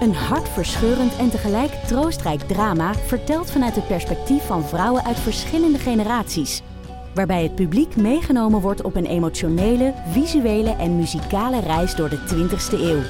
Een 0.00 0.14
hartverscheurend 0.14 1.16
en 1.16 1.30
tegelijk 1.30 1.72
troostrijk 1.72 2.40
drama 2.40 2.94
verteld 2.94 3.50
vanuit 3.50 3.76
het 3.76 3.86
perspectief 3.86 4.46
van 4.46 4.64
vrouwen 4.64 5.04
uit 5.04 5.18
verschillende 5.18 5.78
generaties. 5.78 6.62
Waarbij 7.14 7.42
het 7.42 7.54
publiek 7.54 7.96
meegenomen 7.96 8.60
wordt 8.60 8.82
op 8.82 8.96
een 8.96 9.06
emotionele, 9.06 9.94
visuele 10.06 10.70
en 10.70 10.96
muzikale 10.96 11.60
reis 11.60 11.94
door 11.94 12.08
de 12.08 12.18
20ste 12.18 12.80
eeuw. 12.80 13.02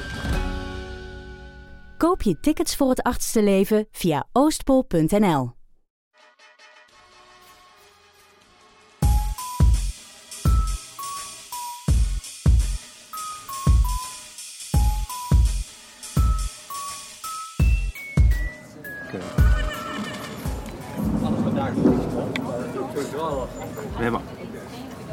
Koop 1.97 2.21
je 2.21 2.39
tickets 2.39 2.75
voor 2.75 2.89
het 2.89 3.01
achtste 3.01 3.43
leven 3.43 3.87
via 3.91 4.27
oostpol.nl. 4.31 5.60
We 23.97 24.03
hebben 24.03 24.21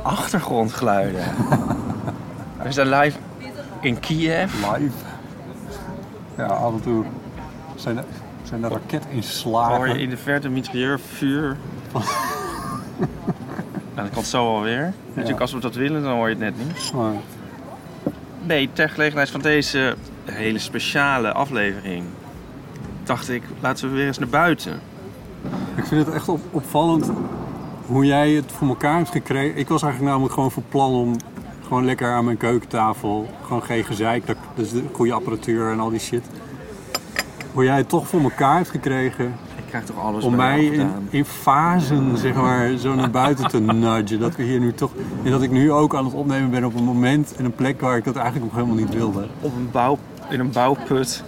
achtergrondgeluiden. 0.03 1.25
We 2.63 2.73
zijn 2.73 2.89
live 2.89 3.19
in 3.81 4.01
Kiev. 4.01 4.53
Live. 4.55 4.95
Ja, 6.37 6.47
af 6.47 6.73
en 6.73 6.81
toe 6.81 7.05
zijn 7.75 7.97
er, 7.99 8.05
zijn 8.43 8.63
er 8.65 8.69
Hoor 8.69 8.81
je 8.87 8.93
raketinslagen. 8.99 9.99
in 9.99 10.11
de 10.11 10.17
verte 10.17 10.49
mitrailleurvuur. 10.49 11.57
En 13.95 14.03
dat 14.05 14.11
komt 14.15 14.27
zo 14.27 14.55
alweer. 14.57 14.93
Natuurlijk, 15.15 15.41
als 15.41 15.53
we 15.53 15.61
dat 15.61 15.75
willen, 15.75 16.03
dan 16.03 16.13
hoor 16.13 16.29
je 16.29 16.35
het 16.35 16.45
net 16.45 16.67
niet. 16.67 16.93
Maar 16.95 17.13
Nee, 18.43 18.71
ter 18.73 18.91
gelegenheid 18.91 19.31
van 19.31 19.41
deze 19.41 19.97
hele 20.25 20.59
speciale 20.59 21.33
aflevering 21.33 22.05
dacht 23.05 23.29
ik, 23.29 23.43
laten 23.61 23.89
we 23.91 23.95
weer 23.97 24.07
eens 24.07 24.19
naar 24.19 24.29
buiten. 24.29 24.81
ik 25.75 25.85
vind 25.85 26.07
het 26.07 26.15
echt 26.15 26.29
op- 26.29 26.41
opvallend 26.51 27.11
hoe 27.89 28.05
jij 28.05 28.31
het 28.31 28.53
voor 28.53 28.69
elkaar 28.69 28.97
hebt 28.97 29.11
gekregen. 29.11 29.59
Ik 29.59 29.69
was 29.69 29.83
eigenlijk 29.83 30.13
namelijk 30.13 30.35
gewoon 30.35 30.51
van 30.51 30.65
plan 30.69 30.93
om 30.93 31.17
gewoon 31.67 31.85
lekker 31.85 32.13
aan 32.13 32.25
mijn 32.25 32.37
keukentafel, 32.37 33.27
gewoon 33.43 33.63
geen 33.63 33.85
gezeik, 33.85 34.27
dat, 34.27 34.37
dus 34.55 34.71
de 34.71 34.83
goede 34.93 35.13
apparatuur 35.13 35.71
en 35.71 35.81
al 35.81 35.91
die 35.91 36.01
shit. 36.01 36.23
Hoe 37.53 37.65
jij 37.65 37.77
het 37.77 37.89
toch 37.89 38.09
voor 38.09 38.21
elkaar 38.21 38.57
hebt 38.57 38.69
gekregen 38.69 39.25
Ik 39.57 39.65
krijg 39.67 39.85
toch 39.85 39.99
alles 39.99 40.25
om 40.25 40.37
mij 40.37 40.89
in 41.11 41.25
fasen 41.25 42.19
zeg 42.19 42.35
maar, 42.35 42.77
zo 42.77 42.95
naar 42.95 43.11
buiten 43.11 43.49
te 43.49 43.61
nudgen. 43.61 44.21
Dat 44.21 44.37
we 44.37 44.43
hier 44.43 44.61
nu 44.61 44.73
toch. 44.73 44.91
En 45.25 45.31
dat 45.31 45.43
ik 45.43 45.51
nu 45.51 45.73
ook 45.73 45.95
aan 45.95 46.05
het 46.05 46.15
opnemen 46.15 46.51
ben 46.51 46.65
op 46.65 46.75
een 46.75 46.85
moment 46.85 47.35
en 47.37 47.45
een 47.45 47.55
plek 47.55 47.81
waar 47.81 47.97
ik 47.97 48.05
dat 48.05 48.17
eigenlijk 48.17 48.45
nog 48.45 48.55
helemaal 48.55 48.85
niet 48.85 48.95
wilde. 48.95 49.27
Op 49.41 49.57
een 49.57 49.69
bouw, 49.71 49.99
in 50.29 50.41
een 50.41 50.53
bouwput. 50.53 51.25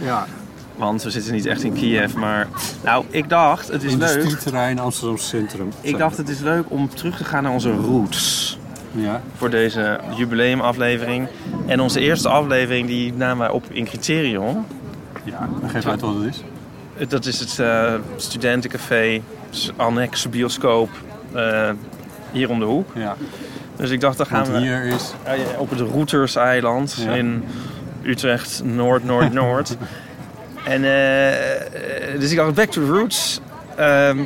Ja, 0.00 0.26
Want 0.80 1.02
we 1.02 1.10
zitten 1.10 1.32
niet 1.32 1.46
echt 1.46 1.62
in 1.62 1.72
Kiev, 1.72 2.14
maar... 2.14 2.48
Nou, 2.84 3.04
ik 3.10 3.28
dacht, 3.28 3.68
het 3.68 3.82
is 3.82 3.94
leuk. 3.94 4.08
industrieterrein 4.08 4.78
Amsterdam 4.78 5.18
Centrum. 5.18 5.68
Ik 5.80 5.98
dacht, 5.98 6.16
het 6.16 6.28
is 6.28 6.40
leuk 6.40 6.64
om 6.68 6.88
terug 6.94 7.16
te 7.16 7.24
gaan 7.24 7.42
naar 7.42 7.52
onze 7.52 7.70
roots. 7.72 8.58
Ja, 8.92 9.22
Voor 9.36 9.50
deze 9.50 10.00
jubileumaflevering. 10.16 11.28
En 11.66 11.80
onze 11.80 12.00
eerste 12.00 12.28
aflevering, 12.28 12.86
die 12.86 13.12
namen 13.14 13.38
wij 13.38 13.48
op 13.48 13.64
in 13.70 13.84
Criterion. 13.84 14.64
ja. 15.24 15.48
Dan 15.60 15.70
geef 15.70 15.86
uit 15.86 16.00
wat 16.00 16.14
het 16.14 16.34
is. 16.96 17.08
Dat 17.08 17.26
is 17.26 17.40
het 17.40 17.58
eh, 17.58 17.94
studentencafé, 18.16 19.20
annex 19.76 20.28
bioscoop, 20.28 20.90
eh, 21.32 21.70
hier 22.32 22.50
om 22.50 22.58
de 22.58 22.64
hoek. 22.64 22.88
Ja, 22.94 23.16
Dus 23.76 23.90
ik 23.90 24.00
dacht, 24.00 24.16
dan 24.16 24.26
gaan 24.26 24.38
want 24.42 24.52
we 24.52 24.60
hier 24.60 24.82
is. 24.84 25.12
eh, 25.24 25.34
op 25.58 25.70
het 25.70 25.80
Routerseiland 25.80 26.96
Ja. 27.04 27.10
in 27.12 27.44
Utrecht, 28.02 28.62
Noord, 28.64 29.04
Noord, 29.04 29.32
Noord. 29.32 29.76
en 30.64 30.84
eh, 30.84 32.20
dus 32.20 32.30
ik 32.30 32.36
dacht, 32.36 32.54
back 32.54 32.70
to 32.70 32.84
the 32.84 32.90
roots. 32.90 33.40
Ehm, 33.76 34.18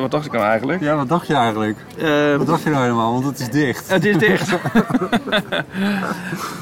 wat 0.00 0.10
dacht 0.10 0.26
ik 0.26 0.32
nou 0.32 0.44
eigenlijk? 0.44 0.80
Ja, 0.80 0.96
wat 0.96 1.08
dacht 1.08 1.26
je 1.26 1.34
eigenlijk? 1.34 1.76
Ehm, 1.98 2.38
Wat 2.38 2.46
dacht 2.46 2.62
je 2.62 2.70
nou 2.70 2.82
helemaal? 2.82 3.12
Want 3.12 3.24
het 3.24 3.38
is 3.40 3.48
dicht. 3.48 3.90
Het 3.90 4.04
is 4.04 4.18
dicht. 4.18 4.50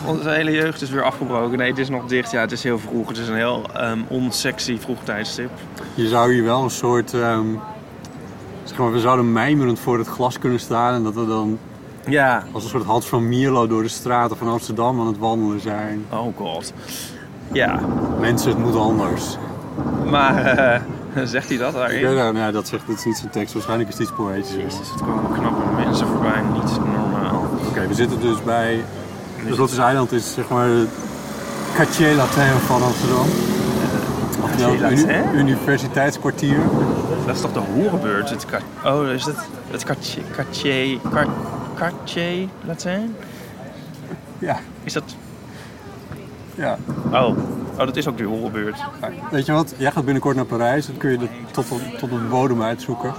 Onze 0.07 0.29
hele 0.31 0.51
jeugd 0.51 0.83
is 0.83 0.91
weer 0.91 1.03
afgebroken. 1.03 1.59
Nee, 1.59 1.69
het 1.71 1.79
is 1.79 1.89
nog 1.89 2.07
dicht. 2.07 2.31
Ja, 2.31 2.41
het 2.41 2.53
is 2.53 2.63
heel 2.63 2.79
vroeg. 2.79 3.09
Het 3.09 3.19
is 3.19 3.29
een 3.29 3.37
heel 3.37 3.63
ehm 3.75 3.99
onsexy 4.09 4.79
vroeg 4.79 4.99
tijdstip. 5.05 5.51
Je 5.95 6.09
zou 6.09 6.33
hier 6.33 6.45
wel 6.45 6.63
een 6.63 6.71
soort. 6.71 7.15
ehm, 7.15 7.47
zeg 8.65 8.79
maar, 8.79 8.93
we 8.93 9.01
zouden 9.01 9.33
mijmerend 9.33 9.79
voor 9.79 9.99
het 9.99 10.07
glas 10.09 10.39
kunnen 10.39 10.61
staan 10.61 10.95
en 10.95 11.03
dat 11.03 11.15
we 11.15 11.27
dan 11.27 11.59
Ja. 12.09 12.45
als 12.53 12.65
een 12.65 12.71
soort 12.71 12.85
Hans 12.85 13.07
van 13.07 13.29
Mierlo 13.29 13.67
door 13.67 13.83
de 13.83 13.89
straten 13.89 14.37
van 14.37 14.49
Amsterdam 14.49 15.01
aan 15.01 15.07
het 15.07 15.19
wandelen 15.19 15.61
zijn. 15.61 16.05
Oh 16.11 16.37
god. 16.37 16.73
Ja. 17.53 17.81
Mensen, 18.21 18.49
het 18.51 18.59
moet 18.59 18.77
anders. 18.77 19.37
Maar 20.05 20.45
eh, 20.45 20.81
zegt 21.25 21.49
hij 21.49 21.59
dat 21.59 21.75
weet, 21.75 22.03
nou, 22.03 22.33
nou, 22.33 22.53
dat, 22.53 22.69
zegt, 22.69 22.87
dat 22.87 22.97
is 22.97 23.05
niet 23.05 23.17
zijn 23.17 23.31
tekst, 23.31 23.53
waarschijnlijk 23.55 23.89
is 23.89 23.99
het 23.99 24.03
iets 24.09 24.17
poëtisch. 24.17 24.55
Jezus, 24.55 24.91
het 24.91 25.01
komen 25.01 25.33
knappe 25.33 25.63
mensen 25.85 26.07
voorbij. 26.07 26.43
Niet 26.53 26.79
normaal. 26.79 27.47
Oké, 27.69 27.87
we 27.87 27.95
zitten 27.95 28.21
dus 28.21 28.43
bij. 28.43 28.85
Dus 29.49 29.57
Lottes 29.57 29.79
Eiland 29.79 30.13
is 30.13 30.35
zeg 30.35 30.49
maar 30.49 30.69
het 30.69 30.89
quartier 31.75 32.15
latin 32.15 32.43
van 32.67 32.83
Amsterdam. 32.83 33.27
Het 34.41 34.61
uni- 34.61 34.81
Latin? 34.81 35.39
universiteitskwartier. 35.39 36.59
Dat 37.27 37.35
is 37.35 37.41
toch 37.41 37.53
de 37.53 37.59
horenbeurt? 37.59 38.31
Het 38.31 38.47
oh, 38.85 39.09
is 39.09 39.25
het 39.25 39.37
het 39.71 39.85
quartier... 39.85 40.23
Quartier... 40.33 40.99
quar- 41.11 41.27
Quartier 41.75 42.49
Latin? 42.67 43.17
Ja, 44.39 44.59
Is 44.85 44.93
dat... 44.93 45.03
ja. 46.57 46.79
Oh. 47.13 47.37
Oh, 47.79 47.87
dat 47.87 47.97
is 47.97 48.07
ook 48.09 48.17
de 48.19 48.25
horenbeurt. 48.25 48.77
Nou, 49.01 49.13
Weet 49.31 49.47
je 49.47 49.53
wat? 49.53 49.75
Jij 49.77 49.91
gaat 49.91 50.05
binnenkort 50.05 50.37
naar 50.37 50.45
Parijs. 50.45 50.87
Dan 50.87 50.97
kun 50.97 51.11
je 51.11 51.19
tot, 51.51 51.67
tot 51.99 52.11
de 52.11 52.17
bodem 52.31 52.63
uitzoeken. 52.63 53.15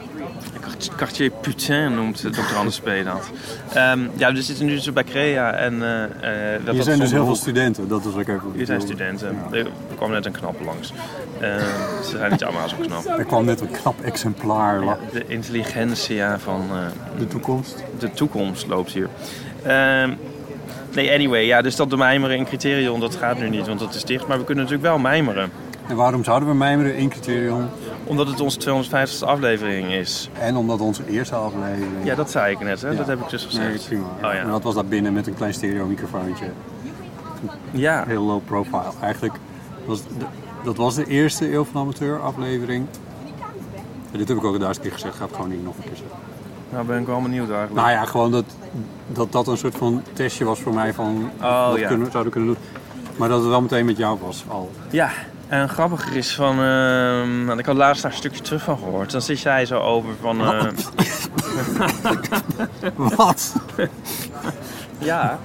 Quartier 0.96 1.30
Putain 1.42 1.96
noemt 1.96 2.18
Dr. 2.34 2.56
Anders 2.58 2.80
P. 2.80 2.86
dat. 3.03 3.30
Ehm, 3.74 4.00
ja, 4.16 4.34
we 4.34 4.42
zitten 4.42 4.66
nu 4.66 4.75
dus 4.75 4.94
bij 4.94 5.03
Crea 5.03 5.52
en... 5.53 5.80
dat 5.80 5.90
Hier 6.66 6.75
dat 6.75 6.84
zijn 6.86 7.00
dus 7.00 7.12
heel 7.12 7.25
veel 7.25 7.36
studenten. 7.36 7.88
Dat 7.88 8.03
was 8.03 8.14
ook 8.14 8.20
even. 8.28 8.42
Hier 8.56 8.66
zijn 8.66 8.81
studenten. 8.81 9.38
Er 9.52 9.68
kwam 9.96 10.12
net 10.12 10.25
een 10.25 10.31
knap 10.31 10.56
langs. 10.66 10.94
Ehm, 11.40 11.59
ze 12.04 12.09
zijn 12.18 12.31
niet 12.31 12.44
allemaal 12.44 12.69
zo 12.69 12.75
knap. 12.81 13.06
Er 13.19 13.25
kwam 13.25 13.46
net 13.46 13.62
een 13.62 13.72
knap 13.72 14.02
exemplaar. 14.02 14.84
la- 14.84 14.98
De 15.12 15.24
intelligentia 15.28 16.40
van 16.40 16.66
eh, 16.72 16.78
De 17.19 17.28
toekomst. 17.28 17.84
de 18.00 18.12
toekomst 18.12 18.68
loopt 18.68 18.92
hier. 18.92 19.09
Nee, 20.97 21.13
anyway, 21.13 21.46
ja, 21.46 21.62
dus 21.62 21.75
dat 21.75 21.90
de 21.90 21.97
mijmeren 21.97 22.38
in 22.38 22.46
criterion, 22.46 23.00
dat 23.00 23.16
gaat 23.16 23.40
nu 23.40 23.50
niet, 23.50 23.68
want 23.68 23.80
dat 23.80 23.96
is 23.96 24.03
dicht. 24.03 24.28
Maar 24.28 24.38
we 24.38 24.44
kunnen 24.44 24.63
natuurlijk 24.63 24.90
wel 24.90 25.00
mijmeren. 25.02 25.52
En 25.88 25.96
waarom 25.96 26.24
zouden 26.24 26.50
we 26.50 26.56
mijmeren 26.56 26.96
in 26.96 27.09
criterion? 27.09 27.68
Omdat 28.03 28.28
het 28.28 28.40
onze 28.40 28.59
250ste 28.59 29.25
aflevering 29.25 29.91
is. 29.91 30.30
En 30.40 30.56
omdat 30.56 30.80
onze 30.80 31.02
eerste 31.09 31.36
aflevering. 31.36 32.03
Ja, 32.03 32.16
dat 32.16 32.31
zei 32.31 32.52
ik 32.53 32.59
net, 32.59 32.81
hè? 32.81 32.90
Ja. 32.90 32.96
Dat 32.96 33.07
heb 33.07 33.19
ik 33.19 33.30
dus 33.30 33.46
gezegd. 33.46 33.90
Oh 34.24 34.30
En 34.30 34.36
ja. 34.36 34.44
dat 34.52 34.63
was 34.63 34.75
daar 34.75 34.86
binnen 34.86 35.13
met 35.13 35.28
een 35.28 35.36
klein 35.36 35.53
stereo 35.53 35.86
microfoontje. 35.86 36.46
Ja, 37.72 38.03
Heel 38.07 38.24
low 38.24 38.46
profile. 38.46 38.91
Eigenlijk 39.02 39.34
was 39.86 40.01
de, 40.04 40.25
dat 40.63 40.77
was 40.77 40.95
de 40.95 41.06
eerste 41.06 41.54
Eeuw 41.54 41.63
van 41.63 41.81
Amateur 41.81 42.22
aflevering. 42.22 42.86
En 44.12 44.18
dit 44.18 44.27
heb 44.27 44.38
ik 44.38 44.44
ook 44.44 44.54
een 44.54 44.60
duizend 44.60 44.86
keer 44.86 44.95
gezegd. 44.95 45.16
Ga 45.16 45.25
het 45.25 45.36
gewoon 45.36 45.50
niet 45.50 45.63
nog 45.63 45.77
een 45.77 45.83
keer 45.83 45.95
zeggen. 45.95 46.18
Nou 46.69 46.86
ben 46.86 47.00
ik 47.00 47.06
wel 47.08 47.22
benieuwd 47.22 47.50
eigenlijk. 47.50 47.74
Nou 47.81 47.90
ja, 47.92 48.06
gewoon 48.06 48.31
dat, 48.31 48.46
dat 49.08 49.31
dat 49.31 49.48
een 49.48 49.58
soort 49.58 49.75
van 49.78 50.04
testje 50.14 50.46
was 50.46 50.60
voor 50.60 50.74
mij 50.74 50.94
van 50.94 51.31
Oh, 51.42 51.69
wat 51.69 51.80
ja. 51.80 51.88
kunnen, 51.88 52.12
zouden 52.12 52.31
kunnen 52.31 52.50
doen. 52.54 52.64
Maar 53.16 53.30
dat 53.30 53.40
het 53.40 53.50
wel 53.50 53.62
meteen 53.62 53.86
met 53.86 53.98
jou 53.98 54.18
was 54.25 54.44
al. 54.48 54.72
Ja, 54.90 55.10
en 55.48 55.69
grappiger 55.69 56.16
is 56.16 56.36
van... 56.36 56.60
ehm, 56.62 57.46
want 57.46 57.60
ik 57.60 57.66
had 57.66 57.75
laatst 57.75 58.02
daar 58.02 58.12
een 58.12 58.18
stukje 58.18 58.42
terug 58.42 58.64
van 58.64 58.78
gehoord. 58.78 59.12
Dan 59.12 59.22
zit 59.22 59.40
jij 59.40 59.66
zo 59.66 59.80
over 59.80 60.10
van... 60.22 60.42
eh, 60.42 60.66
Wat? 62.96 63.56
Ja. 64.98 65.40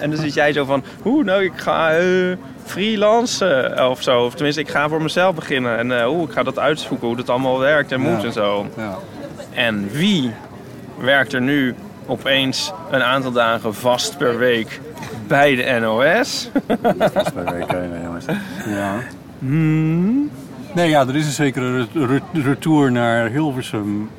En 0.00 0.10
dan 0.10 0.18
zit 0.20 0.34
jij 0.34 0.52
zo 0.52 0.64
van, 0.64 0.84
hoe 1.02 1.24
nou, 1.24 1.42
ik 1.44 1.52
ga 1.56 1.90
eh 1.92 2.36
freelancen 2.64 3.88
of 3.90 4.02
zo. 4.02 4.24
Of 4.24 4.34
tenminste, 4.34 4.60
ik 4.60 4.68
ga 4.68 4.88
voor 4.88 5.02
mezelf 5.02 5.34
beginnen. 5.34 5.78
En 5.78 6.00
eh, 6.00 6.10
oeh, 6.10 6.22
ik 6.28 6.32
ga 6.32 6.42
dat 6.42 6.58
uitzoeken, 6.58 7.06
hoe 7.06 7.16
dat 7.16 7.28
allemaal 7.30 7.58
werkt 7.58 7.92
en 7.92 8.00
moet 8.00 8.24
en 8.24 8.32
zo. 8.32 8.66
Ja. 8.76 8.98
En 9.54 9.88
wie 9.90 10.32
werkt 11.00 11.32
er 11.32 11.40
nu 11.40 11.74
opeens 12.06 12.72
een 12.90 13.02
aantal 13.02 13.32
dagen 13.32 13.74
vast 13.74 14.16
per 14.18 14.38
week 14.38 14.80
bij 15.26 15.54
de 15.54 15.78
NOS. 15.80 16.50
Weken, 17.44 17.90
nee, 17.90 18.02
jongens. 18.02 18.24
Ja. 18.66 18.94
Nee, 20.74 20.88
ja, 20.88 21.00
er 21.06 21.16
is 21.16 21.26
een 21.26 21.32
zekere 21.32 21.76
re- 21.92 22.06
re- 22.06 22.40
retour 22.42 22.92
naar 22.92 23.28
Hilversum. 23.28 24.10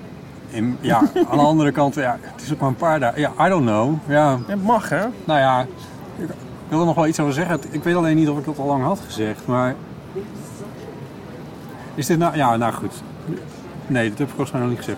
In, 0.50 0.78
ja, 0.82 0.98
aan 1.30 1.38
de 1.38 1.44
andere 1.44 1.72
kant, 1.72 1.96
ja, 1.96 2.18
het 2.22 2.42
is 2.42 2.54
ook 2.54 2.60
maar 2.60 2.70
een 2.70 2.76
paar 2.76 3.00
dagen. 3.00 3.20
Ja, 3.22 3.32
I 3.46 3.50
don't 3.50 3.66
know. 3.66 3.94
Ja, 4.08 4.38
Het 4.48 4.64
mag, 4.64 4.90
hè? 4.90 5.06
nou 5.26 5.40
ja, 5.40 5.66
ik 6.18 6.28
wil 6.68 6.80
er 6.80 6.86
nog 6.86 6.96
wel 6.96 7.08
iets 7.08 7.20
over 7.20 7.34
zeggen. 7.34 7.60
Ik 7.72 7.84
weet 7.84 7.96
alleen 7.96 8.16
niet 8.16 8.30
of 8.30 8.38
ik 8.38 8.46
dat 8.46 8.60
al 8.60 8.66
lang 8.66 8.84
had 8.84 9.00
gezegd, 9.06 9.46
maar... 9.46 9.76
Is 11.96 12.06
dit 12.06 12.18
nou... 12.18 12.36
Ja, 12.38 12.56
nou 12.58 12.74
goed. 12.74 12.94
Nee, 13.88 14.10
dat 14.10 14.18
heb 14.18 14.28
ik 14.28 14.34
volgens 14.34 14.52
mij 14.52 14.62
nog 14.62 14.70
niet 14.70 14.80
gezegd. 14.80 14.98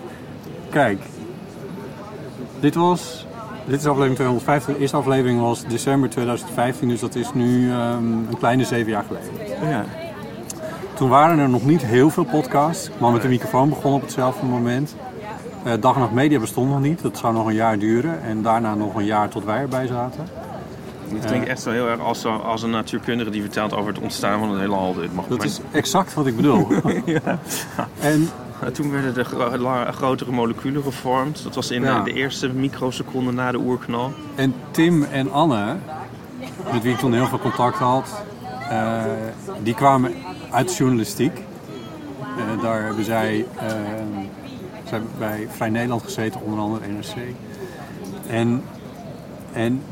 Kijk, 0.70 1.02
dit 2.62 2.74
was... 2.74 3.26
Dit 3.66 3.80
is 3.80 3.86
aflevering 3.86 4.14
250. 4.14 4.74
De 4.74 4.80
eerste 4.80 4.96
aflevering 4.96 5.40
was 5.40 5.64
december 5.64 6.10
2015, 6.10 6.88
dus 6.88 7.00
dat 7.00 7.14
is 7.14 7.32
nu 7.32 7.70
ehm, 7.70 8.04
een 8.04 8.38
kleine 8.38 8.64
zeven 8.64 8.90
jaar 8.90 9.04
geleden. 9.06 9.68
Ja. 9.68 9.84
Toen 10.94 11.08
waren 11.08 11.38
er 11.38 11.48
nog 11.48 11.64
niet 11.64 11.82
heel 11.82 12.10
veel 12.10 12.24
podcasts. 12.24 12.90
Maar 12.98 13.12
met 13.12 13.22
de 13.22 13.28
microfoon 13.28 13.68
begon 13.68 13.92
op 13.92 14.00
hetzelfde 14.00 14.46
moment. 14.46 14.96
Eh, 15.64 15.72
Dag 15.80 15.94
en 15.94 16.00
Nacht 16.00 16.12
Media 16.12 16.38
bestond 16.38 16.70
nog 16.70 16.80
niet. 16.80 17.02
Dat 17.02 17.18
zou 17.18 17.34
nog 17.34 17.46
een 17.46 17.54
jaar 17.54 17.78
duren. 17.78 18.22
En 18.22 18.42
daarna 18.42 18.74
nog 18.74 18.94
een 18.94 19.04
jaar 19.04 19.28
tot 19.28 19.44
wij 19.44 19.60
erbij 19.60 19.86
zaten. 19.86 20.28
Het 21.08 21.24
klinkt 21.24 21.48
echt 21.48 21.62
zo 21.62 21.70
heel 21.70 21.88
erg 21.88 22.00
als, 22.00 22.24
als 22.24 22.62
een 22.62 22.70
natuurkundige 22.70 23.30
die 23.30 23.40
vertelt 23.40 23.74
over 23.74 23.92
het 23.92 24.02
ontstaan 24.02 24.38
van 24.38 24.50
het 24.50 24.60
heelal. 24.60 24.94
Dit 24.94 25.14
mag 25.14 25.26
Dat 25.26 25.44
is 25.44 25.60
exact 25.70 26.14
wat 26.14 26.26
ik 26.26 26.36
bedoel. 26.36 26.68
En 28.00 28.28
Toen 28.70 28.90
werden 28.90 29.14
de 29.14 29.24
gro- 29.24 29.92
grotere 29.92 30.32
moleculen 30.32 30.82
gevormd. 30.82 31.42
Dat 31.42 31.54
was 31.54 31.70
in 31.70 31.82
Ja. 31.82 32.02
de, 32.02 32.12
eerste 32.12 32.48
microseconde 32.48 33.32
na 33.32 33.50
de 33.50 33.58
oerknal. 33.58 34.12
En 34.34 34.54
Tim 34.70 35.02
en 35.02 35.32
Anne, 35.32 35.76
met 36.72 36.82
wie 36.82 36.92
ik 36.92 36.98
toen 36.98 37.12
heel 37.12 37.26
veel 37.26 37.38
contact 37.38 37.76
had, 37.78 38.22
eh, 38.68 39.02
die 39.62 39.74
kwamen 39.74 40.12
uit 40.50 40.68
de 40.68 40.74
journalistiek. 40.74 41.32
Eh, 42.36 42.62
daar 42.62 42.82
hebben 42.84 43.04
zij, 43.04 43.46
eh, 43.56 43.66
zij 43.68 44.90
hebben 44.90 45.10
bij 45.18 45.46
Vrij 45.50 45.70
Nederland 45.70 46.02
gezeten, 46.02 46.40
onder 46.40 46.58
andere 46.60 46.86
NRC. 46.86 47.34
En, 48.28 48.62
en 49.52 49.82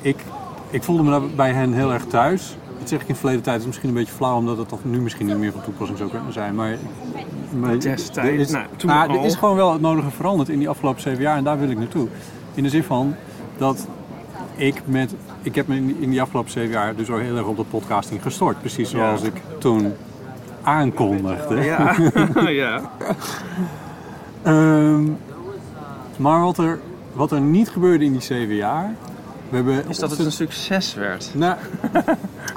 ik, 0.00 0.24
ik 0.70 0.82
voelde 0.82 1.02
me 1.02 1.20
bij 1.36 1.52
hen 1.52 1.72
heel 1.72 1.92
erg 1.92 2.04
thuis. 2.04 2.56
Dat 2.78 2.88
zeg 2.88 3.00
ik 3.02 3.08
in 3.08 3.14
verleden 3.16 3.42
tijd, 3.42 3.60
is 3.60 3.66
misschien 3.66 3.88
een 3.88 3.94
beetje 3.94 4.12
flauw, 4.12 4.36
omdat 4.36 4.58
het 4.58 4.68
toch 4.68 4.84
nu 4.84 5.00
misschien 5.00 5.26
niet 5.26 5.38
meer 5.38 5.52
van 5.52 5.62
toepassing 5.62 5.98
zou 5.98 6.10
kunnen 6.10 6.32
zijn. 6.32 6.54
Maar, 6.54 6.76
maar 7.58 7.78
Destijds, 7.80 8.40
is, 8.42 8.50
nou, 8.50 8.66
toen 8.76 8.90
er 8.90 9.08
al. 9.08 9.24
is 9.24 9.34
gewoon 9.34 9.56
wel 9.56 9.72
het 9.72 9.80
nodige 9.80 10.10
veranderd 10.10 10.48
in 10.48 10.58
die 10.58 10.68
afgelopen 10.68 11.00
zeven 11.02 11.22
jaar 11.22 11.36
en 11.36 11.44
daar 11.44 11.58
wil 11.58 11.70
ik 11.70 11.78
naartoe. 11.78 12.08
In 12.54 12.62
de 12.62 12.68
zin 12.68 12.82
van 12.84 13.14
dat 13.56 13.86
ik 14.54 14.82
met. 14.84 15.14
Ik 15.42 15.54
heb 15.54 15.66
me 15.66 15.76
in, 15.76 15.96
in 16.00 16.10
die 16.10 16.22
afgelopen 16.22 16.50
zeven 16.50 16.70
jaar 16.70 16.94
dus 16.94 17.10
ook 17.10 17.20
heel 17.20 17.36
erg 17.36 17.46
op 17.46 17.56
de 17.56 17.64
podcasting 17.64 18.22
gestort. 18.22 18.60
Precies 18.60 18.90
zoals 18.90 19.20
Ja. 19.20 19.26
ik 19.26 19.42
toen 19.58 19.92
aankondigde. 20.62 21.60
Ja. 21.64 21.94
ja. 22.50 22.90
Ehm, 24.42 25.02
maar 26.16 26.40
wat 26.40 26.58
er, 26.58 26.78
wat 27.12 27.32
er 27.32 27.40
niet 27.40 27.68
gebeurde 27.68 28.04
in 28.04 28.12
die 28.12 28.20
zeven 28.20 28.54
jaar. 28.54 28.94
We 29.48 29.56
hebben 29.56 29.88
Is 29.88 29.98
dat 29.98 30.10
het 30.10 30.18
een 30.18 30.32
succes 30.32 30.94
werd? 30.94 31.30
Nou, 31.34 31.56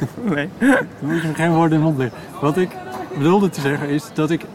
Nee. 0.36 0.50
dan 0.60 0.86
moet 1.00 1.22
je 1.22 1.28
me 1.28 1.34
geen 1.34 1.54
woorden 1.54 1.78
in 1.78 1.80
de 1.80 1.86
mond 1.86 1.98
leggen. 1.98 2.20
Wat 2.42 2.58
ik 2.58 2.70
wilde 3.18 3.50
te 3.50 3.62
zeggen 3.62 3.90
is 3.90 4.04
dat 4.14 4.30
ik 4.30 4.46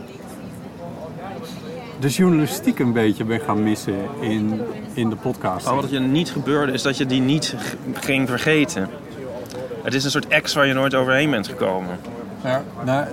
de 2.01 2.09
journalistiek 2.09 2.79
een 2.79 2.93
beetje 2.93 3.25
ben 3.25 3.41
gaan 3.41 3.63
missen 3.63 3.95
in, 4.21 4.61
in 4.93 5.11
de 5.11 5.17
podcast. 5.17 5.67
Maar 5.67 5.75
wat 5.75 5.91
er 5.91 6.01
niet 6.01 6.31
gebeurde 6.31 6.73
is 6.73 6.83
dat 6.83 6.97
je 6.97 7.07
die 7.07 7.21
niet 7.21 7.55
ging 7.93 8.29
vergeten. 8.29 8.89
Het 9.83 9.95
is 9.95 10.05
een 10.05 10.11
soort 10.11 10.29
ex 10.29 10.55
waar 10.55 10.67
je 10.67 10.73
nooit 10.73 10.95
overheen 10.95 11.31
bent 11.31 11.49
gekomen. 11.49 11.99
Ja, 12.45 12.63
nou, 12.85 13.07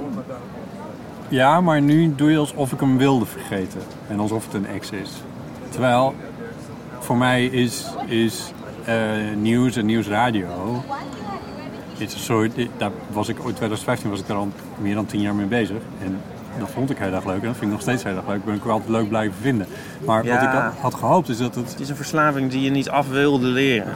ja, 1.28 1.62
maar 1.62 1.82
nu 1.82 2.16
doe 2.16 2.32
je 2.32 2.38
alsof 2.38 2.72
ik 2.72 2.80
hem 2.80 2.98
wilde 2.98 3.26
vergeten. 3.26 3.82
En 4.08 4.20
alsof 4.20 4.46
het 4.46 4.54
een 4.54 4.68
ex 4.68 4.92
is. 4.92 5.12
Terwijl, 5.70 6.16
voor 7.00 7.18
mij 7.18 7.46
is, 7.46 7.86
is 8.06 8.52
eh, 8.86 8.96
nieuws 9.36 9.76
en 9.76 9.86
nieuwsradio... 9.86 10.84
Is 12.04 12.26
soort, 12.26 12.52
daar 12.78 12.92
was 13.12 13.28
ik, 13.30 13.36
ooit 13.36 13.56
2015 13.56 14.10
was 14.10 14.20
ik 14.20 14.28
daar 14.28 14.38
al 14.38 14.52
meer 14.82 14.96
dan 14.96 15.06
tien 15.06 15.22
jaar 15.22 15.36
mee 15.36 15.46
bezig. 15.46 15.78
En 16.04 16.20
dat 16.60 16.70
vond 16.70 16.90
ik 16.90 16.98
heel 16.98 17.14
erg 17.14 17.26
leuk. 17.26 17.42
En 17.42 17.48
dat 17.48 17.58
vind 17.58 17.66
ik 17.66 17.72
nog 17.72 17.82
steeds 17.82 18.04
heel 18.04 18.16
erg 18.16 18.28
leuk. 18.28 18.46
Ben 18.46 18.56
ik 18.56 18.64
wel 18.64 18.74
altijd 18.74 18.92
leuk 18.92 19.10
blijven 19.10 19.36
vinden. 19.42 19.68
Maar 20.06 20.24
wat 20.26 20.42
ik 20.42 20.50
had- 20.82 20.94
gehoopt 20.94 21.30
is 21.30 21.38
dat 21.38 21.56
het... 21.56 21.70
Het 21.72 21.80
is 21.80 21.90
een 21.90 21.96
verslaving 21.96 22.52
die 22.52 22.62
je 22.62 22.70
niet 22.70 22.90
af 22.90 23.10
wilde 23.10 23.48
leren. 23.48 23.94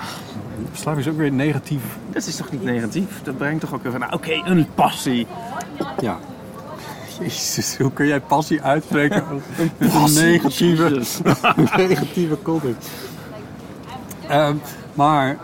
Verslaving 0.70 1.06
is 1.06 1.12
ook 1.12 1.18
weer 1.18 1.32
negatief. 1.32 1.82
Dat 2.12 2.26
is 2.28 2.36
toch 2.36 2.52
niet 2.52 2.64
negatief? 2.64 3.22
Dat 3.24 3.38
brengt 3.38 3.62
toch 3.62 3.74
ook 3.74 3.84
weer 3.84 3.92
van, 3.92 4.02
nou, 4.02 4.14
oké, 4.14 4.42
een 4.46 4.68
passie. 4.76 5.28
Ja. 6.00 6.18
Jezus, 7.20 7.78
hoe 7.78 7.92
kun 7.94 8.08
jij 8.08 8.20
passie 8.22 8.62
uitspreken 8.62 9.24
met 9.78 9.94
een 9.94 10.14
negatieve... 10.14 11.02
Negatieve 11.78 12.38
content. 12.42 12.88
Ehm, 14.28 14.56
maar 14.94 15.38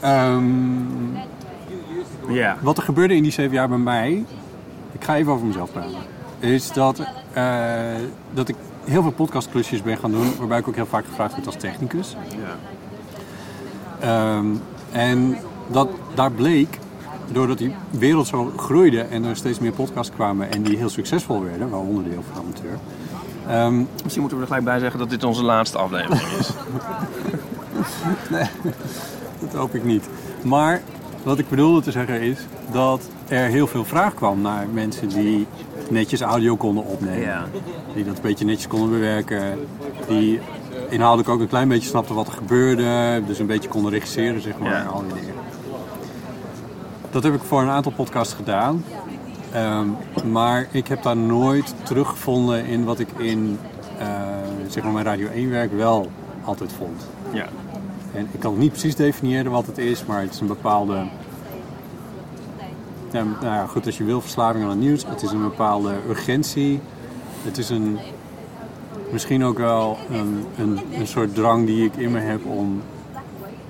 ehm, 0.00 0.44
Ja. 2.28 2.56
wat 2.60 2.76
er 2.76 2.82
gebeurde 2.82 3.14
in 3.14 3.22
die 3.22 3.32
zeven 3.32 3.54
jaar 3.54 3.68
bij 3.68 3.78
mij, 3.78 4.24
ik 4.92 5.04
ga 5.04 5.16
even 5.16 5.32
over 5.32 5.46
mezelf 5.46 5.72
praten, 5.72 5.98
is 6.38 6.72
dat, 6.72 7.00
eh, 7.32 7.94
dat 8.34 8.48
ik 8.48 8.56
heel 8.84 9.02
veel 9.02 9.10
podcastklusjes 9.10 9.82
ben 9.82 9.98
gaan 9.98 10.10
doen, 10.10 10.36
waarbij 10.38 10.58
ik 10.58 10.68
ook 10.68 10.74
heel 10.74 10.86
vaak 10.86 11.04
gevraagd 11.04 11.34
werd 11.34 11.46
als 11.46 11.56
technicus. 11.56 12.16
ja. 12.28 12.56
Ehm, 14.00 14.46
en 14.92 15.36
dat, 15.66 15.88
daar 16.14 16.32
bleek, 16.32 16.78
doordat 17.32 17.58
die 17.58 17.74
wereld 17.90 18.26
zo 18.26 18.52
groeide 18.56 19.00
en 19.00 19.24
er 19.24 19.36
steeds 19.36 19.58
meer 19.58 19.72
podcasts 19.72 20.14
kwamen 20.14 20.52
en 20.52 20.62
die 20.62 20.76
heel 20.76 20.88
succesvol 20.88 21.42
werden, 21.42 21.70
waaronder 21.70 22.04
de 22.04 22.10
heel 22.10 22.24
van 22.32 22.42
amateur, 22.42 22.78
ehm, 23.48 23.84
Misschien 24.02 24.20
moeten 24.20 24.38
we 24.38 24.44
er 24.44 24.46
gelijk 24.46 24.64
bij 24.64 24.78
zeggen 24.78 24.98
dat 24.98 25.10
dit 25.10 25.24
onze 25.24 25.42
laatste 25.42 25.78
aflevering 25.78 26.30
is. 26.38 26.50
Dat 29.40 29.52
hoop 29.54 29.74
ik 29.74 29.84
niet. 29.84 30.08
Maar 30.42 30.82
wat 31.26 31.38
ik 31.38 31.48
bedoelde 31.48 31.80
te 31.80 31.90
zeggen 31.90 32.20
is 32.20 32.38
dat 32.72 33.08
er 33.28 33.46
heel 33.48 33.66
veel 33.66 33.84
vraag 33.84 34.14
kwam 34.14 34.40
naar 34.40 34.68
mensen 34.72 35.08
die 35.08 35.46
netjes 35.90 36.20
audio 36.20 36.56
konden 36.56 36.84
opnemen. 36.84 37.20
Ja. 37.20 37.44
Die 37.94 38.04
dat 38.04 38.16
een 38.16 38.22
beetje 38.22 38.44
netjes 38.44 38.66
konden 38.66 38.90
bewerken. 38.90 39.58
Die 40.08 40.40
inhoudelijk 40.88 41.28
ook 41.28 41.40
een 41.40 41.48
klein 41.48 41.68
beetje 41.68 41.88
snapten 41.88 42.14
wat 42.14 42.26
er 42.26 42.32
gebeurde. 42.32 43.22
Dus 43.26 43.38
een 43.38 43.46
beetje 43.46 43.68
konden 43.68 43.92
regisseren, 43.92 44.40
zeg 44.40 44.58
maar. 44.58 44.70
Ja. 44.70 44.84
Al 44.84 45.02
die 45.02 45.20
dingen. 45.20 45.34
Dat 47.10 47.22
heb 47.22 47.34
ik 47.34 47.42
voor 47.42 47.62
een 47.62 47.68
aantal 47.68 47.92
podcasts 47.92 48.34
gedaan. 48.34 48.84
Ehm, 49.52 49.86
maar 50.30 50.68
ik 50.70 50.88
heb 50.88 51.02
daar 51.02 51.16
nooit 51.16 51.74
teruggevonden 51.82 52.66
in 52.66 52.84
wat 52.84 52.98
ik 52.98 53.08
in 53.16 53.58
eh, 53.98 54.06
zeg 54.68 54.82
maar 54.82 54.92
mijn 54.92 55.04
Radio 55.04 55.28
1 55.28 55.50
werk 55.50 55.72
wel 55.72 56.10
altijd 56.44 56.72
vond. 56.72 57.06
Ja. 57.32 57.46
En 58.16 58.28
ik 58.32 58.40
kan 58.40 58.50
het 58.50 58.60
niet 58.60 58.70
precies 58.70 58.94
definiëren 58.94 59.50
wat 59.50 59.66
het 59.66 59.78
is, 59.78 60.04
maar 60.04 60.20
het 60.20 60.32
is 60.32 60.40
een 60.40 60.46
bepaalde. 60.46 61.04
Nou 63.24 63.54
ja, 63.54 63.66
goed, 63.66 63.86
als 63.86 63.98
je 63.98 64.04
wil 64.04 64.20
verslaving 64.20 64.64
aan 64.64 64.70
het 64.70 64.78
nieuws, 64.78 65.04
het 65.06 65.22
is 65.22 65.30
een 65.30 65.42
bepaalde 65.42 65.94
urgentie. 66.08 66.80
Het 67.42 67.58
is 67.58 67.70
een. 67.70 67.98
Misschien 69.10 69.44
ook 69.44 69.58
wel 69.58 69.98
een, 70.10 70.44
een, 70.58 70.80
een 70.92 71.06
soort 71.06 71.34
drang 71.34 71.66
die 71.66 71.84
ik 71.84 71.96
in 71.96 72.10
me 72.10 72.18
heb 72.18 72.44
om 72.44 72.82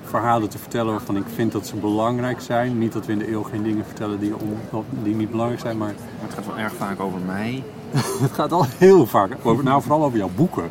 verhalen 0.03 0.49
te 0.49 0.57
vertellen 0.57 0.91
waarvan 0.91 1.17
ik 1.17 1.23
vind 1.35 1.51
dat 1.51 1.67
ze 1.67 1.75
belangrijk 1.75 2.41
zijn. 2.41 2.77
Niet 2.77 2.93
dat 2.93 3.05
we 3.05 3.11
in 3.11 3.19
de 3.19 3.31
eeuw 3.31 3.43
geen 3.43 3.63
dingen 3.63 3.85
vertellen 3.85 4.19
die, 4.19 4.33
on, 4.71 4.85
die 5.03 5.15
niet 5.15 5.31
belangrijk 5.31 5.61
zijn, 5.61 5.77
maar 5.77 5.93
Maar 5.93 6.27
het 6.27 6.33
gaat 6.33 6.45
wel 6.45 6.57
erg 6.57 6.73
vaak 6.73 6.99
over 6.99 7.19
mij. 7.19 7.63
het 8.25 8.31
gaat 8.31 8.51
al 8.51 8.65
heel 8.77 9.05
vaak 9.05 9.31
over, 9.43 9.63
nou 9.63 9.81
vooral 9.81 10.03
over 10.03 10.17
jouw 10.17 10.29
boeken. 10.35 10.69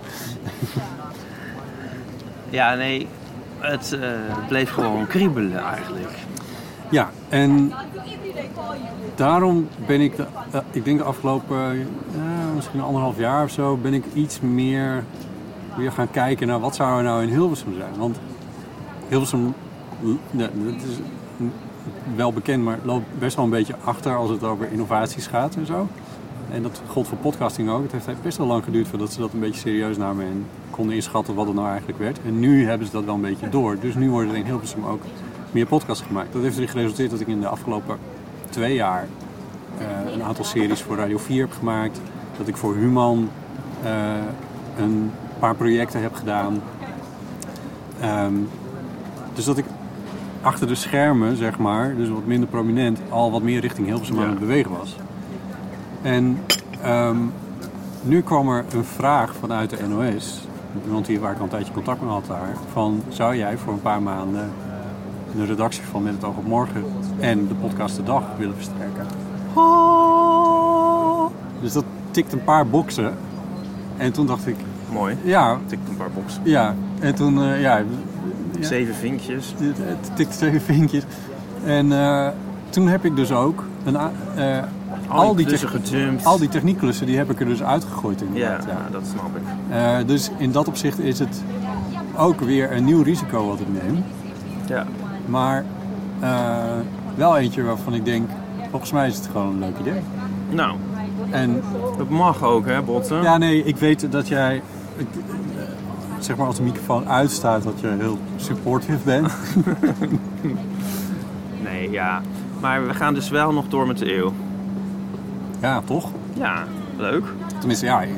Ja, 2.50 2.74
nee. 2.74 3.08
Het 3.58 3.92
eh, 3.92 4.10
bleef 4.48 4.70
gewoon 4.70 5.06
kriebelen 5.06 5.58
eigenlijk. 5.58 6.10
Ja, 6.90 7.10
en 7.28 7.72
daarom 9.16 9.68
ben 9.86 10.00
ik, 10.00 10.18
eh, 10.18 10.60
ik 10.70 10.84
denk 10.84 10.98
de 10.98 11.04
afgelopen 11.04 11.70
eh, 11.70 12.54
misschien 12.54 12.80
anderhalf 12.80 13.18
jaar 13.18 13.44
of 13.44 13.50
zo, 13.50 13.76
ben 13.76 13.94
ik 13.94 14.04
iets 14.14 14.40
meer 14.40 15.04
weer 15.76 15.92
gaan 15.92 16.10
kijken 16.10 16.46
naar 16.46 16.60
wat 16.60 16.74
zou 16.74 16.98
er 16.98 17.04
nou 17.04 17.22
in 17.22 17.28
Hilversum 17.28 17.74
zijn. 17.74 17.96
Want 17.98 18.18
Hilversum, 19.08 19.54
dat 20.30 20.50
is 20.62 20.98
wel 22.16 22.32
bekend, 22.32 22.64
maar 22.64 22.78
loopt 22.82 23.18
best 23.18 23.36
wel 23.36 23.44
een 23.44 23.50
beetje 23.50 23.74
achter 23.84 24.16
als 24.16 24.30
het 24.30 24.44
over 24.44 24.72
innovaties 24.72 25.26
gaat 25.26 25.54
en 25.54 25.66
zo. 25.66 25.88
En 26.50 26.62
dat 26.62 26.82
gold 26.86 27.08
voor 27.08 27.18
podcasting 27.18 27.70
ook. 27.70 27.82
Het 27.82 28.06
heeft 28.06 28.22
best 28.22 28.38
wel 28.38 28.46
lang 28.46 28.64
geduurd 28.64 28.88
voordat 28.88 29.12
ze 29.12 29.20
dat 29.20 29.32
een 29.32 29.40
beetje 29.40 29.60
serieus 29.60 29.96
namen 29.96 30.24
en 30.24 30.46
konden 30.70 30.94
inschatten 30.94 31.34
wat 31.34 31.46
het 31.46 31.54
nou 31.54 31.68
eigenlijk 31.68 31.98
werd. 31.98 32.18
En 32.24 32.38
nu 32.38 32.66
hebben 32.66 32.86
ze 32.86 32.92
dat 32.92 33.04
wel 33.04 33.14
een 33.14 33.20
beetje 33.20 33.48
door. 33.48 33.78
Dus 33.80 33.94
nu 33.94 34.10
worden 34.10 34.30
er 34.30 34.36
in 34.36 34.44
Hilversum 34.44 34.84
ook 34.84 35.02
meer 35.50 35.66
podcasts 35.66 36.06
gemaakt. 36.06 36.32
Dat 36.32 36.42
heeft 36.42 36.56
erin 36.56 36.68
geresulteerd 36.68 37.10
dat 37.10 37.20
ik 37.20 37.26
in 37.26 37.40
de 37.40 37.48
afgelopen 37.48 37.98
twee 38.56 38.74
jaar 38.74 39.06
eh, 39.78 40.12
een 40.14 40.22
aantal 40.22 40.44
series 40.44 40.82
voor 40.82 40.96
Radio 40.96 41.18
4 41.18 41.40
heb 41.40 41.52
gemaakt. 41.52 42.00
Dat 42.38 42.48
ik 42.48 42.56
voor 42.56 42.74
Human 42.74 43.30
eh, 43.82 43.90
een 44.78 45.10
paar 45.38 45.54
projecten 45.54 46.02
heb 46.02 46.14
gedaan. 46.14 46.62
Ehm, 48.00 48.34
dus 49.34 49.44
dat 49.44 49.58
ik 49.58 49.64
achter 50.42 50.66
de 50.66 50.74
schermen, 50.74 51.36
zeg 51.36 51.58
maar, 51.58 51.96
dus 51.96 52.08
wat 52.08 52.26
minder 52.26 52.48
prominent, 52.48 52.98
al 53.08 53.30
wat 53.30 53.42
meer 53.42 53.60
richting 53.60 53.86
Hilversum 53.86 54.16
aan 54.16 54.22
Ja. 54.22 54.30
het 54.30 54.38
bewegen 54.38 54.70
was. 54.78 54.96
En 56.02 56.38
ehm, 56.82 57.16
nu 58.02 58.22
kwam 58.22 58.48
er 58.48 58.64
een 58.74 58.84
vraag 58.84 59.34
vanuit 59.34 59.70
de 59.70 59.88
NOS, 59.88 60.48
iemand 60.84 61.06
hier 61.06 61.20
waar 61.20 61.32
ik 61.32 61.38
al 61.38 61.44
een 61.44 61.50
tijdje 61.50 61.72
contact 61.72 62.00
mee 62.00 62.10
had 62.10 62.26
daar, 62.26 62.56
van 62.72 63.02
zou 63.08 63.36
jij 63.36 63.56
voor 63.56 63.72
een 63.72 63.82
paar 63.82 64.02
maanden 64.02 64.50
de 65.36 65.44
redactie 65.44 65.82
van 65.82 66.02
Met 66.02 66.12
het 66.12 66.24
oog 66.24 66.36
op 66.36 66.46
morgen 66.46 66.84
en 67.18 67.46
de 67.48 67.54
podcast 67.54 67.96
de 67.96 68.02
dag 68.02 68.22
willen 68.38 68.54
versterken? 68.54 69.06
Dus 71.60 71.72
dat 71.72 71.84
tikt 72.10 72.32
een 72.32 72.44
paar 72.44 72.66
boxen. 72.66 73.14
En 73.96 74.12
toen 74.12 74.26
dacht 74.26 74.46
ik, 74.46 74.56
Mooi. 74.92 75.16
ja, 75.22 75.58
Tikt 75.66 75.88
een 75.88 75.96
paar 75.96 76.10
boxen. 76.14 76.40
ja. 76.44 76.74
En 77.00 77.14
toen, 77.14 77.42
eh, 77.42 77.60
ja, 77.60 77.76
Ja. 77.76 77.84
Zeven 78.66 78.94
vinkjes. 78.94 79.54
het, 79.58 80.10
tikt 80.14 80.36
twee 80.36 80.60
vinkjes. 80.60 81.04
En 81.64 81.92
eh, 81.92 82.28
toen 82.70 82.88
heb 82.88 83.04
ik 83.04 83.16
dus 83.16 83.32
ook 83.32 83.64
een, 83.84 83.96
eh, 83.96 84.58
al, 85.08 85.34
die 85.34 85.46
klussen 85.46 85.70
tech- 85.70 85.88
gejumpt. 85.88 86.24
al 86.24 86.38
die 86.38 86.48
techniekklussen, 86.48 87.06
die 87.06 87.16
heb 87.16 87.30
ik 87.30 87.40
er 87.40 87.46
dus 87.46 87.62
uitgegooid 87.62 88.20
Ja, 88.20 88.26
inderdaad. 88.26 88.64
ja, 88.64 88.78
dat 88.92 89.02
snap 89.12 89.36
ik. 89.36 89.42
Eh, 89.70 89.96
dus 90.06 90.30
in 90.36 90.52
dat 90.52 90.68
opzicht 90.68 90.98
is 90.98 91.18
het 91.18 91.42
ook 92.16 92.40
weer 92.40 92.72
een 92.72 92.84
nieuw 92.84 93.02
risico 93.02 93.46
wat 93.46 93.60
ik 93.60 93.66
neem. 93.82 94.04
Ja. 94.66 94.86
Maar 95.26 95.64
eh, 96.20 96.30
wel 97.16 97.36
eentje 97.36 97.62
waarvan 97.62 97.94
ik 97.94 98.04
denk, 98.04 98.30
volgens 98.70 98.92
mij 98.92 99.06
is 99.08 99.16
het 99.16 99.26
gewoon 99.32 99.52
een 99.52 99.58
leuk 99.58 99.78
idee. 99.80 100.00
Nou, 100.50 100.76
En 101.30 101.62
dat 101.96 102.08
mag 102.08 102.42
ook, 102.42 102.66
hè, 102.66 102.82
Botten? 102.82 103.22
ja, 103.22 103.38
nee, 103.38 103.64
ik 103.64 103.76
weet 103.76 104.12
dat 104.12 104.28
jij, 104.28 104.62
ik, 104.96 105.06
eh, 105.56 105.62
zeg 106.18 106.36
maar 106.36 106.46
als 106.46 106.56
de 106.56 106.62
microfoon 106.62 107.08
uitstaat, 107.08 107.62
dat 107.62 107.80
je 107.80 107.96
heel 107.98 108.18
supportive 108.36 108.98
bent. 109.04 109.32
Nee, 111.62 111.90
ja. 111.90 112.20
Maar 112.60 112.86
we 112.86 112.94
gaan 112.94 113.14
dus 113.14 113.28
wel 113.28 113.52
nog 113.52 113.68
door 113.68 113.86
met 113.86 113.98
de 113.98 114.14
eeuw. 114.16 114.32
ja, 115.60 115.80
toch? 115.84 116.10
Ja, 116.34 116.64
leuk. 116.96 117.24
Tenminste, 117.58 117.86
ja, 117.86 118.02
ik, 118.02 118.08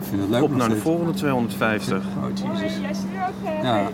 vind 0.00 0.20
het 0.20 0.30
leuk 0.30 0.42
Op 0.42 0.56
naar 0.56 0.68
de 0.68 0.76
volgende 0.76 1.12
250. 1.12 1.96
Oh, 1.98 2.58
jezus. 2.60 2.78
Ja. 3.62 3.88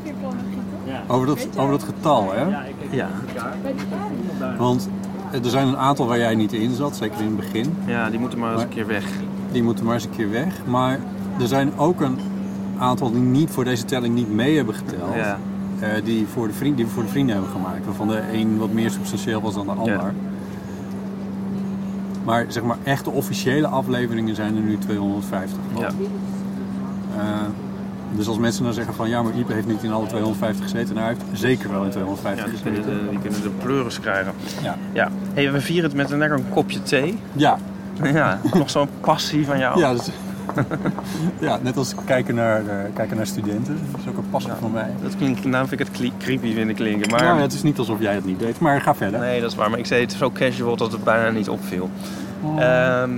Over 1.07 1.27
dat, 1.27 1.49
over 1.57 1.71
dat 1.71 1.83
getal, 1.83 2.33
hè? 2.33 2.43
Ja, 2.91 3.09
Want 4.59 4.89
er 5.45 5.51
zijn 5.51 5.69
een 5.69 5.77
aantal 5.77 6.07
waar 6.07 6.19
jij 6.19 6.35
niet 6.35 6.53
in 6.53 6.75
zat, 6.75 6.97
zeker 6.97 7.21
in 7.21 7.27
het 7.27 7.37
begin. 7.37 7.77
ja 7.87 8.11
die 8.11 8.19
moeten 8.19 8.39
maar 8.39 8.53
eens 8.53 8.63
een 8.63 8.69
keer 8.69 8.87
weg. 8.87 9.05
Die 9.53 9.63
moeten 9.63 9.85
maar 9.85 9.95
eens 9.95 10.05
een 10.05 10.11
keer 10.11 10.31
weg. 10.31 10.55
Maar 10.67 10.99
er 11.41 11.47
zijn 11.47 11.73
ook 11.79 12.01
een 12.01 12.19
aantal 12.79 13.11
die 13.11 13.21
niet 13.21 13.51
voor 13.51 13.65
deze 13.65 13.85
telling 13.85 14.15
niet 14.15 14.33
mee 14.33 14.57
hebben 14.57 14.75
geteld. 14.75 15.15
Ja. 15.15 15.39
eh, 15.81 16.05
die, 16.05 16.27
voor 16.27 16.47
de 16.47 16.53
vriend, 16.53 16.77
die 16.77 16.85
we 16.87 16.91
voor 16.91 17.03
de 17.03 17.09
vrienden 17.09 17.35
hebben 17.35 17.53
gemaakt. 17.53 17.85
Waarvan 17.85 18.09
de 18.09 18.23
een 18.33 18.59
wat 18.59 18.73
meer 18.73 18.91
substantieel 18.91 19.41
was 19.41 19.55
dan 19.55 19.67
de 19.67 19.73
ander. 19.73 19.95
Ja. 19.95 20.13
Maar 22.25 22.45
zeg 22.49 22.63
maar, 22.63 22.77
echte 22.83 23.11
officiële 23.11 23.67
afleveringen 23.67 24.35
zijn 24.35 24.57
er 24.57 24.63
nu 24.63 24.79
250. 24.79 25.59
Ja. 25.79 25.87
Eh, 25.87 27.23
dus 28.17 28.27
als 28.29 28.39
mensen 28.39 28.65
dan 28.65 28.73
zeggen 28.73 28.95
van 28.95 29.09
ja, 29.09 29.23
maar 29.23 29.33
Ipe 29.35 29.53
heeft 29.53 29.67
niet 29.67 29.83
in 29.83 29.93
alle 29.93 30.07
250 30.07 30.65
gezeten. 30.65 30.95
Nou, 30.95 31.07
hij 31.07 31.17
heeft 31.29 31.41
zeker 31.41 31.71
wel 31.71 31.85
in 31.85 31.91
250 31.91 32.45
Ja, 32.45 32.51
die 32.53 32.63
kunnen, 32.63 32.83
gezeten. 32.83 33.05
de, 33.05 33.11
die 33.11 33.19
kunnen 33.19 33.43
de 33.43 33.51
pleuris 33.65 34.01
krijgen. 34.01 34.33
Ja. 34.63 34.77
Ja. 34.93 35.09
Hey, 35.35 35.53
we 35.53 35.61
vieren 35.61 35.85
het 35.89 35.95
met 35.99 36.11
een 36.11 36.19
lekker 36.19 36.39
een 36.39 36.49
kopje 36.51 36.83
thee. 36.83 37.19
Ja, 37.33 37.59
Ja, 38.13 38.41
nog 38.55 38.71
zo'n 38.71 38.89
passie 39.01 39.47
van 39.47 39.59
jou. 39.59 39.79
ja, 39.81 39.93
dus, 39.93 40.09
ja, 41.39 41.59
net 41.63 41.77
als 41.77 41.95
kijken 42.05 42.35
naar, 42.35 42.67
eh, 42.67 42.75
kijken 42.95 43.17
naar 43.17 43.27
studenten. 43.27 43.79
Dat 43.91 44.01
is 44.01 44.09
ook 44.09 44.17
een 44.17 44.31
passie 44.31 44.53
van 44.61 44.71
mij. 44.71 44.91
Dat 45.03 45.17
klinkt, 45.17 45.45
nou 45.45 45.69
vind 45.69 45.81
ik 45.81 45.87
het 45.87 46.13
creepy 46.19 46.55
vinden 46.55 46.75
klinken. 46.75 47.11
Maar 47.11 47.23
Nou, 47.23 47.37
ja, 47.37 47.43
het 47.43 47.53
is 47.53 47.63
niet 47.63 47.79
alsof 47.79 48.01
jij 48.01 48.15
het 48.15 48.25
niet 48.25 48.39
deed, 48.39 48.59
maar 48.61 48.81
ga 48.81 48.95
verder. 48.95 49.21
nee, 49.21 49.41
dat 49.41 49.51
is 49.51 49.57
waar. 49.57 49.71
Maar 49.71 49.79
ik 49.79 49.87
zei 49.87 50.01
het 50.01 50.13
zo 50.13 50.31
casual 50.31 50.77
dat 50.77 50.93
het 50.93 51.05
bijna 51.05 51.31
niet 51.31 51.49
opviel. 51.49 51.91
Ehm, 52.59 53.11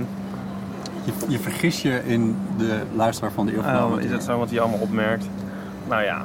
Je, 1.05 1.11
je 1.27 1.39
vergis 1.39 1.81
je 1.81 2.01
in 2.05 2.35
de 2.57 2.81
luisteraar 2.95 3.31
van 3.31 3.45
de 3.45 3.55
eeuw 3.55 3.61
van 3.61 3.73
oh, 3.75 3.81
Amateur. 3.81 4.03
is 4.05 4.11
dat 4.11 4.23
zo 4.23 4.37
wat 4.37 4.49
hij 4.49 4.59
allemaal 4.59 4.79
opmerkt? 4.79 5.25
Nou 5.87 6.03
ja. 6.03 6.21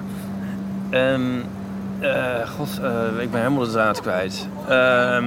Ehm, 0.91 1.23
eh, 2.01 2.49
God, 2.57 2.69
eh, 2.83 3.23
ik 3.23 3.31
ben 3.31 3.41
helemaal 3.41 3.65
de 3.65 3.71
draad 3.71 4.01
kwijt. 4.01 4.49
Ehm, 4.69 5.25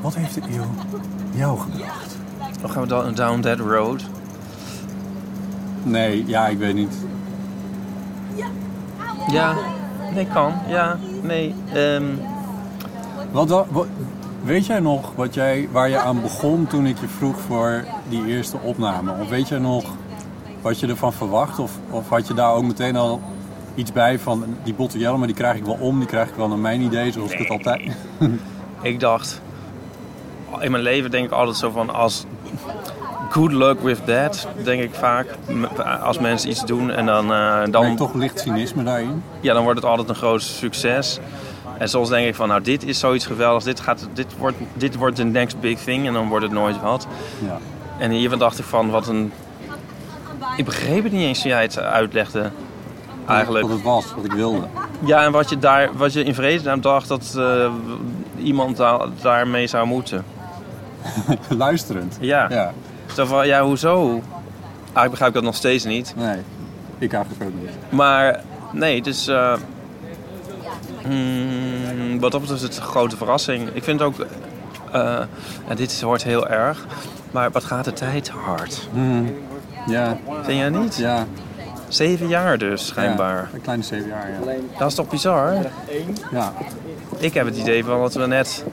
Wat 0.00 0.14
heeft 0.14 0.34
de 0.34 0.40
eeuw 0.50 0.64
jou 1.30 1.58
gebracht? 1.58 2.16
dan 2.60 2.70
gaan 2.70 2.82
we 2.82 2.88
down, 2.88 3.12
down 3.14 3.40
that 3.40 3.58
road. 3.58 4.04
Nee, 5.82 6.24
ja, 6.26 6.46
ik 6.48 6.58
weet 6.58 6.74
niet. 6.74 6.94
Ja, 9.28 9.54
nee, 10.14 10.26
kan. 10.26 10.52
Ja, 10.68 10.96
nee. 11.22 11.54
ehm, 11.72 12.04
Wat, 13.30 13.48
wa- 13.48 13.64
wat- 13.70 13.86
weet 14.44 14.66
jij 14.66 14.80
nog 14.80 15.12
wat 15.14 15.34
jij, 15.34 15.68
waar 15.72 15.88
je 15.88 15.98
aan 15.98 16.20
begon 16.20 16.66
toen 16.66 16.86
ik 16.86 16.98
je 17.00 17.08
vroeg 17.08 17.36
voor 17.40 17.84
die 18.08 18.26
eerste 18.26 18.56
opname? 18.62 19.12
Of 19.20 19.28
weet 19.28 19.48
jij 19.48 19.58
nog 19.58 19.84
wat 20.60 20.80
je 20.80 20.86
ervan 20.86 21.12
verwacht? 21.12 21.58
Of, 21.58 21.72
of 21.90 22.08
had 22.08 22.26
je 22.26 22.34
daar 22.34 22.52
ook 22.52 22.62
meteen 22.64 22.96
al 22.96 23.20
iets 23.74 23.92
bij 23.92 24.18
van 24.18 24.44
die 24.62 24.74
botte 24.74 24.98
Jelle, 24.98 25.16
maar 25.16 25.26
die 25.26 25.36
krijg 25.36 25.56
ik 25.56 25.64
wel 25.64 25.76
om, 25.80 25.98
die 25.98 26.08
krijg 26.08 26.28
ik 26.28 26.34
wel 26.34 26.48
naar 26.48 26.58
mijn 26.58 26.80
idee, 26.80 27.12
zoals 27.12 27.32
ik 27.32 27.38
het 27.38 27.48
altijd... 27.48 27.82
ik 28.82 29.00
dacht, 29.00 29.40
in 30.60 30.70
mijn 30.70 30.82
leven 30.82 31.10
denk 31.10 31.24
ik 31.24 31.32
altijd 31.32 31.56
zo 31.56 31.70
van 31.70 31.94
als 31.94 32.24
good 33.30 33.52
luck 33.52 33.80
with 33.80 34.06
that, 34.06 34.48
denk 34.64 34.82
ik 34.82 34.94
vaak. 34.94 35.26
Als 36.02 36.18
mensen 36.18 36.50
iets 36.50 36.64
doen 36.64 36.90
en 36.90 37.06
dan, 37.06 37.28
Dan 37.28 37.70
dan, 37.70 37.96
toch 37.96 38.14
licht 38.14 38.40
cynisme 38.40 38.82
daarin. 38.82 39.22
ja, 39.40 39.54
dan 39.54 39.62
wordt 39.62 39.80
het 39.80 39.88
altijd 39.88 40.08
een 40.08 40.14
groot 40.14 40.42
succes. 40.42 41.18
En 41.78 41.88
soms 41.88 42.08
denk 42.08 42.26
ik 42.26 42.34
van, 42.34 42.48
nou 42.48 42.60
dit 42.62 42.84
is 42.84 42.98
zoiets 42.98 43.26
geweldigs, 43.26 43.64
dit, 43.64 43.80
gaat, 43.80 44.08
dit, 44.12 44.36
wordt, 44.38 44.56
dit 44.74 44.96
wordt 44.96 45.16
de 45.16 45.24
next 45.24 45.60
big 45.60 45.78
thing 45.78 46.06
en 46.06 46.12
dan 46.12 46.28
wordt 46.28 46.44
het 46.44 46.54
nooit 46.54 46.80
wat. 46.80 47.06
Ja. 47.46 47.58
En 47.98 48.10
hiervan 48.10 48.38
dacht 48.38 48.58
ik 48.58 48.64
van, 48.64 48.90
wat 48.90 49.06
een... 49.08 49.32
Ik 50.56 50.64
begreep 50.64 51.02
het 51.02 51.12
niet 51.12 51.22
eens 51.22 51.40
toen 51.40 51.50
jij 51.50 51.62
het 51.62 51.78
uitlegde, 51.78 52.50
eigenlijk. 53.26 53.64
Wat 53.66 53.74
het 53.74 53.82
was, 53.84 54.14
wat 54.14 54.24
ik 54.24 54.32
wilde. 54.32 54.66
Ja, 55.04 55.22
en 55.24 55.32
wat 55.32 55.48
je, 55.50 55.58
daar, 55.58 55.88
wat 55.96 56.12
je 56.12 56.24
in 56.24 56.34
vredesnaam 56.34 56.80
dacht 56.80 57.08
dat 57.08 57.34
eh, 57.38 57.72
iemand 58.38 58.76
da- 58.76 59.06
daarmee 59.20 59.66
zou 59.66 59.86
moeten. 59.86 60.24
Luisterend. 61.48 62.16
Ja. 62.20 62.46
Ja, 62.50 62.72
Zo 63.14 63.24
van, 63.24 63.46
ja, 63.46 63.62
hoezo? 63.62 64.22
Ah, 64.92 65.04
ik 65.04 65.10
begrijp 65.10 65.34
dat 65.34 65.42
nog 65.42 65.54
steeds 65.54 65.84
niet. 65.84 66.14
nee. 66.16 66.36
Ik 66.98 67.12
eigenlijk 67.12 67.44
ook 67.44 67.60
niet. 67.60 67.70
Maar 67.88 68.40
nee, 68.72 69.02
dus... 69.02 69.26
eh 69.26 69.54
mm, 71.08 72.20
wat 72.20 72.32
dat 72.32 72.40
betreft 72.40 72.62
is 72.62 72.68
het 72.68 72.76
een 72.76 72.82
grote 72.90 73.16
verrassing. 73.16 73.68
Ik 73.72 73.82
vind 73.84 74.02
ook... 74.02 74.14
eh 74.92 75.20
ja, 75.68 75.74
dit 75.74 76.00
hoort 76.00 76.22
heel 76.24 76.48
erg. 76.48 76.86
Maar 77.30 77.50
wat 77.50 77.64
gaat 77.64 77.84
de 77.84 77.92
tijd 77.92 78.28
hard? 78.28 78.88
Ja, 79.86 80.18
Vind 80.42 80.58
jij 80.58 80.68
niet? 80.68 80.96
ja. 80.96 81.26
Zeven 81.88 82.28
jaar 82.28 82.58
dus, 82.58 82.86
schijnbaar. 82.86 83.36
Ja, 83.36 83.48
een 83.54 83.60
kleine 83.60 83.84
zeven 83.84 84.08
jaar, 84.08 84.30
ja. 84.30 84.52
Dat 84.78 84.88
is 84.88 84.94
toch 84.94 85.08
bizar? 85.08 85.54
Ja, 86.32 86.52
Ik 87.18 87.34
heb 87.34 87.46
het 87.46 87.56
idee 87.56 87.84
van 87.84 88.00
dat 88.00 88.14
we 88.14 88.26
net 88.26 88.64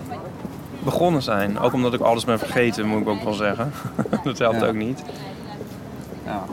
begonnen 0.84 1.22
zijn. 1.22 1.60
Ook 1.60 1.74
omdat 1.74 1.94
ik 1.94 2.00
alles 2.02 2.26
ben 2.26 2.40
vergeten, 2.40 2.86
moet 2.88 3.02
ik 3.02 3.08
ook 3.08 3.24
wel 3.24 3.34
zeggen. 3.34 3.72
dat 4.24 4.38
helpt 4.38 4.60
Ja. 4.60 4.68
ook 4.68 4.74
niet. 4.76 5.02
ja. 6.26 6.44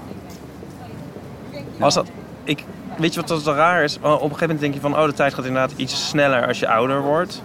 Als 1.81 1.95
dat, 1.95 2.07
ik, 2.45 2.65
weet 2.97 3.15
je 3.15 3.21
wat 3.21 3.29
dat 3.29 3.47
raar 3.47 3.83
is? 3.83 3.97
Op 3.97 4.03
een 4.03 4.19
gegeven 4.19 4.41
moment 4.41 4.61
denk 4.61 4.75
je 4.75 4.81
van, 4.81 4.97
oh, 4.97 5.05
de 5.05 5.13
tijd 5.13 5.35
gaat 5.35 5.45
inderdaad 5.45 5.73
iets 5.77 6.09
sneller 6.09 6.47
als 6.47 6.59
je 6.59 6.69
ouder 6.69 7.03
wordt. 7.03 7.43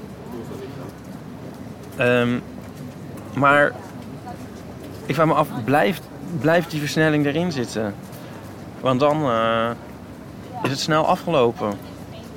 Ehm, 1.98 2.40
maar 3.34 3.72
ik 5.06 5.16
vraag 5.16 5.28
me 5.28 5.34
af, 5.34 5.48
blijft, 5.66 6.02
blijft 6.40 6.72
die 6.72 6.80
versnelling 6.80 7.26
erin 7.26 7.52
zitten? 7.52 7.96
Want 8.80 9.00
dan 9.00 9.24
eh, 9.24 9.70
is 10.64 10.70
het 10.70 10.80
snel 10.80 11.08
afgelopen. 11.08 11.74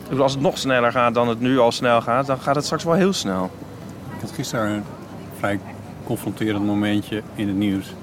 Bedoel, 0.09 0.23
als 0.23 0.33
het 0.33 0.43
nog 0.43 0.59
sneller 0.59 0.93
gaat 0.93 1.15
dan 1.15 1.29
het 1.29 1.41
nu 1.41 1.59
al 1.59 1.73
snel 1.73 2.01
gaat, 2.01 2.27
dan 2.27 2.39
gaat 2.39 2.55
het 2.55 2.65
straks 2.65 2.85
wel 2.85 2.95
heel 2.95 3.13
snel. 3.13 3.51
Ik 4.15 4.21
had 4.21 4.33
gisteren 4.33 4.71
een 4.71 4.85
vrij 5.39 5.61
confronterend 6.05 6.65
momentje 6.65 7.23
in 7.35 7.49
het 7.49 7.57
nieuws. 7.57 7.95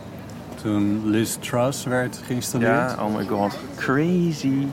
Toen 0.62 1.02
Liz 1.10 1.36
Truss 1.36 1.84
werd 1.84 2.22
geïnstalleerd. 2.26 2.92
Ja, 2.92 3.04
oh 3.04 3.16
my 3.16 3.26
god. 3.26 3.58
Crazy. 3.76 4.68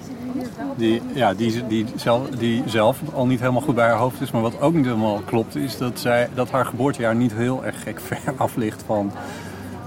Die, 0.76 1.02
ja, 1.14 1.34
die, 1.34 1.66
die, 1.66 1.86
zelf, 1.96 2.28
die 2.28 2.62
zelf 2.66 2.98
al 3.14 3.26
niet 3.26 3.40
helemaal 3.40 3.60
goed 3.62 3.74
bij 3.74 3.86
haar 3.88 3.96
hoofd 3.96 4.20
is. 4.20 4.30
Maar 4.30 4.42
wat 4.42 4.60
ook 4.60 4.74
niet 4.74 4.84
helemaal 4.84 5.22
klopt 5.24 5.56
is 5.56 5.78
dat, 5.78 5.98
zij, 5.98 6.28
dat 6.34 6.50
haar 6.50 6.66
geboortejaar 6.66 7.14
niet 7.14 7.32
heel 7.32 7.64
erg 7.64 7.82
gek 7.82 8.00
ver 8.06 8.18
af 8.36 8.56
ligt 8.56 8.82
van... 8.86 9.12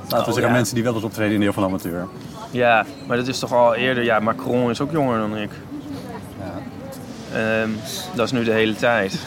Laten 0.02 0.10
we 0.10 0.18
Oh, 0.18 0.26
zeggen, 0.26 0.44
ja. 0.44 0.52
mensen 0.52 0.76
die 0.76 0.84
wel 0.84 0.94
eens 0.94 1.04
optreden 1.04 1.34
in 1.34 1.38
de 1.40 1.44
deel 1.44 1.54
van 1.54 1.64
amateur. 1.64 2.08
Ja, 2.52 2.86
maar 3.08 3.18
dat 3.18 3.28
is 3.28 3.40
toch 3.40 3.54
al 3.54 3.76
eerder. 3.76 4.04
Ja, 4.04 4.20
Macron 4.20 4.70
is 4.70 4.82
ook 4.82 4.92
jonger 4.92 5.18
dan 5.20 5.38
ik. 5.38 5.50
Ja. 6.40 6.52
Ehm, 7.40 7.70
dat 8.16 8.26
is 8.26 8.32
nu 8.32 8.44
de 8.44 8.52
hele 8.52 8.76
tijd. 8.76 9.20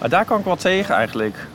Maar 0.00 0.08
daar 0.08 0.24
kan 0.24 0.38
ik 0.38 0.44
wel 0.44 0.56
tegen 0.56 0.94
eigenlijk. 0.94 1.46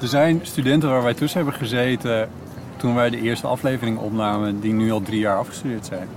Er 0.00 0.08
zijn 0.08 0.40
studenten 0.42 0.90
waar 0.90 1.02
wij 1.02 1.14
tussen 1.14 1.40
hebben 1.40 1.58
gezeten 1.58 2.28
toen 2.76 2.94
wij 2.94 3.10
de 3.10 3.20
eerste 3.20 3.46
aflevering 3.46 3.98
opnamen, 3.98 4.60
die 4.60 4.72
nu 4.72 4.92
al 4.92 5.02
drie 5.02 5.18
jaar 5.18 5.38
afgestudeerd 5.38 5.86
zijn. 5.86 6.08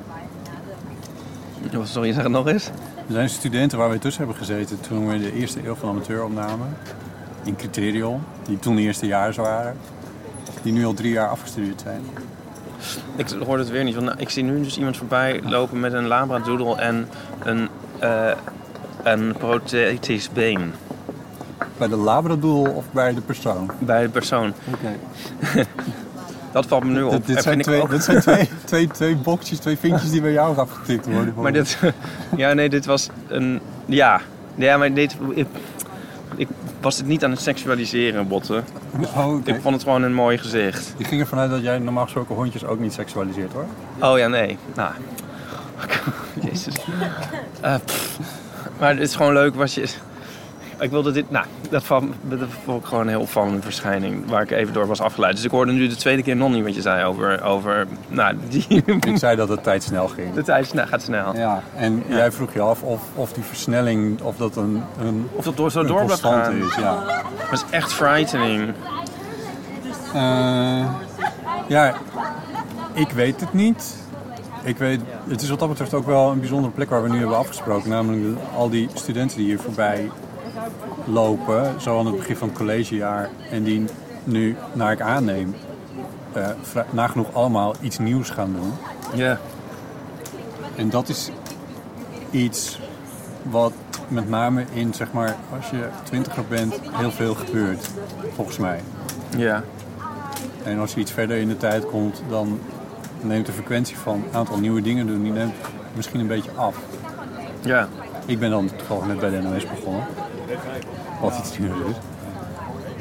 Sorry, 1.84 2.14
zeg 2.14 2.24
het 2.24 2.32
nog 2.32 2.48
eens. 2.48 2.66
Er 3.08 3.14
zijn 3.14 3.30
studenten 3.30 3.78
waar 3.78 3.90
we 3.90 4.00
tussen 4.00 4.24
hebben 4.24 4.42
gezeten 4.42 4.82
toen 4.82 5.08
we 5.08 5.20
de 5.20 5.34
eerste 5.34 5.66
eeuw 5.66 5.76
van 5.76 5.90
amateur 5.90 6.24
opnamen. 6.24 6.78
In 7.44 7.56
Criterion, 7.56 8.22
die 8.46 8.60
toen 8.60 8.78
eerstejaars 8.78 9.38
waren. 9.38 9.78
Die 10.62 10.74
nu 10.74 10.86
al 10.86 10.94
drie 10.94 11.12
jaar 11.12 11.30
afgestudeerd 11.30 11.82
zijn. 11.82 12.02
Ik 13.16 13.30
hoorde 13.30 13.64
het 13.64 13.72
weer 13.72 13.84
niet. 13.84 13.94
Want 13.94 14.06
nou, 14.06 14.20
ik 14.20 14.30
zie 14.30 14.44
nu 14.44 14.64
dus 14.64 14.78
iemand 14.78 14.98
voorbij 14.98 15.42
lopen 15.44 15.80
met 15.80 15.94
een 15.94 16.08
labradoodle 16.08 16.76
en 16.76 17.08
een, 17.44 17.70
eh, 18.00 18.32
een 19.04 19.36
prothetisch 19.38 20.30
been. 20.30 20.74
Bij 21.78 21.88
de 21.88 21.96
labradoodle 21.96 22.72
of 22.72 22.86
bij 22.92 23.14
de 23.14 23.22
persoon? 23.22 23.72
Bij 23.80 24.02
de 24.02 24.10
persoon. 24.10 24.54
Oké. 24.74 24.96
Dat 26.56 26.66
valt 26.66 26.84
me 26.84 26.92
nu 26.92 27.04
op. 27.04 27.28
Dit, 27.28 27.42
zijn, 27.44 27.62
twee, 27.62 27.82
ook- 27.82 27.90
dit 27.90 28.04
zijn 28.04 28.22
twee, 28.22 28.50
twee, 28.66 28.88
twee 28.88 29.16
boxjes, 29.16 29.60
twee 29.60 29.78
vinkjes 29.78 30.12
die 30.12 30.22
bij 30.22 30.32
jou 30.32 30.58
afgetikt 30.58 31.06
worden. 31.06 31.34
Maar 31.38 31.54
dit... 31.54 31.78
Ja, 32.38 32.54
nee, 32.54 32.70
dit 32.70 32.86
was 32.86 33.10
een... 33.28 33.60
Ja. 33.86 34.22
Ja, 34.56 34.78
maar 34.78 34.94
dit... 34.94 35.18
Ik, 35.34 35.48
ik 36.36 36.48
was 36.82 36.98
het 36.98 37.08
niet 37.08 37.24
aan 37.24 37.32
het 37.32 37.40
seksualiseren, 37.42 38.28
Botten. 38.28 38.64
Oh. 39.16 39.42
Ik 39.44 39.62
vond 39.62 39.74
het 39.76 39.84
gewoon 39.84 40.04
een 40.04 40.14
mooi 40.14 40.38
gezicht. 40.38 40.94
Je 40.98 41.04
ging 41.04 41.22
ervan 41.22 41.40
uit 41.40 41.50
dat 41.50 41.62
jij 41.62 41.80
normaal 41.80 42.04
gesproken 42.04 42.36
hondjes 42.36 42.66
ook 42.66 42.80
niet 42.80 42.94
seksualiseert 42.94 43.54
hoor. 43.54 43.66
Oh 44.00 44.18
ja, 44.18 44.28
nee. 44.28 44.58
Nou. 44.76 44.92
Jezus. 46.52 46.74
Pff. 47.86 48.20
maar 48.80 48.90
het 48.90 49.00
is 49.00 49.16
gewoon 49.16 49.34
leuk 49.34 49.56
wat 49.56 49.74
je... 49.74 49.88
Ik 50.80 50.90
wilde 50.90 51.12
dit... 51.12 51.32
Nou, 51.32 51.46
dat 51.70 51.84
vond, 51.84 52.14
dat 52.22 52.40
vond 52.64 52.82
ik 52.82 52.88
gewoon 52.88 53.04
een 53.04 53.10
heel 53.10 53.20
opvallende 53.22 53.62
verschijning. 53.62 54.30
Waar 54.30 54.42
ik 54.42 54.52
even 54.52 54.74
door 54.74 54.88
was 54.88 55.02
afgeleid. 55.02 55.36
Dus 55.36 55.46
ik 55.46 55.52
hoorde 55.52 55.72
nu 55.72 55.88
de 55.88 55.96
tweede 55.96 56.22
keer 56.24 56.36
nog 56.36 56.52
niet 56.52 56.64
wat 56.64 56.76
je 56.76 56.82
zei 56.82 57.04
over... 57.06 57.44
over 57.44 57.88
nou, 58.08 58.36
die... 58.50 58.66
Ik 59.12 59.18
zei 59.18 59.36
dat 59.36 59.50
het 59.50 59.64
tijd 59.64 59.84
snel 59.84 60.08
ging. 60.08 60.34
De 60.34 60.44
tijd 60.44 60.68
snel, 60.68 60.88
gaat 60.88 61.02
snel. 61.02 61.36
Ja, 61.36 61.62
en 61.76 62.04
jij 62.08 62.32
vroeg 62.32 62.54
je 62.54 62.60
af 62.62 62.82
of, 62.82 63.02
of 63.16 63.34
die 63.34 63.44
versnelling, 63.44 64.22
of 64.22 64.36
dat 64.38 64.56
een, 64.56 64.84
een, 65.00 65.28
Of 65.32 65.44
dat 65.46 65.58
door, 65.58 65.72
zo 65.72 65.84
door 65.84 66.06
blijft 66.06 66.22
constante 66.22 66.50
gaan. 66.50 66.68
is. 66.68 66.76
Ja. 66.76 67.04
Dat 67.38 67.54
is 67.54 67.64
echt 67.70 67.94
frightening. 67.94 68.74
Eh, 70.14 70.86
ja, 71.68 71.94
ik 72.94 73.10
weet 73.10 73.40
het 73.40 73.54
niet. 73.54 73.96
Ik 74.64 74.78
weet, 74.78 75.00
het 75.28 75.42
is 75.42 75.50
wat 75.50 75.60
dat 75.60 75.70
betreft 75.70 75.94
ook 75.94 76.06
wel 76.06 76.32
een 76.32 76.40
bijzondere 76.40 76.74
plek 76.74 76.90
waar 76.90 77.04
we 77.04 77.10
nu 77.10 77.18
hebben 77.20 77.38
afgesproken. 77.38 77.90
Namelijk 77.90 78.24
de- 78.24 78.36
al 78.58 78.70
die 78.70 78.90
studenten 78.94 79.38
die 79.38 79.46
hier 79.46 79.60
voorbij 79.60 80.10
lopen, 81.06 81.82
zo 81.82 82.00
aan 82.00 82.06
het 82.06 82.16
begin 82.18 82.36
van 82.36 82.48
het 82.48 82.58
collegejaar. 82.58 83.30
En 83.52 83.64
die 83.64 83.86
nu, 84.24 84.56
naar 84.74 84.92
ik 84.92 85.02
aanneem, 85.02 85.56
vra- 86.62 86.86
nagenoeg 86.90 87.34
allemaal 87.34 87.74
iets 87.82 87.98
nieuws 87.98 88.30
gaan 88.30 88.54
doen. 88.60 88.72
Ja. 89.14 89.40
En 90.76 90.90
dat 90.90 91.10
is 91.10 91.32
iets 92.32 92.80
wat 93.42 93.74
met 94.08 94.30
name 94.30 94.66
in, 94.74 94.94
zeg 94.94 95.12
maar, 95.12 95.36
als 95.58 95.70
je 95.70 95.88
twintiger 96.04 96.44
bent, 96.50 96.80
heel 96.92 97.12
veel 97.12 97.36
gebeurt. 97.36 97.90
Volgens 98.36 98.58
mij. 98.58 98.80
Ja. 99.38 99.64
En 100.64 100.80
als 100.80 100.94
je 100.94 101.00
iets 101.00 101.12
verder 101.12 101.38
in 101.38 101.48
de 101.48 101.58
tijd 101.58 101.86
komt, 101.86 102.22
dan 102.30 102.60
neemt 103.22 103.46
de 103.46 103.52
frequentie 103.52 103.98
van 103.98 104.14
een 104.14 104.38
aantal 104.38 104.58
nieuwe 104.58 104.82
dingen 104.82 105.08
doen, 105.08 105.24
die 105.24 105.32
neemt 105.32 105.54
misschien 105.96 106.20
een 106.20 106.28
beetje 106.28 106.52
af. 106.56 106.76
Ja. 107.62 107.88
Ik 108.26 108.40
ben 108.40 108.50
dan 108.50 108.70
toevallig 108.76 109.06
net 109.06 109.20
bij 109.20 109.30
de 109.30 109.42
NOS 109.42 109.66
begonnen. 109.70 110.04
Wat 111.22 111.38
iets 111.40 111.58
nieuws 111.58 111.78
is. 111.90 111.96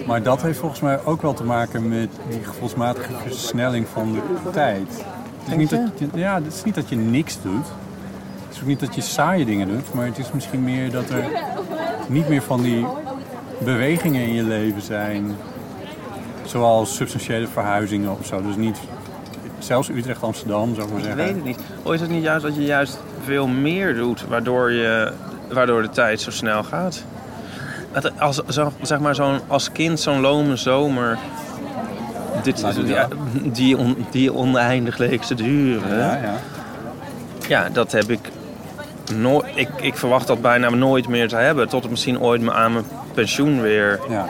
Maar 0.06 0.22
dat 0.22 0.42
heeft 0.42 0.58
volgens 0.58 0.80
mij 0.80 1.04
ook 1.04 1.22
wel 1.22 1.34
te 1.34 1.44
maken 1.44 1.88
met 1.88 2.08
die 2.28 2.44
gevoelsmatige 2.44 3.12
versnelling 3.22 3.86
van 3.92 4.12
de 4.12 4.50
tijd. 4.50 4.88
Het 5.38 5.52
is 5.52 5.56
niet 5.56 5.70
dat 5.70 5.80
je, 5.98 6.08
ja, 6.14 6.34
het 6.34 6.54
is 6.54 6.64
niet 6.64 6.74
dat 6.74 6.88
je 6.88 6.96
niks 6.96 7.42
doet. 7.42 7.66
Het 8.46 8.54
is 8.54 8.60
ook 8.60 8.66
niet 8.66 8.80
dat 8.80 8.94
je 8.94 9.00
saaie 9.00 9.44
dingen 9.44 9.68
doet. 9.68 9.94
Maar 9.94 10.06
het 10.06 10.18
is 10.18 10.32
misschien 10.32 10.64
meer 10.64 10.90
dat 10.90 11.10
er 11.10 11.24
niet 12.08 12.28
meer 12.28 12.42
van 12.42 12.62
die 12.62 12.86
bewegingen 13.58 14.22
in 14.22 14.32
je 14.32 14.42
leven 14.42 14.82
zijn. 14.82 15.36
Zoals 16.44 16.96
substantiële 16.96 17.46
verhuizingen 17.46 18.18
of 18.18 18.26
zo. 18.26 18.42
Dus 18.42 18.56
niet, 18.56 18.78
zelfs 19.58 19.88
Utrecht-Amsterdam 19.88 20.74
zou 20.74 20.86
ik 20.86 20.92
maar 20.92 21.02
Ik 21.02 21.06
zeggen. 21.06 21.24
weet 21.24 21.34
het 21.34 21.44
niet. 21.44 21.58
Of 21.82 21.92
is 21.92 22.00
het 22.00 22.10
niet 22.10 22.22
juist 22.22 22.44
dat 22.44 22.54
je 22.54 22.64
juist 22.64 22.98
veel 23.24 23.46
meer 23.46 23.94
doet, 23.94 24.26
waardoor, 24.28 24.72
je, 24.72 25.12
waardoor 25.52 25.82
de 25.82 25.90
tijd 25.90 26.20
zo 26.20 26.30
snel 26.30 26.62
gaat? 26.62 27.04
Het- 27.94 28.20
Als, 28.20 28.40
zo, 28.48 28.72
zeg 28.82 28.98
maar 29.00 29.14
zo'n, 29.14 29.38
als 29.46 29.72
kind 29.72 30.00
zo'n 30.00 30.20
lome 30.20 30.56
zomer, 30.56 31.18
dit, 32.42 32.64
die, 32.84 32.96
die, 33.52 33.76
on- 33.78 34.06
die 34.10 34.32
oneindig 34.34 34.98
leek 34.98 35.22
te 35.22 35.34
duren. 35.34 35.98
Ja, 35.98 36.14
ja. 36.22 36.34
Ja, 37.48 37.68
dat 37.72 37.92
heb 37.92 38.10
ik 38.10 38.20
nooit. 39.14 39.44
Ik, 39.54 39.68
ik 39.80 39.96
verwacht 39.96 40.26
dat 40.26 40.40
bijna 40.42 40.70
nooit 40.70 41.08
meer 41.08 41.28
te 41.28 41.36
hebben. 41.36 41.68
Tot 41.68 41.82
het 41.82 41.90
misschien 41.90 42.20
ooit 42.20 42.48
aan 42.48 42.72
mijn 42.72 42.84
pensioen 43.14 43.60
weer. 43.60 44.00
ja. 44.08 44.26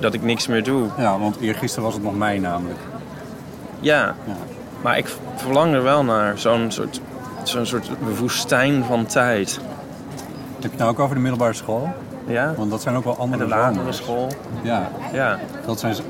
Dat 0.00 0.14
ik 0.14 0.22
niks 0.22 0.46
meer 0.46 0.62
doe. 0.62 0.86
Ja, 0.98 1.18
want 1.18 1.36
eergisteren 1.40 1.84
was 1.84 1.94
het 1.94 2.02
nog 2.02 2.16
mei 2.16 2.38
namelijk. 2.40 2.78
Ja. 3.80 4.14
Ja. 4.26 4.32
Maar 4.82 4.98
ik 4.98 5.06
verlang 5.36 5.74
er 5.74 5.82
wel 5.82 6.04
naar. 6.04 6.38
Zo'n 6.38 6.70
soort, 6.70 7.00
zo'n 7.42 7.66
soort 7.66 7.88
woestijn 8.18 8.84
van 8.84 9.06
tijd. 9.06 9.54
Heb 10.54 10.62
je 10.62 10.68
het 10.68 10.78
nou 10.78 10.90
ook 10.90 10.98
over 10.98 11.14
de 11.14 11.20
middelbare 11.20 11.52
school? 11.52 11.92
Ja? 12.28 12.54
Want 12.56 12.70
dat 12.70 12.82
zijn 12.82 12.96
ook 12.96 13.04
wel 13.04 13.14
En 13.14 13.20
andere 13.20 13.42
de 13.42 13.48
lagere 13.48 13.92
school. 13.92 14.28
Ja, 14.62 14.88
Ja. 15.12 15.38
dat 15.66 15.80
zijn 15.80 15.94
ze. 15.94 16.02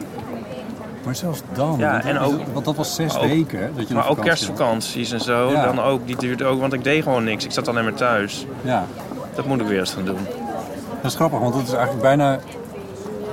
Maar 1.05 1.15
zelfs 1.17 1.43
dan. 1.53 1.75
Ja, 1.79 1.91
want, 1.91 2.03
dat 2.03 2.13
en 2.13 2.19
ook- 2.19 2.41
want 2.53 2.65
dat 2.65 2.77
was 2.77 2.95
zes 2.95 3.17
ook- 3.17 3.23
weken. 3.23 3.73
Dat 3.77 3.89
je 3.89 3.95
Maar 3.95 4.09
ook 4.09 4.21
kerstvakanties 4.21 5.13
en 5.13 5.21
zo. 5.21 5.51
Ja. 5.51 5.65
Dan 5.65 5.81
ook, 5.83 6.07
die 6.07 6.17
duurde 6.17 6.45
ook. 6.45 6.61
Want 6.61 6.73
ik 6.73 6.85
deed 6.85 7.03
gewoon 7.03 7.25
niks. 7.25 7.45
Ik 7.45 7.51
zat 7.53 7.69
alleen 7.69 7.85
maar 7.85 7.95
thuis. 7.95 8.47
Ja, 8.63 8.85
Dat 9.35 9.47
moet 9.47 9.61
ik 9.61 9.67
weer 9.67 9.79
eens 9.79 9.93
gaan 9.93 10.05
doen. 10.05 10.19
dat 11.03 11.11
is 11.11 11.15
grappig, 11.15 11.39
want 11.39 11.55
het 11.55 11.67
is 11.67 11.73
eigenlijk 11.73 12.03
bijna 12.03 12.39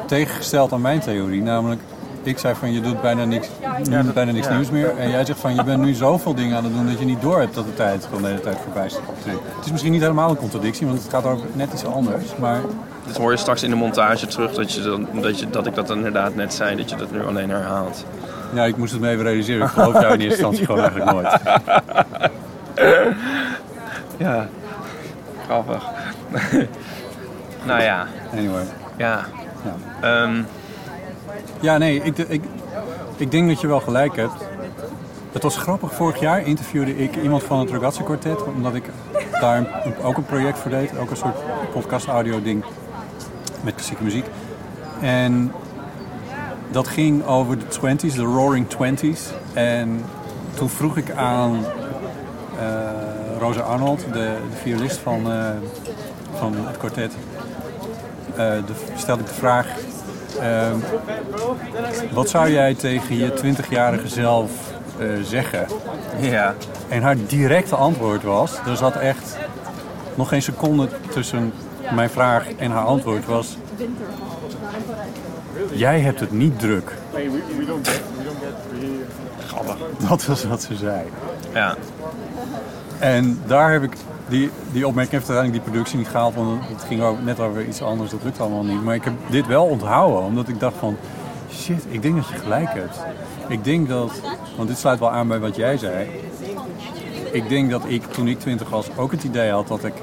tegengesteld 0.05 0.71
aan 0.73 0.81
mijn 0.81 0.99
theorie. 0.99 1.41
Namelijk, 1.41 1.81
ik 2.27 2.39
zei 2.39 2.55
van 2.55 2.73
je 2.73 2.81
doet 2.81 3.01
bijna 3.01 3.25
niks, 3.25 3.47
nu 3.89 4.03
dat- 4.03 4.13
bijna 4.13 4.31
niks 4.31 4.47
ja. 4.47 4.53
nieuws 4.53 4.69
meer. 4.69 4.97
En 4.97 5.09
jij 5.09 5.25
zegt 5.25 5.39
van 5.39 5.55
je 5.55 5.63
bent 5.63 5.83
nu 5.83 5.93
zoveel 5.93 6.35
dingen 6.35 6.57
aan 6.57 6.63
het 6.63 6.73
doen 6.73 6.88
dat 6.88 6.99
je 6.99 7.05
niet 7.05 7.21
door 7.21 7.39
hebt 7.39 7.55
dat 7.55 7.65
de 7.65 7.73
tijd 7.73 8.05
gewoon 8.05 8.21
de 8.21 8.27
hele 8.27 8.39
tijd 8.39 8.57
voorbij 8.63 8.88
trekt. 9.21 9.39
Het 9.55 9.65
is 9.65 9.71
misschien 9.71 9.91
niet 9.91 10.01
helemaal 10.01 10.29
een 10.29 10.35
contradictie, 10.38 10.88
want 10.88 11.01
het 11.01 11.09
gaat 11.11 11.25
over 11.25 11.45
net 11.53 11.73
iets 11.73 11.85
anders. 11.85 12.35
Maar 12.39 12.59
Dat 13.07 13.17
hoor 13.17 13.31
je 13.31 13.38
straks 13.38 13.63
in 13.63 13.69
de 13.69 13.75
montage 13.75 14.27
terug. 14.27 14.53
Dat, 14.53 14.71
je 14.73 14.81
dan, 14.81 15.07
dat, 15.21 15.39
je, 15.39 15.49
dat 15.49 15.65
ik 15.65 15.75
dat 15.75 15.89
inderdaad 15.89 16.35
net 16.35 16.53
zei. 16.53 16.75
Dat 16.75 16.89
je 16.89 16.95
dat 16.95 17.11
nu 17.11 17.25
alleen 17.25 17.49
herhaalt. 17.49 18.05
ja, 18.53 18.63
ik 18.63 18.77
moest 18.77 18.91
het 18.91 19.01
me 19.01 19.09
even 19.09 19.23
realiseren. 19.23 19.65
Ik 19.65 19.71
geloof 19.71 19.93
jou 20.01 20.13
in 20.13 20.19
eerste 20.19 20.27
instantie 20.45 20.65
gewoon 20.65 20.81
eigenlijk 20.89 21.11
nooit. 21.11 21.38
Ja. 24.17 24.47
Grappig. 25.45 25.83
nou 27.67 27.81
ja. 27.81 28.05
Anyway. 28.33 28.63
Ja. 28.97 29.19
Ja. 29.63 29.75
Ehm, 30.01 30.41
Ja, 31.59 31.77
nee, 31.77 32.01
ik, 32.03 32.17
ik, 32.17 32.43
ik 33.17 33.31
denk 33.31 33.47
dat 33.47 33.61
je 33.61 33.67
wel 33.67 33.79
gelijk 33.79 34.15
hebt. 34.15 34.33
Het 35.31 35.43
was 35.43 35.57
grappig, 35.57 35.93
vorig 35.93 36.19
jaar 36.19 36.47
interviewde 36.47 36.97
ik 36.97 37.15
iemand 37.15 37.43
van 37.43 37.59
het 37.59 37.69
Ragazzi 37.69 38.03
Quartet, 38.03 38.43
omdat 38.43 38.75
ik 38.75 38.83
daar 39.39 39.83
ook 40.03 40.17
een 40.17 40.25
project 40.25 40.57
voor 40.57 40.71
deed, 40.71 40.97
ook 40.97 41.09
een 41.09 41.17
soort 41.17 41.37
podcast-audio 41.71 42.41
ding 42.41 42.63
met 43.63 43.73
klassieke 43.73 44.03
muziek. 44.03 44.25
En 45.01 45.51
dat 46.71 46.87
ging 46.87 47.25
over 47.25 47.57
de 47.57 47.65
20s, 47.65 48.15
de 48.15 48.21
Roaring 48.21 48.69
Twenties. 48.69 49.29
En 49.53 50.01
toen 50.53 50.69
vroeg 50.69 50.97
ik 50.97 51.11
aan 51.11 51.65
eh, 52.59 53.37
Rosa 53.39 53.61
Arnold, 53.61 53.99
de, 53.99 54.37
de 54.49 54.57
violist 54.61 54.97
van, 54.97 55.31
eh, 55.31 55.49
van 56.37 56.53
het 56.55 56.77
kwartet, 56.77 57.13
eh, 58.31 58.37
de, 58.37 58.73
stelde 58.95 59.21
ik 59.21 59.27
de 59.27 59.33
vraag: 59.33 59.67
ehm, 60.39 60.75
wat 62.11 62.29
zou 62.29 62.51
jij 62.51 62.73
tegen 62.73 63.17
je 63.17 63.31
20-jarige 63.43 64.07
zelf 64.07 64.51
eh, 64.97 65.07
zeggen? 65.23 65.67
ja. 66.19 66.53
En 66.87 67.01
haar 67.01 67.15
directe 67.27 67.75
antwoord 67.75 68.23
was: 68.23 68.57
er 68.67 68.77
zat 68.77 68.95
echt 68.95 69.37
nog 70.15 70.27
geen 70.29 70.41
seconde 70.41 70.87
tussen 71.09 71.53
mijn 71.93 72.09
vraag 72.09 72.47
en 72.57 72.71
haar 72.71 72.85
antwoord 72.85 73.25
was. 73.25 73.57
Jij 75.71 75.99
hebt 75.99 76.19
het 76.19 76.31
niet 76.31 76.59
druk. 76.59 76.91
Grappig. 79.47 79.77
Dat 80.07 80.25
was 80.25 80.43
wat 80.43 80.61
ze 80.61 80.75
zei. 80.75 81.01
Ja. 81.53 81.75
En 82.99 83.41
daar 83.45 83.71
heb 83.71 83.83
ik, 83.83 83.95
die, 84.27 84.49
die 84.71 84.88
opmerking 84.88 85.13
heeft 85.13 85.29
uiteindelijk 85.29 85.63
die 85.63 85.71
productie 85.71 85.97
niet 85.97 86.07
gehaald, 86.07 86.35
want 86.35 86.67
het 86.67 86.83
ging 86.83 87.01
ook 87.01 87.21
net 87.23 87.39
over 87.39 87.65
iets 87.65 87.81
anders, 87.81 88.11
dat 88.11 88.23
lukt 88.23 88.39
allemaal 88.39 88.63
niet. 88.63 88.83
Maar 88.83 88.95
ik 88.95 89.03
heb 89.03 89.13
dit 89.29 89.47
wel 89.47 89.65
onthouden, 89.65 90.21
omdat 90.21 90.47
ik 90.47 90.59
dacht 90.59 90.75
van, 90.77 90.97
shit, 91.51 91.85
ik 91.89 92.01
denk 92.01 92.15
dat 92.15 92.27
je 92.27 92.35
gelijk 92.35 92.73
hebt. 92.73 92.99
Ik 93.47 93.63
denk 93.63 93.89
dat, 93.89 94.21
want 94.55 94.67
dit 94.67 94.77
sluit 94.77 94.99
wel 94.99 95.11
aan 95.11 95.27
bij 95.27 95.39
wat 95.39 95.55
jij 95.55 95.77
zei. 95.77 96.09
Ik 97.31 97.49
denk 97.49 97.71
dat 97.71 97.83
ik, 97.88 98.05
toen 98.05 98.27
ik 98.27 98.39
twintig 98.39 98.69
was, 98.69 98.88
ook 98.97 99.11
het 99.11 99.23
idee 99.23 99.51
had 99.51 99.67
dat 99.67 99.83
ik 99.83 99.93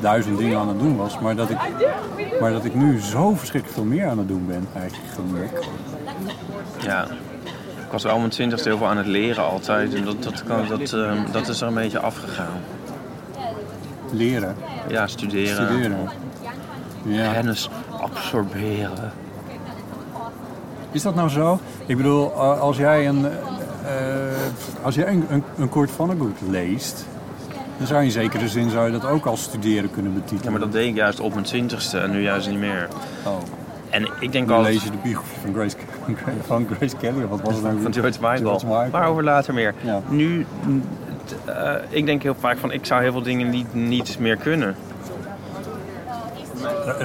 duizend 0.00 0.38
dingen 0.38 0.58
aan 0.58 0.68
het 0.68 0.78
doen 0.78 0.96
was. 0.96 1.18
Maar 1.18 1.36
dat 1.36 1.50
ik, 1.50 1.58
maar 2.40 2.52
dat 2.52 2.64
ik 2.64 2.74
nu 2.74 3.00
zo 3.00 3.34
verschrikkelijk 3.34 3.80
veel 3.80 3.88
meer 3.88 4.08
aan 4.08 4.18
het 4.18 4.28
doen 4.28 4.46
ben, 4.46 4.68
eigenlijk. 4.76 5.66
Ja. 6.80 7.06
Ik 7.84 7.94
was 7.94 8.04
om 8.04 8.18
mijn 8.18 8.30
twintigste 8.30 8.68
heel 8.68 8.78
veel 8.78 8.86
aan 8.86 8.96
het 8.96 9.06
leren 9.06 9.44
altijd. 9.44 9.94
En 9.94 10.04
dat, 10.04 10.22
dat, 10.22 10.42
dat, 10.68 10.92
ehm, 10.92 11.32
dat 11.32 11.48
is 11.48 11.60
er 11.60 11.68
een 11.68 11.74
beetje 11.74 12.00
afgegaan. 12.00 12.60
Leren, 14.12 14.54
Ja, 14.88 15.06
studeren. 15.06 15.66
studeren. 15.66 16.08
Ja. 17.02 17.32
Kennis 17.32 17.70
absorberen. 18.00 19.12
Is 20.92 21.02
dat 21.02 21.14
nou 21.14 21.28
zo? 21.28 21.58
Ik 21.86 21.96
bedoel, 21.96 22.32
als 22.32 22.76
jij 22.76 23.08
een, 23.08 23.24
eh, 23.26 23.32
als 24.82 24.94
jij 24.94 25.08
een, 25.08 25.24
een, 25.28 25.42
een 25.58 25.68
Kurt 25.68 25.90
Vonnegut 25.90 26.36
leest, 26.50 27.06
dan 27.78 27.86
zou 27.86 27.98
je 28.00 28.06
in 28.06 28.12
zekere 28.12 28.48
zin 28.48 28.70
zou 28.70 28.86
je 28.86 28.92
dat 28.92 29.04
ook 29.10 29.26
als 29.26 29.42
studeren 29.42 29.90
kunnen 29.90 30.14
betitelen. 30.14 30.42
Ja, 30.44 30.50
maar 30.50 30.60
dat 30.60 30.72
deed 30.72 30.88
ik 30.88 30.94
juist 30.94 31.20
op 31.20 31.32
mijn 31.32 31.44
twintigste 31.44 31.98
en 31.98 32.10
nu 32.10 32.22
juist 32.22 32.48
niet 32.48 32.58
meer. 32.58 32.88
Oh. 33.26 33.32
En 33.90 34.08
ik 34.20 34.32
denk 34.32 34.48
Dan 34.48 34.56
al 34.56 34.62
lees 34.62 34.84
je 34.84 34.90
de 34.90 34.96
biografie 35.02 35.38
van 35.40 35.52
Grace, 35.54 35.76
van 36.46 36.66
Grace 36.76 36.96
Kelly, 36.96 37.26
wat 37.26 37.40
was 37.40 37.54
het 37.54 37.62
nou? 37.62 37.80
van 37.82 37.92
George 37.92 38.18
Michael. 38.20 38.38
George 38.42 38.66
Michael. 38.66 38.90
Maar 38.90 39.06
over 39.06 39.24
later 39.24 39.54
meer. 39.54 39.74
Ja. 39.80 40.00
Nu, 40.08 40.46
eh, 41.44 41.72
ik 41.88 42.06
denk 42.06 42.22
heel 42.22 42.36
vaak 42.40 42.58
van 42.58 42.72
ik 42.72 42.86
zou 42.86 43.02
heel 43.02 43.12
veel 43.12 43.22
dingen 43.22 43.50
niet, 43.50 43.74
niet 43.74 44.16
meer 44.18 44.36
kunnen. 44.36 44.76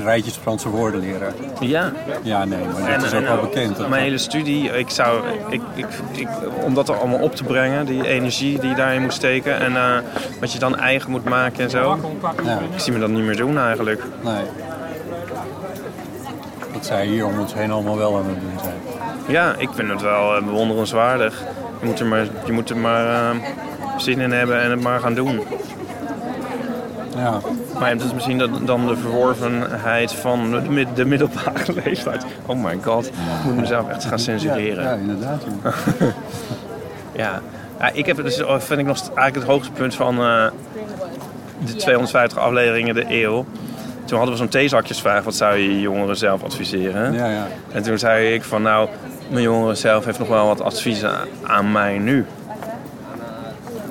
Rijtjes 0.03 0.35
Franse 0.35 0.69
woorden 0.69 0.99
leren. 0.99 1.33
Ja. 1.59 1.91
Ja, 2.21 2.45
nee, 2.45 2.59
maar 2.81 2.91
dat 2.99 3.03
is 3.05 3.13
ook 3.13 3.27
wel 3.27 3.39
bekend. 3.41 3.77
Dat- 3.77 3.89
Mijn 3.89 4.03
hele 4.03 4.17
studie, 4.17 4.69
ik 4.77 4.89
zou, 4.89 5.23
ik, 5.49 5.61
ik, 5.75 5.85
ik, 6.11 6.27
om 6.65 6.73
dat 6.73 6.89
er 6.89 6.95
allemaal 6.95 7.19
op 7.19 7.35
te 7.35 7.43
brengen, 7.43 7.85
die 7.85 8.07
energie 8.07 8.59
die 8.59 8.69
je 8.69 8.75
daarin 8.75 9.01
moet 9.01 9.13
steken 9.13 9.59
en 9.59 9.75
eh, 9.75 9.97
wat 10.39 10.51
je 10.53 10.59
dan 10.59 10.77
eigen 10.77 11.11
moet 11.11 11.23
maken 11.23 11.63
en 11.63 11.69
zo. 11.69 11.99
Ja, 12.45 12.59
Ik 12.73 12.79
zie 12.79 12.93
me 12.93 12.99
dat 12.99 13.09
niet 13.09 13.23
meer 13.23 13.37
doen 13.37 13.57
eigenlijk. 13.59 14.03
nee. 14.23 14.43
Dat 16.73 16.85
zij 16.85 17.05
hier 17.05 17.25
om 17.25 17.39
ons 17.39 17.53
heen 17.53 17.71
allemaal 17.71 17.97
wel 17.97 18.17
aan 18.17 18.25
het 18.25 18.39
doen 18.41 18.59
zijn. 18.63 18.75
Ja, 19.27 19.55
ik 19.57 19.69
vind 19.73 19.89
het 19.89 20.01
wel 20.01 20.35
eh, 20.35 20.43
bewonderenswaardig. 20.43 21.43
Je 21.79 21.85
moet 21.85 21.99
er 21.99 22.05
maar, 22.05 22.25
je 22.45 22.51
moet 22.51 22.69
er 22.69 22.77
maar 22.77 23.35
zin 23.97 24.19
in 24.19 24.31
hebben 24.31 24.61
en 24.61 24.71
het 24.71 24.81
maar 24.81 24.99
gaan 24.99 25.13
doen. 25.13 25.41
Ja, 27.17 27.39
Maar 27.79 27.89
het 27.89 28.03
is 28.03 28.13
misschien 28.13 28.37
dat, 28.37 28.49
dan 28.65 28.87
de 28.87 28.97
verworvenheid 28.97 30.13
van 30.13 30.51
de, 30.51 30.85
de 30.93 31.05
middelbare 31.05 31.73
leeftijd. 31.83 32.25
Oh 32.45 32.63
my 32.63 32.77
god, 32.83 33.05
ik 33.05 33.13
moet 33.43 33.55
mezelf 33.55 33.89
echt 33.89 34.05
gaan 34.05 34.19
censureren. 34.19 34.83
ja 34.83 34.93
inderdaad. 34.93 35.43
ja. 37.15 37.41
Ja, 37.79 37.91
ik 37.93 38.05
heb 38.05 38.17
het 38.17 38.25
dus, 38.25 38.43
oh, 38.43 38.59
vind 38.59 38.79
ik 38.79 38.85
nog 38.85 38.97
eigenlijk 38.99 39.35
het 39.35 39.43
hoogste 39.43 39.71
punt 39.71 39.95
van 39.95 40.19
eh, 40.19 40.45
de 41.65 41.75
250 41.75 42.37
afleveringen 42.37 42.95
de 42.95 43.05
eeuw. 43.07 43.45
Toen 44.05 44.17
hadden 44.17 44.35
we 44.35 44.41
zo'n 44.41 44.49
theezakjesvraag, 44.49 45.23
wat 45.23 45.35
zou 45.35 45.57
je 45.57 45.79
jongeren 45.79 46.17
zelf 46.17 46.43
adviseren? 46.43 47.13
Ja, 47.13 47.29
ja. 47.29 47.47
En 47.71 47.83
toen 47.83 47.97
zei 47.97 48.33
ik 48.33 48.43
van 48.43 48.61
nou, 48.61 48.89
mijn 49.29 49.43
jongeren 49.43 49.77
zelf 49.77 50.05
heeft 50.05 50.19
nog 50.19 50.27
wel 50.27 50.47
wat 50.47 50.61
adviezen 50.61 51.11
aan 51.43 51.71
mij 51.71 51.97
nu. 51.97 52.25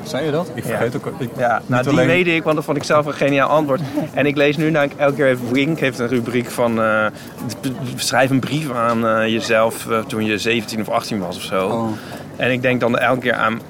Zei 0.02 0.24
je 0.24 0.30
dat? 0.30 0.50
Ik 0.54 0.64
vergeet 0.64 0.96
ook... 0.96 1.12
Ik, 1.18 1.30
Ja, 1.36 1.62
nou 1.66 1.82
die 1.82 1.92
alleen- 1.92 2.06
weet 2.06 2.26
ik, 2.26 2.42
want 2.42 2.56
dat 2.56 2.64
vond 2.64 2.76
ik 2.76 2.82
zelf 2.84 3.06
een 3.06 3.12
geniaal 3.14 3.48
antwoord. 3.48 3.80
En 4.14 4.26
ik 4.26 4.36
lees 4.36 4.56
nu, 4.56 4.70
nou, 4.70 4.90
elke 4.96 5.14
keer 5.14 5.26
heeft 5.26 5.50
Wink 5.50 5.78
heeft 5.78 5.98
een 5.98 6.08
rubriek 6.08 6.50
van... 6.50 6.82
eh, 6.82 7.06
schrijf 7.96 8.30
een 8.30 8.40
brief 8.40 8.72
aan 8.72 9.06
eh, 9.06 9.26
jezelf 9.28 9.90
eh, 9.90 9.98
toen 9.98 10.24
je 10.24 10.38
17 10.38 10.80
of 10.80 10.88
18 10.88 11.18
was 11.18 11.36
of 11.36 11.42
zo. 11.42 11.66
Oh. 11.68 11.88
En 12.36 12.50
ik 12.52 12.62
denk 12.62 12.80
dan 12.80 12.98
elke 12.98 13.20
keer 13.20 13.34
aan, 13.34 13.60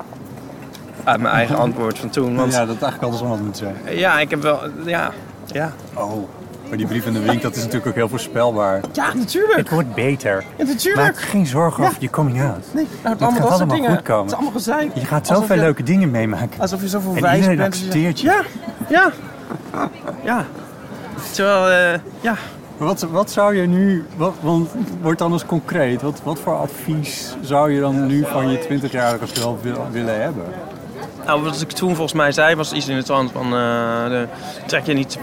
aan 1.04 1.20
mijn 1.22 1.34
eigen 1.34 1.56
antwoord 1.66 1.98
van 1.98 2.10
toen. 2.10 2.36
Want 2.36 2.52
Ja, 2.52 2.60
ja, 2.60 2.66
dat 2.66 2.82
eigenlijk 2.82 3.12
alles 3.12 3.28
wat 3.28 3.40
moet 3.40 3.56
zijn. 3.56 3.76
ik 4.20 4.30
heb 4.30 4.42
wel... 4.42 4.60
Ja, 4.84 5.10
ja. 5.46 5.72
Oh. 5.94 6.28
Maar 6.72 6.80
die 6.80 6.90
brief 6.90 7.06
in 7.06 7.12
de 7.12 7.20
wink, 7.20 7.42
dat 7.42 7.52
is 7.56 7.58
natuurlijk 7.58 7.86
ook 7.86 7.94
heel 7.94 8.08
voorspelbaar. 8.08 8.80
Ja, 8.92 9.14
natuurlijk. 9.14 9.56
Het 9.56 9.68
wordt 9.70 9.94
beter. 9.94 10.44
Ja, 10.56 10.64
natuurlijk. 10.64 11.02
Maak 11.02 11.20
geen 11.20 11.46
zorgen 11.46 11.84
over 11.84 11.96
je 11.98 12.10
coming 12.10 12.42
out. 12.42 12.64
Nee, 12.74 12.86
nou, 13.02 13.16
Dat 13.16 13.32
gaat 13.32 13.50
allemaal 13.50 13.76
goed 13.76 14.02
komen. 14.02 14.20
Het 14.22 14.26
is 14.30 14.32
allemaal 14.32 14.52
gezeik. 14.52 14.90
Je 14.94 15.04
gaat 15.04 15.26
zoveel 15.26 15.56
je- 15.56 15.62
leuke 15.62 15.82
dingen 15.82 16.10
meemaken. 16.10 16.60
Alsof 16.60 16.80
je 16.80 16.88
zoveel 16.88 17.14
En 17.16 17.22
wijs 17.22 17.34
iedereen 17.34 17.56
bent. 17.56 17.74
accepteert 17.74 18.20
je. 18.20 18.26
Ja, 18.26 18.42
ja. 18.88 19.10
Ja. 20.24 20.44
Terwijl, 21.32 21.68
eh, 21.94 22.00
ja... 22.20 22.34
Wat, 22.76 23.00
wat 23.10 23.30
zou 23.30 23.56
je 23.56 23.66
nu, 23.66 24.06
wat, 24.16 24.34
want 24.40 24.70
wordt 25.00 25.18
dan 25.18 25.32
eens 25.32 25.46
concreet, 25.46 26.02
wat, 26.02 26.20
wat 26.24 26.38
voor 26.38 26.56
advies 26.56 27.36
zou 27.40 27.72
je 27.72 27.80
dan 27.80 28.06
nu 28.06 28.24
van 28.26 28.50
je 28.50 28.58
20-jarige 28.82 29.26
zelf 29.32 29.62
wil- 29.62 29.86
willen 29.90 30.22
hebben? 30.22 30.44
Nou, 31.26 31.42
wat 31.42 31.60
ik 31.60 31.70
toen 31.70 31.88
volgens 31.94 32.12
mij 32.12 32.32
zei 32.32 32.54
was 32.54 32.72
iets 32.72 32.88
in 32.88 32.96
de 32.96 33.02
trant 33.02 33.30
van... 33.32 33.44
eh, 33.44 33.50
de, 34.08 34.26
trek 34.66 34.86
je 34.86 34.92
niet... 34.92 35.18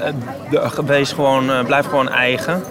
eh, 0.00 0.12
de, 0.50 0.82
wees 0.86 1.12
gewoon, 1.12 1.50
eh, 1.50 1.64
blijf 1.64 1.86
gewoon 1.86 2.08
eigen. 2.08 2.62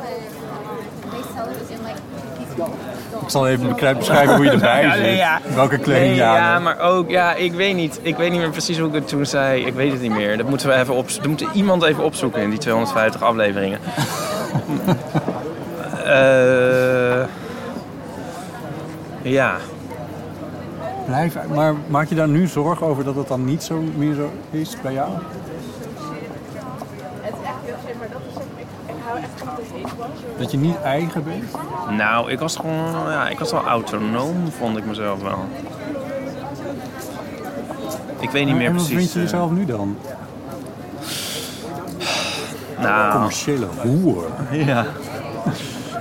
Ik 3.21 3.29
zal 3.29 3.47
even 3.47 3.75
beschrijven 3.97 4.35
hoe 4.35 4.45
je 4.45 4.51
erbij 4.51 4.91
zit. 4.97 5.17
ja. 5.17 5.39
Welke 5.55 5.77
kleding 5.77 6.07
Nee, 6.07 6.15
ja, 6.15 6.59
maar 6.59 6.79
ook... 6.79 7.09
Ja, 7.09 7.33
ik 7.33 7.53
weet 7.53 7.75
niet. 7.75 7.99
Ik 8.01 8.15
weet 8.17 8.31
niet 8.31 8.39
meer 8.39 8.49
precies 8.49 8.77
hoe 8.77 8.87
ik 8.87 8.93
het 8.93 9.07
toen 9.07 9.25
zei. 9.25 9.65
Ik 9.65 9.73
weet 9.73 9.91
het 9.91 10.01
niet 10.01 10.11
meer. 10.11 10.37
Dat 10.37 10.49
moeten 10.49 10.67
we 10.67 10.73
even 10.73 10.93
op... 10.93 11.07
Dat 11.15 11.27
moet 11.27 11.45
iemand 11.53 11.83
even 11.83 12.03
opzoeken 12.03 12.41
in 12.41 12.49
die 12.49 12.59
250 12.59 13.21
afleveringen. 13.23 13.79
Eh 16.05 17.23
ja. 19.23 19.57
Blijf, 21.05 21.35
maar 21.53 21.73
maak 21.87 22.07
je 22.07 22.15
daar 22.15 22.27
nu 22.27 22.47
zorgen 22.47 22.87
over 22.87 23.03
dat 23.03 23.15
het 23.15 23.27
dan 23.27 23.45
niet 23.45 23.63
zo 23.63 23.83
meer 23.95 24.13
zo 24.13 24.31
is 24.51 24.75
bij 24.81 24.93
jou? 24.93 25.09
Dat 30.37 30.51
je 30.51 30.57
niet 30.57 30.81
eigen 30.81 31.23
bent? 31.23 31.43
Nou, 31.89 32.31
ik 32.31 32.39
was 32.39 32.55
gewoon... 32.55 33.09
Ja, 33.09 33.29
ik 33.29 33.39
was 33.39 33.51
wel 33.51 33.63
autonoom, 33.65 34.51
vond 34.51 34.77
ik 34.77 34.85
mezelf 34.85 35.21
wel. 35.21 35.45
Ik 38.19 38.29
weet 38.29 38.45
niet 38.45 38.55
meer 38.55 38.67
en 38.67 38.75
wat 38.75 38.85
precies. 38.87 38.97
vind 38.97 39.11
je 39.13 39.19
eh, 39.19 39.23
jezelf 39.25 39.51
nu 39.51 39.65
dan? 39.65 39.97
nou, 42.79 43.11
Commerciële 43.11 43.65
hoer. 43.81 44.25
Ja. 44.65 44.85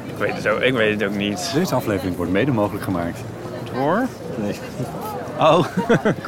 Ik 0.06 0.18
weet 0.18 0.34
het 0.34 0.48
ook, 0.48 0.60
ik 0.60 0.74
weet 0.74 1.00
het 1.00 1.08
ook 1.10 1.16
niet. 1.16 1.50
Deze 1.54 1.74
aflevering 1.74 2.16
wordt 2.16 2.32
mede 2.32 2.50
mogelijk 2.50 2.84
gemaakt. 2.84 3.18
Hoor? 3.74 4.06
Nee. 4.42 4.58
Oh. 5.38 5.66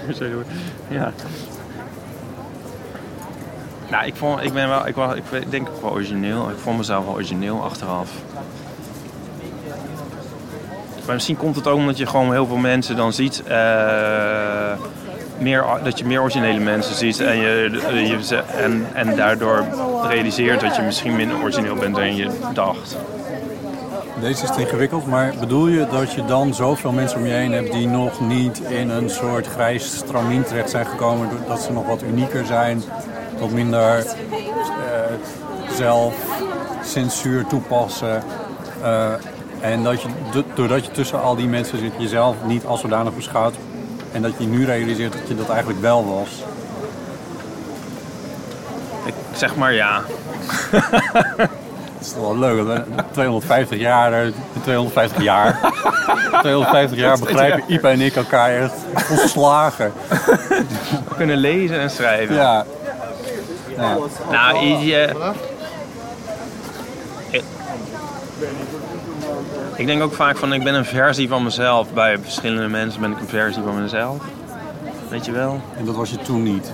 ja. 0.88 1.12
Nou, 3.94 4.06
ik, 4.06 4.14
vond, 4.16 4.42
ik 4.42 4.52
ben 4.52 4.68
wel, 4.68 4.86
ik, 4.86 4.96
ik 5.30 5.50
denk 5.50 5.68
wel 5.82 5.90
origineel. 5.90 6.50
Ik 6.50 6.56
vond 6.58 6.76
mezelf 6.76 7.04
wel 7.04 7.14
origineel 7.14 7.62
achteraf. 7.62 8.10
Maar 11.06 11.14
misschien 11.14 11.36
komt 11.36 11.56
het 11.56 11.66
ook 11.66 11.76
omdat 11.76 11.98
je 11.98 12.06
gewoon 12.06 12.32
heel 12.32 12.46
veel 12.46 12.56
mensen 12.56 12.96
dan 12.96 13.12
ziet. 13.12 13.42
eh, 13.46 14.72
meer, 15.38 15.64
dat 15.84 15.98
je 15.98 16.04
meer 16.04 16.20
originele 16.20 16.60
mensen 16.60 16.94
ziet. 16.94 17.20
En, 17.20 17.36
je, 17.36 17.80
je, 18.28 18.42
en, 18.62 18.86
en 18.92 19.16
daardoor 19.16 19.64
realiseert 20.08 20.60
dat 20.60 20.76
je 20.76 20.82
misschien 20.82 21.16
minder 21.16 21.42
origineel 21.42 21.74
bent 21.74 21.94
dan 21.94 22.16
je 22.16 22.30
dacht. 22.52 22.96
Deze 24.20 24.44
is 24.44 24.56
ingewikkeld, 24.56 25.06
maar 25.06 25.34
bedoel 25.40 25.66
je 25.66 25.86
dat 25.90 26.12
je 26.12 26.24
dan 26.24 26.54
zoveel 26.54 26.92
mensen 26.92 27.18
om 27.18 27.26
je 27.26 27.32
heen 27.32 27.52
hebt 27.52 27.72
die 27.72 27.88
nog 27.88 28.20
niet 28.20 28.60
in 28.60 28.90
een 28.90 29.10
soort 29.10 29.46
grijs 29.46 29.96
stramien 29.96 30.44
terecht 30.44 30.70
zijn 30.70 30.86
gekomen, 30.86 31.28
dat 31.48 31.62
ze 31.62 31.72
nog 31.72 31.86
wat 31.86 32.02
unieker 32.02 32.46
zijn, 32.46 32.82
wat 33.38 33.50
minder 33.50 33.98
eh, 33.98 34.04
zelfcensuur 35.76 37.46
toepassen. 37.46 38.22
eh, 38.82 39.12
en 39.60 39.82
dat 39.82 40.02
je, 40.02 40.08
do- 40.32 40.44
doordat 40.54 40.84
je 40.84 40.90
tussen 40.90 41.22
al 41.22 41.36
die 41.36 41.46
mensen 41.48 41.78
zit, 41.78 41.92
jezelf 41.98 42.36
niet 42.44 42.64
als 42.64 42.80
zodanig 42.80 43.14
beschouwt. 43.14 43.54
En 44.12 44.22
dat 44.22 44.32
je 44.38 44.46
nu 44.46 44.64
realiseert 44.66 45.12
dat 45.12 45.28
je 45.28 45.34
dat 45.36 45.48
eigenlijk 45.48 45.80
wel 45.80 46.06
was. 46.18 46.28
Ik 49.04 49.14
zeg 49.32 49.56
maar 49.56 49.72
ja. 49.72 50.00
Dat 51.36 52.12
is 52.12 52.12
toch 52.12 52.22
wel 52.22 52.38
leuk. 52.38 52.66
dat 52.66 52.86
we 52.96 53.02
250 53.12 53.78
jaar, 53.78 54.12
eh, 54.12 54.30
250 54.62 55.22
jaar, 55.22 55.58
250 56.40 56.98
jaar 56.98 57.18
begrijpen 57.18 57.62
Ipa 57.66 57.88
en 57.90 58.00
ik 58.00 58.16
elkaar 58.16 58.50
echt 58.62 58.72
volslagen. 58.94 59.92
We 61.08 61.14
kunnen 61.16 61.36
lezen 61.36 61.80
en 61.80 61.90
schrijven. 61.90 62.34
Ja. 62.34 62.64
Ja. 63.76 63.98
Nou, 64.30 64.66
je... 64.66 65.32
Ik, 67.30 67.42
ik 69.76 69.86
denk 69.86 70.02
ook 70.02 70.14
vaak 70.14 70.36
van, 70.36 70.52
ik 70.52 70.64
ben 70.64 70.74
een 70.74 70.84
versie 70.84 71.28
van 71.28 71.42
mezelf. 71.42 71.92
Bij 71.92 72.18
verschillende 72.18 72.68
mensen 72.68 73.00
ben 73.00 73.10
ik 73.10 73.20
een 73.20 73.28
versie 73.28 73.62
van 73.62 73.82
mezelf. 73.82 74.22
Weet 75.08 75.24
je 75.24 75.32
wel? 75.32 75.60
En 75.76 75.84
dat 75.84 75.94
was 75.94 76.10
je 76.10 76.16
toen 76.16 76.42
niet. 76.42 76.72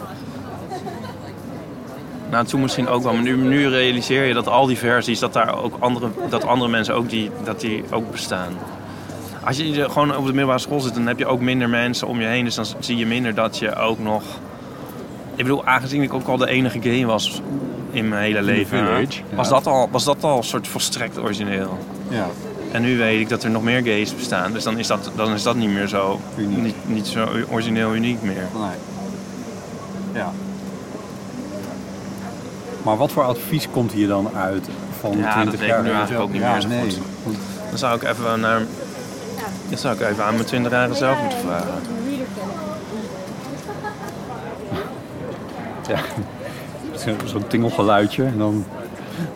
Nou, 2.31 2.45
toen 2.45 2.61
misschien 2.61 2.89
ook 2.89 3.03
wel. 3.03 3.13
Maar 3.13 3.23
nu, 3.23 3.37
nu 3.37 3.69
realiseer 3.69 4.25
je 4.25 4.35
dat 4.35 4.49
al 4.49 4.67
die 4.67 4.79
versies, 4.79 5.19
dat, 5.19 5.33
daar 5.33 5.63
ook 5.63 5.77
andere, 5.79 6.09
dat 6.29 6.45
andere 6.45 6.71
mensen 6.71 6.95
ook 6.95 7.11
die, 7.11 7.31
dat 7.45 7.61
die 7.61 7.85
ook 7.91 8.11
bestaan. 8.11 8.59
Als 9.45 9.57
je 9.57 9.91
gewoon 9.91 10.17
op 10.17 10.25
de 10.27 10.33
middelbare 10.33 10.59
school 10.59 10.81
zit, 10.81 10.95
dan 10.95 11.07
heb 11.07 11.19
je 11.19 11.27
ook 11.27 11.41
minder 11.41 11.69
mensen 11.69 12.07
om 12.07 12.21
je 12.21 12.27
heen. 12.27 12.45
Dus 12.45 12.55
dan 12.55 12.67
zie 12.79 12.97
je 12.97 13.07
minder 13.07 13.35
dat 13.35 13.59
je 13.59 13.75
ook 13.75 13.99
nog... 13.99 14.23
Ik 15.41 15.47
bedoel, 15.47 15.65
aangezien 15.65 16.03
ik 16.03 16.15
ook 16.15 16.27
al 16.27 16.37
de 16.37 16.49
enige 16.49 16.81
gay 16.83 17.07
was 17.07 17.43
in 17.91 18.09
mijn 18.09 18.23
hele 18.23 18.43
leven... 18.43 18.79
village, 18.79 19.23
was, 19.35 19.49
ja. 19.49 19.55
dat 19.55 19.67
al, 19.67 19.89
was 19.91 20.05
dat 20.05 20.25
al 20.25 20.37
een 20.37 20.45
soort 20.45 20.69
volstrekt 20.69 21.19
origineel. 21.19 21.79
Ja. 22.09 22.27
En 22.73 22.83
nu 22.83 22.99
weet 22.99 23.21
ik 23.21 23.29
dat 23.29 23.43
er 23.43 23.51
nog 23.51 23.63
meer 23.63 23.83
gays 23.83 24.15
bestaan. 24.15 24.53
Dus 24.53 24.65
dan 24.65 24.79
is 24.79 24.87
dat, 24.87 25.11
dan 25.17 25.33
is 25.33 25.43
dat 25.43 25.57
niet 25.57 25.71
meer 25.71 25.87
zo, 25.87 26.21
Uniek. 26.37 26.63
niet, 26.63 26.75
niet 26.87 27.07
zo 27.07 27.29
origineel 27.51 27.95
uniek 27.95 28.23
meer. 28.23 28.35
Nee. 28.35 28.77
Ja. 30.13 30.33
Maar 32.83 32.97
wat 32.97 33.13
voor 33.13 33.25
advies 33.25 33.69
komt 33.71 33.93
hier 33.93 34.09
dan 34.09 34.31
uit 34.35 34.69
van 35.01 35.19
Ja, 35.19 35.33
20 35.33 35.59
dat 35.61 35.69
jaar? 35.69 35.83
nu 35.83 35.91
eigenlijk 35.91 36.23
ook 36.23 36.33
niet 36.33 36.43
ja, 36.43 36.53
meer 36.53 36.61
zo 36.61 36.69
nee. 36.69 36.99
goed. 37.25 37.37
Dan 37.69 37.79
zou 37.79 37.97
ik 37.97 38.03
even 38.03 38.41
naar... 38.41 38.63
Dat 39.71 39.81
zou 39.81 39.95
ik 39.95 40.01
even 40.01 40.25
aan 40.25 40.35
mijn 40.35 40.47
20 40.47 40.73
jaar 40.73 40.95
zelf 40.95 41.21
moeten 41.21 41.39
vragen. 41.39 41.75
Ja. 45.91 45.99
Zo- 46.99 47.27
Zo'n 47.33 47.47
tingelgeluidje 47.47 48.25
en 48.25 48.39
dan... 48.39 48.65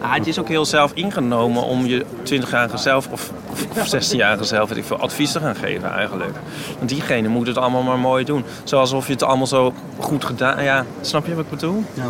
Ah, 0.01 0.15
het 0.15 0.27
is 0.27 0.39
ook 0.39 0.49
heel 0.49 0.65
zelf 0.65 0.93
ingenomen 0.95 1.63
om 1.63 1.87
je 1.87 2.05
20-jarige 2.25 2.77
zelf 2.77 3.09
of, 3.11 3.31
of 3.51 3.95
16-jarige 3.97 4.45
zelf 4.45 4.69
weet 4.69 4.79
ik 4.79 4.85
veel, 4.85 4.97
advies 4.99 5.33
te 5.33 5.41
gaan 5.41 5.55
geven 5.57 5.93
eigenlijk. 5.93 6.37
Want 6.79 6.89
diegene 6.89 7.29
moet 7.29 7.47
het 7.47 7.59
allemaal 7.59 7.83
maar 7.83 7.99
mooi 7.99 8.25
doen. 8.25 8.45
Zoals 8.65 8.93
of 8.93 9.07
je 9.07 9.13
het 9.13 9.23
allemaal 9.23 9.47
zo 9.47 9.73
goed 9.99 10.25
gedaan... 10.25 10.63
Ja, 10.63 10.85
snap 11.01 11.27
je 11.27 11.35
wat 11.35 11.45
ik 11.45 11.51
bedoel? 11.51 11.85
Ja, 11.95 12.05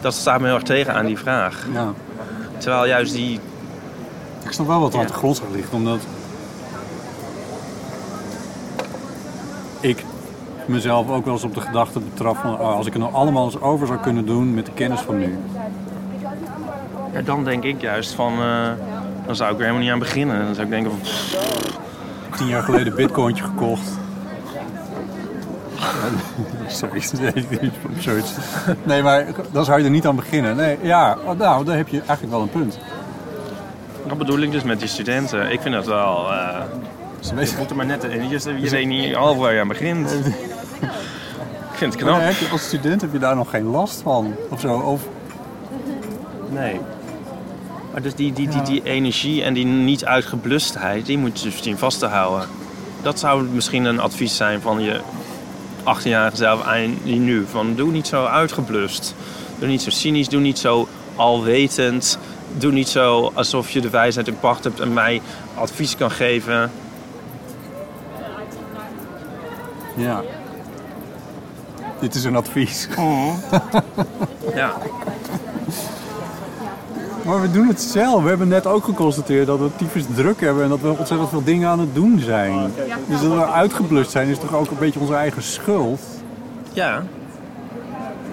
Dat 0.00 0.14
staat 0.14 0.40
me 0.40 0.46
heel 0.46 0.54
erg 0.54 0.64
tegen 0.64 0.94
aan 0.94 1.06
die 1.06 1.18
vraag. 1.18 1.66
ja. 1.72 1.92
Terwijl 2.58 2.86
juist 2.86 3.12
die... 3.12 3.40
Ik 4.44 4.52
snap 4.52 4.66
wel 4.66 4.80
wat 4.80 4.88
er 4.92 4.94
Ja. 4.94 5.00
aan 5.00 5.06
de 5.10 5.12
grondslag 5.18 5.48
ligt, 5.50 5.72
omdat 5.72 5.98
ik 9.80 10.04
mezelf 10.68 11.10
ook 11.10 11.24
wel 11.24 11.34
eens 11.34 11.44
op 11.44 11.54
de 11.54 11.60
gedachte 11.60 12.00
betraf 12.00 12.38
van 12.40 12.52
oh, 12.52 12.76
als 12.76 12.86
ik 12.86 12.92
het 12.92 13.02
nou 13.02 13.14
allemaal 13.14 13.44
eens 13.44 13.60
over 13.60 13.86
zou 13.86 13.98
kunnen 13.98 14.26
doen 14.26 14.54
met 14.54 14.66
de 14.66 14.72
kennis 14.72 15.00
van 15.00 15.18
nu. 15.18 15.38
Ja, 17.12 17.22
dan 17.22 17.44
denk 17.44 17.62
ik 17.64 17.80
juist 17.80 18.12
van... 18.12 18.32
eh, 18.32 18.68
dan 19.26 19.36
zou 19.36 19.50
ik 19.52 19.56
er 19.56 19.60
helemaal 19.62 19.82
niet 19.82 19.92
aan 19.92 19.98
beginnen. 19.98 20.44
Dan 20.44 20.54
zou 20.54 20.66
ik 20.66 20.72
denken 20.72 20.90
van... 20.90 21.00
pff, 21.00 21.36
Tien 22.36 22.46
jaar 22.46 22.62
geleden 22.62 22.86
een 22.86 22.94
bitcointje 22.94 23.44
gekocht. 23.44 23.88
Sorry, 26.66 27.02
zoiets. 27.98 28.32
Nee, 28.84 29.02
maar 29.02 29.26
dan 29.52 29.64
zou 29.64 29.78
je 29.78 29.84
er 29.84 29.90
niet 29.90 30.06
aan 30.06 30.16
beginnen. 30.16 30.56
Nee, 30.56 30.78
ja, 30.82 31.16
nou, 31.38 31.64
daar 31.64 31.76
heb 31.76 31.88
je 31.88 31.98
eigenlijk 31.98 32.30
wel 32.30 32.40
een 32.42 32.50
punt. 32.50 32.78
Dat 34.06 34.18
bedoel 34.18 34.38
ik 34.38 34.50
dus 34.50 34.62
met 34.62 34.78
die 34.78 34.88
studenten. 34.88 35.50
Ik 35.52 35.60
vind 35.60 35.74
dat 35.74 35.86
wel... 35.86 36.32
eh 36.32 36.60
Ze 37.20 37.28
je 37.30 37.34
weten- 37.34 37.58
moet 37.58 37.70
er 37.70 37.76
maar 37.76 37.86
net... 37.86 38.02
Je 38.60 38.68
weet 38.70 38.86
niet 38.86 39.14
al 39.16 39.36
waar 39.36 39.52
je 39.52 39.60
aan 39.60 39.68
begint. 39.68 40.10
Ik 41.76 41.82
vind 41.82 41.92
het 41.92 42.02
knap. 42.02 42.32
je, 42.32 42.48
als 42.50 42.62
student 42.62 43.00
heb 43.00 43.12
je 43.12 43.18
daar 43.18 43.36
nog 43.36 43.50
geen 43.50 43.64
last 43.64 44.00
van. 44.02 44.34
Of 44.50 44.60
zo. 44.60 44.78
Of, 44.78 45.02
Nee. 46.50 46.80
Maar 47.92 48.02
dus 48.02 48.14
die, 48.14 48.32
die, 48.32 48.48
die, 48.48 48.62
die 48.62 48.82
energie 48.84 49.42
en 49.42 49.54
die 49.54 49.64
niet 49.64 50.04
uitgeblustheid, 50.04 51.06
die 51.06 51.18
moet 51.18 51.40
je 51.40 51.44
dus 51.44 51.62
zien 51.62 51.78
vast 51.78 51.98
te 51.98 52.06
houden. 52.06 52.48
Dat 53.02 53.18
zou 53.18 53.42
misschien 53.42 53.84
een 53.84 54.00
advies 54.00 54.36
zijn 54.36 54.60
van 54.60 54.80
je 54.80 55.00
18-jarige 55.80 56.36
zelf 56.36 56.62
aan 56.62 56.98
die 57.02 57.18
nu. 57.18 57.46
Van 57.50 57.74
doe 57.74 57.90
niet 57.90 58.06
zo 58.06 58.24
uitgeblust. 58.24 59.14
Doe 59.58 59.68
niet 59.68 59.82
zo 59.82 59.90
cynisch, 59.90 60.28
doe 60.28 60.40
niet 60.40 60.58
zo 60.58 60.88
alwetend. 61.16 62.18
Doe 62.58 62.72
niet 62.72 62.88
zo 62.88 63.30
alsof 63.34 63.70
je 63.70 63.80
de 63.80 63.90
wijsheid 63.90 64.28
in 64.28 64.38
pacht 64.38 64.64
hebt 64.64 64.80
en 64.80 64.92
mij 64.92 65.22
advies 65.54 65.96
kan 65.96 66.10
geven. 66.10 66.70
ja. 69.94 70.22
Dit 72.00 72.14
is 72.14 72.24
een 72.24 72.36
advies. 72.36 72.88
Ja, 74.54 74.72
Maar 77.24 77.40
we 77.40 77.50
doen 77.50 77.68
het 77.68 77.80
zelf. 77.80 78.22
We 78.22 78.28
hebben 78.28 78.48
net 78.48 78.66
ook 78.66 78.84
geconstateerd 78.84 79.46
dat 79.46 79.58
we 79.58 79.68
tyfus 79.76 80.04
druk 80.14 80.40
hebben 80.40 80.62
en 80.62 80.68
dat 80.68 80.80
we 80.80 80.88
ontzettend 80.98 81.28
veel 81.28 81.44
dingen 81.44 81.68
aan 81.68 81.80
het 81.80 81.94
doen 81.94 82.18
zijn. 82.18 82.72
Dus 83.08 83.20
dat 83.20 83.32
we 83.32 83.46
uitgeblust 83.46 84.10
zijn 84.10 84.28
is 84.28 84.38
toch 84.38 84.54
ook 84.54 84.70
een 84.70 84.78
beetje 84.78 85.00
onze 85.00 85.14
eigen 85.14 85.42
schuld. 85.42 86.00
ja. 86.72 87.02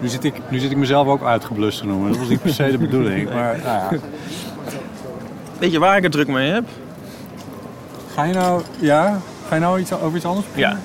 Nu 0.01 0.09
zit 0.09 0.23
ik, 0.23 0.33
nu 0.49 0.59
zit 0.59 0.71
ik 0.71 0.77
mezelf 0.77 1.07
ook 1.07 1.23
uitgeblust 1.23 1.79
te 1.79 1.85
noemen. 1.85 2.09
Dat 2.09 2.17
was 2.19 2.27
niet 2.27 2.41
per 2.41 2.53
se 2.53 2.71
de 2.71 2.77
bedoeling. 2.77 3.33
Maar 3.33 3.57
nou 3.63 3.93
ja. 3.95 3.99
Weet 5.59 5.71
je 5.71 5.79
waar 5.79 5.97
ik 5.97 6.03
het 6.03 6.11
druk 6.11 6.27
mee 6.27 6.51
heb? 6.51 6.63
Ga 8.13 8.23
je 8.23 8.33
nou, 8.33 8.61
ja, 8.79 9.19
ga 9.47 9.55
je 9.55 9.61
nou 9.61 9.79
iets, 9.79 9.93
over 9.93 10.15
iets 10.15 10.25
anders 10.25 10.45
Ja, 10.53 10.77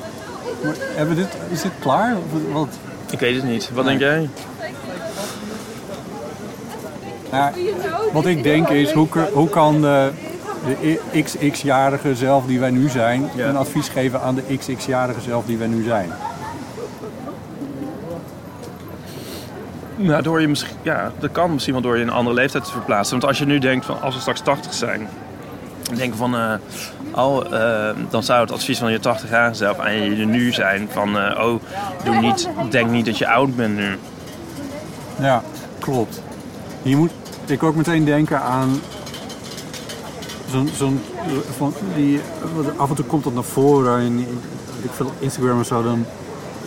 Maar 0.62 0.75
Hebben 0.94 1.16
dit, 1.16 1.29
is 1.51 1.62
dit 1.62 1.73
klaar? 1.81 2.16
Wat? 2.53 2.68
ik 3.11 3.18
weet 3.18 3.35
het 3.35 3.44
niet. 3.44 3.71
Wat 3.75 3.85
Nee. 3.85 3.99
denk 3.99 4.11
jij? 4.11 4.29
Ja, 7.31 7.53
wat 8.12 8.27
ik 8.27 8.42
denk 8.42 8.68
is, 8.68 8.92
hoe, 9.33 9.49
kan 9.51 9.81
de, 9.81 10.11
de 10.64 11.01
XX-jarige 11.23 12.14
zelf 12.14 12.47
die 12.47 12.61
wij 12.61 12.71
nu 12.71 12.88
zijn... 12.88 13.31
Ja. 13.35 13.49
een 13.49 13.57
advies 13.57 13.88
geven 13.88 14.21
aan 14.21 14.35
de 14.35 14.57
XX-jarige 14.57 15.21
zelf 15.21 15.44
die 15.47 15.57
wij 15.59 15.66
nu 15.66 15.83
zijn? 15.83 16.12
Nou, 19.97 20.23
door 20.23 20.40
je 20.40 20.49
misschien, 20.49 20.77
ja, 20.83 21.12
dat 21.18 21.33
kan 21.33 21.53
misschien 21.53 21.73
wel 21.73 21.83
door 21.83 21.97
je 21.97 22.03
in 22.03 22.09
een 22.09 22.14
andere 22.14 22.37
leeftijd 22.37 22.64
te 22.64 22.71
verplaatsen. 22.71 23.18
Want 23.18 23.29
als 23.29 23.38
je 23.38 23.44
nu 23.44 23.59
denkt 23.59 23.87
van 23.87 24.01
als 24.01 24.14
we 24.14 24.21
straks 24.21 24.40
80 24.40 24.75
zijn, 24.75 25.09
dan 25.83 25.94
denk 25.94 26.14
van, 26.14 26.37
eh, 26.37 26.53
oh, 27.14 27.53
eh, 27.53 27.97
dan 28.11 28.23
zou 28.23 28.40
het 28.40 28.53
advies 28.53 28.79
van 28.79 28.92
je 28.92 29.01
80 29.01 29.31
jaar 29.31 29.55
zelf 29.55 29.79
aan 29.79 29.94
je 30.16 30.27
nu 30.27 30.53
zijn 30.53 30.88
van, 30.92 31.18
eh, 31.18 31.44
oh, 31.47 31.61
doe 32.05 32.16
niet, 32.21 32.49
denk 32.71 32.90
niet 32.90 33.07
dat 33.07 33.18
je 33.18 33.29
oud 33.29 33.57
bent 33.57 33.77
nu. 33.77 33.99
Ja, 35.21 35.42
klopt. 35.79 36.23
Je 36.83 36.97
moet 36.97 37.11
ik 37.47 37.62
ook 37.62 37.75
meteen 37.75 38.05
denken 38.05 38.40
aan 38.42 38.81
zo'n 40.51 40.71
zo'n 40.77 41.01
van 41.57 41.75
die 41.94 42.21
af 42.77 42.88
en 42.88 42.94
toe 42.94 43.05
komt 43.05 43.25
dat 43.25 43.35
naar 43.35 43.42
voren 43.42 44.01
in 44.01 44.18
ik 44.83 44.90
veel 44.92 45.12
Instagram 45.18 45.61
of 45.61 45.66
zo 45.66 45.83
dan 45.83 46.05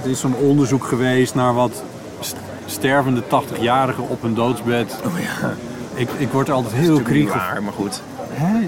er 0.04 0.10
is 0.10 0.20
zo'n 0.20 0.36
onderzoek 0.36 0.84
geweest 0.84 1.36
naar 1.36 1.54
wat 1.54 1.84
st- 2.20 2.36
stervende 2.66 3.22
80-jarigen 3.22 4.08
op 4.08 4.22
hun 4.22 4.34
doodsbed. 4.34 5.00
Oh 5.06 5.20
ja, 5.20 5.54
Ik, 5.94 6.10
ik 6.18 6.32
word 6.32 6.48
er 6.48 6.54
altijd 6.54 6.74
heel 6.74 7.02
waar, 7.28 7.64
maar 7.64 7.74
goed. 7.74 8.02
Hè? 8.42 8.60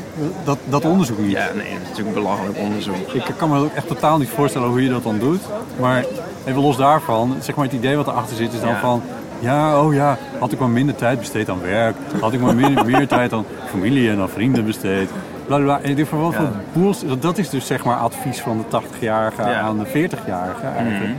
Dat, 0.43 0.57
dat 0.69 0.85
onderzoek 0.85 1.17
niet. 1.19 1.31
Ja, 1.31 1.45
nee, 1.55 1.71
dat 1.73 1.81
is 1.81 1.87
natuurlijk 1.89 2.15
een 2.17 2.23
belachelijk 2.23 2.57
onderzoek. 2.57 2.95
Ik 3.13 3.23
kan 3.37 3.49
me 3.49 3.57
ook 3.59 3.73
echt 3.73 3.87
totaal 3.87 4.17
niet 4.17 4.29
voorstellen 4.29 4.67
hoe 4.69 4.83
je 4.83 4.89
dat 4.89 5.03
dan 5.03 5.19
doet. 5.19 5.41
Maar 5.79 6.05
even 6.45 6.61
los 6.61 6.77
daarvan, 6.77 7.35
zeg 7.39 7.55
maar 7.55 7.65
het 7.65 7.73
idee 7.73 7.95
wat 7.95 8.07
erachter 8.07 8.35
zit 8.37 8.53
is 8.53 8.59
dan 8.59 8.69
Ja. 8.69 8.79
van... 8.79 9.01
Ja, 9.39 9.81
oh 9.81 9.93
ja, 9.93 10.17
had 10.39 10.51
ik 10.51 10.59
maar 10.59 10.69
minder 10.69 10.95
tijd 10.95 11.19
besteed 11.19 11.49
aan 11.49 11.61
werk. 11.61 11.95
Had 12.21 12.33
ik 12.33 12.39
maar 12.41 12.55
meer, 12.55 12.85
meer 12.85 13.07
tijd 13.07 13.33
aan 13.33 13.45
familie 13.69 14.09
en 14.09 14.19
aan 14.19 14.29
vrienden 14.29 14.65
besteed. 14.65 15.09
Bla, 15.45 15.55
bla, 15.55 15.65
bla. 15.65 15.79
En 15.81 15.89
ik 15.89 15.95
denk 15.95 16.07
van 16.07 16.21
wat 16.21 16.31
Ja. 16.33 16.37
voor 16.37 16.49
bullshit. 16.81 17.21
Dat 17.21 17.37
is 17.37 17.49
dus 17.49 17.65
zeg 17.67 17.83
maar 17.83 17.95
advies 17.97 18.39
van 18.39 18.57
de 18.57 18.63
80-jarige 18.77 19.41
Ja. 19.41 19.59
aan 19.59 19.77
de 19.79 19.85
40-jarige 19.85 20.65
eigenlijk. 20.77 21.03
Mhm. 21.03 21.17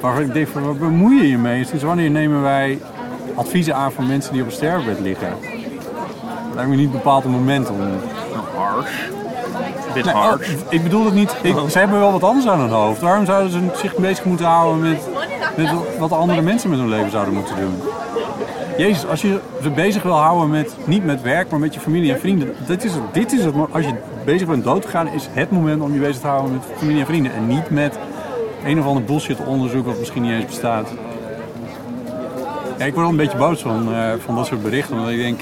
Waarvan 0.00 0.22
ik 0.22 0.32
denk 0.32 0.48
van, 0.48 0.62
waar 0.62 0.74
bemoei 0.74 1.22
je 1.22 1.28
je 1.28 1.38
mee? 1.38 1.64
Sinds 1.64 1.84
wanneer 1.84 2.10
nemen 2.10 2.42
wij 2.42 2.78
adviezen 3.34 3.74
aan 3.74 3.92
van 3.92 4.06
mensen 4.06 4.32
die 4.32 4.40
op 4.42 4.46
een 4.48 4.52
sterfbed 4.54 5.00
liggen? 5.00 5.28
Lijkt 6.54 6.70
me 6.70 6.76
niet 6.76 6.92
bepaald 6.92 7.24
een 7.24 7.30
moment 7.30 7.70
om... 7.70 7.78
Harsh. 8.56 9.08
Bit 9.94 10.04
Nee, 10.04 10.14
harsh. 10.14 10.48
oh, 10.54 10.60
ik 10.68 10.82
bedoel 10.82 11.04
het 11.04 11.14
niet. 11.14 11.36
Ik, 11.42 11.56
ze 11.70 11.78
hebben 11.78 11.98
wel 11.98 12.12
wat 12.12 12.22
anders 12.22 12.46
aan 12.46 12.60
hun 12.60 12.70
hoofd. 12.70 13.00
Waarom 13.00 13.24
zouden 13.24 13.50
ze 13.50 13.60
zich 13.74 13.96
bezig 13.96 14.24
moeten 14.24 14.46
houden 14.46 14.80
met, 14.80 15.08
met 15.56 15.70
wat 15.98 16.12
andere 16.12 16.42
mensen 16.42 16.70
met 16.70 16.78
hun 16.78 16.88
leven 16.88 17.10
zouden 17.10 17.34
moeten 17.34 17.56
doen? 17.56 17.80
Jezus, 18.78 19.06
als 19.06 19.22
je 19.22 19.38
ze 19.62 19.70
bezig 19.70 20.02
wil 20.02 20.18
houden 20.18 20.50
met, 20.50 20.76
niet 20.84 21.04
met 21.04 21.22
werk, 21.22 21.50
maar 21.50 21.60
met 21.60 21.74
je 21.74 21.80
familie 21.80 22.12
en 22.12 22.20
vrienden. 22.20 22.54
Dit 22.66 22.84
is 22.84 22.94
het, 22.94 23.02
dit 23.12 23.32
is 23.32 23.44
het, 23.44 23.54
als 23.70 23.84
je 23.84 23.94
bezig 24.24 24.48
bent 24.48 24.64
dood 24.64 24.82
te 24.82 24.88
gaan, 24.88 25.08
is 25.08 25.28
het 25.30 25.50
moment 25.50 25.82
om 25.82 25.92
je 25.92 26.00
bezig 26.00 26.20
te 26.20 26.26
houden 26.26 26.52
met 26.52 26.62
familie 26.76 27.00
en 27.00 27.06
vrienden. 27.06 27.32
En 27.32 27.46
niet 27.46 27.70
met 27.70 27.98
een 28.64 28.78
of 28.78 28.86
ander 28.86 29.04
bullshit 29.04 29.38
onderzoek 29.46 29.86
wat 29.86 29.98
misschien 29.98 30.22
niet 30.22 30.32
eens 30.32 30.44
bestaat. 30.44 30.88
Ja, 32.78 32.84
ik 32.84 32.94
word 32.94 33.06
wel 33.06 33.08
een 33.08 33.16
beetje 33.16 33.38
boos 33.38 33.60
van, 33.60 33.94
eh, 33.94 34.12
van 34.24 34.34
dat 34.36 34.46
soort 34.46 34.62
berichten. 34.62 34.96
Omdat 34.96 35.10
ik 35.10 35.18
denk, 35.18 35.40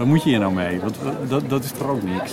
wat 0.00 0.08
moet 0.08 0.22
je 0.22 0.28
hier 0.28 0.38
nou 0.38 0.52
mee? 0.52 0.80
Want 0.80 0.96
dat, 1.28 1.42
dat 1.48 1.64
is 1.64 1.70
toch 1.72 1.88
ook 1.88 2.02
niks? 2.02 2.32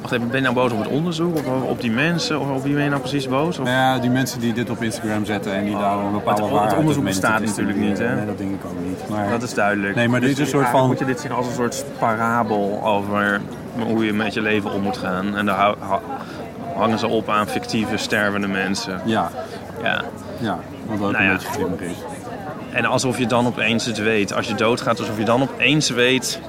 Wacht 0.00 0.12
even, 0.12 0.26
ben 0.28 0.36
je 0.36 0.42
nou 0.42 0.54
boos 0.54 0.72
op 0.72 0.78
het 0.78 0.88
onderzoek? 0.88 1.36
Of 1.36 1.62
op 1.68 1.80
die 1.80 1.90
mensen? 1.90 2.40
Of 2.40 2.50
op 2.50 2.62
wie 2.62 2.74
ben 2.74 2.82
je 2.82 2.88
nou 2.88 3.00
precies 3.00 3.28
boos? 3.28 3.58
Of... 3.58 3.64
Nou 3.64 3.76
ja, 3.76 3.98
die 3.98 4.10
mensen 4.10 4.40
die 4.40 4.52
dit 4.52 4.70
op 4.70 4.82
Instagram 4.82 5.24
zetten 5.24 5.52
en 5.54 5.64
die 5.64 5.76
daar 5.78 5.96
een 5.98 6.12
bepaalde 6.12 6.30
het- 6.30 6.40
het 6.40 6.50
waarheid 6.58 6.78
onderzoek 6.78 7.04
bestaat 7.04 7.40
natuurlijk 7.44 7.78
niet, 7.78 7.98
hè? 7.98 8.14
Nee, 8.14 8.26
dat 8.26 8.38
denk 8.38 8.50
ik 8.50 8.64
ook 8.64 8.84
niet. 8.86 9.08
Maar 9.08 9.30
Dat 9.30 9.42
is 9.42 9.54
duidelijk. 9.54 9.94
Nee, 9.94 10.08
maar 10.08 10.20
dit 10.20 10.28
Dus 10.28 10.38
is 10.38 10.44
een 10.52 10.58
soort 10.58 10.68
van- 10.70 10.86
Moet 10.86 10.98
je 10.98 11.04
dit 11.04 11.20
zien 11.20 11.32
als 11.32 11.46
een 11.46 11.52
soort 11.52 11.84
parabel 11.98 12.80
over 12.84 13.40
hoe 13.86 14.04
je 14.04 14.12
met 14.12 14.34
je 14.34 14.40
leven 14.40 14.72
om 14.72 14.80
moet 14.82 14.96
gaan. 14.96 15.36
En 15.36 15.46
daar 15.46 15.74
hangen 16.76 16.98
ze 16.98 17.06
op 17.06 17.28
aan 17.28 17.46
fictieve 17.46 17.96
stervende 17.96 18.48
mensen. 18.48 19.00
Ja, 19.04 19.30
Ja. 19.82 20.02
ja, 20.38 20.58
wat 20.86 21.00
ook 21.00 21.12
Nou 21.12 21.24
een 21.24 21.30
ja. 21.30 21.36
beetje 21.68 21.84
is. 21.86 21.92
En 22.72 22.84
alsof 22.84 23.18
je 23.18 23.26
dan 23.26 23.46
opeens 23.46 23.84
het 23.84 23.98
weet. 23.98 24.32
Als 24.34 24.48
je 24.48 24.54
doodgaat, 24.54 24.98
alsof 24.98 25.18
je 25.18 25.24
dan 25.24 25.42
opeens 25.42 25.90
weet 25.90 26.40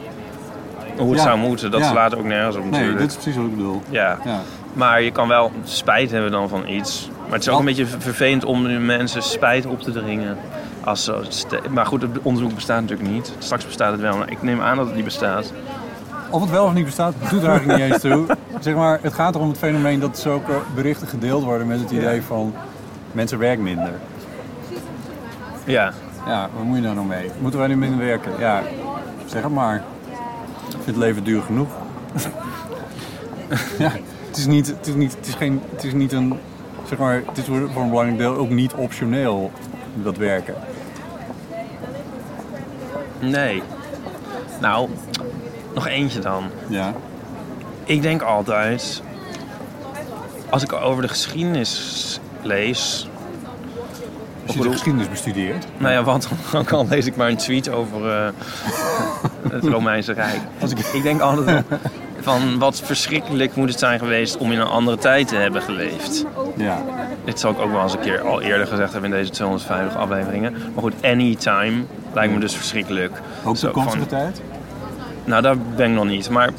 hoe 1.03 1.13
het 1.13 1.21
zou 1.21 1.37
moeten. 1.37 1.71
Dat 1.71 1.85
slaat 1.85 2.15
ook 2.15 2.23
nergens 2.23 2.55
op 2.55 2.61
Nee, 2.61 2.71
natuurlijk. 2.71 2.99
dit 2.99 3.09
is 3.09 3.15
precies 3.15 3.35
wat 3.35 3.45
ik 3.45 3.55
bedoel. 3.55 3.81
Ja. 3.89 4.17
Ja. 4.25 4.39
Maar 4.73 5.01
je 5.01 5.11
kan 5.11 5.27
wel 5.27 5.51
spijt 5.63 6.11
hebben 6.11 6.31
dan 6.31 6.49
van 6.49 6.67
iets. 6.67 7.09
Maar 7.23 7.33
het 7.33 7.41
is 7.41 7.49
ook 7.49 7.59
een 7.59 7.65
beetje 7.65 7.85
vervelend 7.85 8.45
om 8.45 8.85
mensen 8.85 9.21
spijt 9.23 9.65
op 9.65 9.81
te 9.81 9.91
dringen. 9.91 10.37
Als 10.83 11.03
zo 11.03 11.23
maar 11.69 11.85
goed, 11.85 12.01
het 12.01 12.11
onderzoek 12.21 12.55
bestaat 12.55 12.81
natuurlijk 12.81 13.09
niet. 13.09 13.33
Straks 13.37 13.65
bestaat 13.65 13.91
het 13.91 14.01
wel. 14.01 14.17
Maar 14.17 14.31
ik 14.31 14.41
neem 14.41 14.61
aan 14.61 14.77
dat 14.77 14.85
het 14.85 14.95
niet 14.95 15.03
bestaat. 15.03 15.53
Of 16.29 16.41
het 16.41 16.49
wel 16.49 16.65
of 16.65 16.73
niet 16.73 16.85
bestaat, 16.85 17.13
doet 17.29 17.43
er 17.43 17.49
eigenlijk 17.49 17.79
niet 17.79 17.91
eens 17.91 18.01
toe. 18.01 18.25
Zeg 18.59 18.75
maar, 18.75 18.99
het 19.01 19.13
gaat 19.13 19.35
erom 19.35 19.49
het 19.49 19.57
fenomeen 19.57 19.99
dat 19.99 20.19
zulke 20.19 20.51
berichten 20.75 21.07
gedeeld 21.07 21.43
worden 21.43 21.67
met 21.67 21.79
het 21.79 21.91
idee 21.91 22.21
van 22.21 22.53
mensen 23.11 23.37
werken 23.39 23.63
minder. 23.63 23.91
Ja. 25.63 25.93
Ja, 26.25 26.49
wat 26.55 26.63
moet 26.63 26.75
je 26.77 26.83
daar 26.83 26.93
nou 26.93 27.07
mee? 27.07 27.31
Moeten 27.39 27.59
wij 27.59 27.67
nu 27.67 27.75
minder 27.77 28.05
werken? 28.05 28.31
Ja, 28.39 28.61
zeg 29.25 29.43
het 29.43 29.51
maar. 29.51 29.83
Ik 30.73 30.83
vind 30.83 30.85
het 30.85 30.95
leven 30.95 31.23
duur 31.23 31.41
genoeg. 31.41 31.69
ja, 33.77 33.91
het 34.27 34.37
is 34.37 34.45
niet, 34.45 34.67
het 34.67 34.87
is 34.87 34.93
niet, 34.93 35.15
het 35.15 35.27
is 35.27 35.33
geen, 35.33 35.61
het 35.71 35.83
is 35.83 35.93
niet 35.93 36.11
een, 36.11 36.39
zeg 36.87 36.97
maar, 36.97 37.21
het 37.25 37.37
is 37.37 37.43
voor 37.45 37.69
voor 37.71 37.81
een 37.81 37.89
belangrijk 37.89 38.17
deel 38.19 38.35
ook 38.35 38.49
niet 38.49 38.73
optioneel, 38.73 39.51
dat 39.93 40.17
werken. 40.17 40.55
Nee. 43.19 43.63
Nou, 44.61 44.89
nog 45.73 45.87
eentje 45.87 46.19
dan. 46.19 46.43
Ja, 46.67 46.93
Ik 47.83 48.01
denk 48.01 48.21
altijd, 48.21 49.01
als 50.49 50.63
ik 50.63 50.73
over 50.73 51.01
de 51.01 51.07
geschiedenis 51.07 52.19
lees. 52.41 53.09
als 54.47 54.55
je 54.55 54.61
de 54.61 54.71
geschiedenis 54.71 55.09
bestudeert. 55.09 55.65
Nou 55.77 55.93
ja, 55.93 56.03
want 56.03 56.29
ook 56.55 56.71
al 56.71 56.87
lees 56.87 57.05
ik 57.05 57.15
maar 57.15 57.29
een 57.29 57.37
tweet 57.37 57.69
over 57.69 58.09
eh, 58.09 58.27
het 59.51 59.63
Romeinse 59.65 60.13
Rijk. 60.13 60.39
Als 60.61 60.71
ik, 60.71 60.79
ik 60.79 61.03
denk 61.03 61.21
altijd 61.21 61.63
van 62.19 62.59
wat 62.59 62.81
verschrikkelijk 62.85 63.55
moet 63.55 63.69
het 63.69 63.79
zijn 63.79 63.99
geweest 63.99 64.37
om 64.37 64.51
in 64.51 64.59
een 64.59 64.67
andere 64.67 64.97
tijd 64.97 65.27
te 65.27 65.35
hebben 65.35 65.61
geleefd. 65.61 66.25
Ja, 66.57 66.77
Dit 67.25 67.39
zal 67.39 67.51
ik 67.51 67.59
ook 67.59 67.71
wel 67.71 67.81
eens 67.83 67.93
een 67.93 67.99
keer 67.99 68.21
al 68.21 68.41
eerder 68.41 68.67
gezegd 68.67 68.91
hebben 68.91 69.11
in 69.11 69.17
deze 69.17 69.31
250 69.31 69.97
afleveringen. 69.99 70.51
Maar 70.51 70.83
goed, 70.83 70.93
anytime 71.03 71.83
lijkt 72.13 72.33
me 72.33 72.39
dus 72.39 72.55
verschrikkelijk. 72.55 73.21
ook 73.43 73.57
van- 73.57 74.05
tijd? 74.07 74.41
Nou, 75.23 75.41
daar 75.41 75.55
ben 75.75 75.89
ik 75.89 75.95
nog 75.95 76.05
niet. 76.05 76.29
Maar 76.29 76.49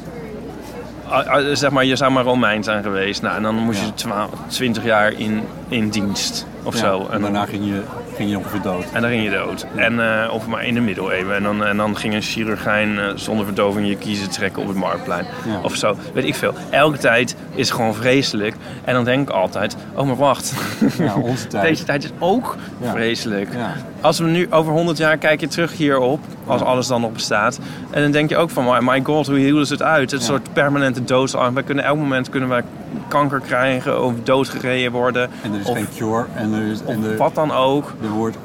ah, 1.07 1.27
ah, 1.27 1.45
zeg 1.55 1.71
maar, 1.71 1.85
je 1.85 1.95
zou 1.95 2.11
maar 2.11 2.23
Romein 2.23 2.63
zijn 2.63 2.83
geweest. 2.83 3.21
Nou, 3.21 3.35
en 3.35 3.43
dan 3.43 3.55
moest 3.55 3.79
Ja. 3.79 3.85
je 3.85 3.93
12, 3.93 4.29
20 4.47 4.83
jaar 4.83 5.11
in, 5.19 5.41
in 5.67 5.89
dienst 5.89 6.45
of 6.63 6.73
Ja, 6.73 6.79
zo. 6.79 7.07
En 7.11 7.21
daarna 7.21 7.45
ging 7.45 7.65
je, 7.65 7.81
ging 8.15 8.29
je 8.29 8.37
ongeveer 8.37 8.61
dood. 8.61 8.85
en 8.93 9.01
dan 9.01 9.09
ging 9.09 9.23
je 9.23 9.29
dood. 9.29 9.65
En, 9.75 10.23
eh, 10.23 10.33
of 10.33 10.47
maar 10.47 10.65
in 10.65 10.73
de 10.73 10.79
middeleeuwen. 10.79 11.35
En 11.35 11.43
dan, 11.43 11.65
en 11.65 11.77
dan 11.77 11.97
ging 11.97 12.13
een 12.13 12.21
chirurgijn 12.21 12.99
eh, 12.99 13.05
zonder 13.15 13.45
verdoving 13.45 13.87
je 13.87 13.97
kiezen 13.97 14.29
trekken 14.29 14.61
op 14.61 14.67
het 14.67 14.77
marktplein. 14.77 15.25
Ja. 15.45 15.59
Of 15.63 15.75
zo, 15.75 15.95
weet 16.13 16.23
ik 16.25 16.35
veel. 16.35 16.53
Elke 16.69 16.97
tijd 16.97 17.35
is 17.55 17.71
gewoon 17.71 17.93
vreselijk. 17.95 18.55
En 18.83 18.93
dan 18.93 19.03
denk 19.03 19.29
ik 19.29 19.35
altijd, 19.35 19.75
oh 19.95 20.05
maar 20.07 20.15
wacht. 20.15 20.53
Ja, 20.97 21.15
onze 21.15 21.47
tijd. 21.53 21.63
Deze 21.63 21.83
tijd 21.83 22.03
is 22.03 22.11
ook 22.19 22.55
Ja. 22.81 22.91
vreselijk. 22.91 23.53
Ja. 23.55 23.73
Als 24.01 24.19
we 24.19 24.25
nu 24.25 24.47
over 24.49 24.71
100 24.73 24.97
jaar 24.97 25.17
kijk 25.17 25.39
je 25.39 25.47
terug 25.47 25.77
hierop, 25.77 26.19
als 26.45 26.61
alles 26.61 26.87
dan 26.87 27.01
nog 27.01 27.11
bestaat. 27.11 27.59
En 27.91 28.01
dan 28.01 28.11
denk 28.11 28.29
je 28.29 28.37
ook 28.37 28.49
van, 28.49 28.83
my, 28.85 29.01
god, 29.03 29.27
hoe 29.27 29.37
hielden 29.37 29.67
ze 29.67 29.73
het 29.73 29.81
uit? 29.81 30.11
Het 30.11 30.19
een 30.19 30.25
soort 30.25 30.53
permanente 30.53 31.03
doodsangst. 31.03 31.53
Wij 31.53 31.63
kunnen 31.63 31.83
elk 31.83 31.97
moment 31.97 32.29
kunnen 32.29 32.49
wij 32.49 32.63
kanker 33.07 33.39
krijgen 33.39 34.03
of 34.03 34.13
doodgereden 34.23 34.91
worden. 34.91 35.29
En 35.43 35.53
er 35.53 35.59
is 35.59 35.65
of, 35.65 35.75
geen 35.75 35.87
cure. 35.97 36.25
En 36.35 36.53
er, 36.53 36.71
is, 36.71 36.79
en 36.85 36.97
of 36.97 37.05
er, 37.05 37.17
wat 37.17 37.35
dan 37.35 37.51
ook. 37.51 37.93
Er, 38.03 38.09
wordt, 38.09 38.37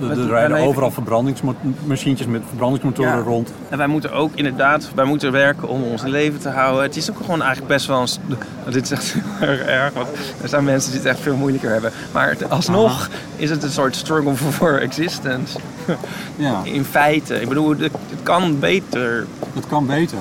er, 0.00 0.10
er 0.18 0.26
rijden 0.26 0.56
overal 0.58 0.90
verbrandingsmachientjes 0.90 2.26
met 2.28 2.42
verbrandingsmotoren 2.48 3.16
Ja. 3.16 3.22
rond. 3.22 3.52
En 3.68 3.78
wij 3.78 3.86
moeten 3.86 4.12
ook 4.12 4.30
inderdaad, 4.34 4.88
wij 4.94 5.04
moeten 5.04 5.32
werken 5.32 5.68
om 5.68 5.82
ons 5.82 6.02
leven 6.02 6.40
te 6.40 6.48
houden. 6.48 6.82
Het 6.82 6.96
is 6.96 7.10
ook 7.10 7.16
gewoon 7.16 7.42
eigenlijk 7.42 7.72
best 7.72 7.86
wel 7.86 8.00
een... 8.00 8.36
Dit 8.72 8.84
is 8.84 8.90
echt 8.90 9.14
heel 9.18 9.48
erg 9.48 9.60
erg, 9.60 9.92
want 9.92 10.08
er 10.42 10.48
zijn 10.48 10.64
mensen 10.64 10.90
die 10.90 11.00
het 11.00 11.08
echt 11.08 11.20
veel 11.20 11.36
moeilijker 11.36 11.70
hebben. 11.70 11.90
Maar 12.12 12.28
het- 12.28 12.50
alsnog 12.50 13.08
is 13.36 13.50
het 13.50 13.62
een 13.62 13.70
soort 13.70 13.96
struggle 13.96 14.34
for 14.58 14.80
existence. 14.80 15.58
Ja, 16.36 16.60
In 16.64 16.84
feite. 16.84 17.40
Ik 17.40 17.48
bedoel, 17.48 17.68
het, 17.70 17.80
het 17.80 18.22
kan 18.22 18.58
beter. 18.58 19.26
dat 19.54 19.66
kan 19.66 19.86
beter. 19.86 20.18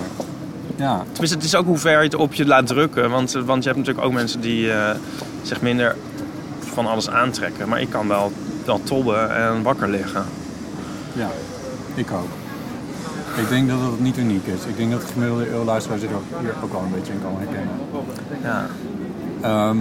Ja, 0.75 1.03
Tenminste, 1.11 1.35
het 1.37 1.45
is 1.45 1.55
ook 1.55 1.65
hoe 1.65 1.77
ver 1.77 1.97
je 1.97 2.03
het 2.03 2.15
op 2.15 2.33
je 2.33 2.45
laat 2.45 2.67
drukken. 2.67 3.09
Want, 3.09 3.31
want 3.31 3.63
je 3.63 3.69
hebt 3.69 3.79
natuurlijk 3.81 4.05
ook 4.07 4.13
mensen 4.13 4.41
die 4.41 4.71
eh, 4.71 4.89
zich 5.41 5.61
minder 5.61 5.95
van 6.73 6.87
alles 6.87 7.09
aantrekken. 7.09 7.69
Maar 7.69 7.81
ik 7.81 7.89
kan 7.89 8.07
wel, 8.07 8.31
wel 8.65 8.83
tobben 8.83 9.35
en 9.35 9.63
wakker 9.63 9.89
liggen. 9.89 10.23
ja, 11.13 11.29
ik 11.95 12.11
ook. 12.11 12.29
Ik 13.37 13.49
denk 13.49 13.69
dat 13.69 13.79
het 13.79 13.99
niet 13.99 14.17
uniek 14.17 14.45
is. 14.45 14.65
Ik 14.65 14.77
denk 14.77 14.91
dat 14.91 15.01
de 15.01 15.07
gemiddelde 15.07 15.51
eeuwluisteraar 15.51 15.99
zich 15.99 16.11
ook, 16.11 16.39
hier 16.41 16.53
ook 16.63 16.71
wel 16.71 16.81
een 16.81 16.91
beetje 16.91 17.13
in 17.13 17.21
kan 17.21 17.37
herkennen. 17.37 17.75
Ja. 18.41 18.67
Ehm, 19.41 19.77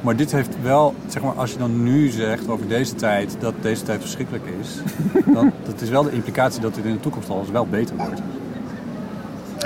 maar 0.00 0.16
dit 0.16 0.32
heeft 0.32 0.62
wel, 0.62 0.94
zeg 1.06 1.22
maar, 1.22 1.32
als 1.32 1.52
je 1.52 1.58
dan 1.58 1.82
nu 1.82 2.08
zegt 2.08 2.48
over 2.48 2.68
deze 2.68 2.94
tijd, 2.94 3.36
dat 3.40 3.54
deze 3.60 3.82
tijd 3.82 4.00
verschrikkelijk 4.00 4.44
is, 4.60 4.78
dan 5.34 5.52
dat 5.64 5.80
is 5.80 5.88
wel 5.88 6.02
de 6.02 6.12
implicatie 6.12 6.60
dat 6.60 6.74
dit 6.74 6.84
in 6.84 6.92
de 6.92 7.00
toekomst 7.00 7.30
al 7.30 7.40
eens 7.40 7.50
wel 7.50 7.66
beter 7.66 7.96
wordt. 7.96 8.20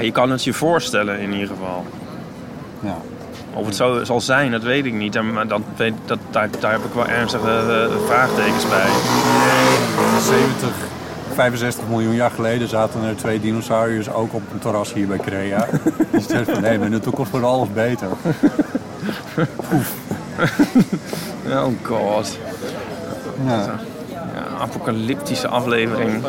Je 0.01 0.13
kan 0.13 0.31
het 0.31 0.45
je 0.45 0.53
voorstellen 0.53 1.21
in 1.21 1.33
ieder 1.33 1.49
geval. 1.49 1.85
Ja. 2.81 2.97
Of 3.55 3.67
het 3.67 3.77
zo 3.77 4.05
zal 4.05 4.21
zijn, 4.21 4.51
dat 4.51 4.62
weet 4.62 4.85
ik 4.85 4.93
niet. 4.93 5.17
En, 5.17 5.33
Maar 5.33 5.47
dat, 5.49 5.61
dat, 6.05 6.19
daar, 6.31 6.49
daar 6.61 6.73
heb 6.73 6.85
ik 6.85 6.93
wel 6.95 7.07
ernstige 7.07 7.49
eh, 7.49 7.97
vraagtekens 8.07 8.69
bij. 8.69 8.88
70, 10.21 10.69
65 11.35 11.85
miljoen 11.88 12.14
jaar 12.14 12.31
geleden 12.31 12.69
zaten 12.69 13.03
er 13.03 13.17
twee 13.17 13.40
dinosauriërs 13.40 14.11
ook 14.12 14.35
op 14.35 14.43
een 14.53 14.59
terras 14.59 14.93
hier 14.93 15.07
bij 15.07 15.19
Crea. 15.19 15.67
Dus 16.11 16.27
zegt 16.27 16.51
van 16.51 16.61
nee, 16.62 16.77
maar 16.79 16.87
in 16.87 16.93
de 16.93 17.01
toekomst 17.01 17.31
wordt 17.31 17.47
alles 17.47 17.73
beter. 17.73 18.09
Oh 21.49 21.67
god. 21.83 22.38
Ja, 23.47 23.55
Ja, 23.55 23.77
apocalyptische 24.61 25.49
aflevering. 25.49 26.23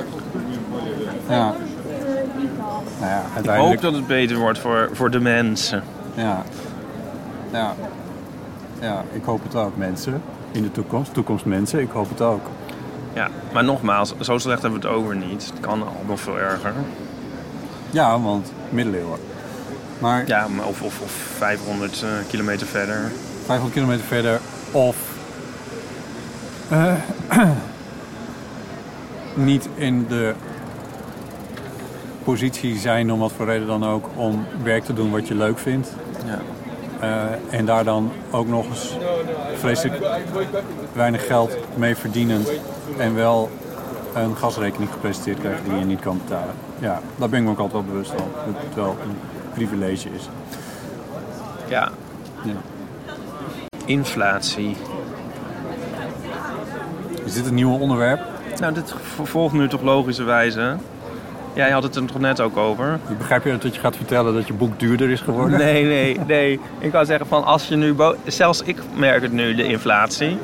ja. 1.30 1.54
Nou 3.00 3.12
ja, 3.12 3.18
Ik 3.18 3.24
hoop 3.26 3.36
uiteindelijk. 3.36 3.82
dat 3.82 3.94
het 3.94 4.08
beter 4.08 4.38
wordt 4.38 4.60
voor, 4.60 4.90
voor 4.94 5.12
de 5.12 5.20
mensen. 5.20 5.84
Ja. 6.14 6.44
Ja. 7.56 7.76
ja, 8.80 9.04
ik 9.12 9.24
hoop 9.24 9.44
het 9.44 9.56
ook, 9.56 9.78
mensen. 9.78 10.22
In 10.52 10.64
de 10.64 10.72
toekomst, 10.72 11.14
toekomstmensen, 11.14 11.80
ik 11.80 11.90
hoop 11.90 12.10
het 12.10 12.22
ook. 12.22 12.46
Ja, 13.14 13.30
maar 13.54 13.64
nogmaals, 13.64 14.14
zo 14.20 14.38
slecht 14.38 14.62
hebben 14.62 14.82
we 14.82 14.88
het 14.88 14.96
over 14.96 15.16
niet. 15.16 15.46
Het 15.46 15.60
kan 15.60 15.84
al 15.84 16.02
nog 16.08 16.20
veel 16.20 16.38
erger. 16.38 16.74
Ja, 17.90 18.20
want 18.20 18.52
middeleeuwen. 18.70 19.20
Maar 20.00 20.28
Ja, 20.28 20.48
of, 20.68 20.82
of, 20.82 21.02
of 21.02 21.12
500 21.12 22.02
eh, 22.04 22.10
kilometer 22.28 22.68
verder. 22.68 23.12
500 23.46 23.74
kilometer 23.74 24.06
verder 24.06 24.40
of 24.72 24.96
eh, 26.70 26.94
niet 29.34 29.70
in 29.76 30.06
de 30.08 30.34
positie 32.24 32.78
zijn 32.78 33.12
om 33.12 33.20
wat 33.20 33.32
voor 33.32 33.46
reden 33.46 33.68
dan 33.68 33.86
ook 33.86 34.10
om 34.16 34.46
werk 34.64 34.84
te 34.84 34.94
doen 34.94 35.12
wat 35.12 35.28
je 35.28 35.36
leuk 35.36 35.60
vindt. 35.60 35.90
Ja. 36.26 36.40
Eh, 37.00 37.24
en 37.50 37.66
daar 37.66 37.84
dan 37.84 38.12
ook 38.32 38.48
nog 38.48 38.66
eens 38.66 38.98
vreselijk 39.58 40.06
weinig 40.94 41.26
geld 41.26 41.58
mee 41.76 41.96
verdienend 41.96 42.52
en 42.98 43.16
wel 43.16 43.50
een 44.16 44.36
gasrekening 44.38 44.92
gepresenteerd 44.92 45.40
krijgen 45.40 45.64
die 45.64 45.80
je 45.80 45.86
niet 45.86 46.00
kan 46.00 46.22
betalen. 46.24 46.54
Ja, 46.80 47.02
daar 47.16 47.30
ben 47.30 47.40
ik 47.40 47.46
me 47.46 47.52
ook 47.52 47.60
altijd 47.60 47.84
wel 47.84 47.92
bewust 47.94 48.12
van. 48.12 48.28
Dat 48.46 48.64
het 48.64 48.76
wel 48.76 48.96
een 49.02 49.18
privilege 49.54 50.10
is. 50.10 50.30
ja. 51.68 51.92
Ja. 52.44 52.54
Inflatie. 53.86 54.76
Is 57.24 57.34
dit 57.34 57.46
een 57.46 57.54
nieuw 57.54 57.78
onderwerp? 57.78 58.20
Nou, 58.60 58.74
dit 58.74 58.94
volgt 59.24 59.54
nu 59.54 59.68
toch 59.68 59.82
logischerwijze. 59.82 60.78
Jij 61.56 61.70
had 61.72 61.84
het 61.84 61.96
er 61.96 62.06
toch 62.06 62.20
net 62.20 62.42
ook 62.42 62.58
over? 62.58 63.00
Ik 63.10 63.18
begrijp 63.18 63.44
je 63.44 63.58
dat 63.58 63.76
je 63.76 63.80
gaat 63.82 63.96
vertellen 63.96 64.34
dat 64.34 64.48
je 64.48 64.54
boek 64.54 64.80
duurder 64.80 65.10
is 65.10 65.22
geworden? 65.22 65.60
Nee, 65.60 65.84
nee, 65.86 66.20
nee. 66.28 66.60
Ik 66.80 66.92
wou 66.92 67.06
zeggen 67.06 67.28
van 67.28 67.44
als 67.44 67.68
je 67.68 67.76
nu... 67.76 67.96
Zelfs 68.26 68.62
ik 68.62 68.78
merk 68.96 69.22
het 69.22 69.32
nu, 69.32 69.56
de 69.56 69.64
inflatie. 69.64 70.38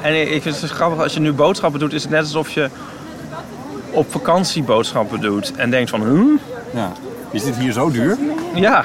En 0.00 0.34
ik 0.34 0.42
vind 0.42 0.60
het 0.60 0.70
grappig, 0.70 1.02
als 1.02 1.14
je 1.14 1.20
nu 1.20 1.32
boodschappen 1.32 1.80
doet... 1.80 1.92
is 1.92 2.02
het 2.02 2.10
net 2.10 2.20
alsof 2.20 2.50
je 2.50 2.68
op 3.90 4.10
vakantie 4.12 4.62
boodschappen 4.62 5.20
doet. 5.20 5.52
En 5.56 5.70
denkt 5.70 5.90
van, 5.90 6.02
huh? 6.02 6.38
Ja. 6.74 6.92
Is 7.30 7.44
dit 7.44 7.56
hier 7.56 7.72
zo 7.72 7.90
duur? 7.90 8.18
Ja. 8.54 8.84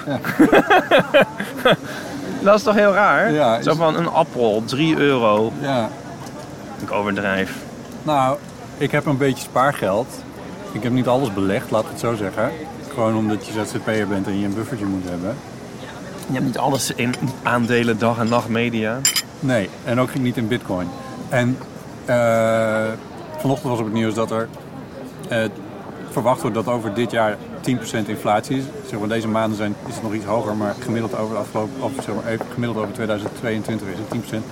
dat 2.44 2.56
is 2.56 2.64
toch 2.64 2.76
heel 2.76 2.94
raar? 2.94 3.32
Ja, 3.32 3.58
is- 3.58 3.66
Zo 3.66 3.74
van 3.76 3.96
een 3.96 4.08
appel, 4.10 4.64
3 4.66 4.98
euro. 4.98 5.52
Ja. 5.62 5.90
Ik 6.82 6.92
overdrijf. 6.92 7.56
Nou, 8.04 8.38
ik 8.78 8.92
heb 8.92 9.06
een 9.06 9.18
beetje 9.18 9.44
spaargeld. 9.44 10.24
Ik 10.72 10.84
heb 10.84 10.92
niet 10.92 11.08
alles 11.08 11.34
belegd, 11.34 11.72
laat 11.72 11.84
ik 11.84 11.90
het 11.90 12.00
zo 12.00 12.16
zeggen. 12.16 12.52
Gewoon 12.94 13.16
omdat 13.16 13.46
je 13.48 13.52
ZZP'er 13.52 14.08
bent 14.08 14.28
en 14.28 14.40
je 14.40 14.46
een 14.46 14.54
buffertje 14.54 14.86
moet 14.86 15.10
hebben. 15.10 15.36
Je 16.28 16.34
hebt 16.34 16.46
niet 16.46 16.58
alles 16.58 16.92
in 16.92 17.14
aandelen, 17.44 18.00
dag 18.00 18.20
en 18.20 18.30
nacht 18.30 18.50
media. 18.50 19.00
Nee, 19.40 19.70
en 19.84 20.00
ook 20.00 20.20
niet 20.20 20.38
in 20.38 20.48
bitcoin. 20.48 20.88
En 21.30 21.58
eh, 22.06 22.86
vanochtend 23.38 23.70
was 23.70 23.80
op 23.80 23.86
het 23.86 23.94
nieuws 23.94 24.14
dat 24.14 24.32
er 24.32 24.50
eh, 25.30 25.44
verwacht 26.10 26.42
wordt 26.42 26.56
dat 26.56 26.68
over 26.68 26.94
dit 26.94 27.12
jaar 27.12 27.38
10% 28.06 28.08
inflatie 28.08 28.58
is. 28.58 28.64
Zeg 28.88 29.00
maar, 29.00 29.08
deze 29.08 29.28
maanden 29.28 29.58
zijn, 29.58 29.76
is 29.88 29.94
het 29.94 30.04
nog 30.04 30.14
iets 30.14 30.26
hoger, 30.26 30.56
maar 30.56 30.76
gemiddeld 30.80 31.18
over, 31.18 31.34
de 31.34 31.42
afgelopen, 31.42 31.84
of 31.84 31.92
zeg 32.04 32.16
maar, 32.16 32.38
gemiddeld 32.54 32.80
over 32.80 32.94
2022 32.94 33.88
is 33.88 33.98
het 33.98 34.44
10%. 34.44 34.46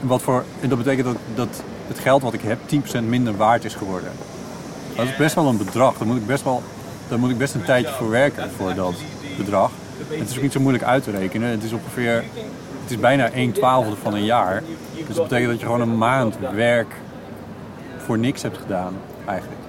Wat 0.00 0.22
voor, 0.22 0.44
en 0.60 0.68
dat 0.68 0.78
betekent 0.78 1.06
dat, 1.06 1.16
dat 1.34 1.62
het 1.86 1.98
geld 1.98 2.22
wat 2.22 2.32
ik 2.32 2.40
heb 2.40 2.58
10% 3.02 3.04
minder 3.04 3.36
waard 3.36 3.64
is 3.64 3.74
geworden. 3.74 4.10
Dat 4.96 5.06
is 5.06 5.16
best 5.16 5.34
wel 5.34 5.46
een 5.46 5.56
bedrag. 5.56 5.98
Daar 5.98 6.06
moet 6.06 6.16
ik 6.16 6.26
best, 6.26 6.44
wel, 6.44 6.62
daar 7.08 7.18
moet 7.18 7.30
ik 7.30 7.38
best 7.38 7.54
een 7.54 7.64
tijdje 7.64 7.92
voor 7.92 8.10
werken, 8.10 8.50
voor 8.50 8.74
dat 8.74 8.94
bedrag. 9.36 9.70
Het 10.08 10.30
is 10.30 10.36
ook 10.36 10.42
niet 10.42 10.52
zo 10.52 10.60
moeilijk 10.60 10.84
uit 10.84 11.04
te 11.04 11.10
rekenen. 11.10 11.50
Het 11.50 11.62
is 11.62 11.72
ongeveer, 11.72 12.14
het 12.82 12.90
is 12.90 12.98
bijna 12.98 13.30
1 13.30 13.52
twaalfde 13.52 13.96
van 14.02 14.14
een 14.14 14.24
jaar. 14.24 14.62
Dus 15.06 15.16
dat 15.16 15.28
betekent 15.28 15.50
dat 15.50 15.60
je 15.60 15.66
gewoon 15.66 15.80
een 15.80 15.98
maand 15.98 16.36
werk 16.54 16.94
voor 18.04 18.18
niks 18.18 18.42
hebt 18.42 18.58
gedaan, 18.58 18.94
eigenlijk. 19.26 19.60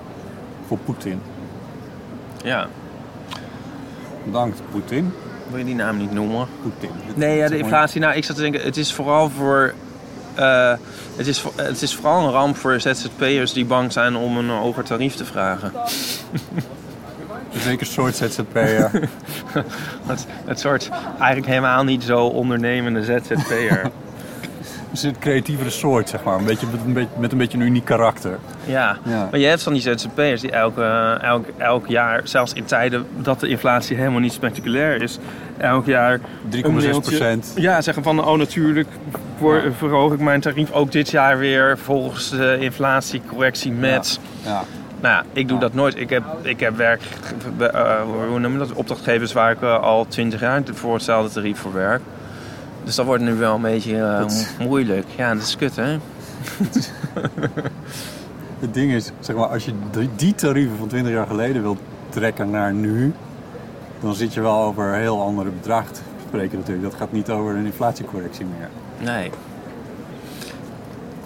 Voor 0.68 0.78
Poetin. 0.78 1.22
Ja. 2.44 2.68
Bedankt, 4.24 4.62
Poetin. 4.72 5.14
Wil 5.50 5.58
je 5.60 5.66
die 5.66 5.76
naam 5.76 5.98
niet 5.98 6.12
noemen? 6.12 6.48
Poetin. 6.62 6.90
Nee, 7.16 7.38
ja, 7.38 7.48
de 7.48 7.58
inflatie. 7.58 8.02
Nou, 8.02 8.16
ik 8.16 8.24
zat 8.24 8.36
te 8.36 8.42
denken, 8.42 8.62
het 8.62 8.78
is 8.78 8.94
vooral 8.94 9.30
voor. 9.30 9.74
Eh, 10.36 10.74
het, 11.16 11.28
is, 11.28 11.44
het 11.56 11.82
is 11.82 11.96
vooral 11.96 12.26
een 12.26 12.32
ramp 12.32 12.58
voor 12.58 12.80
ZZP'ers 12.82 13.54
die 13.54 13.66
bang 13.66 13.92
zijn 13.92 14.16
om 14.16 14.38
een 14.38 14.50
hoger 14.50 14.84
tarief 14.84 15.16
te 15.16 15.26
vragen. 15.26 15.72
Zeker 17.64 17.86
soort 17.86 18.16
ZZP'er. 18.16 18.92
Het, 20.08 20.26
het 20.46 20.60
soort 20.60 20.90
eigenlijk 21.18 21.48
helemaal 21.48 21.84
niet 21.84 22.04
zo 22.04 22.26
ondernemende 22.26 23.04
ZZP'er. 23.04 23.92
Het 25.02 25.20
creatievere 25.20 25.70
soort, 25.70 26.10
zeg 26.10 26.24
maar. 26.24 26.38
Een 26.38 26.46
beetje, 26.46 26.68
met, 26.72 26.80
een 26.86 26.94
beetje, 26.94 27.20
met 27.20 27.32
een 27.32 27.38
beetje 27.38 27.58
een 27.58 27.64
uniek 27.64 27.86
karakter. 27.86 28.38
ja. 28.66 28.98
Ja. 29.04 29.28
maar 29.32 29.40
je 29.40 29.46
hebt 29.46 29.64
van 29.64 29.74
die 29.74 29.82
ZZP'ers 29.82 30.42
die 30.42 30.52
elk, 30.52 30.78
eh, 30.78 31.24
elk, 31.24 31.46
elk 31.58 31.88
jaar, 31.88 32.22
zelfs 32.24 32.54
in 32.54 32.66
tijden 32.66 33.06
dat 33.18 33.40
de 33.40 33.48
inflatie 33.48 33.98
helemaal 33.98 34.20
niet 34.20 34.34
spectaculair 34.34 35.02
is, 35.02 35.18
elk 35.58 35.86
jaar 35.86 36.20
3,6 36.50 36.64
een 36.66 36.74
mailtje- 36.74 37.00
procent. 37.02 37.52
Ja, 37.56 37.82
zeggen 37.82 38.04
van, 38.04 38.26
oh 38.26 38.38
natuurlijk 38.38 38.88
voor, 39.38 39.62
verhoog 39.78 40.14
ik 40.14 40.20
mijn 40.20 40.42
tarief 40.42 40.72
ook 40.72 40.92
dit 40.92 41.10
jaar 41.10 41.38
weer 41.38 41.78
volgens 41.78 42.30
de 42.30 42.58
inflatiecorrectie 42.60 43.72
met... 43.72 44.20
Ja. 44.44 44.64
Nou 45.02 45.16
ja, 45.16 45.24
ik 45.34 45.48
doe 45.48 45.60
dat 45.60 45.74
nooit. 45.74 46.00
Ik 46.00 46.10
heb, 46.10 46.24
ik 46.42 46.60
heb 46.60 46.78
werk, 46.78 47.02
eh, 47.60 48.02
hoe 48.30 48.40
noem 48.40 48.52
je 48.52 48.58
dat, 48.58 48.74
opdrachtgevers 48.74 49.34
waar 49.34 49.52
ik 49.52 49.62
eh, 49.62 49.80
al 49.80 50.06
20 50.08 50.40
jaar 50.40 50.62
voor 50.74 50.94
hetzelfde 50.94 51.34
tarief 51.34 51.60
voor 51.60 51.74
werk. 51.74 52.02
Dus 52.86 52.96
dat 52.96 53.06
wordt 53.06 53.24
nu 53.24 53.34
wel 53.34 53.56
een 53.56 53.62
beetje 53.62 54.02
eh, 54.02 54.26
moeilijk. 54.68 55.06
Ja, 55.16 55.34
dat 55.34 55.44
is 55.44 55.56
kut 55.56 55.76
hè. 55.76 55.98
Het 58.60 58.74
ding 58.74 58.92
is, 58.92 59.12
zeg 59.20 59.36
maar, 59.36 59.48
als 59.48 59.66
je 59.66 59.74
die, 60.16 60.36
tarieven 60.36 60.78
van 60.78 60.88
20 60.88 61.14
jaar 61.14 61.28
geleden 61.28 61.62
wilt 61.62 61.80
trekken 62.10 62.50
naar 62.50 62.74
nu, 62.74 63.14
dan 64.00 64.16
zit 64.16 64.34
je 64.34 64.42
wel 64.42 64.62
over 64.62 64.94
een 64.94 65.00
heel 65.00 65.22
andere 65.22 65.50
bedrag 65.50 65.86
te 65.92 66.00
spreken 66.28 66.58
natuurlijk. 66.58 66.90
Dat 66.90 67.00
gaat 67.00 67.12
niet 67.12 67.30
over 67.30 67.56
een 67.56 67.66
inflatiecorrectie 67.66 68.46
meer. 68.46 68.70
Nee. 69.14 69.32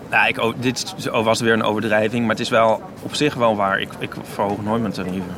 Ja, 0.10 0.26
ik, 0.26 0.38
oh, 0.40 0.54
dit 0.60 0.96
oh, 1.12 1.24
was 1.24 1.40
weer 1.40 1.54
een 1.54 1.64
overdrijving, 1.64 2.22
maar 2.22 2.32
het 2.36 2.40
is 2.40 2.50
wel 2.50 2.82
op 3.02 3.14
zich 3.16 3.34
wel 3.36 3.56
waar. 3.56 3.80
Ik, 3.80 3.90
ik 4.00 4.14
verhoog 4.24 4.64
nooit 4.64 4.82
mijn 4.82 4.94
tarieven. 4.94 5.36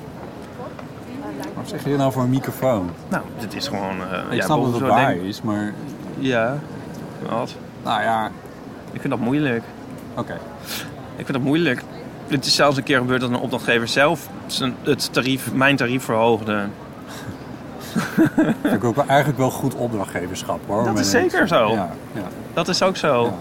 Wat 1.56 1.70
zeg 1.70 1.84
je 1.84 1.96
nou 1.96 2.12
voor 2.12 2.24
een 2.24 2.30
microfoon? 2.30 2.90
Nou, 3.08 3.24
dit 3.40 3.56
is 3.56 3.68
gewoon... 3.68 4.02
eh 4.12 4.20
Ik 4.30 4.34
ja, 4.34 4.46
snap 4.46 4.64
dat 4.64 4.72
het 4.72 4.82
zo 4.82 4.88
waar 4.88 5.08
denk- 5.14 5.22
is, 5.22 5.42
maar 5.42 5.74
Ja. 6.22 6.58
Wat? 7.30 7.56
nou 7.84 8.02
ja, 8.02 8.32
Ik 8.92 9.00
vind 9.02 9.10
dat 9.14 9.20
moeilijk. 9.20 9.64
oké. 10.16 10.34
Ik 11.16 11.26
vind 11.26 11.34
dat 11.34 11.42
moeilijk. 11.42 11.84
Het 12.28 12.46
is 12.46 12.56
zelfs 12.56 12.78
een 12.78 12.84
keer 12.84 12.98
gebeurd 12.98 13.22
dat 13.22 13.30
een 13.30 13.36
opdrachtgever 13.36 13.88
zelf 13.88 14.28
zijn, 14.48 14.76
het 14.84 15.14
tarief, 15.14 15.54
mijn 15.54 15.76
tarief 15.76 16.04
verhoogde. 16.04 16.66
Ik 18.76 18.84
ook 18.84 18.96
wel, 18.96 19.06
eigenlijk 19.08 19.40
wel 19.40 19.50
goed 19.52 19.76
opdrachtgeverschap 19.76 20.60
hoor. 20.68 20.84
Dat 20.84 21.00
is 21.00 21.10
zeker 21.10 21.48
zo. 21.48 21.72
Ja, 21.72 21.90
ja. 22.14 22.22
Dat 22.54 22.68
is 22.68 22.84
ook 22.84 22.98
zo. 22.98 23.24
Ja. 23.24 23.34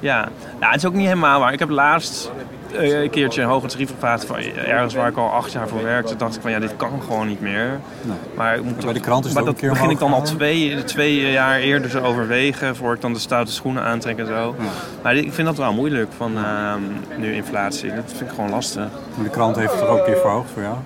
Ja. 0.00 0.28
Nou, 0.60 0.72
het 0.72 0.80
is 0.80 0.86
ook 0.86 0.94
niet 0.94 1.06
helemaal 1.06 1.40
waar. 1.40 1.52
Ik 1.52 1.58
heb 1.58 1.68
laatst 1.70 2.30
een 2.72 3.10
keertje 3.10 3.42
een 3.42 3.48
hoger 3.48 3.68
tarief 3.68 3.90
gevraagd 3.90 4.24
van 4.24 4.36
ergens 4.36 4.94
waar 4.94 5.08
ik 5.08 5.16
al 5.16 5.30
acht 5.30 5.52
jaar 5.52 5.68
voor 5.68 5.82
werkte. 5.82 6.16
Dacht 6.16 6.36
ik 6.36 6.42
van 6.42 6.50
ja, 6.50 6.58
dit 6.58 6.76
kan 6.76 7.02
gewoon 7.02 7.28
niet 7.28 7.40
meer. 7.40 7.80
Nee. 8.02 8.16
Maar, 8.34 8.56
ik 8.56 8.62
moet 8.62 8.84
bij 8.84 8.92
de 8.92 9.00
krant 9.00 9.24
is 9.24 9.32
maar 9.32 9.44
dat 9.44 9.60
begin 9.60 9.90
ik 9.90 9.98
dan 9.98 10.12
al 10.12 10.22
twee, 10.22 10.84
twee 10.84 11.30
jaar 11.30 11.58
eerder 11.58 11.90
te 11.90 12.00
overwegen 12.00 12.76
voor 12.76 12.94
ik 12.94 13.00
dan 13.00 13.12
de 13.12 13.18
stoute 13.18 13.52
schoenen 13.52 13.82
aantrek 13.82 14.18
en 14.18 14.26
zo. 14.26 14.54
Maar 15.02 15.16
ik 15.16 15.32
vind 15.32 15.46
dat 15.46 15.56
wel 15.56 15.72
moeilijk 15.72 16.08
van 16.16 16.36
ehm, 16.36 16.80
nu 17.16 17.34
inflatie. 17.34 17.94
Dat 17.94 18.04
vind 18.06 18.20
ik 18.20 18.28
gewoon 18.28 18.50
lastig. 18.50 18.88
Maar 19.14 19.24
de 19.24 19.30
krant 19.30 19.56
heeft 19.56 19.70
het 19.70 19.80
toch 19.80 19.88
ook 19.88 19.98
een 19.98 20.04
keer 20.04 20.20
verhoogd 20.20 20.50
voor 20.50 20.62
jou? 20.62 20.76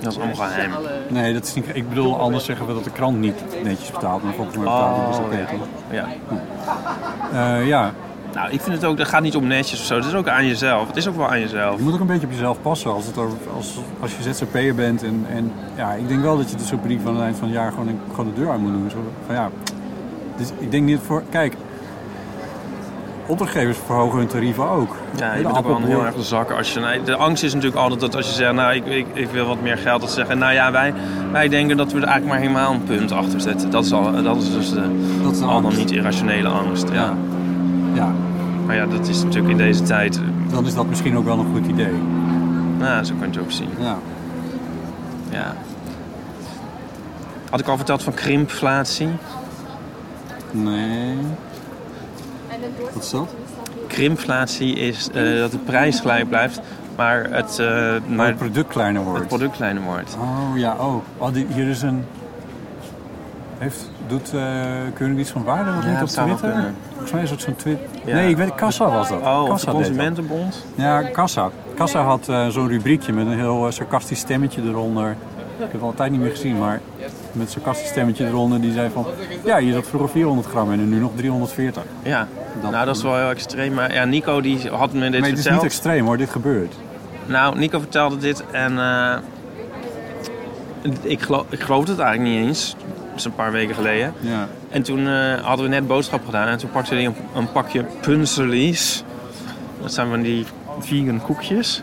Dat 0.00 0.12
is 0.12 0.18
allemaal 0.18 0.36
geheim. 0.36 0.72
Nee, 1.08 1.32
dat 1.32 1.44
is 1.44 1.54
niet. 1.54 1.66
Ik 1.72 1.88
bedoel, 1.88 2.20
anders 2.20 2.44
zeggen 2.44 2.66
we 2.66 2.74
dat 2.74 2.84
de 2.84 2.90
krant 2.90 3.18
niet 3.18 3.62
netjes 3.62 3.90
betaalt. 3.90 4.22
Maar 4.22 4.34
volgens 4.34 4.56
mij 4.56 4.64
betaalt 4.64 4.96
het 4.96 5.06
dus 5.06 5.18
oké. 5.18 5.36
ja. 5.36 5.46
toch? 5.46 6.38
ja. 7.32 7.58
Eh, 7.58 7.66
ja, 7.66 7.92
Nou, 8.36 8.50
ik 8.50 8.60
vind 8.60 8.74
het 8.74 8.84
ook, 8.84 8.96
dat 8.96 9.08
gaat 9.08 9.22
niet 9.22 9.36
om 9.36 9.46
netjes 9.46 9.80
of 9.80 9.86
zo. 9.86 9.94
Het 9.94 10.04
is 10.04 10.14
ook 10.14 10.28
aan 10.28 10.46
jezelf. 10.46 10.86
Het 10.86 10.96
is 10.96 11.08
ook 11.08 11.16
wel 11.16 11.28
aan 11.28 11.40
jezelf. 11.40 11.76
je 11.76 11.82
moet 11.82 11.94
ook 11.94 12.00
een 12.00 12.06
beetje 12.06 12.26
op 12.26 12.32
jezelf 12.32 12.60
passen 12.62 12.92
als, 12.92 13.06
het 13.06 13.18
over, 13.18 13.38
als, 13.56 13.78
als 14.00 14.16
je 14.16 14.32
ZZP'er 14.32 14.74
bent. 14.74 15.02
En, 15.02 15.26
en 15.28 15.52
ja, 15.76 15.92
ik 15.92 16.08
denk 16.08 16.22
wel 16.22 16.36
dat 16.36 16.50
je 16.50 16.56
de 16.56 16.64
subbrief 16.64 17.02
van 17.02 17.14
het 17.14 17.22
eind 17.22 17.36
van 17.36 17.48
het 17.48 17.56
jaar 17.56 17.70
gewoon, 17.70 18.00
gewoon 18.10 18.32
de 18.34 18.40
deur 18.40 18.50
uit 18.50 18.60
moet 18.60 18.72
doen. 18.72 18.90
Zo, 18.90 18.96
van, 19.26 19.34
ja, 19.34 19.50
dus 20.36 20.52
ik 20.58 20.70
denk 20.70 20.84
niet 20.84 21.00
voor. 21.06 21.22
Kijk, 21.30 21.54
opdrachtgevers 23.26 23.78
verhogen 23.86 24.18
hun 24.18 24.26
tarieven 24.26 24.68
ook. 24.68 24.96
Ja, 25.16 25.34
je 25.34 25.42
bent 25.42 25.58
ook 25.58 25.66
wel 25.66 25.80
heel 25.80 26.04
erg 26.04 26.14
de 26.14 26.22
zakken. 26.22 26.56
Als 26.56 26.72
je, 26.72 26.80
nee, 26.80 27.02
de 27.02 27.16
angst 27.16 27.42
is 27.42 27.54
natuurlijk 27.54 27.82
altijd 27.82 28.00
dat 28.00 28.16
als 28.16 28.28
je 28.28 28.34
zegt, 28.34 28.52
nou, 28.52 28.74
ik, 28.74 28.86
ik, 28.86 29.06
ik 29.12 29.28
wil 29.30 29.46
wat 29.46 29.60
meer 29.60 29.78
geld, 29.78 30.00
dat 30.00 30.08
ze 30.10 30.16
zeggen, 30.16 30.38
nou 30.38 30.52
ja, 30.52 30.72
wij, 30.72 30.94
wij 31.32 31.48
denken 31.48 31.76
dat 31.76 31.92
we 31.92 31.98
er 31.98 32.08
eigenlijk 32.08 32.32
maar 32.32 32.48
helemaal 32.48 32.72
een 32.72 32.84
punt 32.84 33.12
achter 33.12 33.40
zetten. 33.40 33.70
Dat 33.70 33.84
is, 33.84 33.92
al, 33.92 34.22
dat 34.22 34.36
is 34.36 34.52
dus 34.52 34.70
de, 34.70 35.20
Dat 35.22 35.32
is 35.32 35.42
al 35.42 35.62
dan 35.62 35.76
niet 35.76 35.90
irrationele 35.90 36.48
angst. 36.48 36.88
Ja. 36.92 36.94
Ja. 36.94 37.14
Ja, 37.96 38.12
Maar 38.66 38.76
ja, 38.76 38.86
dat 38.86 39.08
is 39.08 39.22
natuurlijk 39.22 39.50
in 39.50 39.56
deze 39.56 39.82
tijd, 39.82 40.16
eh, 40.16 40.22
dan 40.52 40.66
is 40.66 40.74
dat 40.74 40.86
misschien 40.86 41.16
ook 41.16 41.24
wel 41.24 41.38
een 41.38 41.52
goed 41.54 41.66
idee. 41.66 41.92
nou, 42.78 43.04
zo 43.04 43.14
kan 43.18 43.30
je 43.32 43.38
het 43.38 43.42
ook 43.44 43.52
zien. 43.52 43.68
Ja. 43.78 43.96
Ja. 45.30 45.54
Had 47.50 47.60
ik 47.60 47.66
al 47.68 47.76
verteld 47.76 48.02
van 48.02 48.14
krimpflatie? 48.14 49.08
Nee. 50.50 51.16
Wat 52.94 53.02
is 53.04 53.10
dat? 53.10 53.34
Krimpflatie 53.86 54.74
is 54.76 55.08
eh, 55.10 55.38
dat 55.38 55.50
de 55.50 55.58
prijs 55.58 56.00
gelijk 56.00 56.28
blijft, 56.28 56.60
maar 56.96 57.26
het, 57.30 57.58
eh, 57.58 57.66
Maar 57.66 58.00
maar 58.16 58.26
het 58.26 58.36
product 58.36 58.68
kleiner 58.68 59.02
wordt. 59.02 59.18
het 59.18 59.28
product 59.28 59.56
kleiner 59.56 59.82
wordt. 59.82 60.16
Oh 60.20 60.58
ja, 60.58 60.74
oh. 60.78 60.94
oh 61.18 61.32
die- 61.32 61.46
hier 61.48 61.68
is 61.68 61.82
een. 61.82 62.04
Heeft, 63.58 63.90
doet 64.06 64.32
uh, 64.34 64.40
Keurigdienst 64.94 65.30
van 65.30 65.44
Waarde 65.44 65.70
Ja, 65.70 65.90
niet 65.90 66.02
op 66.02 66.08
Twitter? 66.08 66.72
Volgens 66.90 67.12
mij 67.12 67.22
is 67.22 67.30
het 67.30 67.40
zo'n 67.40 67.56
Twitter. 67.56 67.86
Ja. 68.04 68.14
Nee, 68.14 68.28
ik 68.30 68.36
weet 68.36 68.54
Kassa 68.54 68.90
was 68.90 69.08
dat. 69.08 69.20
Oh, 69.20 69.48
Kassa 69.48 69.70
de. 69.70 69.76
Consumentenbond? 69.76 70.64
Ja, 70.74 71.02
Kassa. 71.02 71.50
Kassa 71.74 72.02
had 72.02 72.28
eh, 72.28 72.46
zo'n 72.48 72.68
rubriekje 72.68 73.12
met 73.12 73.26
een 73.26 73.38
heel 73.38 73.66
eh, 73.66 73.72
sarcastisch 73.72 74.18
stemmetje 74.18 74.62
eronder. 74.62 75.10
Ik 75.10 75.16
heb 75.62 75.72
het 75.72 75.82
al 75.82 75.88
een 75.88 75.94
tijd 75.94 76.10
niet 76.10 76.20
meer 76.20 76.30
gezien, 76.30 76.58
maar 76.58 76.80
met 77.32 77.46
een 77.46 77.52
sarcastisch 77.52 77.88
stemmetje 77.88 78.26
eronder. 78.26 78.60
Die 78.60 78.72
zei 78.72 78.90
van, 78.90 79.06
ja, 79.44 79.56
je 79.56 79.74
had 79.74 79.86
vroeger 79.86 80.08
400 80.10 80.48
gram 80.48 80.72
en 80.72 80.88
nu 80.88 80.98
nog 80.98 81.10
340. 81.16 81.82
Ja, 82.02 82.26
Dat- 82.60 82.70
nou 82.70 82.86
dat 82.86 82.96
is 82.96 83.02
wel 83.02 83.16
heel 83.16 83.30
extreem. 83.30 83.74
Maar 83.74 83.92
ja, 83.94 84.04
Nico 84.04 84.40
die 84.40 84.68
had 84.70 84.92
me 84.92 85.00
dit 85.00 85.10
Nee, 85.10 85.20
het 85.20 85.24
is 85.24 85.30
niet 85.30 85.40
verteld. 85.42 85.64
extreem 85.64 86.06
hoor, 86.06 86.16
dit 86.16 86.30
gebeurt. 86.30 86.74
Nou, 87.26 87.58
Nico 87.58 87.78
vertelde 87.78 88.16
dit 88.16 88.44
en 88.50 88.78
ik, 91.02 91.20
geloof, 91.22 91.44
ik 91.48 91.60
geloofde 91.60 91.90
het 91.92 92.00
eigenlijk 92.00 92.36
niet 92.36 92.46
eens. 92.46 92.76
Is 93.16 93.24
een 93.24 93.34
paar 93.34 93.52
weken 93.52 93.74
geleden. 93.74 94.12
Ja. 94.20 94.48
En 94.70 94.82
toen 94.82 95.08
eh, 95.08 95.34
hadden 95.42 95.64
we 95.64 95.70
net 95.70 95.86
boodschap 95.86 96.24
gedaan 96.24 96.48
en 96.48 96.58
toen 96.58 96.70
pakte 96.70 96.94
hij 96.94 97.04
een, 97.04 97.14
een 97.34 97.52
pakje 97.52 97.84
punzelies. 98.00 99.04
Dat 99.82 99.92
zijn 99.92 100.08
van 100.08 100.20
die 100.20 100.46
vegan 100.80 101.22
koekjes. 101.22 101.82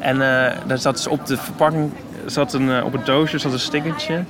En 0.00 0.20
eh, 0.20 0.56
daar 0.66 0.78
zat 0.78 0.96
dus 0.96 1.06
op 1.06 1.26
de 1.26 1.36
verpakking, 1.36 1.92
zat 2.26 2.52
een, 2.52 2.70
eh, 2.70 2.84
op 2.84 2.92
het 2.92 3.06
doosje 3.06 3.38
zat 3.38 3.52
een 3.52 3.58
stickertje. 3.58 4.24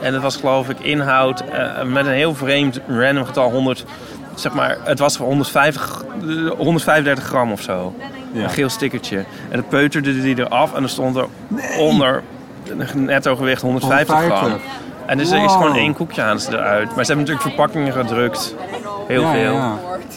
En 0.00 0.12
dat 0.12 0.22
was 0.22 0.36
geloof 0.36 0.68
ik 0.68 0.80
inhoud 0.80 1.44
met 1.86 2.06
een 2.06 2.12
heel 2.12 2.34
vreemd 2.34 2.80
random 2.88 3.24
getal 3.24 3.50
100. 3.50 3.84
Zeg 4.34 4.52
maar, 4.52 4.76
het 4.84 4.98
was 4.98 5.16
voor 5.16 5.26
150, 5.26 6.04
eh, 6.20 6.50
135 6.50 7.24
gram 7.24 7.52
of 7.52 7.62
zo. 7.62 7.94
Ja. 8.32 8.42
Een 8.42 8.50
geel 8.50 8.68
stickertje. 8.68 9.16
En 9.50 9.56
dat 9.56 9.68
peuterde 9.68 10.20
die 10.20 10.38
eraf 10.38 10.74
en 10.74 10.82
er 10.82 10.88
stond 10.88 11.16
er 11.16 11.26
onder 11.78 12.22
netto 12.94 13.36
gewicht 13.36 13.62
150 13.62 14.16
gram. 14.16 14.28
150. 14.28 14.70
En 15.12 15.18
dus 15.18 15.30
er 15.30 15.44
is 15.44 15.52
gewoon 15.52 15.74
één 15.74 15.94
koekje 15.94 16.22
aan 16.22 16.40
ze 16.40 16.52
eruit. 16.52 16.94
Maar 16.94 17.04
ze 17.04 17.12
hebben 17.12 17.16
natuurlijk 17.16 17.42
verpakkingen 17.42 17.92
gedrukt. 17.92 18.54
Heel 19.06 19.22
Ja, 19.22 19.32
veel. 19.32 19.52
ja. 19.54 19.74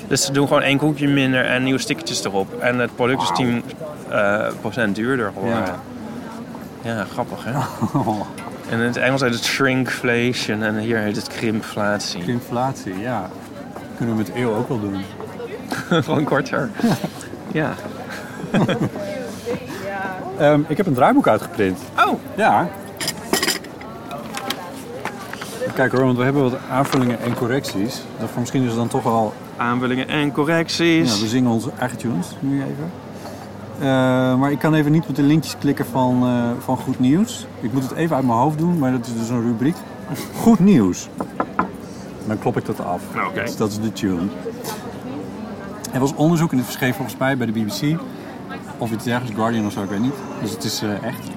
Dus 0.08 0.26
ze 0.26 0.32
doen 0.32 0.48
gewoon 0.48 0.62
één 0.62 0.78
koekje 0.78 1.08
minder 1.08 1.46
en 1.46 1.64
nieuwe 1.64 1.80
stickertjes 1.80 2.24
erop. 2.24 2.60
En 2.60 2.80
het 2.80 2.96
product 2.96 3.22
is 3.22 3.46
10% 3.46 3.76
eh, 4.10 4.48
procent 4.62 4.96
duurder 4.96 5.32
geworden. 5.34 5.64
Ja. 6.84 6.94
Ja. 6.96 7.06
grappig 7.14 7.44
hè? 7.44 7.52
En 8.70 8.80
in 8.80 8.86
het 8.86 8.98
Engels 8.98 9.22
heet 9.22 9.34
het 9.34 9.44
shrinkflation 9.44 10.64
en 10.64 10.78
hier 10.78 10.98
heet 10.98 11.16
het 11.16 11.28
krimpflatie. 11.28 12.24
Inflatie, 12.26 13.00
ja. 13.00 13.30
Kunnen 13.98 14.16
we 14.16 14.22
met 14.22 14.32
eeuw 14.36 14.56
ook 14.56 14.68
wel 14.68 14.80
doen. 14.80 15.02
Gewoon 16.04 16.24
korter. 16.24 16.70
ja. 17.52 17.74
Ehm, 20.40 20.62
ik 20.68 20.78
heb 20.78 20.86
een 20.86 20.94
draaiboek 20.94 21.28
uitgeprint. 21.28 21.80
Oh, 22.08 22.20
Ja. 22.36 22.68
Kijk 25.76 25.92
hoor, 25.92 26.04
want 26.04 26.18
we 26.18 26.24
hebben 26.24 26.42
wat 26.42 26.58
aanvullingen 26.70 27.22
en 27.22 27.34
correcties. 27.34 28.02
Daarvoor 28.20 28.40
misschien 28.40 28.62
is 28.62 28.68
het 28.68 28.78
dan 28.78 28.88
toch 28.88 29.04
wel... 29.04 29.34
aanvullingen 29.58 30.08
en 30.08 30.32
correcties. 30.32 31.16
Ja, 31.16 31.22
we 31.22 31.28
zingen 31.28 31.52
onze 31.52 31.72
eigen 31.80 31.98
tunes 31.98 32.28
nu 32.40 32.62
even. 32.62 32.92
Eh, 33.80 33.86
maar 34.36 34.52
ik 34.52 34.60
kan 34.60 34.74
even 34.74 34.92
niet 34.92 35.06
op 35.08 35.16
de 35.16 35.22
linkjes 35.22 35.58
klikken 35.58 35.86
van, 35.86 36.24
eh, 36.24 36.64
van 36.64 36.78
Goed 36.78 37.00
Nieuws. 37.00 37.48
Ik 37.62 37.74
moet 37.74 37.84
het 37.84 37.92
even 37.92 38.16
uit 38.16 38.26
mijn 38.26 38.38
hoofd 38.38 38.58
doen, 38.58 38.78
maar 38.78 38.92
dat 38.92 39.06
is 39.06 39.18
dus 39.18 39.30
een 39.30 39.42
rubriek. 39.42 39.76
Goed 40.36 40.60
Nieuws. 40.60 41.10
Dan 42.28 42.40
klop 42.40 42.58
ik 42.58 42.66
dat 42.66 42.86
af. 42.86 43.02
Oké. 43.28 43.42
Dus 43.42 43.58
dat 43.58 43.70
is 43.70 43.80
de 43.80 43.92
tune. 43.92 44.22
Er 45.92 46.00
was 46.00 46.16
onderzoek, 46.16 46.52
en 46.52 46.58
dit 46.58 46.66
verscheen 46.66 46.94
volgens 46.94 47.18
mij 47.18 47.38
bij 47.38 47.46
de 47.46 47.52
BBC... 47.52 48.00
of 48.78 48.92
iets 48.92 49.04
dergelijks, 49.04 49.38
Guardian 49.40 49.66
of 49.66 49.72
zo, 49.72 49.84
ik 49.84 49.90
weet 49.90 50.00
niet. 50.00 50.16
Dus 50.42 50.52
het 50.52 50.64
is 50.64 50.82
eh, 50.82 51.04
echt. 51.04 51.35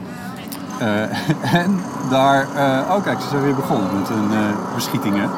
Eh, 0.78 1.54
en 1.62 1.80
daar, 2.10 2.46
eh, 2.54 2.94
oh 2.96 3.02
kijk, 3.02 3.20
ze 3.20 3.28
zijn 3.28 3.42
weer 3.42 3.54
begonnen 3.54 3.98
met 3.98 4.08
hun 4.08 4.30
eh, 4.32 4.74
beschietingen. 4.74 5.30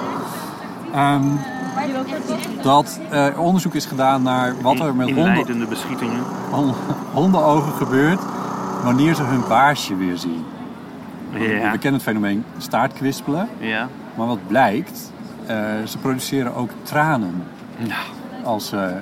Ehm, 0.95 1.24
dat 2.62 3.01
er 3.11 3.38
onderzoek 3.38 3.74
is 3.74 3.86
gedaan 3.86 4.22
naar 4.22 4.55
wat 4.62 4.80
er 4.80 4.95
met 4.95 5.11
honden, 5.11 5.68
beschietingen. 5.68 6.22
hon- 6.51 6.74
hondenogen 7.12 7.72
gebeurt 7.72 8.20
wanneer 8.84 9.14
ze 9.14 9.22
hun 9.22 9.43
baasje 9.49 9.97
weer 9.97 10.16
zien. 10.18 10.45
Ja. 11.30 11.70
We 11.70 11.78
kennen 11.78 11.93
het 11.93 12.03
fenomeen 12.03 12.45
staartkwispelen, 12.59 13.49
Ja. 13.59 13.88
maar 14.14 14.26
wat 14.26 14.38
blijkt, 14.47 15.12
ze 15.84 15.99
produceren 16.01 16.55
ook 16.55 16.70
tranen 16.82 17.43
Ja. 17.76 17.97
als, 18.45 18.68
ze, 18.68 18.93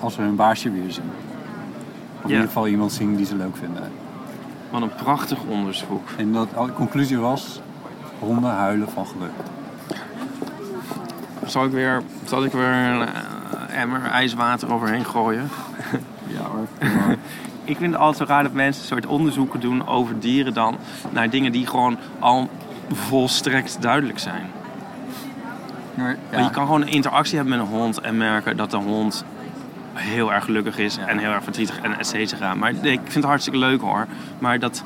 als 0.00 0.14
ze 0.14 0.20
hun 0.20 0.36
baasje 0.36 0.70
weer 0.70 0.90
zien. 0.92 1.10
Of 2.16 2.22
in 2.24 2.30
ieder 2.30 2.46
geval 2.46 2.66
iemand 2.68 2.92
zien 2.92 3.16
die 3.16 3.26
ze 3.26 3.36
leuk 3.36 3.56
vinden. 3.56 3.82
Wat 4.70 4.82
een 4.82 4.94
prachtig 4.94 5.38
onderzoek. 5.48 6.08
En 6.16 6.32
dat, 6.32 6.48
de 6.50 6.72
conclusie 6.72 7.18
was, 7.18 7.60
honden 8.18 8.50
huilen 8.50 8.88
van 8.88 9.06
geluk. 9.06 9.30
Zal 11.46 11.64
ik 11.64 11.70
weer, 11.70 12.02
zal 12.24 12.44
ik 12.44 12.52
weer 12.52 12.72
een 12.72 13.02
eh, 13.02 13.80
emmer 13.80 14.02
ijswater 14.02 14.72
overheen 14.72 15.04
gooien? 15.04 15.48
Ja 16.28 16.42
hoor. 16.42 16.66
Ik 17.64 17.76
vind 17.76 17.92
het 17.92 18.00
altijd 18.00 18.28
zo 18.28 18.34
raar 18.34 18.42
dat 18.42 18.52
mensen 18.52 18.82
een 18.82 18.88
soort 18.88 19.06
onderzoeken 19.06 19.60
doen 19.60 19.86
over 19.86 20.20
dieren 20.20 20.54
dan 20.54 20.76
naar 21.10 21.30
dingen 21.30 21.52
die 21.52 21.66
gewoon 21.66 21.96
al 22.18 22.48
volstrekt 22.92 23.82
duidelijk 23.82 24.18
zijn. 24.18 24.46
Maar, 25.94 26.16
Maar 26.30 26.42
je 26.42 26.50
kan 26.50 26.64
gewoon 26.64 26.82
een 26.82 26.88
interactie 26.88 27.36
hebben 27.36 27.58
met 27.58 27.66
een 27.66 27.72
hond 27.74 28.00
en 28.00 28.16
merken 28.16 28.56
dat 28.56 28.70
de 28.70 28.76
hond 28.76 29.24
heel 29.96 30.32
erg 30.32 30.44
gelukkig 30.44 30.78
is 30.78 30.96
en 30.96 31.18
heel 31.18 31.30
erg 31.30 31.42
verdrietig 31.42 31.80
en 31.80 31.98
et 31.98 32.06
cetera. 32.06 32.54
Maar 32.54 32.72
nee, 32.74 32.92
ik 32.92 33.00
vind 33.02 33.14
het 33.14 33.24
hartstikke 33.24 33.58
leuk 33.58 33.80
hoor. 33.80 34.06
Maar 34.38 34.58
dat, 34.58 34.82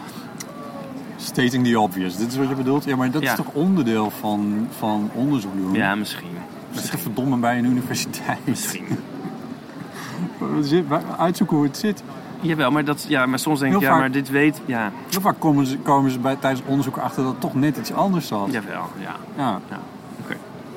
Stating 1.17 1.67
the 1.67 1.81
obvious, 1.81 2.17
dit 2.17 2.31
is 2.31 2.37
wat 2.37 2.49
je 2.49 2.55
bedoelt? 2.55 2.85
Ja, 2.85 2.97
maar 2.97 3.11
dat 3.11 3.23
Ja. 3.23 3.31
is 3.31 3.37
toch 3.37 3.53
onderdeel 3.53 4.11
van, 4.11 4.69
van 4.79 5.11
onderzoek 5.15 5.53
doen? 5.57 5.73
ja, 5.73 5.95
misschien. 5.95 6.29
Dat 6.73 6.83
is 6.83 6.91
verdomme 6.91 7.37
bij 7.37 7.59
een 7.59 7.65
universiteit. 7.65 8.39
Misschien. 8.47 8.87
Uitzoeken 11.19 11.57
hoe 11.57 11.67
het 11.67 11.77
zit. 11.77 12.03
Jawel, 12.41 12.71
maar, 12.71 12.85
dat, 12.85 13.05
ja, 13.09 13.27
maar 13.27 13.39
soms 13.39 13.61
denk 13.61 13.75
ik, 13.75 13.81
ja, 13.81 13.97
maar 13.97 14.11
dit 14.11 14.29
weet, 14.31 14.61
ja, 14.65 14.93
Heel 15.11 15.21
vaak 15.21 15.39
komen 15.39 15.67
ze, 15.67 15.79
komen 15.79 16.11
ze 16.11 16.19
bij, 16.19 16.37
tijdens 16.37 16.63
onderzoek 16.67 16.97
achter 16.97 17.23
dat 17.23 17.33
het 17.33 17.41
toch 17.41 17.55
net 17.55 17.77
iets 17.77 17.93
anders 17.93 18.27
zat. 18.27 18.49
jawel, 18.53 18.89
ja. 18.99 19.17
Ja. 19.37 19.61
ja. 19.71 19.79
Oké, 20.23 20.33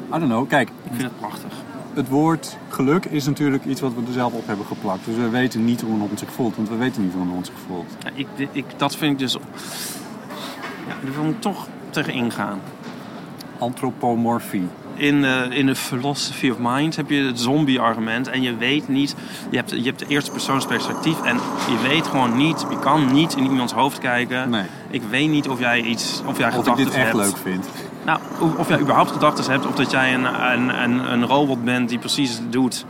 I 0.08 0.20
don't 0.20 0.24
know. 0.24 0.48
Kijk, 0.48 0.70
ik 0.70 0.90
vind 0.92 1.02
het 1.02 1.20
prachtig. 1.20 1.52
Het 1.94 2.08
woord 2.10 2.58
geluk 2.70 3.06
is 3.06 3.26
natuurlijk 3.26 3.66
iets 3.66 3.82
wat 3.82 3.94
we 3.94 4.02
er 4.08 4.14
zelf 4.14 4.34
op 4.34 4.48
hebben 4.48 4.66
geplakt. 4.66 5.06
Dus 5.06 5.16
we 5.16 5.30
weten 5.30 5.66
niet 5.66 5.82
hoe 5.82 5.94
een 5.94 6.00
hond 6.00 6.20
zich 6.20 6.32
voelt, 6.32 6.56
want 6.56 6.70
we 6.70 6.76
weten 6.76 7.04
niet 7.04 7.14
hoe 7.14 7.22
een 7.22 7.30
hond 7.30 7.46
zich 7.46 7.56
voelt. 7.68 7.86
Ja, 8.04 8.10
ik, 8.16 8.28
ik, 8.52 8.66
dat 8.78 8.96
vind 8.96 9.12
ik 9.12 9.20
dus... 9.20 9.34
Ja, 10.88 10.94
daar 11.04 11.22
wil 11.22 11.30
ik 11.30 11.42
toch 11.42 11.68
tegen 11.90 12.14
ingaan. 12.14 12.60
Antropomorfie. 13.58 14.68
In 14.96 15.22
de, 15.22 15.48
in 15.50 15.66
de 15.66 15.76
philosophy 15.76 16.50
of 16.50 16.58
mind 16.60 16.96
heb 16.96 17.10
je 17.10 17.24
het 17.24 17.40
zombie-argument. 17.40 18.28
En 18.28 18.42
je 18.42 18.56
weet 18.58 18.88
niet... 18.88 19.16
Je 19.50 19.58
hebt, 19.58 19.72
je 19.72 19.84
hebt 19.84 20.00
de 20.00 20.06
eerste 20.08 20.32
persoonsperspectief. 20.32 21.22
En 21.24 21.36
je 21.70 21.88
weet 21.88 22.08
gewoon 22.08 22.38
niet... 22.38 22.66
Je 22.70 22.80
kan 22.80 23.14
niet 23.14 23.36
in 23.36 23.44
iemands 23.44 23.74
hoofd 23.74 24.00
kijken. 24.00 24.50
Nee. 24.50 24.66
Ik 24.90 25.02
weet 25.10 25.30
niet 25.30 25.50
of 25.50 25.60
jij 25.60 25.82
iets... 25.82 26.22
Of 26.26 26.38
jij 26.38 26.58
Of 26.58 26.68
ik 26.68 26.76
dit 26.76 26.86
echt 26.88 26.96
hebt. 26.96 27.16
leuk 27.16 27.38
vind. 27.38 27.68
Nou, 28.06 28.20
of, 28.58 28.68
jij 28.68 28.80
überhaupt 28.80 29.12
gedachten 29.12 29.52
hebt. 29.52 29.66
Of 29.66 29.76
dat 29.76 29.92
jij 29.92 30.14
een, 30.14 30.26
een, 30.52 30.84
een, 30.84 31.12
een 31.12 31.26
robot 31.26 31.64
bent 31.64 31.90
die 31.90 32.00
precies 32.00 32.40
doet... 32.50 32.86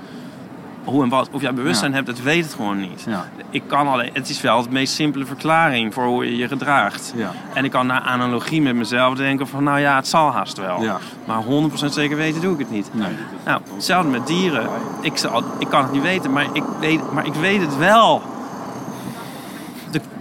Hoe 0.84 1.04
en 1.04 1.10
wat. 1.10 1.30
Of 1.32 1.42
jij 1.42 1.54
bewustzijn 1.54 1.90
Ja. 1.92 1.96
hebt. 1.96 2.08
Dat 2.08 2.20
weet 2.20 2.44
het 2.44 2.54
gewoon 2.54 2.80
niet. 2.80 3.04
Ja. 3.08 3.26
Ik 3.50 3.64
kan 3.68 3.88
alleen... 3.88 4.10
Het 4.14 4.30
is 4.30 4.42
wel 4.42 4.64
de 4.64 4.70
meest 4.70 4.94
simpele 4.94 5.26
verklaring 5.26 5.94
voor 5.94 6.06
hoe 6.06 6.26
je 6.26 6.38
je 6.38 6.48
gedraagt. 6.48 7.14
Ja. 7.16 7.32
En 7.54 7.66
ik 7.66 7.72
kan 7.72 7.88
naar 7.88 8.02
analogie 8.02 8.62
met 8.62 8.76
mezelf 8.76 9.16
denken 9.16 9.48
van... 9.48 9.64
Nou 9.64 9.80
ja, 9.80 9.96
het 9.96 10.08
zal 10.08 10.32
haast 10.32 10.58
wel. 10.58 10.82
Ja. 10.82 10.98
Maar 11.26 11.44
100% 11.44 11.86
zeker 11.90 12.18
weten 12.18 12.42
doe 12.42 12.54
ik 12.54 12.60
het 12.60 12.72
niet. 12.72 12.90
Nee. 12.92 13.08
Nou, 13.46 13.62
hetzelfde 13.74 14.10
met 14.10 14.28
dieren. 14.28 14.68
Ik, 15.02 15.18
zal, 15.18 15.44
ik 15.60 15.68
kan 15.70 15.84
het 15.84 15.92
niet 15.92 16.02
weten, 16.02 16.32
maar 16.32 16.46
ik 16.54 16.64
weet, 16.80 17.12
maar 17.12 17.26
ik 17.26 17.34
weet 17.34 17.62
het 17.62 17.78
wel. 17.78 18.22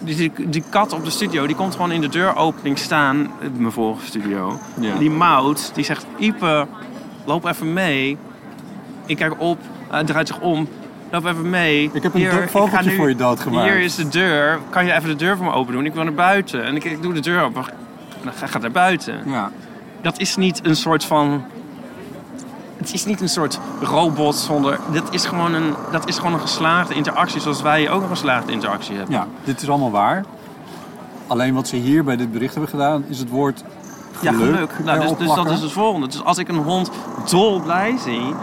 Die, 0.05 0.33
die 0.49 0.63
kat 0.71 0.93
op 0.93 1.05
de 1.05 1.11
studio, 1.11 1.47
die 1.47 1.57
komt 1.57 1.73
gewoon 1.75 1.93
in 1.93 2.01
de 2.01 2.09
deuropening 2.09 2.79
staan. 2.79 3.31
eh, 3.41 3.49
Mijn 3.57 3.73
vorige 3.73 4.07
studio. 4.07 4.59
Ja. 4.81 4.95
Die 4.99 5.11
mout, 5.11 5.71
die 5.75 5.85
zegt... 5.85 6.07
Ipe, 6.19 6.67
loop 7.25 7.45
even 7.45 7.73
mee. 7.73 8.17
Ik 9.07 9.17
kijk 9.17 9.35
op, 9.41 9.59
hij 9.89 10.05
draait 10.05 10.29
zich 10.29 10.41
om. 10.41 10.69
Loop 11.11 11.25
even 11.25 11.51
mee. 11.51 11.91
Ik 11.93 12.03
heb 12.03 12.15
een 12.15 12.21
Hier, 12.21 12.49
vogeltje 12.49 12.91
nu- 12.91 12.97
voor 12.97 13.09
je 13.09 13.17
doodgemaakt. 13.17 13.69
Hier 13.71 13.81
is 13.81 13.95
de 13.95 14.09
deur. 14.09 14.59
Kan 14.71 14.85
je 14.87 14.93
even 14.93 15.09
de 15.09 15.17
deur 15.17 15.37
voor 15.37 15.47
me 15.47 15.53
open 15.53 15.73
doen? 15.73 15.85
Ik 15.87 15.95
wil 15.95 16.03
naar 16.05 16.15
buiten. 16.15 16.65
En 16.65 16.77
ik, 16.77 16.85
ik 16.85 17.03
doe 17.03 17.13
de 17.13 17.21
deur 17.21 17.43
open. 17.43 17.63
En 17.65 18.21
dan 18.25 18.33
ga 18.49 18.57
ik 18.57 18.63
naar 18.63 18.71
buiten 18.71 19.23
Ja. 19.27 19.51
dat 20.03 20.19
is 20.21 20.37
niet 20.37 20.61
een 20.67 20.77
soort 20.77 21.05
van. 21.05 21.45
Het 22.83 22.95
is 22.95 23.05
niet 23.05 23.21
een 23.21 23.29
soort 23.29 23.59
robot 23.81 24.35
zonder. 24.35 24.79
Dat 24.93 25.15
is 25.15 25.25
gewoon 25.25 25.55
een, 25.55 25.75
dat 25.91 26.09
is 26.09 26.17
gewoon 26.17 26.33
een 26.33 26.41
geslaagde 26.41 26.95
interactie, 26.95 27.41
zoals 27.41 27.63
wij 27.63 27.91
ook 27.91 28.03
een 28.03 28.09
geslaagde 28.09 28.53
interactie 28.53 28.97
hebben. 28.97 29.15
ja, 29.15 29.27
dit 29.45 29.63
is 29.63 29.69
allemaal 29.69 29.91
waar. 29.91 30.25
Alleen 31.27 31.55
wat 31.55 31.69
ze 31.69 31.77
hier 31.77 32.05
bij 32.05 32.17
dit 32.17 32.33
bericht 32.33 32.53
hebben 32.53 32.71
gedaan, 32.71 33.05
is 33.09 33.19
het 33.19 33.29
woord 33.29 33.65
Ja, 34.21 34.33
geluk, 34.33 34.55
geluk. 34.55 34.85
Nou, 34.85 35.01
dus, 35.01 35.19
dus 35.19 35.35
dat 35.35 35.51
is 35.51 35.61
het 35.61 35.73
volgende. 35.73 36.07
Dus 36.07 36.25
als 36.25 36.39
ik 36.39 36.49
een 36.49 36.57
hond 36.57 36.91
dol 37.31 37.61
blij 37.61 37.97
zie, 38.05 38.35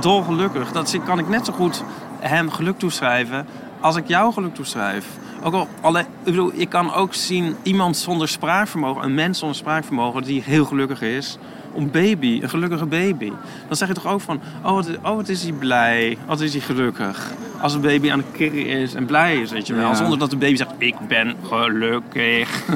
dol 0.00 0.22
gelukkig, 0.22 0.72
dat 0.72 0.96
kan 1.04 1.18
ik 1.18 1.28
net 1.28 1.46
zo 1.46 1.52
goed 1.52 1.82
hem 2.18 2.50
geluk 2.50 2.78
toeschrijven 2.78 3.46
als 3.80 3.96
ik 3.96 4.08
jou 4.08 4.32
geluk 4.32 4.54
toeschrijf. 4.54 5.06
Ook 5.42 5.54
al, 5.54 5.68
alleen, 5.80 6.04
ik 6.04 6.24
bedoel, 6.24 6.50
ik 6.54 6.68
kan 6.68 6.94
ook 6.94 7.14
zien 7.14 7.56
iemand 7.62 7.96
zonder 7.96 8.28
spraakvermogen, 8.28 9.04
een 9.04 9.14
mens 9.14 9.38
zonder 9.38 9.56
spraakvermogen 9.56 10.22
die 10.22 10.42
heel 10.42 10.64
gelukkig 10.64 11.02
is. 11.02 11.38
Een 11.76 11.90
baby, 11.90 12.40
een 12.42 12.48
gelukkige 12.48 12.86
baby. 12.86 13.32
Dan 13.66 13.76
zeg 13.76 13.88
je 13.88 13.94
toch 13.94 14.06
ook 14.06 14.20
van, 14.20 14.40
oh 14.62 14.72
wat, 14.72 14.88
oh, 15.02 15.16
wat 15.16 15.28
is 15.28 15.42
hij 15.42 15.52
blij, 15.52 16.18
wat 16.26 16.40
is 16.40 16.52
hij 16.52 16.60
gelukkig. 16.60 17.32
Als 17.60 17.74
een 17.74 17.80
baby 17.80 18.10
aan 18.10 18.18
het 18.18 18.28
kirren 18.32 18.66
is 18.66 18.94
en 18.94 19.06
blij 19.06 19.36
is, 19.36 19.50
weet 19.50 19.66
je 19.66 19.74
wel. 19.74 19.88
Ja. 19.88 19.94
Zonder 19.94 20.18
dat 20.18 20.30
de 20.30 20.36
baby 20.36 20.56
zegt, 20.56 20.70
ik 20.78 20.94
ben 21.08 21.34
gelukkig. 21.46 22.48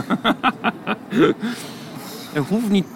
Het 2.35 2.49
hoeft, 2.49 2.69
niet, 2.69 2.87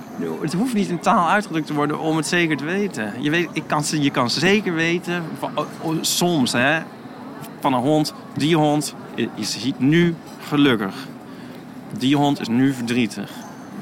het 0.41 0.53
hoeft 0.53 0.75
niet 0.75 0.89
in 0.89 0.99
taal 0.99 1.29
uitgedrukt 1.29 1.67
te 1.67 1.75
worden 1.75 1.99
om 1.99 2.17
het 2.17 2.27
zeker 2.27 2.57
te 2.57 2.65
weten. 2.65 3.13
Je, 3.21 3.31
weet, 3.31 3.49
ik 3.53 3.63
kan, 3.67 3.83
je 3.91 4.11
kan 4.11 4.31
zeker 4.31 4.75
weten, 4.75 5.25
van, 5.39 5.51
oh, 5.55 5.67
oh, 5.81 5.97
soms 6.01 6.53
hè, 6.53 6.81
van 7.61 7.73
een 7.73 7.81
hond, 7.81 8.15
die 8.37 8.57
hond 8.57 8.95
is 9.15 9.27
is 9.65 9.73
nu 9.77 10.15
gelukkig. 10.49 10.95
Die 11.99 12.17
hond 12.17 12.41
is 12.41 12.49
nu 12.49 12.73
verdrietig. 12.73 13.31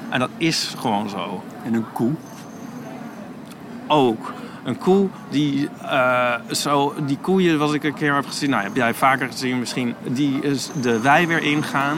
En 0.08 0.18
dat 0.18 0.30
is 0.36 0.74
gewoon 0.78 1.08
zo. 1.08 1.42
En 1.64 1.74
een 1.74 1.92
koe. 1.92 2.12
Ook. 3.86 4.32
Een 4.64 4.78
koe 4.78 5.08
die 5.28 5.68
eh, 5.82 6.34
zo, 6.50 6.94
die 7.06 7.18
koeien 7.20 7.58
wat 7.58 7.74
ik 7.74 7.84
een 7.84 7.94
keer 7.94 8.14
heb 8.14 8.26
gezien, 8.26 8.50
nou 8.50 8.62
heb 8.62 8.76
jij 8.76 8.94
vaker 8.94 9.26
gezien 9.26 9.58
misschien, 9.58 9.94
die 10.04 10.40
is 10.42 10.70
de 10.80 11.00
wei 11.00 11.26
weer 11.26 11.42
ingaan 11.42 11.96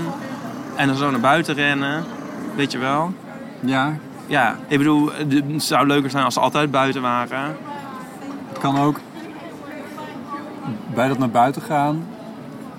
en 0.76 0.86
dan 0.86 0.96
zo 0.96 1.10
naar 1.10 1.20
buiten 1.20 1.54
rennen, 1.54 2.04
weet 2.56 2.72
je 2.72 2.78
wel. 2.78 3.12
Ja, 3.60 3.96
Ja, 4.28 4.56
ik 4.66 4.78
bedoel, 4.78 5.10
het 5.12 5.62
zou 5.62 5.86
leuker 5.86 6.10
zijn 6.10 6.24
als 6.24 6.34
ze 6.34 6.40
altijd 6.40 6.70
buiten 6.70 7.02
waren. 7.02 7.56
het 8.48 8.58
kan 8.58 8.78
ook 8.78 9.00
bij 10.94 11.08
dat 11.08 11.18
naar 11.18 11.30
buiten 11.30 11.62
gaan, 11.62 12.06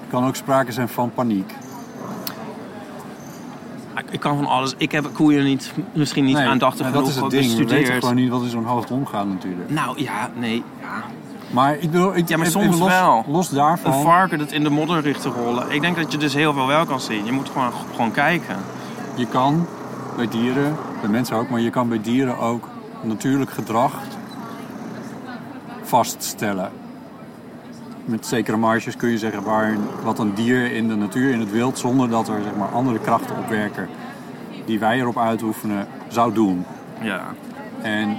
kan 0.09 0.25
ook 0.25 0.35
sprake 0.35 0.71
zijn 0.71 0.89
van 0.89 1.11
paniek. 1.13 1.53
Ik- 4.11 4.19
kan 4.19 4.35
van 4.37 4.45
alles. 4.45 4.73
Ik 4.77 4.91
heb 4.91 5.09
koeien 5.13 5.43
niet, 5.43 5.71
misschien 5.93 6.25
niet 6.25 6.37
aandachtig 6.37 6.85
genoeg 6.85 7.01
dat 7.01 7.09
is 7.09 7.15
het 7.15 7.29
ding. 7.29 7.55
We 7.57 7.65
weten 7.65 7.93
gewoon 7.93 8.15
niet 8.15 8.29
wat 8.29 8.41
in 8.43 8.49
zo'n 8.49 8.65
hoofd 8.65 8.91
omgaat 8.91 9.27
natuurlijk. 9.27 9.69
Nou 9.69 10.01
ja, 10.01 10.29
nee. 10.35 10.63
Ja. 10.81 11.03
Maar 11.51 11.73
ik 11.77 11.91
bedoel, 11.91 12.15
ik, 12.15 12.27
Ja, 12.27 12.37
maar 12.37 12.45
soms 12.47 12.79
los, 12.79 12.89
wel. 12.89 13.25
los 13.27 13.49
daarvan. 13.49 13.93
Een 13.93 14.01
varken 14.01 14.37
dat 14.37 14.51
in 14.51 14.63
de 14.63 14.69
modder 14.69 15.01
ligt 15.03 15.21
te 15.21 15.29
rollen. 15.29 15.71
Ik 15.71 15.81
denk 15.81 15.95
dat 15.95 16.11
je 16.11 16.17
dus 16.17 16.33
heel 16.33 16.53
veel 16.53 16.67
wel 16.67 16.85
kan 16.85 16.99
zien. 16.99 17.25
Je 17.25 17.31
moet 17.31 17.49
gewoon, 17.49 17.71
gewoon 17.91 18.11
kijken. 18.11 18.55
Je 19.15 19.25
kan 19.25 19.65
bij 20.15 20.27
dieren, 20.27 20.75
bij 21.01 21.09
mensen 21.09 21.35
ook, 21.35 21.49
maar 21.49 21.59
je 21.59 21.69
kan 21.69 21.89
bij 21.89 22.01
dieren 22.01 22.37
ook 22.37 22.67
natuurlijk 23.01 23.51
gedrag 23.51 23.93
vaststellen. 25.83 26.71
Met 28.05 28.25
zekere 28.25 28.57
marges 28.57 28.95
kun 28.95 29.09
je 29.09 29.17
zeggen 29.17 29.43
waar, 29.43 29.77
wat 30.03 30.19
een 30.19 30.33
dier 30.33 30.71
in 30.71 30.87
de 30.87 30.95
natuur, 30.95 31.31
in 31.31 31.39
het 31.39 31.51
wild, 31.51 31.77
zonder 31.77 32.09
dat 32.09 32.27
er 32.27 32.39
zeg 32.43 32.55
maar, 32.57 32.67
andere 32.67 32.99
krachten 32.99 33.37
opwerken 33.37 33.87
die 34.69 34.79
wij 34.79 34.99
erop 34.99 35.17
uitoefenen, 35.17 35.87
zou 36.07 36.33
doen. 36.33 36.65
Ja. 37.01 37.21
En 37.81 38.17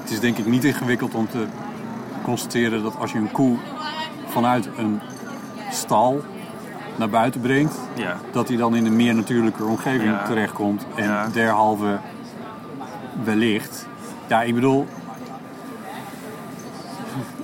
het 0.00 0.10
is 0.10 0.20
denk 0.20 0.38
ik 0.38 0.46
niet 0.46 0.64
ingewikkeld 0.64 1.14
om 1.14 1.28
te 1.28 1.46
constateren 2.22 2.82
dat 2.82 2.96
als 2.98 3.12
je 3.12 3.18
een 3.18 3.30
koe 3.30 3.56
vanuit 4.26 4.68
een 4.76 5.00
stal 5.70 6.22
naar 6.96 7.08
buiten 7.08 7.40
brengt, 7.40 7.78
Ja. 7.94 8.16
dat 8.32 8.48
hij 8.48 8.56
dan 8.56 8.74
in 8.76 8.86
een 8.86 8.96
meer 8.96 9.14
natuurlijke 9.14 9.64
omgeving 9.64 10.10
Ja. 10.10 10.24
terechtkomt. 10.24 10.86
En 10.94 11.04
Ja. 11.04 11.28
derhalve 11.32 11.98
wellicht. 13.24 13.86
Ja, 14.26 14.42
ik 14.42 14.54
bedoel. 14.54 14.86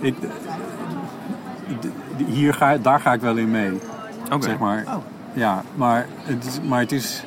Ik, 0.01 0.15
hier 2.27 2.55
ga, 2.55 2.77
daar 2.77 3.01
ga 3.01 3.13
ik 3.13 3.21
wel 3.21 3.37
in 3.37 3.51
mee. 3.51 3.79
Zeg 4.39 4.59
maar. 4.59 4.85
Oh. 4.87 4.95
Ja, 5.33 5.63
maar 5.75 6.07
het 6.23 6.45
is... 6.45 6.61
Maar, 6.69 6.81
het 6.81 6.93
is, 6.93 7.25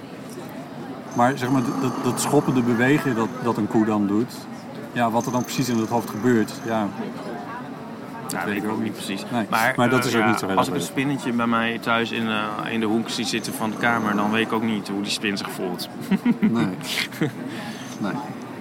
maar 1.13 1.37
zeg 1.37 1.49
maar, 1.49 1.61
dat, 1.81 2.03
dat 2.03 2.21
schoppende 2.21 2.61
bewegen 2.61 3.15
dat, 3.15 3.29
dat 3.43 3.57
een 3.57 3.67
koe 3.67 3.85
dan 3.85 4.07
doet... 4.07 4.33
Ja, 4.91 5.11
wat 5.11 5.25
er 5.25 5.31
dan 5.31 5.43
precies 5.43 5.69
in 5.69 5.77
het 5.77 5.89
hoofd 5.89 6.09
gebeurt, 6.09 6.53
ja, 6.65 6.87
Ja, 8.33 8.45
weet 8.45 8.63
ik 8.63 8.69
ook 8.69 8.81
niet 8.81 8.93
precies. 8.93 9.23
Nee, 9.31 9.45
Maar, 9.49 9.73
maar 9.75 9.89
dat 9.89 9.99
eh, 9.99 10.05
is 10.05 10.15
ook 10.15 10.21
ja, 10.21 10.29
niet 10.29 10.39
zo 10.39 10.47
Als 10.47 10.67
ik 10.67 10.73
een 10.73 10.81
spinnetje 10.81 11.31
bij 11.31 11.47
mij 11.47 11.79
thuis 11.79 12.11
in, 12.11 12.27
eh, 12.27 12.71
in 12.71 12.79
de 12.79 12.85
hoek 12.85 13.09
zie 13.09 13.25
zitten 13.25 13.53
van 13.53 13.69
de 13.69 13.77
kamer, 13.77 14.15
dan 14.15 14.31
weet 14.31 14.45
ik 14.45 14.53
ook 14.53 14.63
niet 14.63 14.87
hoe 14.87 15.01
die 15.01 15.11
spin 15.11 15.37
zich 15.37 15.51
voelt. 15.51 15.89
nee. 16.39 16.65
nee. 18.03 18.13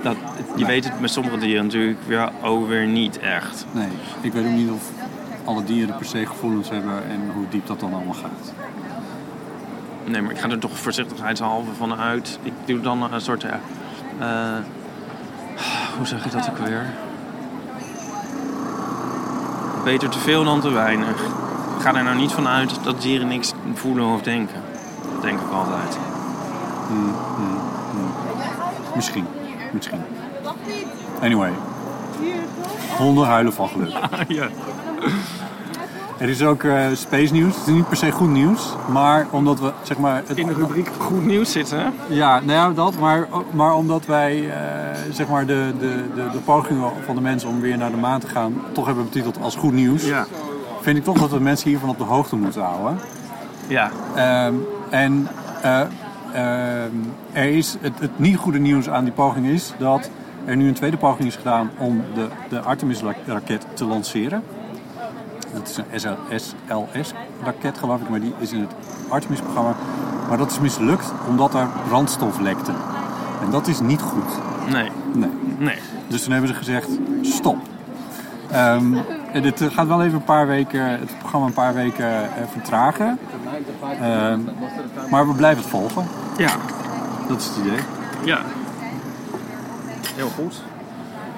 Dat, 0.02 0.16
je 0.56 0.66
weet 0.66 0.84
het 0.84 1.00
met 1.00 1.10
sommige 1.10 1.38
dieren 1.38 1.64
natuurlijk 1.64 1.98
weer, 2.06 2.30
ook 2.42 2.68
weer 2.68 2.86
niet 2.86 3.18
echt. 3.18 3.66
Nee, 3.72 3.88
ik 4.20 4.32
weet 4.32 4.44
ook 4.44 4.52
niet 4.52 4.70
of 4.70 4.90
alle 5.44 5.64
dieren 5.64 5.96
per 5.96 6.06
se 6.06 6.26
gevoelens 6.26 6.70
hebben 6.70 7.08
en 7.08 7.20
hoe 7.34 7.44
diep 7.48 7.66
dat 7.66 7.80
dan 7.80 7.94
allemaal 7.94 8.14
gaat. 8.14 8.52
Nee, 10.04 10.22
maar 10.22 10.30
ik 10.30 10.38
ga 10.38 10.48
er 10.48 10.58
toch 10.58 10.78
voorzichtigheidshalve 10.78 11.74
van 11.76 11.94
uit. 11.94 12.38
Ik 12.42 12.52
doe 12.64 12.80
dan 12.80 13.12
een 13.12 13.20
soort. 13.20 13.42
ja, 13.42 13.60
eh, 14.18 14.64
hoe 15.96 16.06
zeg 16.06 16.24
je 16.24 16.30
dat 16.30 16.50
ook 16.50 16.58
weer? 16.58 16.86
Beter 19.84 20.08
te 20.08 20.18
veel 20.18 20.44
dan 20.44 20.60
te 20.60 20.70
weinig. 20.70 21.22
Ga 21.78 21.94
er 21.94 22.04
nou 22.04 22.16
niet 22.16 22.32
van 22.32 22.48
uit 22.48 22.84
dat 22.84 23.02
dieren 23.02 23.28
niks 23.28 23.52
voelen 23.74 24.04
of 24.04 24.22
denken. 24.22 24.60
Dat 25.12 25.22
denk 25.22 25.40
ik 25.40 25.52
altijd. 25.52 25.98
Misschien, 28.94 29.26
misschien. 29.72 30.00
Anyway. 31.20 31.52
Honden 32.96 33.26
huilen 33.26 33.52
van 33.52 33.68
geluk. 33.68 33.92
ja. 34.28 34.48
Er 36.22 36.28
is 36.28 36.42
ook 36.42 36.62
eh, 36.62 36.86
space 36.94 37.32
nieuws. 37.32 37.56
Het 37.56 37.66
is 37.66 37.74
niet 37.74 37.88
per 37.88 37.96
se 37.96 38.10
goed 38.10 38.28
nieuws, 38.30 38.74
maar 38.88 39.26
omdat 39.30 39.60
we 39.60 39.72
zeg 39.82 39.98
maar. 39.98 40.22
Het, 40.26 40.38
In 40.38 40.46
de 40.46 40.52
rubriek 40.52 40.88
goed 40.98 41.24
nieuws 41.24 41.52
zitten. 41.52 41.92
Ja, 42.08 42.40
nou 42.40 42.52
ja, 42.52 42.70
dat, 42.70 42.98
maar, 42.98 43.28
maar 43.50 43.74
omdat 43.74 44.06
wij 44.06 44.50
eh, 44.50 44.56
zeg 45.12 45.28
maar 45.28 45.46
de, 45.46 45.72
de, 45.78 46.04
de, 46.14 46.28
de 46.32 46.38
pogingen 46.38 46.90
van 47.04 47.14
de 47.14 47.20
mensen 47.20 47.48
om 47.48 47.60
weer 47.60 47.76
naar 47.78 47.90
de 47.90 47.96
maan 47.96 48.20
te 48.20 48.26
gaan 48.28 48.54
toch 48.72 48.86
hebben 48.86 49.04
betiteld 49.04 49.40
als 49.40 49.56
goed 49.56 49.72
nieuws, 49.72 50.04
Ja. 50.04 50.26
vind 50.80 50.96
ik 50.96 51.04
toch 51.04 51.18
dat 51.18 51.30
we 51.30 51.38
mensen 51.40 51.68
hiervan 51.68 51.88
op 51.88 51.98
de 51.98 52.04
hoogte 52.04 52.36
moeten 52.36 52.62
houden. 52.62 52.98
Ja. 53.66 53.90
Ehm, 54.14 54.54
en 54.90 55.28
eh, 55.62 55.80
ehm, 56.32 56.90
er 57.32 57.48
is 57.48 57.76
het, 57.80 57.92
het 57.98 58.18
niet 58.18 58.36
goede 58.36 58.58
nieuws 58.58 58.88
aan 58.88 59.04
die 59.04 59.12
poging 59.12 59.46
is 59.46 59.72
dat 59.78 60.10
er 60.44 60.56
nu 60.56 60.68
een 60.68 60.74
tweede 60.74 60.96
poging 60.96 61.28
is 61.28 61.36
gedaan 61.36 61.70
om 61.78 62.02
de, 62.14 62.26
de 62.48 62.60
Artemis-raket 62.60 63.66
te 63.74 63.84
lanceren. 63.84 64.42
Dat 65.52 65.68
is 65.92 66.04
een 66.04 66.40
SLS-raket 66.40 67.78
geloof 67.78 68.00
ik, 68.00 68.08
maar 68.08 68.20
die 68.20 68.34
is 68.38 68.52
in 68.52 68.60
het 68.60 68.72
Artemis-programma. 69.08 69.74
Maar 70.28 70.38
dat 70.38 70.50
is 70.50 70.60
mislukt 70.60 71.12
omdat 71.28 71.54
er 71.54 71.66
brandstof 71.88 72.40
lekte. 72.40 72.72
En 73.44 73.50
dat 73.50 73.66
is 73.66 73.80
niet 73.80 74.00
goed. 74.00 74.38
Nee. 74.70 74.90
Nee. 75.12 75.30
Nee. 75.58 75.78
Dus 76.08 76.22
toen 76.22 76.32
hebben 76.32 76.50
ze 76.50 76.56
gezegd, 76.56 76.88
stop. 77.22 77.56
Ehm, 78.50 78.94
en 79.32 79.42
dit 79.42 79.60
eh, 79.60 79.70
gaat 79.70 79.86
wel 79.86 80.02
even 80.02 80.14
een 80.14 80.24
paar 80.24 80.46
weken, 80.46 80.90
het 80.90 81.18
programma 81.18 81.46
een 81.46 81.52
paar 81.52 81.74
weken 81.74 82.06
eh, 82.06 82.42
vertragen. 82.50 83.18
Ehm, 84.00 84.40
maar 85.10 85.26
we 85.28 85.34
blijven 85.34 85.62
het 85.62 85.70
volgen. 85.70 86.06
Ja. 86.36 86.50
Dat 87.28 87.40
is 87.40 87.46
het 87.46 87.56
idee. 87.56 87.78
Ja. 88.24 88.38
Heel 90.14 90.28
goed. 90.28 90.62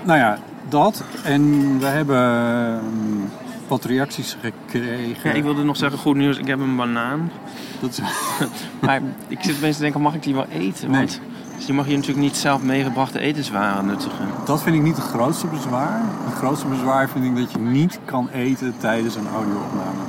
Nou 0.02 0.18
ja, 0.18 0.38
dat. 0.68 1.04
En 1.24 1.78
we 1.78 1.86
hebben 1.86 2.16
ehm, 2.16 3.43
wat 3.68 3.84
reacties 3.84 4.36
gekregen. 4.40 5.30
Ja, 5.30 5.36
ik 5.36 5.42
wilde 5.42 5.64
nog 5.64 5.76
zeggen 5.76 5.98
goed 5.98 6.16
nieuws. 6.16 6.38
Ik 6.38 6.46
heb 6.46 6.60
een 6.60 6.76
banaan. 6.76 7.30
Dat 7.80 7.90
is, 7.90 8.00
Maar 8.80 9.00
ik 9.28 9.38
zit 9.40 9.56
opeens 9.56 9.76
te 9.76 9.82
denken, 9.82 10.00
mag 10.00 10.14
ik 10.14 10.22
die 10.22 10.34
wel 10.34 10.46
eten? 10.46 10.90
Nee. 10.90 11.00
Want 11.00 11.20
je 11.66 11.72
mag 11.72 11.86
hier 11.86 11.96
natuurlijk 11.96 12.26
niet 12.26 12.36
zelf 12.36 12.62
meegebrachte 12.62 13.18
etenswaren 13.18 13.86
nuttigen. 13.86 14.28
dat 14.44 14.62
vind 14.62 14.76
ik 14.76 14.82
niet 14.82 14.96
het 14.96 15.04
grootste 15.04 15.46
bezwaar. 15.46 16.00
Het 16.24 16.34
grootste 16.34 16.66
bezwaar 16.66 17.08
vind 17.08 17.24
ik 17.24 17.36
dat 17.36 17.52
je 17.52 17.58
niet 17.58 17.98
kan 18.04 18.28
eten 18.28 18.74
tijdens 18.78 19.14
een 19.14 19.28
audio-opname. 19.34 20.00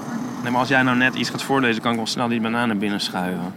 Nee, 0.41 0.51
maar 0.51 0.59
als 0.59 0.69
jij 0.69 0.83
nou 0.83 0.97
net 0.97 1.15
iets 1.15 1.29
gaat 1.29 1.41
voorlezen, 1.41 1.81
kan 1.81 1.91
ik 1.91 1.97
wel 1.97 2.07
snel 2.07 2.27
die 2.27 2.41
bananen 2.41 2.77
binnenschuiven. 2.77 3.53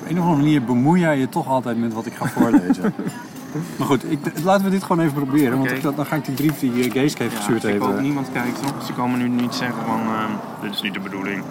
Op 0.00 0.10
een 0.10 0.18
of 0.18 0.22
andere 0.22 0.42
manier 0.42 0.64
bemoei 0.64 1.00
jij 1.00 1.18
je 1.18 1.28
toch 1.28 1.48
altijd 1.48 1.78
met 1.78 1.92
wat 1.92 2.06
ik 2.06 2.14
ga 2.14 2.26
voorlezen. 2.26 2.94
maar 3.76 3.86
goed, 3.86 4.10
ik, 4.10 4.18
laten 4.44 4.64
we 4.64 4.70
dit 4.70 4.82
gewoon 4.82 5.04
even 5.06 5.14
proberen. 5.22 5.58
Want 5.58 5.70
ik, 5.70 5.82
dan 5.82 6.06
ga 6.06 6.16
ik 6.16 6.24
die 6.24 6.34
brief 6.34 6.58
die 6.58 6.84
eh, 6.84 6.90
Geeske 6.92 7.22
heeft 7.22 7.36
gestuurd 7.36 7.64
ik 7.64 7.80
hoop 7.80 8.00
niemand 8.00 8.32
kijkt 8.32 8.62
toch? 8.62 8.84
Ze 8.86 8.92
komen 8.92 9.18
nu 9.18 9.28
niet 9.28 9.54
zeggen 9.54 9.84
van, 9.84 10.00
eh, 10.00 10.24
dit 10.62 10.74
is 10.74 10.82
niet 10.82 10.94
de 10.94 11.00
bedoeling. 11.00 11.42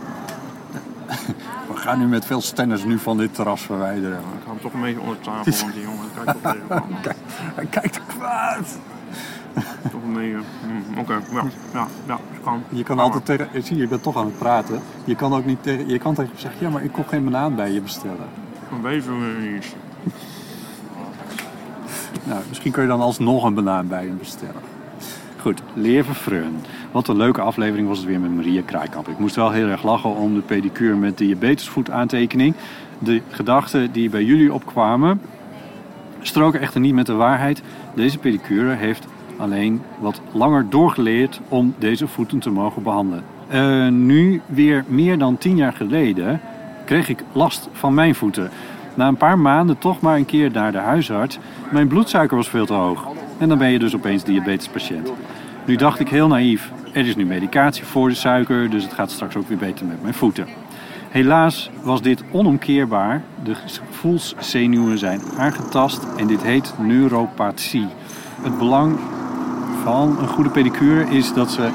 We 1.74 1.76
gaan 1.76 2.00
nu 2.00 2.06
met 2.06 2.26
veel 2.26 2.42
stenners 2.42 2.84
nu 2.84 3.00
van 3.00 3.18
dit 3.18 3.34
terras 3.34 3.62
verwijderen. 3.62 4.18
Ik 4.18 4.44
hou 4.44 4.50
hem 4.50 4.60
toch 4.62 4.74
een 4.74 4.82
beetje 4.82 5.00
onder 5.02 5.20
tafel, 5.20 5.54
want 5.62 5.74
die 5.74 5.82
jongen 5.84 6.06
kijkt 6.16 6.42
toch 6.42 6.54
even. 6.54 6.84
Hij 7.56 7.66
kijkt 7.66 8.00
kwaad. 8.08 8.78
Toch 9.92 10.04
een 10.04 10.14
beetje, 10.14 10.38
mm, 10.68 10.98
oké, 10.98 11.14
ja, 11.14 11.44
ja, 11.74 11.88
ja, 12.08 12.20
kan. 12.44 12.64
Je 12.70 12.84
kan 12.84 13.00
altijd 13.00 13.26
tegen... 13.26 13.48
eh, 13.54 13.64
Zie 13.64 13.76
je, 13.76 13.82
je 13.82 13.88
bent 13.88 14.04
toch 14.04 14.18
aan 14.18 14.26
het 14.26 14.38
praten. 14.38 14.82
Je 15.04 15.16
kan 15.16 15.34
ook 15.34 15.46
niet 15.46 15.64
tegen... 15.64 15.88
Je 15.88 15.98
kan 15.98 16.14
tegen 16.14 16.32
hem 16.32 16.40
zeggen, 16.40 16.62
ja, 16.62 16.70
maar 16.70 16.84
ik 16.84 16.92
kon 16.92 17.06
geen 17.08 17.24
banaan 17.24 17.56
bij 17.56 17.72
je 17.72 17.82
bestellen. 17.82 18.18
maar. 18.18 18.82
Dat 18.82 18.92
weten 18.92 19.20
we 19.20 19.50
niet. 19.52 19.76
Nou, 22.24 22.42
misschien 22.48 22.72
kun 22.72 22.82
je 22.82 22.88
dan 22.88 23.02
alsnog 23.02 23.44
een 23.44 23.54
banaan 23.54 23.88
bij 23.88 24.06
hem 24.06 24.18
bestellen. 24.18 24.62
Goed, 25.40 25.62
Leven 25.74 26.16
Freun. 26.16 26.56
Wat 26.92 27.08
een 27.08 27.18
leuke 27.18 27.42
aflevering 27.42 27.88
was 27.88 27.98
het 27.98 28.08
weer 28.08 28.20
met 28.20 28.36
Maria 28.36 28.62
Kraaikamp. 28.66 29.08
Ik 29.08 29.20
moest 29.20 29.36
wel 29.36 29.52
heel 29.52 29.68
erg 29.68 29.84
lachen 29.84 30.16
om 30.16 30.34
de 30.34 30.42
pedicure 30.42 30.96
met 30.96 31.18
diabetesvoet 31.18 31.90
aantekening. 31.90 32.56
De 33.00 33.22
gedachten 33.30 33.92
die 33.92 34.10
bij 34.10 34.24
jullie 34.24 34.54
opkwamen 34.54 35.22
stroken 36.22 36.60
echter 36.60 36.80
niet 36.80 36.94
met 36.94 37.06
de 37.06 37.14
waarheid. 37.14 37.62
Deze 37.96 38.18
pedicure 38.18 38.74
heeft 38.74 39.06
alleen 39.38 39.82
wat 40.00 40.22
langer 40.32 40.70
doorgeleerd 40.70 41.40
om 41.50 41.76
deze 41.78 42.08
voeten 42.08 42.40
te 42.40 42.50
mogen 42.50 42.84
behandelen. 42.84 43.24
Eh, 43.48 43.88
nu 43.88 44.42
weer 44.46 44.84
meer 44.88 45.18
dan 45.18 45.38
tien 45.38 45.56
jaar 45.56 45.74
geleden 45.74 46.42
kreeg 46.86 47.10
ik 47.10 47.24
last 47.32 47.70
van 47.72 47.94
mijn 47.94 48.16
voeten. 48.16 48.50
Na 48.96 49.08
een 49.08 49.18
paar 49.18 49.40
maanden 49.40 49.78
toch 49.78 50.02
maar 50.02 50.16
een 50.16 50.26
keer 50.26 50.52
naar 50.52 50.72
de 50.72 50.78
huisarts. 50.78 51.40
Mijn 51.72 51.88
bloedsuiker 51.88 52.38
was 52.38 52.50
veel 52.50 52.66
te 52.66 52.74
hoog. 52.74 53.08
En 53.38 53.50
dan 53.50 53.58
ben 53.58 53.70
je 53.70 53.80
dus 53.80 53.96
opeens 53.96 54.24
diabetespatiënt. 54.24 55.12
Nu 55.66 55.76
dacht 55.76 56.00
ik 56.00 56.10
heel 56.10 56.28
naïef, 56.28 56.72
er 56.94 57.08
is 57.08 57.16
nu 57.16 57.26
medicatie 57.26 57.84
voor 57.84 58.10
de 58.10 58.16
suiker, 58.16 58.70
dus 58.70 58.84
het 58.84 58.94
gaat 58.94 59.12
straks 59.12 59.36
ook 59.36 59.48
weer 59.48 59.58
beter 59.58 59.86
met 59.86 60.02
mijn 60.02 60.14
voeten. 60.14 60.48
Helaas 61.10 61.70
was 61.84 62.02
dit 62.02 62.24
onomkeerbaar. 62.32 63.22
De 63.44 63.56
gevoelszenuwen 63.56 64.98
zijn 64.98 65.22
aangetast 65.38 66.08
en 66.18 66.28
dit 66.28 66.44
heet 66.44 66.74
neuropathie. 66.80 67.88
Het 68.42 68.58
belang 68.58 69.00
van 69.84 70.18
een 70.20 70.28
goede 70.28 70.50
pedicure 70.50 71.10
is 71.10 71.34
dat 71.34 71.52
ze 71.52 71.70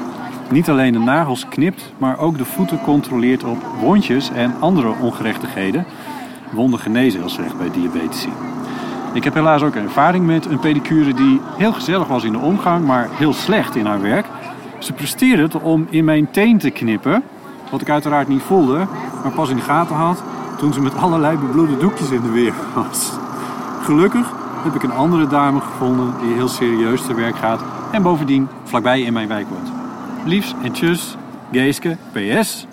niet 0.51 0.69
alleen 0.69 0.93
de 0.93 0.99
nagels 0.99 1.47
knipt, 1.47 1.93
maar 1.97 2.19
ook 2.19 2.37
de 2.37 2.45
voeten 2.45 2.81
controleert 2.81 3.43
op 3.43 3.57
wondjes 3.79 4.31
en 4.31 4.53
andere 4.59 4.93
ongerechtigheden. 5.01 5.85
Wonden 6.51 6.79
genezen, 6.79 7.23
als 7.23 7.33
zegt 7.33 7.57
bij 7.57 7.71
diabetici. 7.71 8.29
Ik 9.13 9.23
heb 9.23 9.33
helaas 9.33 9.61
ook 9.61 9.75
ervaring 9.75 10.25
met 10.25 10.45
een 10.45 10.59
pedicure 10.59 11.13
die 11.13 11.41
heel 11.57 11.73
gezellig 11.73 12.07
was 12.07 12.23
in 12.23 12.31
de 12.31 12.37
omgang, 12.37 12.85
maar 12.85 13.09
heel 13.11 13.33
slecht 13.33 13.75
in 13.75 13.85
haar 13.85 14.01
werk. 14.01 14.25
Ze 14.77 14.93
presteerde 14.93 15.41
het 15.41 15.61
om 15.61 15.87
in 15.89 16.05
mijn 16.05 16.31
teen 16.31 16.57
te 16.57 16.69
knippen, 16.69 17.23
wat 17.71 17.81
ik 17.81 17.89
uiteraard 17.89 18.27
niet 18.27 18.41
voelde, 18.41 18.87
maar 19.23 19.31
pas 19.31 19.49
in 19.49 19.55
de 19.55 19.61
gaten 19.61 19.95
had 19.95 20.23
toen 20.57 20.73
ze 20.73 20.81
met 20.81 20.95
allerlei 20.95 21.37
bebloede 21.37 21.77
doekjes 21.77 22.09
in 22.09 22.21
de 22.21 22.29
weer 22.29 22.53
was. 22.73 23.11
Gelukkig 23.81 24.33
heb 24.63 24.75
ik 24.75 24.83
een 24.83 24.91
andere 24.91 25.27
dame 25.27 25.59
gevonden 25.59 26.13
die 26.21 26.33
heel 26.33 26.47
serieus 26.47 27.05
te 27.05 27.13
werk 27.13 27.35
gaat 27.35 27.61
en 27.91 28.01
bovendien 28.01 28.47
vlakbij 28.63 29.01
in 29.01 29.13
mijn 29.13 29.27
wijk 29.27 29.47
woont. 29.49 29.71
Liefs 30.25 30.53
en 30.63 30.71
tjus, 30.71 31.17
Geeske, 31.51 31.97
PS. 32.11 32.67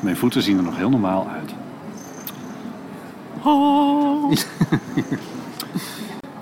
Mijn 0.00 0.16
voeten 0.16 0.42
zien 0.42 0.56
er 0.56 0.62
nog 0.62 0.76
heel 0.76 0.90
normaal 0.90 1.28
uit. 1.34 1.43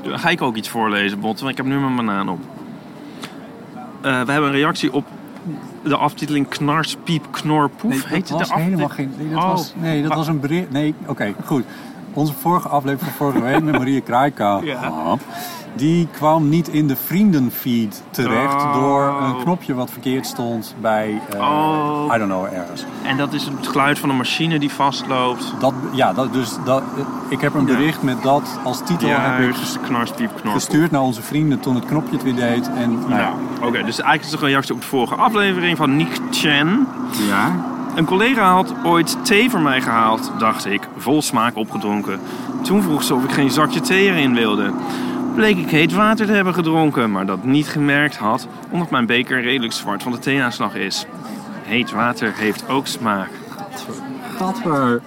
Ga 0.03 0.29
ik 0.29 0.43
ook 0.43 0.57
iets 0.57 0.69
voorlezen, 0.69 1.21
Bot, 1.21 1.39
want 1.41 1.51
ik 1.51 1.57
heb 1.57 1.67
nu 1.67 1.79
mijn 1.81 1.97
banaan 1.97 2.29
op. 2.29 2.39
Eh, 4.01 4.21
we 4.23 4.33
hebben 4.33 4.45
een 4.51 4.53
reactie 4.53 4.93
op 4.93 5.05
de 5.85 5.97
aftiteling 5.97 6.49
Knars, 6.49 6.97
Piep, 7.05 7.27
Knor, 7.31 7.69
Poef. 7.69 8.05
Heet 8.05 8.29
het 8.29 8.39
de 8.39 8.45
aftiteling? 8.55 8.93
geen. 8.93 9.13
Nee, 9.19 9.29
dat, 9.31 9.43
Oh. 9.43 9.49
was, 9.51 9.73
nee, 9.77 10.01
dat 10.03 10.11
Wa- 10.11 10.17
was 10.17 10.27
een 10.29 10.41
bericht. 10.41 10.71
Nee, 10.71 10.95
oké, 11.07 11.35
goed. 11.45 11.65
onze 12.13 12.33
vorige 12.33 12.69
aflevering 12.69 13.01
van 13.17 13.27
vorige 13.27 13.41
week 13.53 13.63
met 13.63 13.79
Maria 13.79 14.01
Kraaikamp. 14.01 14.65
Ja. 14.65 14.93
Die 15.77 16.09
kwam 16.13 16.49
niet 16.49 16.69
in 16.69 16.87
de 16.89 16.97
vriendenfeed 16.97 18.03
terecht 18.11 18.55
Oh. 18.55 18.73
door 18.75 19.15
een 19.23 19.37
knopje 19.43 19.75
wat 19.75 19.91
verkeerd 19.91 20.27
stond 20.27 20.75
bij, 20.81 21.21
eh, 21.33 21.41
Oh. 21.41 22.15
I 22.15 22.19
don't 22.19 22.31
know, 22.31 22.45
ergens. 22.45 22.85
En 23.03 23.17
dat 23.17 23.33
is 23.33 23.45
het 23.45 23.67
geluid 23.69 23.99
van 23.99 24.11
een 24.11 24.17
machine 24.17 24.59
die 24.59 24.71
vastloopt. 24.71 25.55
Dat, 25.61 25.73
ja, 25.93 26.13
dat, 26.13 26.33
dus 26.33 26.57
dat, 26.65 26.83
ik 27.29 27.41
heb 27.41 27.55
een 27.55 27.65
bericht 27.65 28.03
met 28.03 28.23
dat 28.23 28.59
als 28.65 28.81
titel 28.85 29.09
heb 29.09 29.39
ik 29.49 29.55
knars, 29.83 30.13
knor. 30.41 30.53
gestuurd 30.53 30.91
naar 30.91 31.01
onze 31.01 31.23
vrienden 31.23 31.61
toen 31.61 31.75
het 31.75 31.85
knopje 31.85 32.13
het 32.13 32.23
weer 32.23 32.35
deed. 32.35 32.71
En, 32.75 32.99
nou, 32.99 33.21
Ja, 33.21 33.33
oké. 33.63 33.71
dus 33.71 34.01
eigenlijk 34.01 34.25
is 34.25 34.31
het 34.31 34.41
een 34.41 34.47
reactie 34.49 34.75
op 34.75 34.81
de 34.81 34.87
vorige 34.87 35.15
aflevering 35.15 35.77
van 35.77 35.97
Nick 35.97 36.19
Chen. 36.31 36.87
ja. 37.29 37.71
Een 37.95 38.05
collega 38.05 38.53
had 38.53 38.75
ooit 38.85 39.17
thee 39.25 39.51
voor 39.51 39.61
mij 39.61 39.81
gehaald, 39.81 40.33
dacht 40.39 40.67
ik, 40.67 40.89
vol 40.97 41.23
smaak 41.23 41.57
opgedronken. 41.57 42.21
Toen 42.63 42.83
vroeg 42.83 43.03
ze 43.03 43.15
of 43.15 43.25
ik 43.25 43.33
geen 43.33 43.51
zakje 43.51 43.81
thee 43.81 44.09
erin 44.11 44.35
wilde. 44.35 44.71
Bleek 45.35 45.57
ik 45.57 45.71
heet 45.71 45.93
water 45.93 46.27
te 46.27 46.33
hebben 46.33 46.55
gedronken, 46.55 47.11
maar 47.11 47.27
dat 47.27 47.45
niet 47.45 47.69
gemerkt 47.69 48.17
had, 48.17 48.49
omdat 48.71 48.91
mijn 48.91 49.07
beker 49.07 49.43
redelijk 49.43 49.73
zwart 49.73 50.03
van 50.03 50.13
de 50.13 50.19
theeaanslag 50.19 50.75
is. 50.75 51.07
Heet 51.63 51.91
water 51.91 52.33
heeft 52.37 52.69
ook 52.69 52.87
smaak. 52.87 53.31
Gadver. 54.37 55.03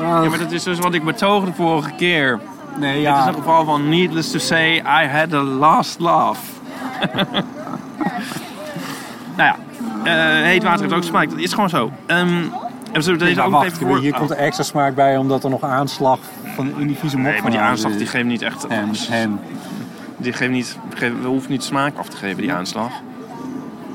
Ja, 0.00 0.24
maar 0.24 0.38
dat 0.38 0.52
is 0.52 0.62
dus 0.62 0.78
wat 0.78 0.94
ik 0.94 1.04
betoogde 1.04 1.50
de 1.50 1.56
vorige 1.56 1.92
keer. 1.96 2.40
Nee, 2.78 2.90
Het 2.90 2.98
is 2.98 3.02
ja. 3.02 3.28
een 3.28 3.34
geval 3.34 3.64
van 3.64 3.88
needless 3.88 4.30
to 4.30 4.38
say, 4.38 4.76
I 4.76 5.06
had 5.06 5.32
a 5.32 5.42
last 5.42 5.98
laugh. 6.00 6.40
nou 9.36 9.54
ja, 9.54 9.56
eh, 10.04 10.42
heet 10.42 10.62
water 10.62 10.80
heeft 10.80 10.94
ook 10.94 11.02
smaak. 11.02 11.30
Dat 11.30 11.38
is 11.38 11.52
gewoon 11.52 11.68
zo. 11.68 11.90
Ehm, 12.06 12.18
en 12.18 12.92
we 12.92 13.00
zullen 13.00 13.18
deze 13.18 13.42
ook 13.42 13.50
wacht, 13.50 13.64
even 13.66 13.86
voor... 13.86 13.98
hier 13.98 14.14
komt 14.14 14.30
er 14.30 14.36
extra 14.36 14.64
smaak 14.64 14.94
bij 14.94 15.16
omdat 15.16 15.44
er 15.44 15.50
nog 15.50 15.62
aanslag 15.62 16.18
van 16.56 16.80
in 16.80 16.86
die 16.86 16.96
vieze 16.96 17.16
mop 17.16 17.24
Nee, 17.24 17.32
maar 17.32 17.42
van 17.42 17.50
die 17.50 17.60
aan 17.60 17.66
aanslag 17.70 17.92
die 17.96 18.06
geeft 18.06 18.24
niet 18.24 18.42
echt... 18.42 18.66
En, 18.66 18.90
en. 19.10 19.40
Die 20.16 20.32
geeft 20.32 20.50
niet, 20.50 20.78
geeft, 20.94 21.20
we 21.20 21.26
hoeven 21.28 21.50
niet 21.50 21.62
smaak 21.64 21.96
af 21.96 22.08
te 22.08 22.16
geven, 22.16 22.36
die 22.42 22.52
aanslag. 22.52 22.90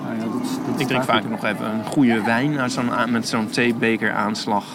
Nou 0.03 0.15
ja, 0.17 0.23
dat, 0.37 0.41
is- 0.43 0.55
dat 0.71 0.79
Ik 0.79 0.87
drink 0.87 1.03
vaak 1.03 1.29
nog 1.29 1.43
even 1.45 1.65
een 1.73 1.85
goede 1.85 2.21
wijn 2.23 2.59
uit 2.59 2.71
zo'n, 2.71 2.89
met 3.09 3.27
zo'n 3.27 3.49
theebeker 3.49 4.11
aanslag. 4.13 4.65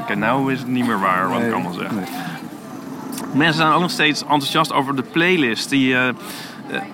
Oké, 0.00 0.14
nou 0.14 0.52
is 0.52 0.58
het 0.58 0.68
niet 0.68 0.86
meer 0.86 1.00
waar 1.00 1.28
wat 1.28 1.42
ik 1.42 1.52
allemaal 1.52 1.72
zeg. 1.72 1.90
nee. 1.90 2.04
Mensen 3.32 3.54
zijn 3.60 3.72
ook 3.72 3.80
nog 3.80 3.90
steeds 3.90 4.20
enthousiast 4.22 4.72
over 4.72 4.96
de 4.96 5.02
playlist 5.02 5.68
die, 5.70 5.96
eh, 5.96 6.08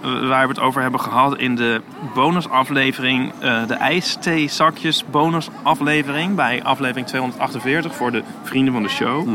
waar 0.02 0.42
we 0.42 0.54
het 0.54 0.60
over 0.60 0.82
hebben 0.82 1.00
gehad 1.00 1.38
in 1.38 1.54
de 1.54 1.80
bonusaflevering. 2.14 3.32
eh 3.40 3.66
de 3.66 3.74
ijsthee-zakjes 3.74 5.04
bonusaflevering 5.10 6.34
bij 6.34 6.62
aflevering 6.62 7.06
248 7.06 7.94
voor 7.94 8.10
de 8.12 8.22
vrienden 8.42 8.72
van 8.72 8.82
de 8.82 8.88
show. 8.88 9.28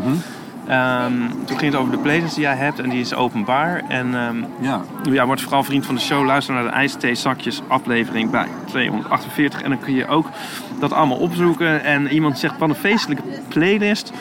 Ehm, 0.68 1.14
toen 1.46 1.58
ging 1.58 1.72
het 1.72 1.76
over 1.82 1.92
de 1.92 1.98
playlist 1.98 2.36
die 2.36 2.44
jij 2.44 2.56
hebt 2.56 2.80
en 2.80 2.90
die 2.90 3.00
is 3.00 3.14
openbaar. 3.14 3.84
En 3.88 4.16
ehm, 4.16 4.36
Ja. 4.60 4.82
ja, 5.12 5.26
word 5.26 5.42
vooral 5.42 5.64
vriend 5.64 5.86
van 5.86 5.96
de 5.96 6.02
show. 6.02 6.26
Luister 6.26 6.54
naar 6.54 6.64
de 6.64 6.70
ijsthee-zakjes 6.70 7.62
aflevering 7.68 8.30
bij 8.30 8.48
248. 8.66 9.62
En 9.62 9.70
dan 9.70 9.80
kun 9.80 9.94
je 9.94 10.08
ook 10.08 10.28
dat 10.80 10.94
allemaal 10.94 11.18
opzoeken. 11.18 11.84
En 11.84 12.08
iemand 12.08 12.40
zegt, 12.40 12.58
wat 12.58 12.70
een 12.70 12.76
feestelijke 12.76 13.24
playlist. 13.48 14.12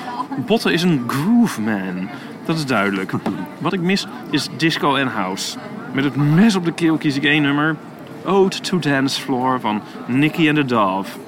Botten 0.47 0.73
is 0.73 0.83
een 0.83 1.05
groove 1.07 1.61
man. 1.61 2.09
Dat 2.45 2.57
is 2.57 2.67
duidelijk. 2.67 3.12
Wat 3.59 3.73
ik 3.73 3.81
mis 3.81 4.07
is 4.31 4.49
disco 4.57 4.95
en 4.95 5.09
house. 5.09 5.57
Met 5.97 6.05
het 6.05 6.16
mes 6.16 6.57
op 6.57 6.64
de 6.64 6.72
keel 6.72 6.97
kies 6.97 7.16
ik 7.16 7.24
één 7.24 7.42
nummer. 7.42 7.76
Ode 8.24 8.61
to 8.61 8.78
Dance 8.78 9.20
Floor 9.20 9.61
van 9.61 9.82
Nicky 10.07 10.49
and 10.49 10.57
the 10.57 10.64
Dove. 10.64 11.18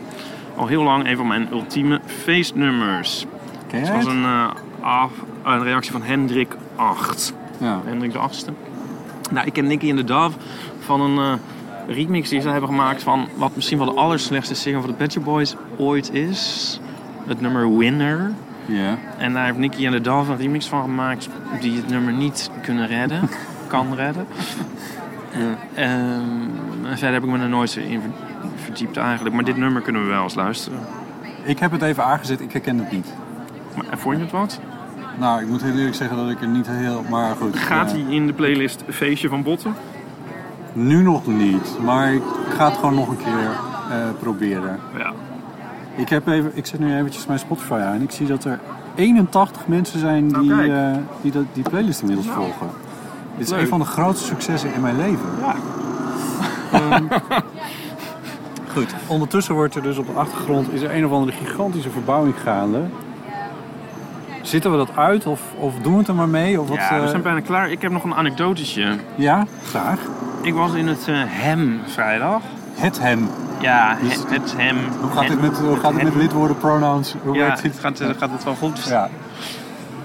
Al 0.56 0.66
heel 0.66 0.82
lang 0.82 1.08
een 1.08 1.16
van 1.16 1.26
mijn 1.26 1.48
ultieme 1.52 2.00
feestnummers. 2.06 3.26
Ken 3.66 3.78
Dat 3.78 3.88
jij 3.88 3.96
was 3.96 4.04
het? 4.04 4.14
een, 4.14 4.24
eh, 4.24 4.50
af, 4.80 5.12
een 5.42 5.62
reactie 5.62 5.92
van 5.92 6.02
Hendrik 6.02 6.56
8. 6.76 7.34
Ja. 7.58 7.80
Hendrik 7.84 8.12
de 8.12 8.18
achtste. 8.18 8.52
Nou, 9.30 9.46
ik 9.46 9.52
ken 9.52 9.66
Nicky 9.66 9.90
en 9.90 9.96
de 9.96 10.04
Dove 10.04 10.38
van 10.78 11.00
een 11.00 11.18
eh, 11.18 11.94
remix 11.94 12.28
die 12.28 12.40
ze 12.40 12.48
hebben 12.48 12.68
gemaakt 12.68 13.02
van 13.02 13.28
wat 13.36 13.54
misschien 13.54 13.78
wel 13.78 13.86
de 13.86 14.00
allerslechtste 14.00 14.54
single 14.54 14.82
van 14.82 14.94
de 14.98 15.10
Shop 15.10 15.24
Boys 15.24 15.56
ooit 15.76 16.12
is. 16.12 16.80
Het 17.26 17.40
nummer 17.40 17.76
Winner. 17.76 18.32
Ja. 18.66 18.98
En 19.18 19.32
daar 19.32 19.44
heeft 19.44 19.58
Nicky 19.58 19.86
en 19.86 19.92
de 19.92 20.00
Dove 20.00 20.32
een 20.32 20.38
remix 20.38 20.66
van 20.66 20.82
gemaakt 20.82 21.28
die 21.60 21.76
het 21.76 21.88
nummer 21.88 22.12
niet 22.12 22.50
kunnen 22.62 22.86
redden, 22.86 23.20
kan 23.68 23.94
redden. 23.94 24.26
Ehm, 25.74 25.88
en 26.84 26.98
verder 26.98 27.12
heb 27.12 27.22
ik 27.24 27.28
me 27.30 27.38
er 27.38 27.48
nooit 27.48 27.70
zo 27.70 27.80
in 27.80 28.00
ver- 28.00 28.10
verdiept 28.64 28.96
eigenlijk. 28.96 29.34
Maar 29.34 29.44
dit 29.44 29.56
nummer 29.56 29.82
kunnen 29.82 30.02
we 30.02 30.08
wel 30.08 30.22
eens 30.22 30.34
luisteren. 30.34 30.78
Ik 31.44 31.58
heb 31.58 31.70
het 31.70 31.82
even 31.82 32.04
aangezet, 32.04 32.40
ik 32.40 32.52
herken 32.52 32.78
het 32.78 32.92
niet. 32.92 33.06
Maar, 33.76 33.84
en 33.90 33.98
vond 33.98 34.16
je 34.16 34.22
het 34.22 34.32
wat? 34.32 34.60
Nou, 35.18 35.40
ik 35.42 35.48
moet 35.48 35.62
heel 35.62 35.76
eerlijk 35.76 35.94
zeggen 35.94 36.16
dat 36.16 36.30
ik 36.30 36.40
er 36.40 36.48
niet 36.48 36.66
heel... 36.66 37.04
Maar 37.10 37.34
goed. 37.36 37.56
Gaat 37.58 37.86
eh, 37.86 37.92
hij 37.92 38.14
in 38.14 38.26
de 38.26 38.32
playlist 38.32 38.82
Feestje 38.88 39.28
van 39.28 39.42
Botten? 39.42 39.74
Nu 40.72 41.02
nog 41.02 41.26
niet, 41.26 41.76
maar 41.84 42.12
ik 42.14 42.22
ga 42.56 42.64
het 42.68 42.74
gewoon 42.76 42.94
nog 42.94 43.08
een 43.08 43.16
keer 43.16 43.50
eh, 43.90 43.96
proberen. 44.20 44.78
Ja. 44.98 45.12
Ik, 45.94 46.08
heb 46.08 46.26
even, 46.28 46.50
ik 46.54 46.66
zet 46.66 46.80
nu 46.80 46.96
eventjes 46.96 47.26
mijn 47.26 47.38
Spotify 47.38 47.72
aan 47.72 47.92
en 47.94 48.02
ik 48.02 48.10
zie 48.10 48.26
dat 48.26 48.44
er 48.44 48.58
81 48.94 49.66
mensen 49.66 49.98
zijn 50.00 50.28
die, 50.28 50.52
Oh, 50.52 50.58
kijk. 50.58 50.70
eh, 50.70 50.96
die 51.20 51.32
dat, 51.32 51.44
die 51.52 51.68
playlist 51.68 52.00
inmiddels 52.00 52.28
volgen. 52.28 52.68
Dit 53.38 53.46
is 53.46 53.52
leuk. 53.52 53.60
een 53.62 53.68
van 53.68 53.78
de 53.78 53.84
grootste 53.84 54.26
successen 54.26 54.74
in 54.74 54.80
mijn 54.80 54.96
leven. 54.96 55.28
Ja. 55.40 55.54
Ehm, 56.72 57.04
goed, 58.74 58.94
ondertussen 59.06 59.54
wordt 59.54 59.74
er 59.74 59.82
dus 59.82 59.98
op 59.98 60.06
de 60.06 60.12
achtergrond 60.12 60.72
is 60.72 60.82
er 60.82 60.94
een 60.94 61.06
of 61.06 61.12
andere 61.12 61.32
gigantische 61.32 61.90
verbouwing 61.90 62.34
gaande. 62.44 62.80
Zitten 64.42 64.70
we 64.70 64.76
dat 64.76 64.96
uit 64.96 65.26
of, 65.26 65.40
of 65.58 65.74
doen 65.82 65.92
we 65.92 65.98
het 65.98 66.08
er 66.08 66.14
maar 66.14 66.28
mee? 66.28 66.60
Of 66.60 66.68
wat, 66.68 66.76
Ja, 66.76 66.96
we 66.96 67.02
eh, 67.04 67.08
zijn 67.08 67.22
bijna 67.22 67.40
klaar. 67.40 67.70
Ik 67.70 67.82
heb 67.82 67.92
nog 67.92 68.04
een 68.04 68.14
anekdotetje. 68.14 68.96
ja, 69.14 69.46
graag. 69.68 69.98
Ik 70.42 70.54
was 70.54 70.72
in 70.74 70.88
het 70.88 71.08
eh, 71.08 71.14
hem 71.26 71.80
vrijdag. 71.86 72.42
Het 72.74 73.00
hem. 73.00 73.28
Ja, 73.60 73.96
Dus- 74.02 74.14
het, 74.14 74.30
het 74.30 74.54
hem. 74.56 74.76
Hoe 75.00 75.10
gaat 75.10 75.28
dit 75.28 75.40
met, 75.40 75.58
hoe 75.58 75.76
gaat 75.76 75.94
dit 75.94 76.02
met 76.02 76.14
lidwoorden, 76.14 76.56
pronouns? 76.58 77.14
Hoe 77.24 77.36
Ja, 77.36 77.44
het 77.50 77.76
gaat, 77.80 78.00
eh, 78.00 78.08
gaat 78.18 78.30
het 78.30 78.44
wel 78.44 78.54
goed? 78.54 78.84
Ja, 78.88 79.08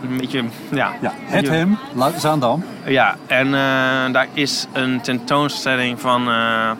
Een 0.03 0.17
beetje, 0.17 0.43
ja. 0.71 0.91
ja. 1.01 1.11
het 1.25 1.47
hem, 1.47 1.77
Zaandam. 2.17 2.63
Ja, 2.85 3.15
en 3.27 3.45
eh, 3.45 4.11
daar 4.11 4.27
is 4.33 4.67
een 4.73 5.01
tentoonstelling 5.01 5.99
van... 6.01 6.21
eh, 6.29 6.71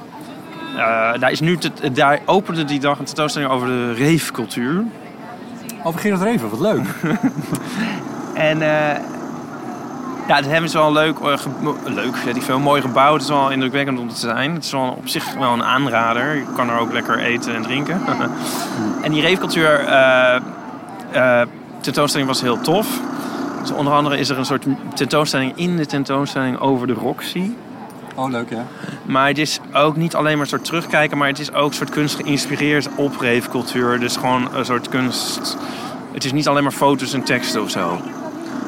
daar, 1.20 1.32
is 1.32 1.40
nu 1.40 1.58
te- 1.58 1.92
daar 1.92 2.20
opende 2.26 2.64
die 2.66 2.80
dag 2.80 3.00
een 3.00 3.06
tentoonstelling 3.06 3.52
over 3.52 3.68
de 3.68 3.94
reefcultuur. 3.94 4.84
Over 5.84 6.00
Gerard 6.00 6.22
Reven, 6.22 6.50
wat 6.50 6.60
leuk. 6.60 6.86
En 8.34 8.60
ja, 10.28 10.36
het 10.36 10.46
hem 10.46 10.64
is 10.64 10.74
wel 10.74 10.92
leuk, 10.92 11.18
leuk, 11.86 12.16
weet 12.16 12.36
ik 12.36 12.42
veel, 12.42 12.60
mooi 12.60 12.82
gebouwd. 12.82 13.14
Het 13.14 13.22
is 13.22 13.28
wel 13.30 13.52
indrukwekkend 13.52 14.00
om 14.00 14.10
te 14.10 14.16
zijn. 14.16 14.54
Het 14.54 14.64
is 14.64 14.72
wel 14.72 14.96
op 14.98 15.08
zich 15.08 15.34
wel 15.34 15.54
een 15.54 15.64
aanrader. 15.64 16.36
Je 16.36 16.46
kan 16.56 16.70
er 16.70 16.80
ook 16.80 16.94
lekker 16.94 17.20
eten 17.20 17.56
en 17.56 17.62
drinken. 17.62 18.02
en 19.04 19.12
die 19.12 19.22
reefcultuur 19.22 19.80
eh, 19.80 21.42
tentoonstelling 21.84 22.30
was 22.30 22.42
heel 22.42 22.62
tof. 22.62 23.00
Dus 23.62 23.72
onder 23.72 23.94
andere 23.94 24.18
is 24.18 24.30
er 24.30 24.38
een 24.38 24.46
soort 24.46 24.66
tentoonstelling 24.94 25.52
in 25.56 25.78
de 25.78 25.86
tentoonstelling 25.86 26.60
over 26.60 26.88
de 26.88 26.94
Roxy. 26.94 27.52
Oh, 28.16 28.32
leuk 28.32 28.50
ja. 28.50 28.66
Maar 29.06 29.28
het 29.28 29.38
is 29.38 29.60
ook 29.74 29.96
niet 29.96 30.16
alleen 30.16 30.34
maar 30.34 30.42
een 30.42 30.48
soort 30.48 30.66
terugkijken, 30.66 31.18
maar 31.18 31.28
het 31.28 31.40
is 31.40 31.54
ook 31.54 31.70
een 31.70 31.76
soort 31.76 31.90
kunst 31.90 32.16
geïnspireerd 32.16 32.90
op 32.96 33.20
reefcultuur. 33.20 34.00
Dus 34.00 34.16
gewoon 34.16 34.50
een 34.54 34.66
soort 34.66 34.90
kunst. 34.90 35.58
Het 36.12 36.24
is 36.24 36.32
niet 36.32 36.48
alleen 36.48 36.64
maar 36.64 36.72
foto's 36.72 37.14
en 37.14 37.24
teksten 37.24 37.62
of 37.62 37.70
zo. 37.70 38.02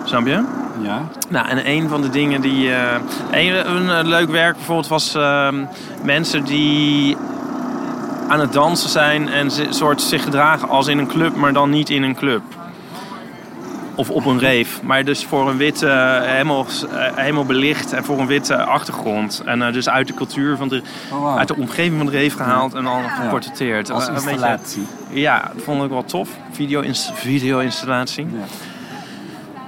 Snap 0.03 0.26
je? 0.26 0.43
Ja. 0.82 1.07
Nou, 1.30 1.47
en 1.47 1.70
een 1.70 1.89
van 1.89 2.01
de 2.01 2.09
dingen 2.09 2.41
die. 2.41 2.72
eh, 2.74 2.95
een, 3.32 3.76
een, 3.76 3.89
eh, 3.89 4.05
leuk 4.05 4.30
werk 4.30 4.55
bijvoorbeeld 4.55 4.88
was 4.88 5.16
ehm, 5.16 5.63
mensen 6.03 6.43
die 6.43 7.18
aan 8.28 8.39
het 8.39 8.53
dansen 8.53 8.89
zijn 8.89 9.30
en 9.30 9.51
soort 9.70 10.01
zich 10.01 10.24
gedragen 10.24 10.70
als 10.70 10.88
in 10.88 10.97
een 10.97 11.07
club, 11.07 11.36
maar 11.36 11.53
dan 11.53 11.70
niet 11.70 11.89
in 11.89 12.03
een 12.03 12.16
club. 12.16 12.41
Of 13.96 14.10
op 14.10 14.26
een 14.26 14.39
reef, 14.39 14.82
maar 14.84 15.04
dus 15.06 15.26
voor 15.26 15.50
een 15.50 15.58
witte, 15.58 15.88
eh, 15.89 16.22
helemaal, 16.32 16.66
eh, 16.91 17.08
helemaal 17.16 17.46
belicht 17.46 17.93
en 17.93 18.04
voor 18.04 18.20
een 18.20 18.28
witte 18.28 18.64
achtergrond. 18.64 19.41
En 19.46 19.62
eh, 19.62 19.74
dus 19.74 19.89
uit 19.89 20.08
de 20.08 20.14
cultuur 20.14 20.58
van 20.58 20.68
de, 20.68 20.82
Oh, 21.12 21.38
uit 21.38 21.48
de 21.48 21.56
omgeving 21.56 21.98
van 21.98 22.06
de 22.06 22.12
reef 22.12 22.36
gehaald 22.36 22.74
en 22.74 22.84
dan 22.84 23.04
geportretteerd. 23.10 23.91
Als 23.91 24.04
Eh, 24.04 24.08
een 24.10 24.14
beetje- 24.16 24.30
installatie. 24.32 24.88
ja, 25.10 25.52
dat 25.54 25.64
vond 25.64 25.84
ik 25.84 25.89
wel 25.89 26.04
tof. 26.06 26.30
Video-ins- 26.52 27.12
Video-installatie. 27.14 28.26
Ja. 28.32 28.43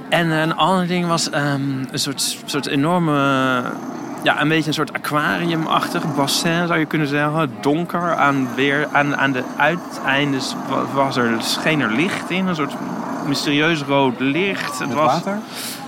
En 0.09 0.29
een 0.29 0.55
ander 0.55 0.87
ding 0.87 1.07
was 1.07 1.29
ehm, 1.29 1.61
een 1.91 1.99
soort, 1.99 2.37
soort 2.45 2.67
enorme... 2.67 3.61
Ja, 4.23 4.41
een 4.41 4.47
beetje 4.47 4.67
een 4.67 4.73
soort 4.73 4.93
aquariumachtig 4.93 6.15
bassin 6.15 6.67
zou 6.67 6.79
je 6.79 6.85
kunnen 6.85 7.07
zeggen. 7.07 7.51
Donker. 7.61 8.15
Aan, 8.15 8.47
weer, 8.55 8.87
aan, 8.91 9.17
aan 9.17 9.31
de 9.31 9.43
uiteindes 9.57 10.55
wa- 10.69 10.83
was 10.93 11.15
er, 11.17 11.29
scheen 11.39 11.79
er 11.81 11.91
licht 11.91 12.29
in. 12.29 12.47
Een 12.47 12.55
soort 12.55 12.73
mysterieus 13.27 13.81
rood 13.81 14.19
licht. 14.19 14.79
Het 14.79 14.93
was, 14.93 15.05
water? 15.05 15.39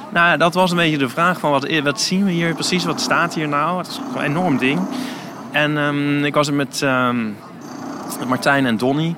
nou, 0.10 0.38
dat 0.38 0.54
was 0.54 0.72
een 0.72 0.78
beetje 0.78 0.98
de 0.98 1.10
vraag 1.10 1.40
van 1.40 1.52
wat, 1.52 1.80
wat 1.84 2.02
zien 2.02 2.26
we 2.26 2.32
hier 2.32 2.54
precies? 2.54 2.86
Wat 2.86 3.02
staat 3.02 3.34
hier 3.34 3.48
nou? 3.48 3.78
Het 3.78 3.88
is 3.88 4.00
een 4.16 4.22
enorm 4.22 4.58
ding. 4.58 4.80
En 5.52 5.78
ehm, 5.78 6.24
ik 6.26 6.34
was 6.34 6.48
er 6.48 6.54
met 6.54 6.82
ehm, 6.82 7.18
Martijn 8.28 8.66
en 8.66 8.78
Donny. 8.78 9.16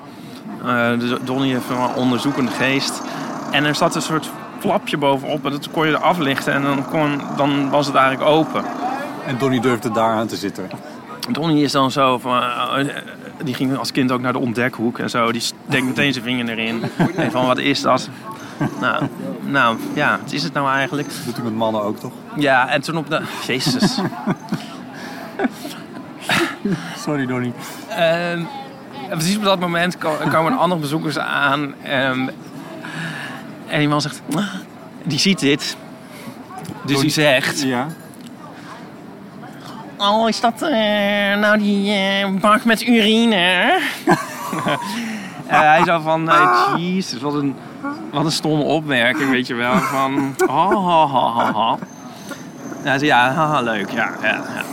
Eh, 0.66 1.00
dus 1.00 1.20
Donnie 1.22 1.54
heeft 1.54 1.70
een 1.70 1.96
onderzoekende 1.96 2.52
geest. 2.52 3.02
En 3.52 3.66
er 3.66 3.76
zat 3.76 3.96
een 3.96 4.02
soort 4.02 4.30
flapje 4.60 4.98
bovenop 4.98 5.46
en 5.46 5.52
dat 5.52 5.72
kon 5.72 5.86
je 5.88 5.92
eraf 5.92 6.18
lichten 6.18 6.54
en 6.54 6.62
dan, 6.62 6.86
kon, 6.90 7.22
dan 7.38 7.70
was 7.70 7.86
het 7.86 7.96
eigenlijk 7.96 8.30
open. 8.30 8.64
En 9.26 9.38
Donnie 9.38 9.62
durfde 9.62 9.92
daar 9.92 10.14
aan 10.14 10.28
te 10.28 10.36
zitten. 10.36 10.70
Donnie 11.30 11.64
is 11.64 11.72
dan 11.72 11.92
zo 11.92 12.18
van... 12.18 12.42
eh, 12.42 12.86
die 13.44 13.54
ging 13.54 13.78
als 13.78 13.92
kind 13.92 14.12
ook 14.12 14.22
naar 14.22 14.34
de 14.34 14.40
ontdekhoek 14.40 15.00
en 15.00 15.10
zo. 15.10 15.32
Die 15.32 15.42
steekt 15.42 15.86
meteen 15.86 16.14
zijn 16.14 16.26
vinger 16.26 16.50
erin. 16.50 16.84
En 17.16 17.32
van, 17.32 17.46
wat 17.46 17.58
is 17.58 17.82
dat? 17.82 18.10
Nou, 18.80 19.08
nou, 19.46 19.78
ja, 19.94 20.20
wat 20.24 20.32
is 20.32 20.44
het 20.44 20.54
nou 20.54 20.70
eigenlijk? 20.70 21.08
Dat 21.08 21.26
doet 21.26 21.36
hij 21.36 21.44
met 21.44 21.56
mannen 21.56 21.82
ook, 21.84 22.00
toch? 22.00 22.12
Ja, 22.36 22.70
en 22.70 22.82
toen 22.82 22.98
op 22.98 23.10
de... 23.10 23.22
Jezus. 23.48 23.98
Sorry, 26.98 27.26
Donnie. 27.26 27.54
Ehm, 27.90 28.44
en 29.10 29.18
precies 29.18 29.38
op 29.38 29.44
dat 29.44 29.60
moment 29.60 29.98
ko- 29.98 30.18
komen 30.30 30.58
andere 30.58 30.82
bezoekers 30.82 31.18
aan. 31.18 31.74
ehm, 31.84 32.28
en 33.68 33.80
die 33.80 33.88
man 33.88 34.02
zegt... 34.02 34.22
"Ah," 34.36 34.44
Die 35.04 35.20
ziet 35.20 35.40
dit. 35.40 35.78
Dus 36.86 37.00
die 37.00 37.10
zegt... 37.10 37.62
Ja. 37.62 37.88
Oh, 40.04 40.30
is 40.30 40.40
dat 40.40 40.62
eh, 40.62 41.38
nou 41.40 41.58
die 41.58 41.92
eh, 41.92 42.30
bak 42.40 42.66
met 42.66 42.88
urine? 42.88 43.80
En 45.48 45.68
hij 45.68 45.84
zo 45.86 46.00
van, 46.00 46.30
eh, 46.30 46.74
jezus, 46.78 47.22
wat 47.22 47.34
een, 47.34 47.56
wat 48.12 48.26
een 48.26 48.32
stomme 48.32 48.64
opmerking, 48.64 49.30
weet 49.30 49.48
je 49.48 49.54
wel. 49.54 49.78
Van, 49.78 50.36
ha, 50.48 50.70
ha, 50.70 51.08
ha, 51.08 51.52
ha, 51.54 51.78
hij 52.82 52.98
zei, 52.98 53.10
ja, 53.10 53.32
haha, 53.32 53.62
leuk, 53.62 53.90
ja, 53.90 54.10
ja, 54.22 54.30
ja. 54.30 54.64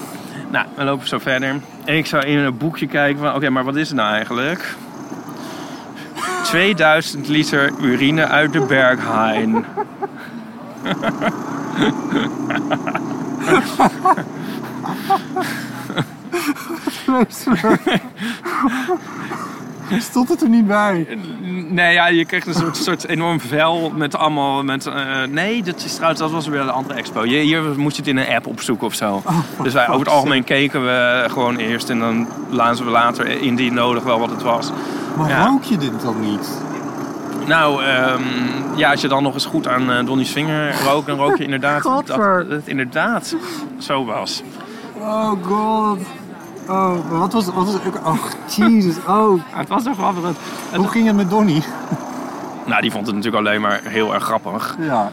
Nou, 0.50 0.66
we 0.74 0.84
lopen 0.84 1.08
zo 1.08 1.18
verder. 1.18 1.60
En 1.84 1.96
ik 1.96 2.06
zou 2.06 2.24
in 2.24 2.38
een 2.38 2.56
boekje 2.56 2.86
kijken 2.86 3.20
van, 3.20 3.34
oké, 3.34 3.50
maar 3.50 3.64
wat 3.64 3.76
is 3.76 3.88
het 3.88 3.96
nou 3.96 4.14
eigenlijk? 4.14 4.76
2000 6.42 7.28
liter 7.28 7.72
urine 7.80 8.26
uit 8.26 8.52
de 8.52 8.60
Berghain. 8.60 9.64
Stond 19.98 20.28
het 20.28 20.42
er 20.42 20.48
niet 20.48 20.66
bij? 20.66 21.18
Nee, 21.68 21.92
ja, 21.92 22.06
je 22.08 22.24
kreeg 22.24 22.46
een 22.46 22.54
soort, 22.54 22.76
soort 22.76 23.06
enorm 23.06 23.40
vel 23.40 23.92
met 23.96 24.16
allemaal... 24.16 24.64
Met, 24.64 24.86
eh, 24.86 25.22
nee, 25.28 25.62
dat, 25.62 25.84
is 25.84 25.94
trouwens, 25.94 26.20
dat 26.20 26.30
was 26.30 26.46
weer 26.46 26.60
een 26.60 26.70
andere 26.70 26.94
expo. 26.98 27.22
Hier, 27.22 27.40
hier 27.40 27.62
moest 27.76 27.96
je 27.96 28.02
het 28.02 28.10
in 28.10 28.16
een 28.16 28.34
app 28.34 28.46
opzoeken 28.46 28.86
of 28.86 28.94
zo. 28.94 29.22
dus 29.62 29.72
wij 29.72 29.88
over 29.88 29.98
het 29.98 30.08
algemeen 30.08 30.44
keken 30.44 30.84
we 30.84 31.24
gewoon 31.28 31.56
eerst... 31.56 31.90
en 31.90 31.98
dan 31.98 32.28
lazen 32.50 32.84
we 32.84 32.90
later, 32.90 33.42
indien 33.42 33.74
nodig, 33.74 34.02
wel 34.02 34.18
wat 34.18 34.30
het 34.30 34.42
was. 34.42 34.70
Maar 35.16 35.28
Ja. 35.28 35.46
rook 35.46 35.62
je 35.62 35.76
dit 35.76 36.02
dan 36.02 36.20
niet? 36.20 36.48
Nou, 37.46 37.84
ehm, 37.84 38.22
ja, 38.76 38.90
als 38.90 39.00
je 39.00 39.08
dan 39.08 39.22
nog 39.22 39.34
eens 39.34 39.46
goed 39.46 39.68
aan 39.68 39.90
eh, 39.90 40.06
Donnie's 40.06 40.30
vinger 40.30 40.74
rookt... 40.84 41.06
dan 41.06 41.18
rook 41.18 41.36
je 41.36 41.44
inderdaad 41.44 41.82
dat 42.06 42.16
het 42.48 42.66
inderdaad 42.68 43.36
zo 43.78 44.04
was. 44.04 44.42
Oh 45.00 45.30
god. 45.42 45.98
Oh, 46.68 47.10
wat 47.10 47.32
was, 47.32 47.44
wat 47.46 47.54
was 47.54 47.74
Oh, 48.04 48.24
jezus. 48.56 48.96
Oh. 49.06 49.40
het 49.50 49.68
was 49.68 49.82
zo 49.82 49.94
grappig. 49.94 50.22
Het, 50.22 50.36
het- 50.70 50.80
Hoe 50.80 50.88
ging 50.88 51.06
het 51.06 51.16
met 51.16 51.30
Donnie? 51.30 51.62
nou, 52.66 52.80
die 52.80 52.90
vond 52.90 53.06
het 53.06 53.14
natuurlijk 53.14 53.46
alleen 53.46 53.60
maar 53.60 53.80
heel 53.84 54.14
erg 54.14 54.24
grappig. 54.24 54.76
Ja. 54.80 55.10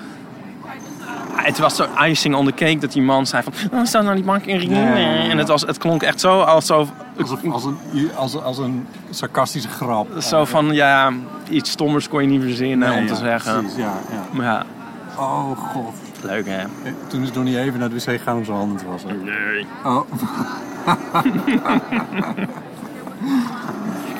Het 1.35 1.59
was 1.59 1.75
zo 1.75 1.85
icing 2.05 2.35
on 2.35 2.45
the 2.45 2.51
cake 2.51 2.77
dat 2.77 2.91
die 2.91 3.01
man 3.01 3.25
zei 3.25 3.43
van... 3.43 3.53
Oh, 3.71 3.85
staat 3.85 4.03
nou 4.03 4.15
die 4.15 4.23
bank 4.23 4.45
in 4.45 4.69
ja, 4.69 4.95
ja. 4.97 5.29
En 5.29 5.37
het, 5.37 5.47
was, 5.47 5.61
het 5.61 5.77
klonk 5.77 6.03
echt 6.03 6.19
zo 6.19 6.39
alsof... 6.41 6.89
Als 7.19 7.31
een, 7.43 7.51
als 7.51 7.63
een, 7.63 7.77
als, 8.15 8.41
als 8.41 8.57
een 8.57 8.87
sarcastische 9.09 9.69
grap. 9.69 10.07
Zo 10.21 10.45
van, 10.45 10.73
ja, 10.73 11.11
iets 11.49 11.69
stommers 11.71 12.09
kon 12.09 12.21
je 12.21 12.27
niet 12.27 12.41
verzinnen 12.41 12.89
Nee, 12.89 12.97
om 12.99 13.07
te 13.07 13.13
ja, 13.13 13.19
zeggen. 13.19 13.59
Precies, 13.59 13.77
ja, 13.77 13.93
ja. 14.11 14.23
Maar 14.31 14.45
ja, 14.45 14.63
Oh 15.17 15.57
god. 15.57 15.93
Leuk 16.25 16.45
hè? 16.47 16.63
Toen 17.07 17.23
is 17.23 17.31
Donnie 17.31 17.59
even 17.59 17.79
naar 17.79 17.89
de 17.89 17.95
wc 17.95 18.01
gegaan 18.01 18.37
om 18.37 18.45
zijn 18.45 18.57
handen 18.57 18.77
te 18.77 18.85
wassen. 18.85 19.23
Nee. 19.23 19.65
Oh. 19.83 20.01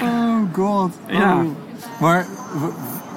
oh 0.01 0.53
god. 0.53 0.91
Ja. 1.07 1.35
Oh. 1.35 1.43
Maar 1.99 2.25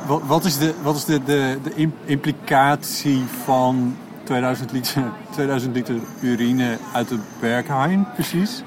wat 0.07 0.45
is 0.45 0.59
de, 0.59 0.75
wat 0.83 0.97
is 0.97 1.05
de, 1.05 1.25
de, 1.25 1.59
de 1.63 1.75
im- 1.75 1.95
implicatie 2.05 3.23
van 3.45 3.97
2000 4.25 4.73
liter, 4.73 5.03
2000 5.31 5.75
liter 5.75 5.95
urine 6.23 6.77
uit 6.93 7.09
de 7.09 7.19
Berghain 7.41 8.07
precies? 8.15 8.63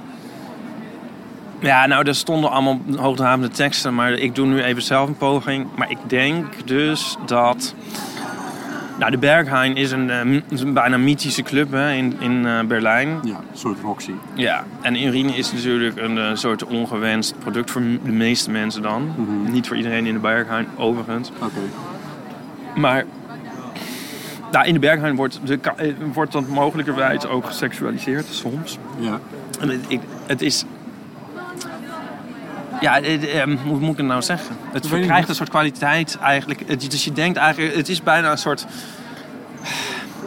Ja, 1.59 1.85
nou, 1.85 2.07
er 2.07 2.15
stonden 2.15 2.51
allemaal 2.51 2.79
hoogdravende 2.95 3.49
teksten, 3.49 3.95
maar 3.95 4.11
ik 4.11 4.35
doe 4.35 4.45
nu 4.47 4.61
even 4.63 4.81
zelf 4.81 5.07
een 5.07 5.17
poging. 5.17 5.67
Maar 5.75 5.91
ik 5.91 5.97
denk 6.07 6.67
dus 6.67 7.17
dat... 7.25 7.75
Nou, 9.01 9.13
de 9.13 9.19
Berghain 9.19 9.75
is 9.75 9.91
een, 9.91 10.09
eh, 10.09 10.23
m- 10.23 10.41
is 10.49 10.61
een 10.61 10.73
bijna 10.73 10.97
mythische 10.97 11.41
club 11.41 11.71
hè, 11.71 11.91
in, 11.93 12.15
in 12.19 12.45
eh, 12.45 12.59
Berlijn. 12.63 13.07
Ja, 13.23 13.35
een 13.35 13.57
soort 13.57 13.79
Roxy. 13.81 14.11
Ja, 14.33 14.63
en 14.81 15.03
urine 15.03 15.31
is 15.35 15.51
natuurlijk 15.53 15.97
een 15.97 16.17
eh, 16.17 16.29
soort 16.35 16.63
ongewenst 16.65 17.35
product 17.39 17.71
voor 17.71 17.81
de 18.03 18.11
meeste 18.11 18.51
mensen 18.51 18.81
dan. 18.81 19.11
Niet 19.49 19.67
voor 19.67 19.77
iedereen 19.77 20.05
in 20.05 20.13
de 20.13 20.19
Berghain, 20.19 20.67
overigens. 20.77 21.31
Oké. 21.41 21.59
Maar 22.75 23.05
nou, 24.51 24.65
in 24.65 24.73
de 24.73 24.79
Berghain 24.79 25.15
wordt, 25.15 25.39
de, 25.47 25.59
eh, 25.75 25.93
wordt 26.13 26.31
dat 26.31 26.47
mogelijkerwijs 26.47 27.25
ook 27.25 27.45
geseksualiseerd, 27.45 28.25
soms. 28.29 28.77
Ja. 28.99 29.19
En 29.59 29.69
het, 29.69 29.79
ik- 29.87 30.01
het 30.27 30.41
is... 30.41 30.65
Ja, 32.81 33.01
het, 33.01 33.27
ehm, 33.27 33.57
hoe 33.65 33.79
moet 33.79 33.91
ik 33.91 33.97
het 33.97 34.05
nou 34.05 34.21
zeggen? 34.21 34.55
Het 34.71 34.87
verkrijgt 34.87 35.29
een 35.29 35.35
soort 35.35 35.49
kwaliteit 35.49 36.17
eigenlijk. 36.21 36.63
Het, 36.65 36.91
dus 36.91 37.03
je 37.03 37.11
denkt 37.11 37.37
eigenlijk, 37.37 37.75
het 37.75 37.89
is 37.89 38.03
bijna 38.03 38.31
een 38.31 38.37
soort... 38.37 38.65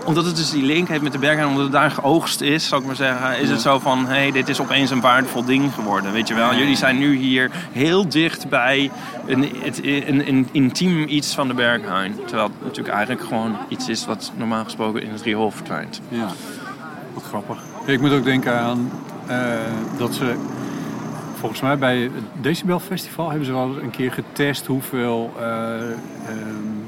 Omdat 0.05 0.25
het 0.25 0.37
dus 0.37 0.51
die 0.51 0.63
link 0.63 0.89
heeft 0.89 1.03
met 1.03 1.13
de 1.13 1.19
Berghain, 1.19 1.49
omdat 1.49 1.63
het 1.63 1.73
daar 1.73 1.91
geoogst 1.91 2.41
is, 2.41 2.69
zou 2.69 2.81
ik 2.81 2.87
maar 2.87 2.97
zeggen, 2.97 3.39
is 3.39 3.51
het 3.51 3.61
zo 3.61 3.79
van, 3.79 4.07
hé, 4.07 4.15
hey, 4.15 4.31
dit 4.31 4.49
is 4.49 4.61
opeens 4.61 4.91
een 4.91 5.01
waardevol 5.01 5.45
ding 5.45 5.75
geworden, 5.75 6.13
weet 6.13 6.29
je 6.29 6.35
wel. 6.35 6.55
Jullie 6.55 6.77
zijn 6.77 6.99
nu 6.99 7.17
hier 7.17 7.51
heel 7.73 8.09
dicht 8.09 8.49
bij 8.49 8.91
een, 9.27 9.53
het, 9.63 9.85
een, 9.85 10.29
een 10.29 10.49
intiem 10.53 11.09
iets 11.09 11.35
van 11.35 11.49
de 11.49 11.55
Berghain. 11.55 12.15
Terwijl 12.27 12.49
het 12.49 12.63
natuurlijk 12.63 12.95
eigenlijk 12.95 13.27
gewoon 13.27 13.57
iets 13.69 13.89
is 13.89 14.07
wat 14.07 14.33
normaal 14.37 14.65
gesproken 14.65 15.03
in 15.03 15.11
het 15.11 15.23
riool 15.23 15.51
verdwijnt. 15.51 16.01
Ja, 16.09 16.29
wat 17.15 17.23
grappig. 17.23 17.59
Ik 17.85 18.01
moet 18.01 18.13
ook 18.13 18.25
denken 18.25 18.59
aan 18.59 18.91
eh, 19.27 19.37
dat 19.99 20.15
ze, 20.15 20.35
volgens 21.45 21.63
mij 21.63 21.79
bij 21.79 21.99
het 21.99 22.13
Decibel 22.41 22.81
Festival 22.81 23.29
hebben 23.29 23.47
ze 23.47 23.53
wel 23.53 23.67
eens 23.69 23.83
een 23.83 23.91
keer 23.91 24.13
getest 24.13 24.67
hoeveel 24.67 25.33
eh, 25.39 25.45
ehm, 25.81 25.93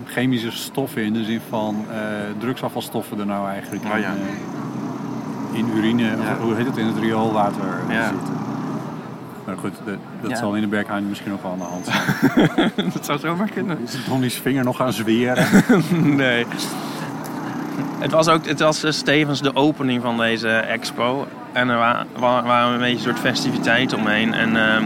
chemische 0.06 0.50
stoffen 0.50 1.02
in 1.02 1.12
de 1.12 1.24
zin 1.24 1.40
van 1.48 1.84
eh, 1.90 1.98
drugsafvalstoffen 2.38 3.18
er 3.20 3.26
nou 3.26 3.48
eigenlijk 3.48 3.84
Oh 3.84 3.98
ja. 3.98 4.14
eh, 5.52 5.58
in 5.58 5.68
urine, 5.76 6.02
Ja. 6.02 6.12
of 6.12 6.38
hoe 6.40 6.54
heet 6.54 6.66
het, 6.66 6.76
in 6.76 6.86
het 6.86 6.96
rioolwater 6.98 7.64
Ja. 7.88 8.08
zitten. 8.08 8.34
Maar 9.46 9.56
goed, 9.56 9.72
dat, 9.84 9.96
dat 10.20 10.30
Ja. 10.30 10.36
zal 10.36 10.54
in 10.54 10.60
de 10.60 10.66
Berghain 10.68 11.08
misschien 11.08 11.30
nog 11.30 11.42
wel 11.42 11.52
aan 11.52 11.58
de 11.58 11.64
hand 11.64 11.84
zijn. 11.86 12.72
dat 12.92 13.04
zou 13.04 13.18
zomaar 13.18 13.50
kunnen. 13.50 13.78
Is 13.84 14.04
Donnie's 14.08 14.34
vinger 14.38 14.64
nog 14.64 14.80
aan 14.80 14.92
zweren? 14.92 15.46
Nee. 16.16 16.46
Het 17.98 18.12
was 18.12 18.28
ook 18.28 18.46
het 18.46 18.60
was 18.60 18.80
dus 18.80 19.02
tevens 19.02 19.40
de 19.42 19.54
opening 19.56 20.02
van 20.02 20.16
deze 20.16 20.48
expo. 20.48 21.26
En 21.56 21.68
er 21.68 21.78
wa- 21.78 22.04
wa- 22.16 22.42
waren 22.42 22.72
een 22.72 22.78
beetje 22.78 22.94
een 22.96 23.02
soort 23.02 23.18
festiviteiten 23.18 23.98
omheen. 23.98 24.34
En 24.34 24.56
ehm, 24.56 24.84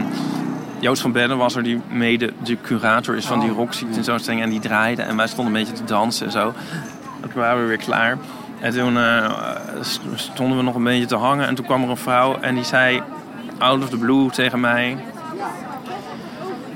Joost 0.79 1.01
van 1.01 1.11
Bedden 1.11 1.37
was 1.37 1.55
er, 1.55 1.63
die 1.63 1.81
mede 1.89 2.33
de 2.43 2.57
curator 2.61 3.15
is 3.15 3.25
van 3.25 3.39
die 3.39 3.49
Roxy 3.49 3.85
tentoonstelling. 3.91 4.41
En 4.43 4.49
die 4.49 4.59
draaide 4.59 5.01
en 5.01 5.15
wij 5.17 5.27
stonden 5.27 5.45
een 5.55 5.59
beetje 5.61 5.73
te 5.75 5.83
dansen 5.83 6.25
en 6.25 6.31
zo. 6.31 6.53
En 7.21 7.29
toen 7.31 7.41
waren 7.41 7.61
we 7.61 7.67
weer 7.67 7.77
klaar. 7.77 8.17
En 8.59 8.73
toen 8.73 8.97
eh, 8.97 9.31
st- 9.81 10.01
stonden 10.15 10.57
we 10.57 10.63
nog 10.63 10.75
een 10.75 10.83
beetje 10.83 11.05
te 11.05 11.15
hangen. 11.15 11.47
En 11.47 11.55
toen 11.55 11.65
kwam 11.65 11.83
er 11.83 11.89
een 11.89 11.97
vrouw 11.97 12.39
en 12.39 12.55
die 12.55 12.63
zei 12.63 13.01
out 13.57 13.83
of 13.83 13.89
the 13.89 13.97
blue 13.97 14.29
tegen 14.29 14.59
mij... 14.59 14.97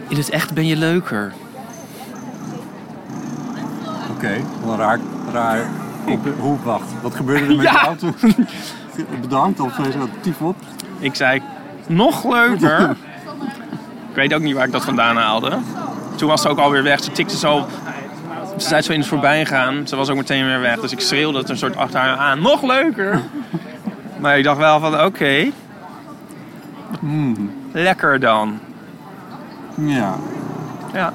In 0.07 0.17
het 0.17 0.29
echt 0.29 0.53
ben 0.53 0.65
je 0.67 0.75
leuker. 0.75 1.33
Oké, 4.11 4.33
een 4.65 4.77
raar, 4.77 4.99
raar 5.33 5.59
op, 6.13 6.27
hoe, 6.39 6.57
wacht, 6.63 6.87
wat 7.01 7.15
gebeurde 7.15 7.45
er 7.45 7.55
met 7.55 7.65
Ja. 7.65 7.81
jou 7.83 7.97
toen? 7.97 8.15
Bedankt 9.21 9.59
of 9.59 9.73
zei 9.73 9.91
ze 9.91 9.97
dat 9.97 10.09
tief 10.21 10.41
op? 10.41 10.55
Ik 10.99 11.15
zei, 11.15 11.41
nog 11.87 12.23
leuker. 12.23 12.89
ik 14.09 14.15
weet 14.15 14.33
ook 14.33 14.41
niet 14.41 14.55
waar 14.55 14.65
ik 14.65 14.71
dat 14.71 14.83
vandaan 14.83 15.17
haalde. 15.17 15.57
Toen 16.15 16.29
was 16.29 16.41
ze 16.41 16.49
ook 16.49 16.57
alweer 16.59 16.83
weg. 16.83 17.03
Ze 17.03 17.11
tikte 17.11 17.37
zo... 17.37 17.65
Ze 18.57 18.67
zei 18.67 18.81
zo 18.81 18.91
in 18.91 18.99
het 18.99 19.07
voorbijgaan. 19.07 19.87
Ze 19.87 19.95
was 19.95 20.09
ook 20.09 20.17
meteen 20.17 20.45
weer 20.45 20.59
weg. 20.59 20.79
Dus 20.79 20.91
ik 20.91 20.99
schreeuwde 20.99 21.37
het 21.37 21.49
een 21.49 21.57
soort 21.57 21.75
achter 21.75 21.99
haar 21.99 22.17
aan. 22.17 22.41
Nog 22.41 22.61
leuker! 22.61 23.21
maar 24.21 24.37
ik 24.37 24.43
dacht 24.43 24.57
wel 24.57 24.79
van, 24.79 25.01
oké. 25.01 25.51
Lekker 27.71 28.19
dan. 28.19 28.59
Ja, 29.75 30.15
Ja. 30.93 31.13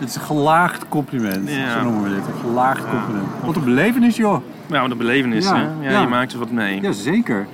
Het 0.00 0.08
is 0.08 0.14
een 0.14 0.20
gelaagd 0.20 0.88
compliment. 0.88 1.50
Ja. 1.50 1.72
Zo 1.72 1.82
noemen 1.82 2.02
we 2.02 2.08
dit, 2.08 2.26
een 2.26 2.40
gelaagd 2.40 2.82
compliment. 2.90 3.26
Wat 3.44 3.56
een 3.56 3.64
belevenis 3.64 4.16
joh. 4.16 4.42
Ja, 4.66 4.80
wat 4.80 4.90
een 4.90 4.96
belevenis, 4.96 5.44
Ja, 5.44 5.56
hè? 5.56 5.62
Ja, 5.62 5.90
ja. 5.90 6.00
je 6.00 6.06
maakt 6.06 6.32
er 6.32 6.38
wat 6.38 6.50
mee. 6.50 6.80
Jazeker. 6.80 7.46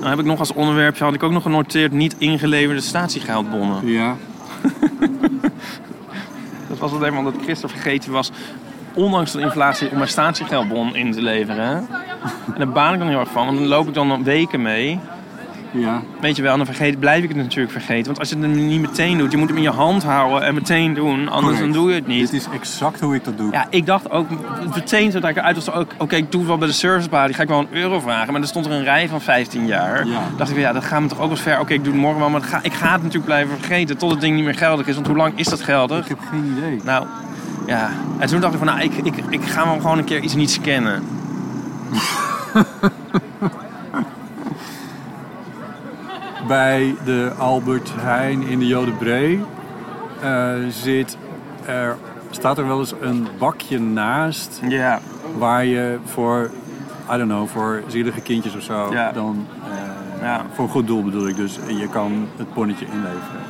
Dan 0.00 0.10
heb 0.10 0.18
ik 0.18 0.24
nog 0.24 0.38
als 0.38 0.52
onderwerpje, 0.52 1.04
had 1.04 1.14
ik 1.14 1.22
ook 1.22 1.32
nog 1.32 1.42
genoteerd... 1.42 1.92
niet 1.92 2.14
ingeleverde 2.18 2.80
statiegeldbonnen. 2.80 3.86
Ja. 3.86 4.16
was 6.84 6.92
het 6.92 7.02
helemaal 7.02 7.32
dat 7.32 7.42
Christophe 7.42 7.76
vergeten 7.76 8.12
was, 8.12 8.30
ondanks 8.94 9.32
de 9.32 9.40
inflatie, 9.40 9.90
om 9.90 9.96
mijn 9.96 10.08
statiegeldbon 10.08 10.96
in 10.96 11.12
te 11.12 11.22
leveren. 11.22 11.66
hè. 11.66 11.74
En 11.74 12.58
daar 12.58 12.68
baan 12.68 12.92
ik 12.92 12.98
dan 12.98 13.08
heel 13.08 13.18
erg 13.18 13.30
van, 13.30 13.46
want 13.46 13.58
dan 13.58 13.66
loop 13.66 13.88
ik 13.88 13.94
dan 13.94 14.24
weken 14.24 14.62
mee. 14.62 15.00
Ja. 15.74 16.02
Weet 16.20 16.36
je 16.36 16.42
wel, 16.42 16.56
dan 16.56 16.66
vergeet, 16.66 16.98
blijf 16.98 17.22
ik 17.22 17.28
het 17.28 17.38
natuurlijk 17.38 17.72
vergeten. 17.72 18.06
Want 18.06 18.18
als 18.18 18.28
je 18.28 18.38
het 18.38 18.54
niet 18.54 18.80
meteen 18.80 19.18
doet, 19.18 19.30
je 19.30 19.36
moet 19.36 19.48
hem 19.48 19.56
in 19.56 19.62
je 19.62 19.70
hand 19.70 20.02
houden 20.02 20.42
en 20.42 20.54
meteen 20.54 20.94
doen, 20.94 21.28
anders 21.28 21.58
dan 21.58 21.72
doe 21.72 21.88
je 21.88 21.94
het 21.94 22.06
niet. 22.06 22.30
Dit 22.30 22.40
is 22.40 22.46
exact 22.52 23.00
hoe 23.00 23.14
ik 23.14 23.24
dat 23.24 23.38
doe. 23.38 23.52
Ja, 23.52 23.66
ik 23.70 23.86
dacht 23.86 24.10
ook 24.10 24.26
meteen 24.74 25.12
zodra 25.12 25.28
ik 25.28 25.36
eruit 25.36 25.64
was, 25.64 25.86
oké, 25.98 26.16
ik 26.16 26.30
doe 26.30 26.40
het 26.40 26.48
wel 26.48 26.58
bij 26.58 26.68
de 26.68 26.74
servicebalie, 26.74 27.34
ga 27.34 27.42
ik 27.42 27.48
wel 27.48 27.58
een 27.58 27.68
euro 27.70 28.00
vragen. 28.00 28.32
Maar 28.32 28.42
er 28.42 28.48
stond 28.48 28.66
er 28.66 28.72
een 28.72 28.84
rij 28.84 29.08
van 29.08 29.20
15 29.20 29.66
jaar. 29.66 30.06
Ja. 30.06 30.20
dacht 30.36 30.50
ik, 30.50 30.56
ja, 30.56 30.72
dat 30.72 30.84
gaat 30.84 31.00
me 31.00 31.08
toch 31.08 31.20
ook 31.20 31.28
wel 31.28 31.36
ver. 31.36 31.60
Oké, 31.60 31.72
ik 31.72 31.84
doe 31.84 31.92
het 31.92 32.02
morgen 32.02 32.20
wel, 32.20 32.30
maar 32.30 32.42
ga, 32.42 32.58
ik 32.62 32.72
ga 32.72 32.92
het 32.92 33.02
natuurlijk 33.02 33.24
blijven 33.24 33.58
vergeten 33.58 33.96
tot 33.96 34.10
het 34.10 34.20
ding 34.20 34.34
niet 34.34 34.44
meer 34.44 34.54
geldig 34.54 34.86
is. 34.86 34.94
Want 34.94 35.06
hoe 35.06 35.16
lang 35.16 35.38
is 35.38 35.48
dat 35.48 35.60
geldig? 35.60 36.02
Ik 36.02 36.08
heb 36.08 36.18
geen 36.30 36.54
idee. 36.56 36.80
Nou, 36.84 37.06
ja. 37.66 37.90
En 38.18 38.28
toen 38.28 38.40
dacht 38.40 38.52
ik 38.52 38.58
van, 38.58 38.68
nou, 38.68 38.80
ik, 38.80 38.94
ik, 38.94 39.14
ik 39.28 39.44
ga 39.44 39.64
wel 39.64 39.74
gewoon 39.74 39.98
een 39.98 40.04
keer 40.04 40.20
iets 40.20 40.34
niet 40.34 40.50
scannen. 40.50 41.02
Bij 46.46 46.94
de 47.04 47.32
Albert 47.38 47.92
Heijn 47.96 48.42
in 48.42 48.58
de 48.58 48.66
Jodenbree 48.66 49.40
eh 50.22 50.52
zit 50.68 51.16
er, 51.66 51.96
staat 52.30 52.58
er 52.58 52.66
wel 52.66 52.78
eens 52.78 52.94
een 53.00 53.26
bakje 53.38 53.80
naast 53.80 54.60
Ja. 54.68 55.00
waar 55.38 55.64
je 55.64 55.98
voor, 56.04 56.50
I 57.12 57.16
don't 57.16 57.28
know, 57.30 57.48
voor 57.48 57.82
zielige 57.86 58.20
kindjes 58.20 58.56
of 58.56 58.62
zo, 58.62 58.88
Ja. 58.92 59.12
dan, 59.12 59.46
eh, 59.70 60.22
Ja. 60.22 60.42
voor 60.54 60.64
een 60.64 60.70
goed 60.70 60.86
doel 60.86 61.02
bedoel 61.04 61.28
ik 61.28 61.36
dus, 61.36 61.58
je 61.66 61.88
kan 61.88 62.28
het 62.36 62.54
bonnetje 62.54 62.86
inleveren. 62.86 63.42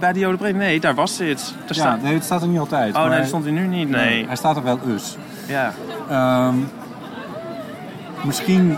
Bij 0.00 0.12
de 0.12 0.18
Jodenbreed, 0.18 0.54
nee, 0.56 0.80
daar 0.80 0.94
was 0.94 1.16
dit. 1.16 1.54
Daar 1.58 1.66
Ja, 1.66 1.74
staat... 1.74 2.02
nee, 2.02 2.14
het 2.14 2.24
staat 2.24 2.42
er 2.42 2.48
niet 2.48 2.58
altijd. 2.58 2.94
Oh 2.94 3.00
nee, 3.00 3.08
maar- 3.08 3.18
dat 3.18 3.26
stond 3.26 3.44
hij 3.44 3.52
nu 3.52 3.66
niet. 3.66 3.88
Nee. 3.88 4.26
Hij 4.26 4.36
staat 4.36 4.56
er 4.56 4.62
wel 4.62 4.78
us. 4.94 5.16
Ja. 5.48 5.72
Ehm, 6.08 6.54
misschien, 8.24 8.76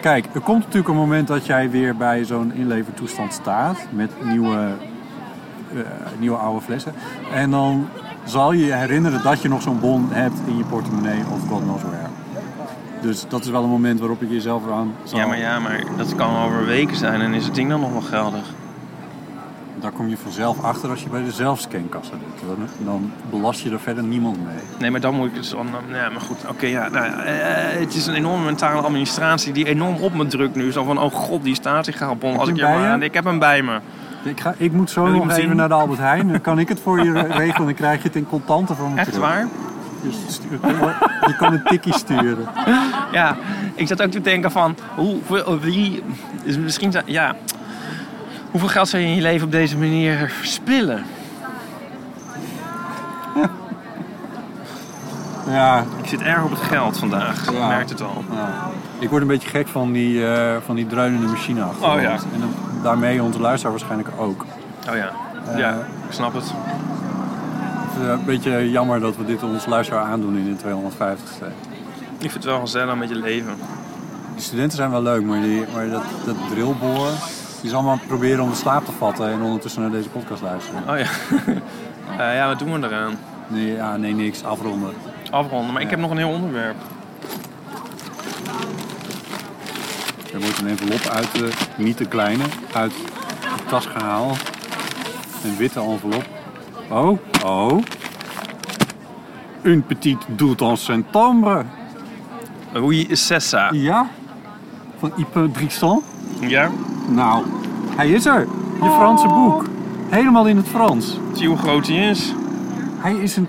kijk, 0.00 0.26
er 0.32 0.40
komt 0.40 0.58
natuurlijk 0.58 0.88
een 0.88 0.94
moment 0.94 1.28
dat 1.28 1.46
jij 1.46 1.70
weer 1.70 1.96
bij 1.96 2.24
zo'n 2.24 2.52
inlevertoestand 2.52 3.32
staat 3.32 3.86
met 3.90 4.10
nieuwe, 4.24 4.68
eh, 5.74 5.80
nieuwe 6.18 6.36
oude 6.36 6.60
flessen. 6.60 6.94
En 7.32 7.50
dan 7.50 7.88
zal 8.24 8.52
je 8.52 8.64
je 8.64 8.72
herinneren 8.72 9.22
dat 9.22 9.42
je 9.42 9.48
nog 9.48 9.62
zo'n 9.62 9.80
bon 9.80 10.08
hebt 10.10 10.38
in 10.46 10.56
je 10.56 10.64
portemonnee 10.64 11.20
of 11.32 11.48
god 11.48 11.62
knows 11.62 11.82
where. 11.82 12.08
Dus 13.00 13.24
dat 13.28 13.44
is 13.44 13.50
wel 13.50 13.62
een 13.62 13.68
moment 13.68 13.98
waarop 13.98 14.20
je 14.20 14.28
jezelf 14.28 14.66
eraan 14.66 14.92
zal... 15.04 15.18
Ja, 15.18 15.26
maar 15.26 15.38
ja, 15.38 15.58
maar 15.58 15.84
dat 15.96 16.14
kan 16.14 16.36
over 16.36 16.66
weken 16.66 16.96
zijn 16.96 17.20
en 17.20 17.34
is 17.34 17.44
het 17.44 17.54
ding 17.54 17.68
dan 17.68 17.80
nog 17.80 17.92
wel 17.92 18.00
geldig. 18.00 18.44
Daar 19.80 19.90
kom 19.90 20.08
je 20.08 20.16
vanzelf 20.16 20.62
achter 20.62 20.90
als 20.90 21.02
je 21.02 21.08
bij 21.08 21.24
de 21.24 21.30
zelfscankassa 21.30 22.10
doet. 22.12 22.48
Dan, 22.56 22.66
dan 22.84 23.12
belast 23.30 23.60
je 23.60 23.70
er 23.70 23.80
verder 23.80 24.04
niemand 24.04 24.44
mee. 24.44 24.54
Nee, 24.78 24.90
maar 24.90 25.00
dan 25.00 25.14
moet 25.14 25.26
ik 25.26 25.34
dus 25.34 25.50
dan... 25.50 25.66
Ja, 25.88 26.08
maar 26.10 26.20
goed, 26.20 26.36
oké, 26.48 26.66
ja. 26.66 26.88
Nou, 26.88 27.06
ja, 27.06 27.22
eh, 27.22 27.80
het 27.80 27.94
is 27.94 28.06
een 28.06 28.14
enorme 28.14 28.44
mentale 28.44 28.80
administratie 28.80 29.52
die 29.52 29.66
enorm 29.66 29.96
op 29.96 30.14
me 30.14 30.26
drukt 30.26 30.54
nu. 30.54 30.72
Zo 30.72 30.84
van, 30.84 30.98
oh 30.98 31.12
god, 31.12 31.42
die 31.42 31.54
statiegeldbon. 31.54 32.38
Als 32.38 32.48
je 32.48 32.54
ik 32.54 32.60
hem 32.60 32.70
je 32.70 32.76
bij 32.78 32.88
maar... 32.88 33.02
Ik 33.02 33.14
heb 33.14 33.24
hem 33.24 33.38
bij 33.38 33.62
me. 33.62 33.78
Ik, 34.24 34.40
ga, 34.40 34.54
ik 34.56 34.72
moet 34.72 34.90
zo 34.90 35.06
nog 35.06 35.22
even 35.22 35.34
zien? 35.34 35.56
naar 35.56 35.68
de 35.68 35.74
Albert 35.74 35.98
Heijn. 35.98 36.28
Dan 36.28 36.40
kan 36.40 36.58
ik 36.58 36.68
het 36.68 36.80
voor 36.80 37.04
je 37.04 37.12
re- 37.12 37.20
regelen 37.20 37.56
en 37.56 37.64
dan 37.64 37.74
krijg 37.74 38.02
je 38.02 38.06
het 38.08 38.16
in 38.16 38.26
contanten 38.26 38.76
van 38.76 38.92
me 38.94 38.98
Echt 39.00 39.12
terug. 39.12 39.28
waar? 39.28 39.48
Je, 41.26 41.34
kan 41.38 41.52
een 41.52 41.62
tikkie 41.64 41.94
sturen. 41.94 42.48
Ja, 43.12 43.36
ik 43.74 43.86
zat 43.86 44.02
ook 44.02 44.10
te 44.10 44.20
denken 44.20 44.50
van... 44.50 44.76
Hoeveel, 44.94 45.58
wie, 45.60 46.02
is 46.42 46.58
misschien, 46.58 46.92
ja, 47.04 47.34
hoeveel 48.50 48.68
geld 48.68 48.88
zou 48.88 49.02
je 49.02 49.08
in 49.08 49.14
je 49.14 49.22
leven 49.22 49.46
op 49.46 49.52
deze 49.52 49.76
manier 49.78 50.32
verspillen? 50.38 51.04
Ja, 55.50 55.84
Ik 56.02 56.08
zit 56.08 56.20
erg 56.22 56.42
op 56.44 56.50
het 56.50 56.60
geld 56.60 56.98
vandaag. 56.98 57.44
Je 57.50 57.56
Ja. 57.56 57.66
merkt 57.68 57.90
het 57.90 58.02
al. 58.02 58.24
ja. 58.32 58.68
Ik 58.98 59.08
word 59.08 59.22
een 59.22 59.28
beetje 59.28 59.48
gek 59.48 59.68
van 59.68 59.92
die, 59.92 60.26
eh, 60.26 60.56
van 60.64 60.74
die 60.76 60.86
dreunende 60.86 61.26
machine 61.26 61.62
achter 61.62 61.88
Oh, 61.88 62.00
ja. 62.00 62.10
En 62.10 62.40
dan, 62.40 62.50
daarmee 62.82 63.22
onze 63.22 63.40
luisteraar 63.40 63.72
waarschijnlijk 63.72 64.08
ook. 64.18 64.44
Oh 64.90 64.96
ja. 64.96 65.10
Ja, 65.56 65.70
ik 66.06 66.12
snap 66.12 66.34
het. 66.34 66.44
Het 66.44 68.00
is 68.02 68.06
eh, 68.06 68.12
een 68.12 68.24
beetje 68.24 68.70
jammer 68.70 69.00
dat 69.00 69.16
we 69.16 69.24
dit 69.24 69.42
ons 69.42 69.66
luisteraar 69.66 70.04
aandoen 70.04 70.36
in 70.36 70.44
de 70.56 70.60
250ste. 70.64 71.44
Ik 72.18 72.30
vind 72.30 72.34
het 72.34 72.44
wel 72.44 72.60
gezellig 72.60 72.94
met 72.96 73.08
je 73.08 73.14
leven. 73.14 73.54
Die 74.34 74.42
studenten 74.42 74.76
zijn 74.76 74.90
wel 74.90 75.02
leuk, 75.02 75.22
maar, 75.24 75.40
die, 75.40 75.64
maar 75.74 75.88
dat, 75.88 76.02
dat 76.24 76.36
drillboor... 76.50 77.08
Die 77.60 77.70
zal 77.70 77.82
maar 77.82 77.98
proberen 78.06 78.42
om 78.44 78.50
de 78.50 78.56
slaap 78.56 78.84
te 78.84 78.92
vatten 78.92 79.30
en 79.30 79.42
ondertussen 79.42 79.82
naar 79.82 79.90
deze 79.90 80.08
podcast 80.08 80.42
luisteren. 80.42 80.82
Oh 80.88 80.98
ja. 80.98 81.08
Eh, 82.10 82.34
ja, 82.34 82.46
wat 82.46 82.58
doen 82.58 82.80
we 82.80 82.86
eraan? 82.86 83.18
Nee, 83.46 83.72
ja, 83.72 83.96
nee 83.96 84.14
niks. 84.14 84.44
Afronden. 84.44 84.94
Afronden. 85.30 85.72
Maar 85.72 85.82
ik 85.82 85.90
heb 85.90 85.98
nog 85.98 86.10
een 86.10 86.16
heel 86.16 86.30
onderwerp. 86.30 86.76
Er 90.32 90.40
wordt 90.40 90.58
een 90.58 90.68
envelop 90.68 91.06
uit 91.06 91.32
de, 91.32 91.52
niet 91.76 91.98
de 91.98 92.06
kleine, 92.06 92.44
uit 92.72 92.92
de 92.92 93.64
tas 93.68 93.86
gehaald. 93.86 94.38
Een 95.44 95.56
witte 95.56 95.80
envelop. 95.80 96.24
Oh, 96.90 97.18
oh. 97.44 97.82
Une 99.62 99.82
petite 99.82 100.26
doute 100.28 100.64
en 100.64 100.76
septembre. 100.76 101.64
Oui, 102.74 103.08
Sessa. 103.10 103.68
Ja? 103.72 104.10
Van 104.98 105.12
Ipe 105.16 105.50
Driessen. 105.52 106.02
Ja? 106.40 106.70
Nou, 107.08 107.44
hij 107.96 108.10
is 108.10 108.26
er. 108.26 108.46
Je 108.82 108.90
Franse 108.90 109.26
boek. 109.28 109.68
Helemaal 110.08 110.46
in 110.46 110.56
het 110.56 110.68
Frans. 110.68 111.18
Zie 111.32 111.42
je 111.42 111.48
hoe 111.48 111.56
groot 111.56 111.86
hij 111.86 112.08
is? 112.08 112.34
Hij 112.98 113.14
is 113.14 113.36
een, 113.36 113.48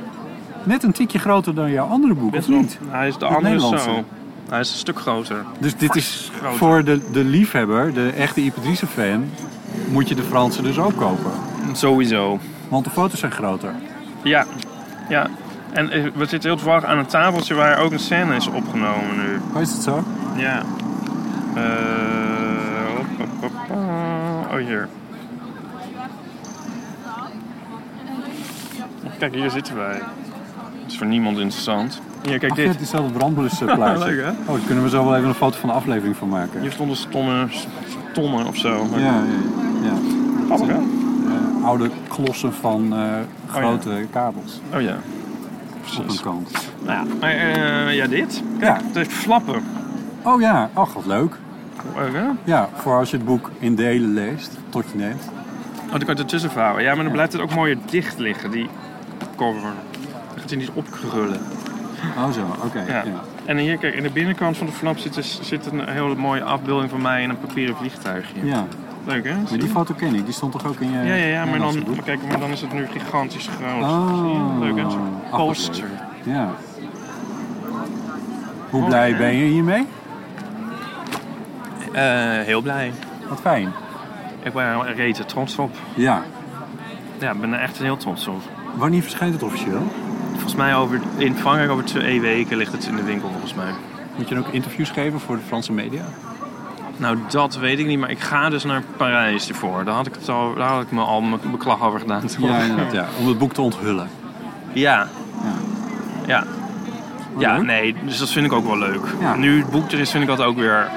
net 0.63 0.83
een 0.83 0.91
tikje 0.91 1.19
groter 1.19 1.55
dan 1.55 1.71
jouw 1.71 1.87
andere 1.87 2.13
boek, 2.13 2.35
of 2.35 2.47
niet? 2.47 2.77
Hij 2.87 3.07
is 3.07 3.17
de 3.17 3.25
andere 3.25 3.43
Nederlandse. 3.43 3.83
zo. 3.89 4.03
Hij 4.49 4.59
is 4.59 4.71
een 4.71 4.77
stuk 4.77 4.99
groter. 4.99 5.45
Dus 5.59 5.75
dit 5.75 5.95
is 5.95 6.31
groter. 6.39 6.57
voor 6.57 6.83
de, 6.83 7.01
de 7.11 7.23
liefhebber, 7.23 7.93
de 7.93 8.09
echte 8.09 8.41
Ipe 8.41 8.61
Driessen 8.61 8.87
fan, 8.87 9.29
moet 9.89 10.09
je 10.09 10.15
de 10.15 10.23
Franse 10.23 10.61
dus 10.61 10.79
ook 10.79 10.95
kopen. 10.97 11.31
Sowieso. 11.71 12.39
Want 12.69 12.83
de 12.83 12.89
foto's 12.89 13.19
zijn 13.19 13.31
groter. 13.31 13.73
Ja. 14.23 14.45
Ja. 15.09 15.27
En 15.71 15.89
eh, 15.89 16.03
we 16.03 16.25
zitten 16.25 16.49
heel 16.49 16.55
toevallig 16.59 16.83
aan 16.85 16.97
een 16.97 17.05
tafeltje 17.05 17.53
waar 17.53 17.79
ook 17.79 17.91
een 17.91 17.99
scène 17.99 18.35
is 18.35 18.47
opgenomen 18.47 19.17
nu. 19.17 19.39
Oh, 19.53 19.61
is 19.61 19.71
het 19.71 19.81
zo? 19.81 20.03
Ja. 20.35 20.61
Eh, 21.55 21.63
Oh, 24.62 24.68
hier. 24.68 24.88
Kijk, 29.20 29.34
hier 29.36 29.49
zitten 29.49 29.76
wij. 29.76 30.01
Het 30.82 30.91
is 30.91 30.97
voor 30.97 31.07
niemand 31.07 31.38
interessant. 31.38 32.01
Hier, 32.24 32.39
kijk 32.39 32.51
Ach, 32.51 32.57
ja, 32.57 32.64
dit. 32.64 32.74
het 32.74 32.82
is 32.82 32.89
zelfde 32.89 33.12
brandblusplaatje. 33.14 34.05
Leuk, 34.05 34.24
hè? 34.24 34.30
Oh, 34.30 34.47
daar 34.47 34.59
kunnen 34.66 34.84
we 34.84 34.89
zo 34.89 35.03
wel 35.03 35.16
even 35.16 35.28
een 35.30 35.36
foto 35.36 35.57
van 35.57 35.70
de 35.70 35.76
aflevering 35.76 36.16
van 36.16 36.30
maken. 36.30 36.62
Hier 36.62 36.72
stonden 36.72 36.97
tonnen, 37.09 37.49
tonnen 38.14 38.45
of 38.47 38.57
zo. 38.57 38.88
Ja, 38.95 38.99
ja, 38.99 39.14
ja. 39.84 39.93
Grappig, 40.45 40.68
hè? 40.68 40.74
Eh, 40.74 41.66
oude 41.66 41.89
klossen 42.07 42.53
van 42.53 42.93
eh, 42.93 42.99
grote 43.47 44.05
kabels 44.12 44.62
Oh 44.74 44.82
ja. 44.82 44.95
op 44.95 45.97
een 45.97 46.03
Precies. 46.03 46.22
kant. 46.22 46.51
Nou 46.86 47.07
ja, 47.07 47.14
maar 47.20 47.30
eh, 47.32 47.95
ja, 47.95 48.07
dit. 48.07 48.43
Kijk, 48.59 48.82
Ja. 48.82 48.93
de 48.93 49.05
flappen. 49.05 49.64
Oh 50.24 50.41
ja, 50.41 50.70
ach 50.74 50.93
wat 50.93 51.05
leuk. 51.05 51.38
Ja, 52.43 52.69
voor 52.73 52.97
als 52.97 53.09
je 53.09 53.17
het 53.17 53.25
boek 53.25 53.49
in 53.59 53.75
delen 53.75 54.13
leest, 54.13 54.57
tot 54.69 54.86
je 54.91 54.97
neemt. 54.97 55.29
Oh, 55.88 55.97
die 55.97 56.05
kan 56.05 56.15
je 56.15 56.21
ertussen 56.21 56.51
vouwen. 56.51 56.84
Ja, 56.84 56.95
maar 56.95 57.03
dan 57.03 57.13
blijft 57.13 57.34
het 57.34 57.41
ook 57.41 57.55
mooier 57.55 57.77
dicht 57.89 58.19
liggen, 58.19 58.51
die 58.51 58.69
cover. 59.36 59.61
Dan 59.61 60.39
gaat 60.39 60.49
hij 60.49 60.59
niet 60.59 60.71
opkrullen. 60.73 61.39
Oh 62.17 62.32
zo, 62.32 62.41
oké. 62.65 62.84
Ja. 62.88 63.03
ja. 63.03 63.21
En 63.45 63.57
hier, 63.57 63.77
kijk, 63.77 63.95
in 63.95 64.03
de 64.03 64.09
binnenkant 64.09 64.57
van 64.57 64.67
de 64.67 64.73
flap 64.73 64.97
zit, 64.97 65.13
dus- 65.13 65.39
zit 65.41 65.65
een 65.65 65.89
hele 65.89 66.15
mooie 66.15 66.43
afbeelding 66.43 66.89
van 66.89 67.01
mij 67.01 67.23
in 67.23 67.29
een 67.29 67.39
papieren 67.39 67.75
vliegtuigje. 67.75 68.45
Ja, 68.45 68.65
Leuk, 69.05 69.23
hè? 69.23 69.34
maar 69.49 69.59
die 69.59 69.69
foto 69.69 69.93
ken 69.93 70.15
ik. 70.15 70.25
Die 70.25 70.34
stond 70.34 70.51
toch 70.51 70.67
ook 70.67 70.79
in 70.79 70.91
je 70.91 70.97
Ja, 70.97 71.13
ja, 71.13 71.25
ja, 71.25 71.45
maar 71.45 71.59
dan, 71.59 71.84
maar 71.88 72.03
kijk, 72.03 72.19
maar 72.27 72.39
dan 72.39 72.51
is 72.51 72.61
het 72.61 72.73
nu 72.73 72.86
gigantisch 72.86 73.49
groot. 73.57 73.84
Oh. 73.84 74.59
Leuk, 74.59 74.77
hè? 74.77 74.86
Poster. 75.38 75.88
Ja. 76.23 76.49
Hoe 78.69 78.86
blij 78.86 79.17
ben 79.17 79.36
je 79.36 79.45
hiermee? 79.45 79.88
Eh, 81.91 82.45
heel 82.45 82.61
blij. 82.61 82.91
Wat 83.29 83.39
fijn. 83.41 83.71
Ik 84.43 84.53
ben 84.53 84.63
er 84.63 84.95
rete 84.95 85.25
trots 85.25 85.57
op. 85.57 85.75
Ja. 85.93 86.21
Ja, 87.19 87.31
ik 87.31 87.41
ben 87.41 87.53
er 87.53 87.59
echt 87.59 87.77
heel 87.77 87.97
trots 87.97 88.27
op. 88.27 88.41
Wanneer 88.75 89.01
verschijnt 89.01 89.33
het 89.33 89.43
officieel? 89.43 89.91
Volgens 90.31 90.55
mij 90.55 90.75
over, 90.75 91.01
in 91.17 91.35
Frankrijk 91.35 91.69
over 91.69 91.85
twee 91.85 92.21
weken 92.21 92.57
ligt 92.57 92.71
het 92.71 92.85
in 92.85 92.95
de 92.95 93.03
winkel, 93.03 93.29
volgens 93.29 93.53
mij. 93.53 93.71
Moet 94.15 94.29
je 94.29 94.35
dan 94.35 94.45
ook 94.45 94.53
interviews 94.53 94.89
geven 94.89 95.19
voor 95.19 95.35
de 95.35 95.41
Franse 95.47 95.71
media? 95.71 96.03
Nou, 96.97 97.17
dat 97.29 97.57
weet 97.57 97.79
ik 97.79 97.85
niet, 97.85 97.99
maar 97.99 98.09
ik 98.09 98.19
ga 98.19 98.49
dus 98.49 98.63
naar 98.63 98.83
Parijs 98.97 99.49
ervoor. 99.49 99.83
Daar 99.83 99.93
had 99.93 100.07
ik, 100.07 100.13
het 100.15 100.29
al, 100.29 100.55
daar 100.55 100.69
had 100.69 100.81
ik 100.81 100.91
me 100.91 101.01
al 101.01 101.21
mijn 101.21 101.41
beklag 101.51 101.83
over 101.83 101.99
gedaan. 101.99 102.23
Ja, 102.39 102.59
inderdaad, 102.59 102.91
ja. 102.91 103.05
Om 103.19 103.27
het 103.27 103.37
boek 103.37 103.53
te 103.53 103.61
onthullen. 103.61 104.09
Ja. 104.73 105.07
Ja. 106.27 106.43
Ja, 107.37 107.57
leuk. 107.57 107.65
nee, 107.65 107.95
dus 108.05 108.17
dat 108.17 108.29
vind 108.29 108.45
ik 108.45 108.53
ook 108.53 108.65
wel 108.65 108.77
leuk. 108.77 109.05
Ja. 109.19 109.35
Nu 109.35 109.57
het 109.59 109.69
boek 109.69 109.91
er 109.91 109.99
is, 109.99 110.11
vind 110.11 110.23
ik 110.23 110.29
dat 110.29 110.41
ook 110.41 110.57
weer 110.57 110.89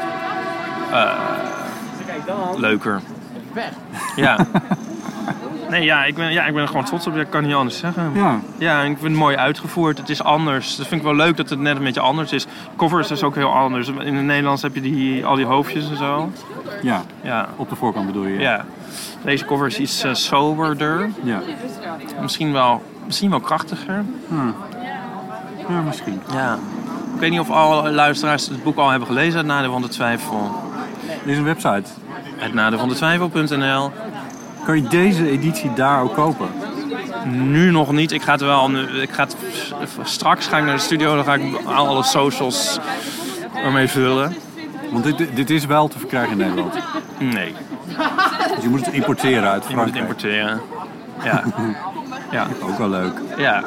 eh, 0.94 2.58
leuker. 2.58 3.00
Ja. 4.16 4.36
Nee, 5.70 5.84
ja 5.84 6.04
ik, 6.04 6.14
ben, 6.14 6.32
ja, 6.32 6.44
ik 6.46 6.52
ben 6.52 6.62
er 6.62 6.68
gewoon 6.68 6.84
trots 6.84 7.06
op. 7.06 7.16
Ik 7.16 7.30
kan 7.30 7.42
niet 7.44 7.54
anders 7.54 7.78
zeggen. 7.78 8.10
Ja. 8.14 8.38
Ja, 8.58 8.78
en 8.82 8.90
ik 8.90 8.98
vind 8.98 9.10
het 9.10 9.20
mooi 9.20 9.36
uitgevoerd. 9.36 9.98
Het 9.98 10.08
is 10.08 10.22
anders. 10.22 10.76
Dat 10.76 10.86
vind 10.86 11.00
ik 11.00 11.06
wel 11.06 11.16
leuk 11.16 11.36
dat 11.36 11.50
het 11.50 11.58
net 11.58 11.76
een 11.76 11.82
beetje 11.82 12.00
anders 12.00 12.32
is. 12.32 12.46
Cover 12.76 13.00
is 13.00 13.06
dus 13.08 13.22
ook 13.22 13.34
heel 13.34 13.52
anders. 13.52 13.88
In 13.88 14.14
het 14.14 14.24
Nederlands 14.24 14.62
heb 14.62 14.74
je 14.74 14.80
die, 14.80 15.26
al 15.26 15.34
die 15.36 15.44
hoofdjes 15.44 15.90
en 15.90 15.96
zo. 15.96 16.30
Ja, 16.82 17.02
Ja, 17.22 17.48
op 17.56 17.68
de 17.68 17.74
voorkant 17.76 18.06
bedoel 18.06 18.24
je? 18.26 18.38
ja. 18.38 18.64
Deze 19.22 19.44
cover 19.44 19.66
is 19.66 19.78
iets 19.78 20.02
eh, 20.02 20.14
soberder. 20.14 21.10
Ja, 21.22 21.40
Misschien 22.20 22.52
wel, 22.52 22.82
misschien 23.06 23.30
wel 23.30 23.40
krachtiger. 23.40 24.04
ja 25.68 25.80
misschien. 25.86 26.20
Ja. 26.32 26.54
Ik 27.14 27.20
weet 27.20 27.30
niet 27.30 27.40
of 27.40 27.50
alle 27.50 27.90
luisteraars 27.90 28.48
het 28.48 28.62
boek 28.62 28.76
al 28.78 28.88
hebben 28.90 29.08
gelezen, 29.08 29.38
Het 29.38 29.46
Nadeel 29.46 29.72
van 29.72 29.82
de 29.82 29.88
Twijfel. 29.88 30.62
Er 31.24 31.30
is 31.30 31.38
een 31.38 31.44
website. 31.44 31.84
Het 32.36 32.54
nadeel 32.54 32.78
van 32.78 32.88
de 32.88 32.94
twijfel.nl. 32.94 33.90
Kan 34.64 34.76
je 34.76 34.88
deze 34.88 35.30
editie 35.30 35.72
daar 35.72 36.02
ook 36.02 36.14
kopen? 36.14 36.48
Nu 37.26 37.70
nog 37.70 37.92
niet. 37.92 38.12
Ik 38.12 38.22
ga 38.22 38.32
het 38.32 38.40
wel. 38.40 38.70
Ik 39.00 39.10
ga 39.10 39.22
het, 39.22 39.36
straks 40.02 40.46
ga 40.46 40.58
ik 40.58 40.64
naar 40.64 40.74
de 40.74 40.80
studio. 40.80 41.14
Dan 41.14 41.24
ga 41.24 41.34
ik 41.34 41.56
alle 41.64 42.02
socials 42.02 42.78
ermee 43.54 43.88
vullen. 43.88 44.34
Want 44.90 45.04
dit, 45.04 45.36
dit 45.36 45.50
is 45.50 45.66
wel 45.66 45.88
te 45.88 45.98
verkrijgen 45.98 46.30
in 46.32 46.38
Nederland. 46.38 46.74
Nee, 47.18 47.54
Dus 48.54 48.62
je 48.62 48.68
moet 48.68 48.84
het 48.84 48.94
importeren 48.94 49.50
uit 49.50 49.64
je 49.68 49.76
moet 49.76 49.84
het 49.84 49.96
importeren. 49.96 50.60
Ja. 51.24 51.42
Ja. 52.30 52.46
Ook 52.62 52.78
wel 52.78 52.88
leuk. 52.88 53.20
Ja. 53.36 53.62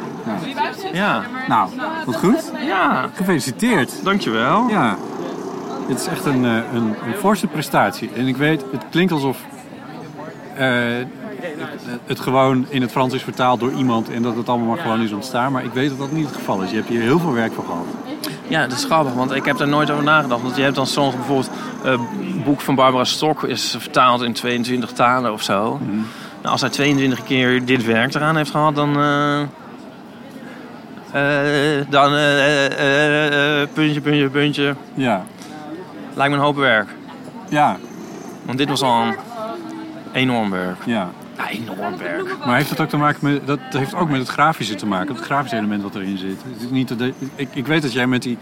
Ja. 0.93 1.21
Nou, 1.47 1.69
wat 2.05 2.15
goed. 2.15 2.51
Ja. 2.65 3.09
Gefeliciteerd. 3.13 4.03
Dankjewel. 4.03 4.67
Ja, 4.67 4.95
het 5.87 5.99
is 5.99 6.07
echt 6.07 6.25
een, 6.25 6.45
eh, 6.45 6.51
een, 6.73 6.95
een 7.07 7.13
forse 7.17 7.47
prestatie. 7.47 8.09
En 8.15 8.27
ik 8.27 8.37
weet, 8.37 8.63
het 8.71 8.83
klinkt 8.89 9.11
alsof 9.11 9.37
eh, 10.55 10.75
het 12.05 12.19
gewoon 12.19 12.65
in 12.69 12.81
het 12.81 12.91
Frans 12.91 13.13
is 13.13 13.21
vertaald 13.23 13.59
door 13.59 13.71
iemand 13.71 14.09
en 14.09 14.21
dat 14.21 14.35
het 14.35 14.49
allemaal 14.49 14.67
maar 14.67 14.77
gewoon 14.77 15.01
is 15.01 15.11
ontstaan. 15.11 15.51
Maar 15.51 15.63
ik 15.63 15.73
weet 15.73 15.89
dat 15.89 15.97
dat 15.97 16.11
niet 16.11 16.25
het 16.25 16.35
geval 16.35 16.61
is. 16.61 16.69
Je 16.69 16.75
hebt 16.75 16.87
hier 16.87 17.01
heel 17.01 17.19
veel 17.19 17.33
werk 17.33 17.53
voor 17.53 17.63
gehad. 17.63 17.85
Ja, 18.47 18.67
dat 18.67 18.77
is 18.77 18.83
grappig, 18.85 19.13
want 19.13 19.31
ik 19.31 19.45
heb 19.45 19.57
daar 19.57 19.67
nooit 19.67 19.91
over 19.91 20.03
nagedacht. 20.03 20.41
Want 20.41 20.55
je 20.55 20.61
hebt 20.61 20.75
dan 20.75 20.87
soms 20.87 21.15
bijvoorbeeld 21.15 21.49
eh, 21.83 21.91
het 21.91 22.43
boek 22.43 22.61
van 22.61 22.75
Barbara 22.75 23.03
Stok 23.03 23.43
is 23.43 23.75
vertaald 23.79 24.21
in 24.21 24.33
22 24.33 24.91
talen 24.91 25.33
of 25.33 25.41
zo. 25.41 25.79
Nou, 26.41 26.51
als 26.51 26.61
hij 26.61 26.69
22 26.69 27.23
keer 27.23 27.65
dit 27.65 27.85
werk 27.85 28.13
eraan 28.13 28.37
heeft 28.37 28.51
gehad, 28.51 28.75
dan. 28.75 28.97
eh, 28.99 29.41
eh, 31.11 31.85
dan 31.89 32.13
eh, 32.13 32.65
eh, 32.65 32.65
eh, 32.65 33.61
eh, 33.61 33.67
puntje, 33.73 34.01
puntje, 34.01 34.29
puntje. 34.29 34.75
Ja, 34.93 35.25
Lijkt 36.17 36.31
me 36.33 36.37
een 36.39 36.45
hoop 36.45 36.55
werk. 36.55 36.87
ja, 37.49 37.77
Want 38.45 38.57
dit 38.57 38.69
was 38.69 38.81
al 38.81 39.01
een 39.01 39.15
enorm 40.13 40.49
werk. 40.49 40.77
ja. 40.85 41.09
Ja, 41.37 41.49
enorm 41.49 41.97
werk. 41.97 42.35
Maar 42.45 42.55
heeft 42.55 42.69
dat 42.69 42.79
ook 42.81 42.89
te 42.89 42.97
maken 42.97 43.19
met, 43.21 43.47
dat 43.47 43.59
heeft 43.69 43.95
ook 43.95 44.09
met 44.09 44.19
het 44.19 44.27
grafische 44.29 44.75
te 44.75 44.85
maken, 44.85 45.15
het 45.15 45.23
grafische 45.23 45.57
element 45.57 45.81
wat 45.83 45.95
erin 45.95 46.17
zit. 46.17 46.41
Het 46.53 46.61
is 46.61 46.69
niet 46.69 46.87
dat, 46.87 47.01
ik, 47.35 47.47
ik 47.53 47.67
weet 47.67 47.81
dat 47.81 47.93
jij 47.93 48.07
met 48.07 48.21
die, 48.21 48.37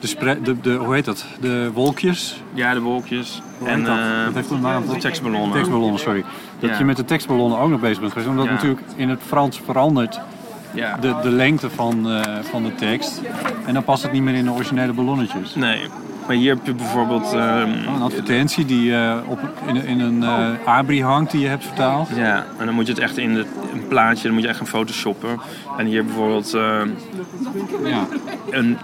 de, 0.00 0.06
spre, 0.06 0.42
de, 0.42 0.60
de, 0.60 0.72
hoe 0.74 0.94
heet 0.94 1.04
dat, 1.04 1.24
de 1.40 1.70
wolkjes, 1.72 2.42
Ja, 2.52 2.74
de 2.74 2.80
wolkjes. 2.80 3.42
Hoe 3.58 3.68
En 3.68 3.84
dat? 3.84 3.98
eh, 3.98 4.24
Dat 4.24 4.34
heeft 4.34 4.50
een 4.50 4.60
naam. 4.60 4.86
de 4.88 4.96
tekstballonnen. 4.96 5.52
tekstballonnen, 5.52 6.00
sorry. 6.00 6.24
Dat 6.58 6.70
Ja. 6.70 6.78
je 6.78 6.84
met 6.84 6.96
de 6.96 7.04
tekstballonnen 7.04 7.58
ook 7.58 7.68
nog 7.70 7.80
bezig 7.80 8.00
bent 8.00 8.12
geweest. 8.12 8.30
Omdat 8.30 8.44
Ja. 8.46 8.52
natuurlijk 8.52 8.80
in 8.96 9.08
het 9.08 9.20
Frans 9.26 9.60
verandert 9.64 10.20
Ja. 10.74 10.96
de, 11.00 11.14
de 11.22 11.30
lengte 11.30 11.70
van, 11.70 12.10
eh, 12.10 12.22
van 12.50 12.62
de 12.62 12.74
tekst. 12.74 13.20
En 13.66 13.74
dan 13.74 13.84
past 13.84 14.02
het 14.02 14.12
niet 14.12 14.22
meer 14.22 14.34
in 14.34 14.44
de 14.44 14.50
originele 14.52 14.92
ballonnetjes. 14.92 15.54
Nee. 15.54 15.86
Maar 16.28 16.36
hier 16.36 16.54
heb 16.54 16.66
je 16.66 16.74
bijvoorbeeld... 16.74 17.32
ehm, 17.32 17.70
Een 17.94 18.02
advertentie 18.02 18.64
die 18.64 18.94
eh, 18.96 19.16
op, 19.26 19.38
in, 19.66 19.76
in 19.86 20.00
een 20.00 20.22
eh, 20.22 20.46
abri 20.64 21.02
hangt 21.02 21.30
die 21.30 21.40
je 21.40 21.46
hebt 21.48 21.64
vertaald. 21.64 22.08
Ja, 22.14 22.44
en 22.58 22.66
dan 22.66 22.74
moet 22.74 22.86
je 22.86 22.92
het 22.92 23.02
echt 23.02 23.16
in 23.18 23.34
de, 23.34 23.44
een 23.72 23.86
plaatje, 23.88 24.22
dan 24.22 24.32
moet 24.32 24.42
je 24.42 24.48
echt 24.48 24.58
gaan 24.58 24.66
photoshoppen. 24.66 25.40
En 25.78 25.86
hier 25.86 26.04
bijvoorbeeld 26.04 26.54
eh, 26.54 26.80
Ja. 27.84 28.06
een... 28.50 28.78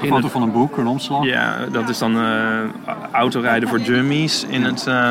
Foto 0.00 0.16
het- 0.16 0.30
van 0.30 0.42
een 0.42 0.52
boek, 0.52 0.76
een 0.76 0.86
omslag. 0.86 1.24
ja, 1.24 1.56
dat 1.72 1.88
is 1.88 1.98
dan 1.98 2.16
eh, 2.16 2.58
autorijden 3.12 3.68
voor 3.68 3.82
dummies 3.82 4.44
in 4.48 4.64
het 4.64 4.86
eh, 4.86 5.10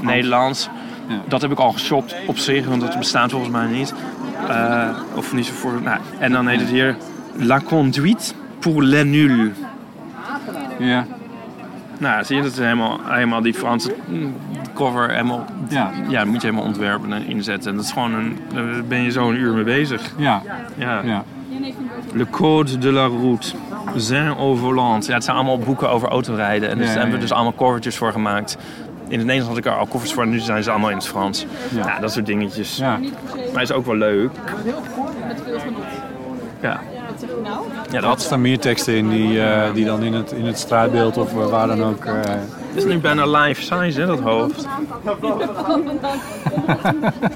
Nederlands. 0.00 0.68
Ja. 1.08 1.14
Dat 1.28 1.42
heb 1.42 1.50
ik 1.50 1.58
al 1.58 1.72
geshopt 1.72 2.14
op 2.26 2.38
zich, 2.38 2.66
want 2.66 2.80
dat 2.80 2.98
bestaat 2.98 3.30
volgens 3.30 3.50
mij 3.52 3.66
niet. 3.66 3.94
Eh, 4.48 4.88
of 5.14 5.32
niet 5.32 5.46
zo 5.46 5.52
voor... 5.52 5.72
Nou, 5.82 5.98
en 6.18 6.32
dan 6.32 6.46
heet 6.46 6.60
het 6.60 6.68
hier 6.68 6.96
La 7.36 7.60
conduite 7.60 8.32
pour 8.58 8.82
les 8.82 9.04
nuls. 9.04 9.48
Ja. 10.78 11.06
Nou, 11.98 12.24
zie 12.24 12.36
je, 12.36 12.42
dat 12.42 12.52
is 12.52 12.58
helemaal, 12.58 13.00
helemaal 13.04 13.42
die 13.42 13.54
Franse 13.54 13.94
cover 14.74 15.10
helemaal... 15.10 15.44
Ja. 15.68 15.90
Ja, 16.08 16.18
dat 16.18 16.28
moet 16.28 16.40
je 16.40 16.46
helemaal 16.46 16.66
ontwerpen 16.68 17.12
en 17.12 17.26
inzetten. 17.26 17.70
En 17.70 17.76
dat 17.76 17.84
is 17.84 17.92
gewoon 17.92 18.14
een... 18.14 18.38
Daar 18.54 18.84
ben 18.88 19.02
je 19.02 19.10
zo 19.10 19.28
een 19.28 19.36
uur 19.36 19.54
mee 19.54 19.64
bezig. 19.64 20.12
Ja. 20.16 20.42
Ja. 20.76 21.00
ja. 21.04 21.24
Le 22.12 22.30
Code 22.30 22.78
de 22.78 22.92
la 22.92 23.06
Route. 23.06 23.48
Zin 23.96 24.26
au 24.28 24.56
volant. 24.56 25.06
Ja, 25.06 25.14
het 25.14 25.24
zijn 25.24 25.36
allemaal 25.36 25.58
boeken 25.58 25.90
over 25.90 26.08
autorijden. 26.08 26.68
En 26.68 26.76
daar 26.78 26.86
Ja, 26.86 26.92
ja, 26.92 26.98
hebben 26.98 27.14
we 27.14 27.20
dus 27.20 27.32
allemaal 27.32 27.54
covertjes 27.54 27.96
voor 27.96 28.12
gemaakt. 28.12 28.56
In 29.08 29.18
het 29.18 29.26
Nederlands 29.26 29.48
had 29.48 29.56
ik 29.56 29.64
er 29.72 29.78
al 29.78 29.88
covers 29.88 30.12
voor. 30.12 30.22
En 30.22 30.28
nu 30.30 30.38
zijn 30.38 30.62
ze 30.62 30.70
allemaal 30.70 30.90
in 30.90 30.96
het 30.96 31.06
Frans. 31.06 31.46
Ja. 31.74 31.86
Ja, 31.86 31.98
dat 32.00 32.12
soort 32.12 32.26
dingetjes. 32.26 32.76
ja. 32.76 32.98
Maar 33.52 33.62
is 33.62 33.72
ook 33.72 33.86
wel 33.86 33.96
leuk. 33.96 34.30
Ja. 36.60 36.80
Ja, 37.94 38.00
Er 38.00 38.06
dat 38.06 38.22
staan 38.22 38.40
meer 38.40 38.58
teksten 38.58 38.94
in 38.96 39.10
die, 39.10 39.42
eh, 39.42 39.72
die 39.74 39.84
dan 39.84 40.02
in 40.02 40.12
het, 40.12 40.32
in 40.32 40.44
het 40.46 40.58
straatbeeld 40.58 41.16
of 41.16 41.30
eh, 41.32 41.46
waar 41.46 41.66
dan 41.66 41.84
ook... 41.84 42.04
eh, 42.04 42.14
is 42.74 42.84
nu 42.84 42.98
bijna 42.98 43.26
life 43.26 43.62
size, 43.62 44.00
hè, 44.00 44.06
dat 44.06 44.20
hoofd. 44.20 44.66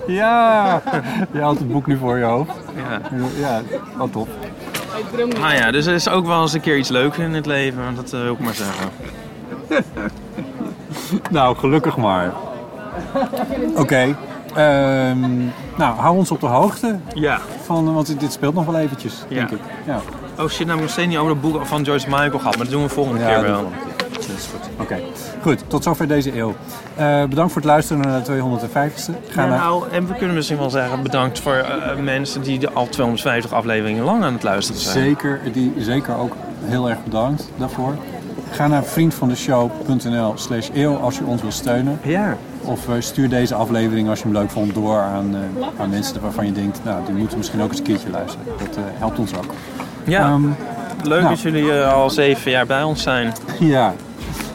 Ja! 0.06 0.82
Je 1.32 1.40
houdt 1.40 1.59
het 1.59 1.72
boek 1.72 1.86
nu 1.86 1.96
voor 1.96 2.18
je 2.18 2.24
hoofd. 2.24 2.50
Ja. 2.76 3.00
Ja, 3.40 3.61
wat 3.96 4.12
tof. 4.12 4.28
Nou 5.40 5.54
ja, 5.54 5.70
dus 5.70 5.86
er 5.86 5.94
is 5.94 6.09
ook 6.09 6.26
wel 6.26 6.42
eens 6.42 6.52
een 6.52 6.61
keer 6.61 6.76
iets 6.78 6.88
leuks 6.88 7.18
in 7.18 7.34
het 7.34 7.46
leven. 7.46 7.82
Dat 7.94 8.11
wil 8.11 8.32
ik 8.32 8.38
maar 8.38 8.54
zeggen. 8.54 8.90
Nou, 11.30 11.56
gelukkig 11.56 11.96
maar. 11.96 12.32
Oké. 13.76 14.16
ehm, 14.54 15.38
nou, 15.76 15.96
hou 15.96 16.16
ons 16.16 16.30
op 16.30 16.40
de 16.40 16.46
hoogte. 16.46 16.98
Ja. 17.14 17.38
Van, 17.64 17.94
want 17.94 18.20
dit 18.20 18.32
speelt 18.32 18.54
nog 18.54 18.64
wel 18.66 18.76
eventjes, 18.78 19.24
Ja. 19.28 19.34
denk 19.36 19.50
ik. 19.50 19.61
Ja, 19.86 20.00
Oh 20.39 20.49
shit, 20.49 20.66
nou 20.66 20.68
heb 20.68 20.76
ik 20.76 20.80
nog 20.80 20.91
steeds 20.91 21.09
niet 21.09 21.16
over 21.18 21.30
het 21.30 21.41
boek 21.41 21.66
van 21.66 21.82
Joyce 21.82 22.09
Michael 22.09 22.39
gehad. 22.39 22.57
Maar 22.57 22.64
dat 22.64 22.70
doen 22.74 22.82
we 22.82 22.89
volgende 22.89 23.20
ja 23.20 23.28
keer 23.28 23.43
wel. 23.43 23.72
Dat 24.12 24.20
is 24.20 24.49
goed. 24.53 24.80
Oké. 24.80 24.99
Goed, 25.43 25.64
tot 25.66 25.82
zover 25.82 26.09
deze 26.09 26.36
eeuw. 26.36 26.55
Eh, 26.95 27.24
bedankt 27.24 27.53
voor 27.53 27.61
het 27.62 27.70
luisteren 27.70 28.03
naar 28.03 28.22
de 28.22 28.24
250ste. 28.24 29.12
Ga 29.28 29.43
Ja, 29.43 29.49
naar... 29.49 29.59
nou, 29.59 29.91
en 29.91 30.07
we 30.07 30.14
kunnen 30.14 30.34
misschien 30.34 30.59
wel 30.59 30.70
zeggen 30.70 31.03
bedankt 31.03 31.41
voor 31.41 31.55
eh, 31.55 31.97
mensen 31.97 32.43
die 32.43 32.59
de 32.59 32.70
al 32.72 32.89
250 32.89 33.53
afleveringen 33.53 34.05
lang 34.05 34.24
aan 34.24 34.32
het 34.32 34.43
luisteren 34.43 34.80
zijn. 34.80 35.05
Zeker, 35.05 35.41
die, 35.53 35.72
zeker 35.78 36.16
ook 36.16 36.32
heel 36.64 36.89
erg 36.89 37.05
bedankt 37.05 37.51
daarvoor. 37.57 37.97
Ga 38.51 38.66
naar 38.66 38.84
vriendvandeshow.nl 38.84 40.32
slash 40.34 40.68
eeuw 40.74 40.97
als 40.97 41.18
je 41.18 41.24
ons 41.24 41.43
wil 41.43 41.51
steunen. 41.51 41.99
Ja. 42.03 42.36
Of 42.62 42.89
eh, 42.89 42.95
stuur 42.99 43.28
deze 43.28 43.55
aflevering 43.55 44.09
als 44.09 44.18
je 44.18 44.24
hem 44.24 44.32
leuk 44.32 44.51
vond 44.51 44.74
door 44.74 45.01
aan, 45.01 45.34
eh, 45.34 45.80
aan 45.80 45.91
mensen 45.91 46.20
waarvan 46.20 46.47
je 46.47 46.53
denkt, 46.53 46.80
nou 46.84 47.05
die 47.05 47.14
moeten 47.14 47.39
misschien 47.39 47.62
ook 47.62 47.68
eens 47.68 47.78
een 47.78 47.84
keertje 47.84 48.11
luisteren. 48.11 48.47
Dat 48.59 48.76
eh, 48.76 48.82
helpt 48.99 49.18
ons 49.18 49.36
ook. 49.36 49.55
Ja, 50.09 50.20
Ehm, 50.26 50.42
leuk 51.02 51.20
nou. 51.22 51.28
dat 51.34 51.40
jullie 51.40 51.72
eh, 51.72 51.92
al 51.92 52.11
zeven 52.11 52.50
jaar 52.50 52.66
bij 52.66 52.82
ons 52.82 53.02
zijn. 53.02 53.32
ja. 53.59 53.94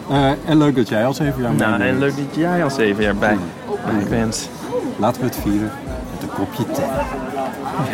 Eh, 0.10 0.30
en 0.46 0.58
leuk 0.58 0.76
dat 0.76 0.90
jij 0.90 1.06
al 1.06 1.14
zeven 1.14 1.42
jaar 1.42 1.54
Nou, 1.54 1.72
meedoet. 1.72 1.88
en 1.88 2.00
leuk 2.00 2.16
dat 2.16 2.36
jij 2.36 2.64
al 2.64 2.70
zeven 2.70 3.04
jaar 3.04 3.16
bij, 3.16 3.38
bij 3.86 4.10
bent. 4.10 4.50
Laten 4.98 5.22
we 5.22 5.28
het 5.28 5.38
vieren 5.42 5.72
met 6.14 6.22
een 6.22 6.36
kopje 6.36 6.64
thee. 6.72 6.86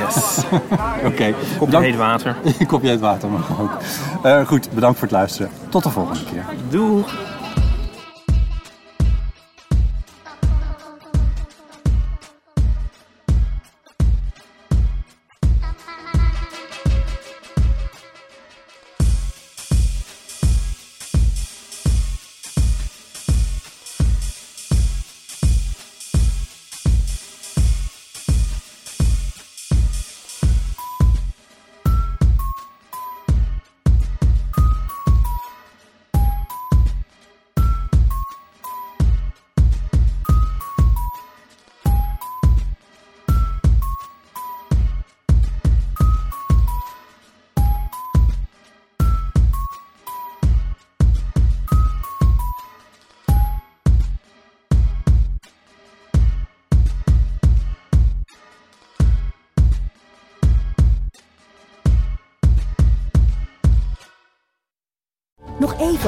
Yes. 0.05 0.37
Oké, 1.09 1.33
Kopje 1.57 1.65
bedankt. 1.65 1.87
heet 1.87 1.95
water. 1.95 2.35
Kopje 2.67 2.89
heet 2.89 2.99
water 2.99 3.29
mag 3.29 3.59
ook. 3.59 3.71
Eh, 4.23 4.47
goed, 4.47 4.71
bedankt 4.71 4.99
voor 4.99 5.07
het 5.07 5.17
luisteren. 5.17 5.51
Tot 5.69 5.83
de 5.83 5.89
volgende 5.89 6.23
keer. 6.31 6.43
Doeg. 6.69 7.13